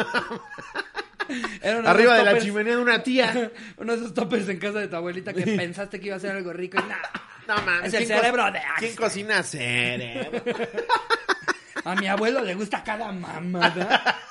Era 1.62 1.90
Arriba 1.90 2.18
de 2.18 2.24
la 2.24 2.40
chimenea 2.40 2.76
de 2.76 2.82
una 2.82 3.04
tía. 3.04 3.52
Uno 3.78 3.94
de 3.94 4.00
esos 4.00 4.14
toppers 4.14 4.48
en 4.50 4.60
casa 4.60 4.80
de 4.80 4.88
tu 4.88 4.96
abuelita 4.96 5.34
que 5.34 5.44
pensaste 5.44 6.00
que 6.00 6.08
iba 6.08 6.16
a 6.16 6.20
ser 6.20 6.32
algo 6.32 6.54
rico 6.54 6.78
y 6.80 6.88
nada. 6.88 7.10
No 7.48 7.56
mames. 7.62 7.88
Es 7.88 7.94
el 8.02 8.06
¿quién 8.08 8.20
cerebro 8.20 8.46
de 8.46 8.52
¿Quién 8.52 8.92
Einstein. 8.92 8.96
cocina 8.96 9.44
cerebro? 9.44 10.42
A 11.86 11.96
mi 11.96 12.08
abuelo 12.08 12.42
le 12.42 12.56
gusta 12.56 12.84
cada 12.84 13.12
mamada. 13.12 14.20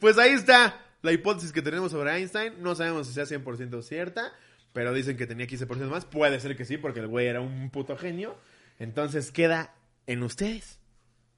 Pues 0.00 0.18
ahí 0.18 0.32
está 0.32 0.80
la 1.02 1.12
hipótesis 1.12 1.52
que 1.52 1.62
tenemos 1.62 1.92
sobre 1.92 2.14
Einstein. 2.16 2.54
No 2.60 2.74
sabemos 2.74 3.06
si 3.06 3.14
sea 3.14 3.24
100% 3.24 3.82
cierta, 3.82 4.32
pero 4.72 4.92
dicen 4.92 5.16
que 5.16 5.26
tenía 5.26 5.46
15% 5.46 5.88
más. 5.88 6.04
Puede 6.04 6.40
ser 6.40 6.56
que 6.56 6.64
sí, 6.64 6.76
porque 6.76 7.00
el 7.00 7.06
güey 7.06 7.28
era 7.28 7.40
un 7.40 7.70
puto 7.70 7.96
genio. 7.96 8.36
Entonces 8.78 9.30
queda 9.30 9.72
en 10.06 10.22
ustedes 10.24 10.80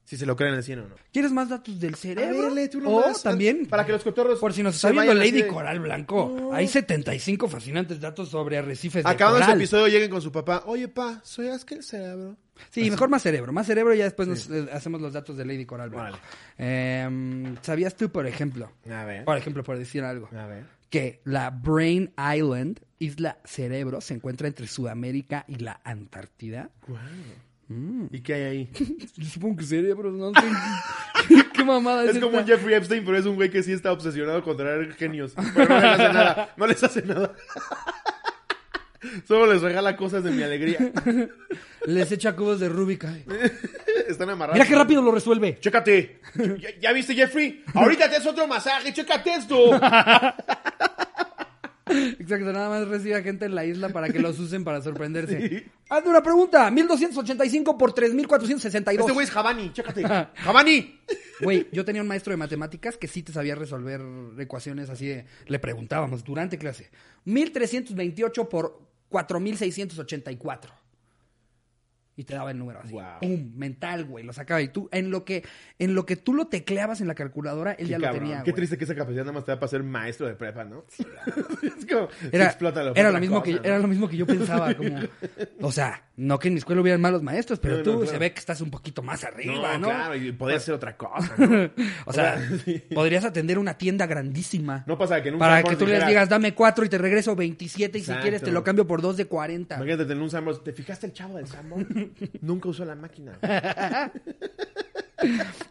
si 0.07 0.15
se 0.15 0.25
lo 0.25 0.37
creen 0.37 0.53
al 0.53 0.63
100 0.63 0.79
o 0.79 0.87
no. 0.87 0.95
¿Quieres 1.11 1.33
más 1.33 1.49
datos 1.49 1.77
del 1.81 1.95
cerebro? 1.95 2.47
A 2.47 2.53
ver, 2.53 2.69
o 2.85 2.99
más, 3.01 3.21
también, 3.21 3.65
Para 3.65 3.85
que 3.85 3.91
los 3.91 4.03
cotorros. 4.05 4.39
por 4.39 4.53
si 4.53 4.63
nos 4.63 4.75
está 4.75 4.89
viendo 4.91 5.13
Lady 5.13 5.31
de- 5.41 5.47
Coral 5.47 5.81
Blanco, 5.81 6.51
hay 6.53 6.65
75 6.69 7.49
fascinantes 7.49 7.99
datos 7.99 8.29
sobre 8.29 8.57
arrecifes 8.57 9.03
de 9.03 9.09
Acabando 9.09 9.39
este 9.39 9.45
coral. 9.47 9.59
episodio, 9.61 9.87
lleguen 9.89 10.09
con 10.09 10.21
su 10.21 10.31
papá. 10.31 10.63
Oye, 10.65 10.87
pa, 10.87 11.19
soy 11.25 11.49
Askel 11.49 11.83
Cerebro. 11.83 12.37
Sí, 12.69 12.89
mejor 12.89 13.09
más 13.09 13.21
cerebro. 13.21 13.51
Más 13.51 13.67
cerebro 13.67 13.93
y 13.93 13.97
ya 13.97 14.05
después 14.05 14.29
nos 14.29 14.49
eh, 14.49 14.67
hacemos 14.71 15.01
los 15.01 15.11
datos 15.11 15.35
de 15.35 15.43
Lady 15.45 15.65
Coral 15.65 15.89
Blanco. 15.89 16.17
Vale. 16.17 16.17
Em, 17.03 17.55
¿Sabías 17.61 17.95
tú, 17.95 18.09
por 18.09 18.25
ejemplo, 18.25 18.71
A 18.89 19.03
ver. 19.03 19.25
por 19.25 19.37
ejemplo, 19.37 19.61
por 19.63 19.77
decir 19.77 20.03
algo, 20.03 20.29
A 20.35 20.47
ver. 20.47 20.63
que 20.89 21.19
la 21.25 21.49
Brain 21.51 22.13
Island, 22.17 22.79
isla 22.97 23.37
cerebro, 23.43 23.99
se 24.01 24.13
encuentra 24.15 24.47
entre 24.47 24.67
Sudamérica 24.67 25.43
y 25.49 25.55
la 25.57 25.81
Antártida? 25.83 26.69
¿Y 27.69 28.21
qué 28.21 28.33
hay 28.33 28.43
ahí? 28.43 28.69
Yo 29.17 29.29
supongo 29.29 29.57
que 29.57 29.65
cerebros, 29.65 30.13
no 30.13 30.31
sé. 30.33 30.47
¿Qué 31.53 31.63
mamada 31.63 32.05
es 32.05 32.15
Es 32.15 32.19
como 32.23 32.37
un? 32.37 32.45
Jeffrey 32.45 32.75
Epstein, 32.75 33.03
pero 33.03 33.17
es 33.17 33.25
un 33.25 33.35
güey 33.35 33.49
que 33.49 33.61
sí 33.63 33.73
está 33.73 33.91
obsesionado 33.91 34.41
con 34.43 34.55
traer 34.55 34.93
genios. 34.93 35.33
Pero 35.53 35.67
no 35.67 35.75
les 35.81 35.83
hace 35.83 36.13
nada. 36.13 36.53
No 36.55 36.67
les 36.67 36.83
hace 36.83 37.01
nada. 37.03 37.33
Solo 39.27 39.51
les 39.51 39.61
regala 39.61 39.95
cosas 39.95 40.23
de 40.23 40.31
mi 40.31 40.43
alegría. 40.43 40.91
Les 41.85 42.11
echa 42.11 42.35
cubos 42.35 42.59
de 42.59 42.67
Rubik. 42.67 43.05
ay. 43.05 43.23
Están 44.09 44.29
amarrados. 44.29 44.55
Mira 44.57 44.67
qué 44.67 44.75
rápido 44.75 45.01
lo 45.01 45.11
resuelve. 45.11 45.57
Chécate. 45.61 46.19
¿Ya, 46.59 46.69
ya 46.81 46.91
viste, 46.91 47.13
Jeffrey? 47.15 47.63
Ahorita 47.73 48.09
te 48.09 48.17
haces 48.17 48.27
otro 48.27 48.45
masaje. 48.47 48.91
Chécate 48.91 49.35
esto. 49.35 49.79
Exacto, 51.89 52.51
nada 52.53 52.69
más 52.69 52.87
recibe 52.87 53.15
a 53.15 53.21
gente 53.21 53.45
en 53.45 53.55
la 53.55 53.65
isla 53.65 53.89
para 53.89 54.09
que 54.09 54.19
los 54.19 54.39
usen 54.39 54.63
para 54.63 54.81
sorprenderse. 54.81 55.65
Hazme 55.89 56.09
una 56.09 56.23
pregunta. 56.23 56.69
1285 56.71 57.77
por 57.77 57.93
3462. 57.93 59.05
Este 59.05 59.13
güey 59.13 59.25
es 59.25 59.31
Javani. 59.31 59.71
Chécate. 59.73 60.03
Javani. 60.35 60.99
Güey, 61.41 61.67
yo 61.71 61.85
tenía 61.85 62.01
un 62.01 62.07
maestro 62.07 62.31
de 62.31 62.37
matemáticas 62.37 62.97
que 62.97 63.07
sí 63.07 63.23
te 63.23 63.31
sabía 63.31 63.55
resolver 63.55 64.01
ecuaciones 64.39 64.89
así 64.89 65.07
de... 65.07 65.25
Le 65.45 65.59
preguntábamos 65.59 66.23
durante 66.23 66.57
clase. 66.57 66.89
1328 67.25 68.49
por 68.49 68.81
4684. 69.09 70.86
Y 72.19 72.23
te 72.23 72.33
daba 72.33 72.49
el 72.49 72.57
número 72.57 72.79
así. 72.79 72.93
Guau. 72.93 73.19
¡Pum! 73.19 73.51
Mental, 73.55 74.03
güey. 74.05 74.25
Lo 74.25 74.33
sacaba. 74.33 74.59
Y 74.59 74.69
tú, 74.69 74.89
en 74.91 75.11
lo 75.11 75.23
que, 75.23 75.43
en 75.77 75.93
lo 75.93 76.07
que 76.07 76.15
tú 76.15 76.33
lo 76.33 76.47
tecleabas 76.47 76.99
en 76.99 77.07
la 77.07 77.13
calculadora, 77.13 77.73
él 77.73 77.87
ya 77.87 77.99
lo 77.99 78.09
tenía. 78.11 78.37
Qué 78.37 78.51
güey. 78.51 78.55
triste 78.55 78.75
que 78.75 78.85
esa 78.85 78.95
capacidad 78.95 79.21
nada 79.21 79.33
más 79.33 79.45
te 79.45 79.51
da 79.51 79.59
para 79.59 79.69
ser 79.69 79.83
maestro 79.83 80.25
de 80.25 80.33
prepa, 80.33 80.63
¿no? 80.63 80.83
es 80.97 81.85
como... 81.85 82.07
Era, 82.31 82.47
explótalo 82.47 82.95
era, 82.95 83.11
lo 83.11 83.19
mismo 83.19 83.39
cosa, 83.39 83.45
que, 83.45 83.53
¿no? 83.53 83.63
era 83.63 83.77
lo 83.77 83.87
mismo 83.87 84.09
que 84.09 84.17
yo 84.17 84.25
pensaba, 84.25 84.73
como, 84.73 84.97
o 85.61 85.71
sea, 85.71 86.06
no 86.17 86.39
que 86.39 86.47
en 86.49 86.55
mi 86.55 86.57
escuela 86.57 86.81
hubieran 86.81 86.99
malos 86.99 87.21
maestros, 87.23 87.59
pero 87.59 87.77
No, 87.77 87.83
tú 87.83 87.91
no, 87.91 87.97
claro. 87.99 88.11
se 88.11 88.17
ve 88.17 88.33
que 88.33 88.39
estás 88.39 88.59
un 88.61 88.71
poquito 88.71 89.01
más 89.03 89.23
arriba, 89.23 89.77
¿no? 89.77 89.87
claro. 89.87 90.15
Y 90.15 90.31
podía 90.31 90.59
ser 90.59 90.73
otra 90.73 90.97
cosa, 90.97 91.33
¿no? 91.37 91.69
O 92.05 92.11
sea, 92.13 92.41
sí. 92.65 92.83
podrías 92.93 93.23
atender 93.23 93.57
una 93.59 93.77
tienda 93.77 94.05
grandísima. 94.07 94.83
No 94.87 94.97
pasa 94.97 95.21
que 95.21 95.29
en 95.29 95.35
un 95.35 95.39
para 95.39 95.57
Sanborns 95.57 95.77
que 95.77 95.79
tú 95.79 95.85
les 95.87 95.95
dijeras- 95.99 96.09
digas, 96.09 96.29
dame 96.29 96.53
cuatro 96.53 96.83
y 96.83 96.89
te 96.89 96.97
regreso 96.97 97.35
27 97.35 97.97
y 97.97 98.01
si 98.01 98.05
Exacto. 98.05 98.21
quieres 98.23 98.41
te 98.41 98.51
lo 98.51 98.63
cambio 98.63 98.87
por 98.87 99.01
dos 99.01 99.15
de 99.15 99.25
40. 99.25 99.75
Imagínate 99.75 100.05
tener 100.05 100.21
un 100.23 100.29
Sambor. 100.29 100.63
¿Te 100.63 100.73
fijaste 100.73 101.05
el 101.05 101.13
chavo 101.13 101.37
del 101.37 101.47
Sambor? 101.47 101.85
Nunca 102.41 102.69
usó 102.69 102.83
la 102.83 102.95
máquina. 102.95 103.37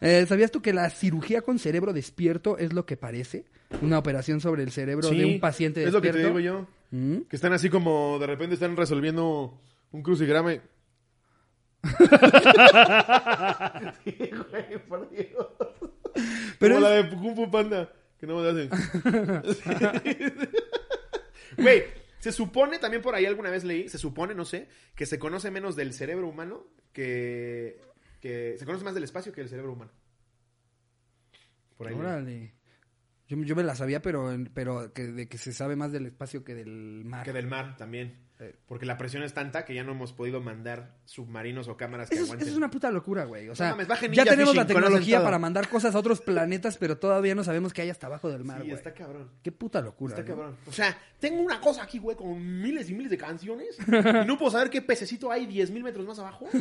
Eh, 0.01 0.27
¿Sabías 0.29 0.51
tú 0.51 0.61
que 0.61 0.73
la 0.73 0.91
cirugía 0.91 1.41
con 1.43 1.59
cerebro 1.59 1.93
despierto 1.93 2.59
es 2.59 2.73
lo 2.73 2.85
que 2.85 2.97
parece? 2.97 3.45
Una 3.83 3.99
operación 3.99 4.41
sobre 4.41 4.63
el 4.63 4.71
cerebro 4.71 5.09
de 5.11 5.25
un 5.25 5.41
paciente 5.41 5.83
Es 5.85 5.93
lo 5.93 6.01
que 6.01 6.09
despierto. 6.13 6.35
te 6.35 6.41
digo 6.43 6.59
yo. 6.61 6.67
¿Mm? 6.97 7.23
Que 7.29 7.37
están 7.37 7.53
así 7.53 7.69
como 7.71 8.19
de 8.21 8.27
repente 8.27 8.55
están 8.55 8.77
resolviendo 8.77 9.59
un 9.93 10.03
crucigrama. 10.03 10.55
y- 10.55 10.61
Sí, 14.05 14.31
güey, 14.51 14.79
por 14.89 15.09
Dios. 15.11 15.47
Pero 16.59 16.75
como 16.77 16.87
es- 16.87 16.93
la 16.93 17.03
de 17.03 17.11
Kung 17.17 17.37
Fu 17.37 17.51
Panda, 17.51 17.93
que 18.19 18.27
no 18.27 18.41
me 18.41 18.49
hacen. 18.49 18.71
Güey, 21.59 21.85
Se 22.19 22.33
supone, 22.33 22.79
también 22.79 23.03
por 23.03 23.15
ahí 23.15 23.25
alguna 23.25 23.51
vez 23.51 23.63
leí, 23.65 23.89
se 23.89 23.99
supone, 23.99 24.35
no 24.35 24.45
sé, 24.45 24.69
que 24.95 25.07
se 25.07 25.19
conoce 25.19 25.51
menos 25.51 25.77
del 25.77 25.93
cerebro 25.93 26.29
humano 26.29 26.67
que, 26.93 27.81
que 28.21 28.57
se 28.59 28.67
conoce 28.67 28.85
más 28.85 28.95
del 28.95 29.05
espacio 29.05 29.33
que 29.33 29.41
del 29.43 29.49
cerebro 29.51 29.73
humano. 29.73 29.93
Por 31.77 31.87
ahí. 31.89 31.95
leí. 31.95 32.03
Órale. 32.05 32.55
Yo, 33.29 33.37
yo 33.43 33.57
me 33.57 33.65
la 33.65 33.75
sabía, 33.75 34.01
pero, 34.03 34.33
pero 34.55 34.93
que, 34.93 35.05
de 35.05 35.29
que 35.29 35.39
se 35.39 35.53
sabe 35.53 35.75
más 35.77 35.93
del 35.93 36.07
espacio 36.07 36.45
que 36.45 36.55
del 36.55 37.05
mar. 37.05 37.25
Que 37.25 37.33
del 37.33 37.47
mar 37.47 37.77
también. 37.77 38.27
Eh. 38.39 38.55
Porque 38.67 38.85
la 38.85 38.99
presión 38.99 39.23
es 39.23 39.33
tanta 39.33 39.65
que 39.65 39.75
ya 39.75 39.83
no 39.83 39.93
hemos 39.93 40.13
podido 40.13 40.43
mandar 40.43 40.97
submarinos 41.07 41.69
o 41.69 41.77
cámaras 41.77 42.11
que 42.11 42.17
Eso 42.17 42.25
es, 42.25 42.29
aguanten. 42.29 42.47
eso 42.47 42.55
es 42.55 42.59
una 42.59 42.71
puta 42.71 42.91
locura, 42.91 43.25
güey. 43.25 43.49
O 43.49 43.57
sea, 43.57 43.71
mames, 43.71 43.89
ya 44.13 44.25
tenemos 44.25 44.55
la 44.55 44.65
Fishing 44.65 44.77
tecnología 44.77 45.23
para 45.23 45.39
mandar 45.39 45.69
cosas 45.69 45.95
a 45.95 45.99
otros 45.99 46.21
planetas, 46.21 46.77
pero 46.77 46.99
todavía 46.99 47.35
no 47.35 47.43
sabemos 47.45 47.73
qué 47.73 47.83
hay 47.83 47.91
hasta 47.91 48.09
abajo 48.09 48.29
del 48.29 48.45
mar, 48.45 48.59
Sí, 48.59 48.65
güey. 48.65 48.77
está 48.77 48.93
cabrón. 48.93 49.31
Qué 49.43 49.53
puta 49.53 49.81
locura. 49.81 50.15
Está 50.15 50.25
cabrón. 50.27 50.55
O 50.67 50.73
sea, 50.73 50.97
tengo 51.19 51.41
una 51.41 51.61
cosa 51.63 51.83
aquí, 51.83 51.99
güey, 51.99 52.15
con 52.15 52.63
miles 52.63 52.91
y 52.91 52.95
miles 52.95 53.11
de 53.11 53.17
canciones. 53.17 53.79
y 53.89 54.27
no 54.27 54.37
puedo 54.37 54.51
saber 54.51 54.69
qué 54.69 54.83
pececito 54.83 55.33
hay 55.33 55.47
10 55.47 55.71
mil 55.71 55.83
metros 55.83 56.07
más 56.07 56.19
abajo. 56.19 56.47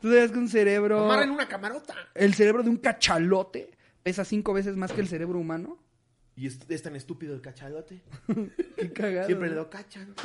Tú 0.00 0.08
sabías 0.08 0.30
que 0.30 0.38
un 0.38 0.48
cerebro. 0.48 1.04
Amarren 1.04 1.30
una 1.30 1.48
camarota. 1.48 1.94
El 2.14 2.34
cerebro 2.34 2.62
de 2.62 2.70
un 2.70 2.76
cachalote 2.76 3.72
pesa 4.02 4.24
cinco 4.24 4.52
veces 4.52 4.76
más 4.76 4.92
que 4.92 5.00
el 5.00 5.08
cerebro 5.08 5.38
humano. 5.38 5.78
Y 6.36 6.46
es, 6.46 6.58
es 6.68 6.82
tan 6.82 6.94
estúpido 6.96 7.34
el 7.34 7.40
cachalote. 7.40 8.02
Qué 8.76 8.92
cagado. 8.92 9.26
Siempre 9.26 9.50
lo 9.50 9.68
cachan. 9.68 10.14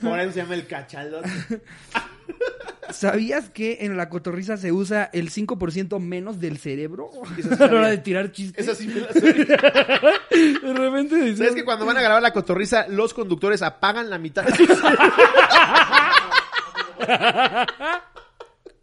por 0.00 0.18
eso 0.20 0.32
se 0.32 0.38
llama 0.40 0.54
el 0.54 0.66
cachalote. 0.66 1.28
¿Sabías 2.90 3.50
que 3.50 3.78
en 3.80 3.96
la 3.96 4.08
cotorriza 4.08 4.56
se 4.56 4.70
usa 4.70 5.10
el 5.12 5.30
5% 5.30 5.98
menos 6.00 6.38
del 6.38 6.58
cerebro? 6.58 7.10
Eso 7.36 7.48
sí 7.48 7.54
a 7.54 7.58
la 7.58 7.64
hora 7.66 7.74
sabía. 7.82 7.88
de 7.90 7.98
tirar 7.98 8.30
chistes. 8.32 8.66
Esa 8.68 8.74
sí 8.76 8.86
me 8.88 9.00
la 9.00 9.12
sé. 9.12 9.20
De 9.20 10.74
repente 10.74 11.16
dices- 11.16 11.38
¿Sabes 11.38 11.54
que 11.54 11.64
cuando 11.64 11.86
van 11.86 11.96
a 11.96 12.02
grabar 12.02 12.22
la 12.22 12.32
cotorriza, 12.32 12.86
los 12.88 13.12
conductores 13.12 13.62
apagan 13.62 14.10
la 14.10 14.18
mitad? 14.18 14.44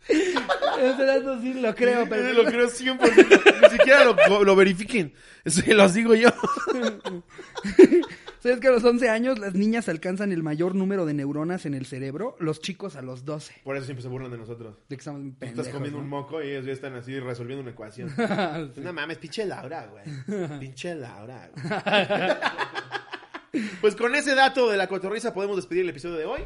Ese 0.09 1.05
dato 1.05 1.39
sí 1.41 1.53
lo 1.53 1.75
creo, 1.75 2.07
pero... 2.09 2.33
lo 2.33 2.45
creo 2.45 2.67
100%. 2.67 3.61
Ni 3.61 3.69
siquiera 3.69 4.05
lo, 4.05 4.43
lo 4.43 4.55
verifiquen. 4.55 5.13
Se 5.45 5.73
los 5.73 5.93
digo 5.93 6.15
yo. 6.15 6.29
¿Sabes 8.41 8.59
que 8.59 8.69
a 8.69 8.71
los 8.71 8.83
11 8.83 9.07
años 9.07 9.37
las 9.37 9.53
niñas 9.53 9.87
alcanzan 9.87 10.31
el 10.31 10.41
mayor 10.41 10.73
número 10.73 11.05
de 11.05 11.13
neuronas 11.13 11.67
en 11.67 11.75
el 11.75 11.85
cerebro? 11.85 12.35
Los 12.39 12.59
chicos 12.59 12.95
a 12.95 13.03
los 13.03 13.23
12. 13.23 13.61
Por 13.63 13.77
eso 13.77 13.85
siempre 13.85 14.01
se 14.01 14.09
burlan 14.09 14.31
de 14.31 14.39
nosotros. 14.39 14.77
De 14.89 14.95
que 14.95 15.01
estamos 15.01 15.21
pendejos, 15.37 15.59
estás 15.67 15.73
comiendo 15.75 15.99
¿no? 15.99 16.03
un 16.03 16.09
moco 16.09 16.41
y 16.41 16.49
ellos 16.49 16.65
ya 16.65 16.71
están 16.71 16.95
así 16.95 17.19
resolviendo 17.19 17.61
una 17.61 17.71
ecuación. 17.71 18.11
No 18.77 18.93
mames, 18.93 19.19
pinche 19.19 19.45
Laura, 19.45 19.87
güey. 19.87 20.59
Pinche 20.59 20.95
Laura, 20.95 21.51
güey. 21.53 21.65
Pues 23.79 23.95
con 23.95 24.15
ese 24.15 24.33
dato 24.33 24.69
de 24.69 24.77
la 24.77 24.87
cotorriza 24.87 25.33
podemos 25.33 25.57
despedir 25.57 25.83
el 25.83 25.89
episodio 25.89 26.15
de 26.15 26.25
hoy. 26.25 26.41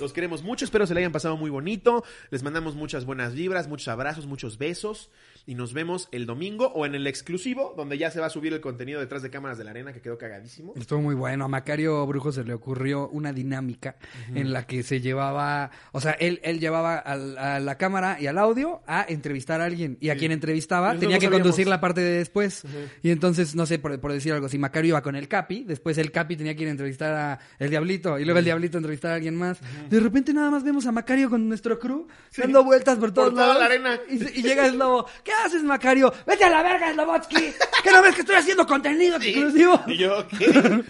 Los 0.00 0.12
queremos 0.12 0.42
mucho, 0.42 0.64
espero 0.64 0.86
se 0.86 0.94
le 0.94 1.00
hayan 1.00 1.12
pasado 1.12 1.36
muy 1.36 1.50
bonito. 1.50 2.04
Les 2.30 2.42
mandamos 2.42 2.74
muchas 2.74 3.04
buenas 3.04 3.34
vibras, 3.34 3.68
muchos 3.68 3.88
abrazos, 3.88 4.26
muchos 4.26 4.58
besos. 4.58 5.10
Y 5.46 5.54
nos 5.54 5.72
vemos 5.72 6.08
el 6.12 6.26
domingo 6.26 6.66
o 6.74 6.84
en 6.86 6.94
el 6.94 7.06
exclusivo, 7.06 7.72
donde 7.76 7.96
ya 7.98 8.10
se 8.10 8.20
va 8.20 8.26
a 8.26 8.30
subir 8.30 8.52
el 8.52 8.60
contenido 8.60 9.00
detrás 9.00 9.22
de 9.22 9.30
cámaras 9.30 9.56
de 9.58 9.64
la 9.64 9.70
arena, 9.70 9.92
que 9.92 10.00
quedó 10.00 10.18
cagadísimo. 10.18 10.74
Estuvo 10.76 11.00
muy 11.00 11.14
bueno. 11.14 11.46
A 11.46 11.48
Macario 11.48 12.06
Brujo 12.06 12.30
se 12.30 12.44
le 12.44 12.52
ocurrió 12.54 13.08
una 13.08 13.32
dinámica 13.32 13.96
en 14.34 14.52
la 14.52 14.66
que 14.66 14.82
se 14.82 15.00
llevaba, 15.00 15.70
o 15.92 16.00
sea, 16.00 16.12
él, 16.12 16.40
él 16.44 16.60
llevaba 16.60 16.98
al- 16.98 17.38
a 17.38 17.58
la 17.58 17.76
cámara 17.78 18.18
y 18.20 18.26
al 18.26 18.36
audio 18.38 18.82
a 18.86 19.04
entrevistar 19.08 19.60
a 19.60 19.64
alguien. 19.64 19.96
Y 20.00 20.10
a 20.10 20.16
quien 20.16 20.30
entrevistaba 20.32 20.92
tenía 20.92 21.18
que 21.18 21.26
sabíamos. 21.26 21.40
conducir 21.42 21.66
la 21.68 21.80
parte 21.80 22.00
de 22.02 22.18
después. 22.18 22.62
Y 23.02 23.10
entonces, 23.10 23.54
no 23.56 23.64
sé, 23.66 23.78
por, 23.78 23.98
por 23.98 24.12
decir 24.12 24.32
algo, 24.34 24.48
si 24.48 24.58
Macario 24.58 24.90
iba 24.90 25.02
con 25.02 25.16
el 25.16 25.26
Capi, 25.26 25.64
después 25.64 25.96
el 25.98 26.12
Capi 26.12 26.36
tenía 26.36 26.54
que 26.54 26.62
ir 26.62 26.68
a 26.68 26.72
entrevistar 26.72 27.12
a 27.14 27.38
el 27.58 27.70
Diablito 27.70 28.18
y 28.18 28.24
luego 28.24 28.38
el 28.38 28.44
Diablito 28.44 28.76
entrevistar 28.76 29.12
a 29.12 29.14
alguien 29.14 29.36
más. 29.36 29.58
De 29.90 29.98
repente 29.98 30.32
nada 30.32 30.50
más 30.50 30.62
vemos 30.62 30.86
a 30.86 30.92
Macario 30.92 31.28
con 31.28 31.48
nuestro 31.48 31.76
crew 31.76 32.06
dando 32.36 32.62
vueltas 32.62 32.96
por 32.96 33.12
todos 33.12 33.30
toda 33.30 33.48
lados. 33.48 33.58
la 33.58 33.66
arena. 33.66 34.00
Y, 34.08 34.40
llega 34.40 34.66
el 34.66 34.78
lobo. 34.78 35.04
¿Qué 35.24 35.32
haces, 35.32 35.64
Macario? 35.64 36.14
Vete 36.24 36.44
a 36.44 36.48
la 36.48 36.62
verga, 36.62 36.92
Slobotsky. 36.92 37.52
¿Qué 37.82 37.90
no 37.90 38.00
ves 38.00 38.14
que 38.14 38.20
estoy 38.20 38.36
haciendo 38.36 38.64
contenido 38.68 39.16
exclusivo? 39.16 39.82
Y 39.88 39.96
yo, 39.96 40.28
¿qué? 40.28 40.84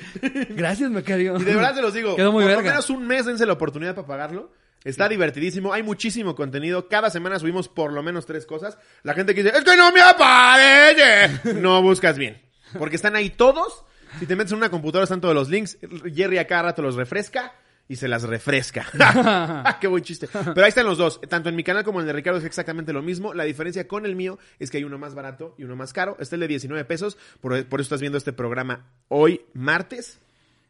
Gracias, 0.51 0.91
Macario. 0.91 1.39
Y 1.41 1.45
de 1.45 1.55
verdad 1.55 1.75
se 1.75 1.81
los 1.81 1.95
digo, 1.95 2.15
Quedó 2.15 2.31
muy 2.31 2.45
por 2.45 2.53
lo 2.53 2.61
menos 2.61 2.91
un 2.91 3.07
mes 3.07 3.25
dense 3.25 3.47
la 3.47 3.55
oportunidad 3.55 3.95
para 3.95 4.07
pagarlo. 4.07 4.53
Está 4.85 5.09
divertidísimo, 5.09 5.73
hay 5.73 5.83
muchísimo 5.83 6.35
contenido. 6.35 6.87
Cada 6.89 7.09
semana 7.09 7.39
subimos 7.39 7.69
por 7.69 7.95
lo 7.95 8.03
menos 8.03 8.27
tres 8.27 8.45
cosas. 8.45 8.77
La 9.03 9.15
gente 9.15 9.35
que 9.35 9.43
dice, 9.43 9.57
es 9.57 9.65
que 9.65 9.77
no 9.79 9.93
me 9.93 10.03
aparece. 10.03 11.55
No 11.55 11.81
buscas 11.81 12.19
bien. 12.19 12.39
Porque 12.79 12.97
están 12.97 13.17
ahí 13.17 13.31
todos. 13.31 13.83
Si 14.19 14.27
te 14.27 14.37
metes 14.37 14.53
en 14.53 14.59
una 14.59 14.69
computadora 14.69 15.05
están 15.05 15.23
todos 15.23 15.35
los 15.35 15.49
links. 15.49 15.79
Jerry 16.15 16.37
a 16.37 16.47
cada 16.47 16.65
rato 16.65 16.83
los 16.83 16.97
refresca 16.97 17.55
y 17.91 17.97
se 17.97 18.07
las 18.07 18.23
refresca. 18.23 18.87
Qué 19.81 19.89
buen 19.89 20.05
chiste. 20.05 20.29
Pero 20.33 20.63
ahí 20.63 20.69
están 20.69 20.87
los 20.87 20.97
dos. 20.97 21.21
Tanto 21.29 21.49
en 21.49 21.57
mi 21.57 21.65
canal 21.65 21.83
como 21.83 21.99
en 21.99 22.05
el 22.05 22.07
de 22.07 22.13
Ricardo 22.13 22.39
es 22.39 22.45
exactamente 22.45 22.93
lo 22.93 23.03
mismo. 23.03 23.35
La 23.35 23.43
diferencia 23.43 23.89
con 23.89 24.07
el 24.07 24.15
mío 24.15 24.39
es 24.61 24.71
que 24.71 24.77
hay 24.77 24.85
uno 24.85 24.97
más 24.97 25.17
barato 25.17 25.57
y 25.59 25.65
uno 25.65 25.75
más 25.75 25.93
caro. 25.93 26.17
Está 26.21 26.37
el 26.37 26.43
de 26.43 26.49
19 26.49 26.85
pesos. 26.85 27.19
Por, 27.41 27.67
por 27.67 27.81
eso 27.81 27.87
estás 27.87 28.01
viendo 28.01 28.17
este 28.17 28.33
programa 28.33 28.87
hoy, 29.09 29.41
martes. 29.55 30.21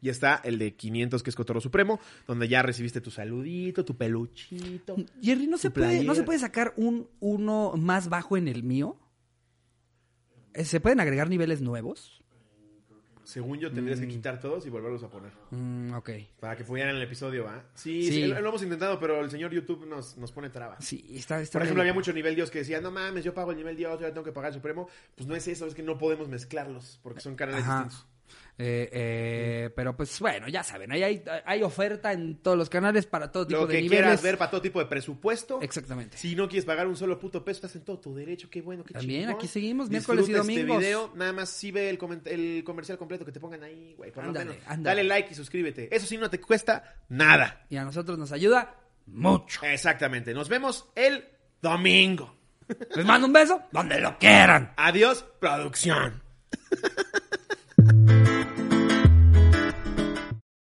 Y 0.01 0.09
está 0.09 0.41
el 0.43 0.57
de 0.57 0.73
500, 0.73 1.21
que 1.21 1.29
es 1.29 1.35
Cotorro 1.35 1.61
Supremo, 1.61 1.99
donde 2.25 2.47
ya 2.47 2.63
recibiste 2.63 3.01
tu 3.01 3.11
saludito, 3.11 3.85
tu 3.85 3.95
peluchito. 3.95 4.95
Jerry, 5.21 5.45
¿no 5.45 5.59
se, 5.59 5.69
puede, 5.69 6.03
¿no 6.03 6.15
se 6.15 6.23
puede 6.23 6.39
sacar 6.39 6.73
un 6.75 7.07
uno 7.19 7.73
más 7.77 8.09
bajo 8.09 8.35
en 8.35 8.47
el 8.47 8.63
mío? 8.63 8.97
Eh, 10.55 10.65
¿Se 10.65 10.79
pueden 10.79 10.99
agregar 10.99 11.29
niveles 11.29 11.61
nuevos? 11.61 12.20
Según 13.31 13.59
yo, 13.59 13.71
tendrías 13.71 13.97
que 14.01 14.09
quitar 14.09 14.41
todos 14.41 14.65
y 14.65 14.69
volverlos 14.69 15.01
a 15.03 15.09
poner. 15.09 15.31
Mm, 15.51 15.93
ok. 15.93 16.09
Para 16.41 16.57
que 16.57 16.65
fueran 16.65 16.97
el 16.97 17.01
episodio, 17.01 17.47
¿ah? 17.47 17.63
Sí, 17.75 18.03
Sí. 18.07 18.11
sí, 18.11 18.27
lo, 18.27 18.41
lo 18.41 18.49
hemos 18.49 18.61
intentado, 18.61 18.99
pero 18.99 19.21
el 19.21 19.31
señor 19.31 19.51
YouTube 19.53 19.85
nos, 19.87 20.17
nos 20.17 20.33
pone 20.33 20.49
trabas. 20.49 20.83
Sí, 20.83 21.05
está, 21.11 21.39
está 21.39 21.53
Por 21.59 21.63
ejemplo, 21.63 21.81
había 21.81 21.93
mucho 21.93 22.11
nivel 22.11 22.35
Dios 22.35 22.51
que 22.51 22.59
decía, 22.59 22.81
no 22.81 22.91
mames, 22.91 23.23
yo 23.23 23.33
pago 23.33 23.51
el 23.51 23.57
nivel 23.57 23.77
Dios, 23.77 23.99
yo 24.01 24.05
ya 24.07 24.13
tengo 24.13 24.25
que 24.25 24.33
pagar 24.33 24.49
el 24.49 24.55
Supremo. 24.55 24.89
Pues 25.15 25.27
no 25.27 25.35
es 25.35 25.47
eso, 25.47 25.65
es 25.65 25.73
que 25.73 25.81
no 25.81 25.97
podemos 25.97 26.27
mezclarlos, 26.27 26.99
porque 27.01 27.21
son 27.21 27.35
canales 27.35 27.63
Ajá. 27.63 27.83
distintos. 27.85 28.07
Eh, 28.57 28.89
eh, 28.91 29.69
pero 29.75 29.95
pues 29.95 30.19
bueno, 30.19 30.47
ya 30.47 30.63
saben, 30.63 30.91
ahí 30.91 31.01
hay, 31.01 31.23
hay 31.45 31.63
oferta 31.63 32.11
en 32.13 32.37
todos 32.37 32.57
los 32.57 32.69
canales 32.69 33.07
para 33.07 33.31
todo 33.31 33.47
tipo 33.47 33.61
Lo 33.61 33.67
de 33.67 33.75
que 33.75 33.81
niveles. 33.81 34.03
quieras 34.03 34.21
ver 34.21 34.37
para 34.37 34.51
todo 34.51 34.61
tipo 34.61 34.79
de 34.79 34.85
presupuesto. 34.85 35.59
Exactamente. 35.61 36.17
Si 36.17 36.35
no 36.35 36.47
quieres 36.47 36.65
pagar 36.65 36.87
un 36.87 36.95
solo 36.95 37.17
puto 37.17 37.43
peso, 37.43 37.57
estás 37.57 37.75
en 37.75 37.83
todo 37.85 37.99
tu 37.99 38.13
derecho. 38.13 38.49
Qué 38.49 38.61
bueno, 38.61 38.83
qué 38.83 38.93
También, 38.93 39.21
chingón. 39.21 39.35
aquí 39.35 39.47
seguimos, 39.47 39.89
miércoles 39.89 40.25
y 40.29 40.33
Disfruta 40.33 40.47
domingos. 40.47 40.75
Este 40.77 40.85
video, 40.85 41.11
nada 41.15 41.33
más 41.33 41.49
sí 41.49 41.71
ve 41.71 41.89
el, 41.89 42.63
comercial 42.63 42.97
completo 42.97 43.25
que 43.25 43.31
te 43.31 43.39
pongan 43.39 43.63
ahí, 43.63 43.95
güey. 43.97 44.11
Por 44.11 44.23
lo 44.23 44.29
Ándale, 44.29 44.51
menos. 44.51 44.63
ándale. 44.67 45.01
Dale 45.01 45.03
like 45.07 45.31
y 45.31 45.35
suscríbete. 45.35 45.95
Eso 45.95 46.05
sí 46.05 46.17
no 46.17 46.29
te 46.29 46.39
cuesta 46.39 46.95
nada. 47.09 47.65
Y 47.69 47.77
a 47.77 47.83
nosotros 47.83 48.17
nos 48.17 48.31
ayuda 48.31 48.75
mucho. 49.07 49.61
Exactamente. 49.65 50.33
Nos 50.33 50.49
vemos 50.49 50.87
el 50.95 51.25
domingo. 51.61 52.35
Les 52.95 53.05
mando 53.05 53.27
un 53.27 53.33
beso 53.33 53.61
donde 53.71 53.99
lo 53.99 54.17
quieran. 54.19 54.73
Adiós, 54.77 55.25
producción. 55.39 56.21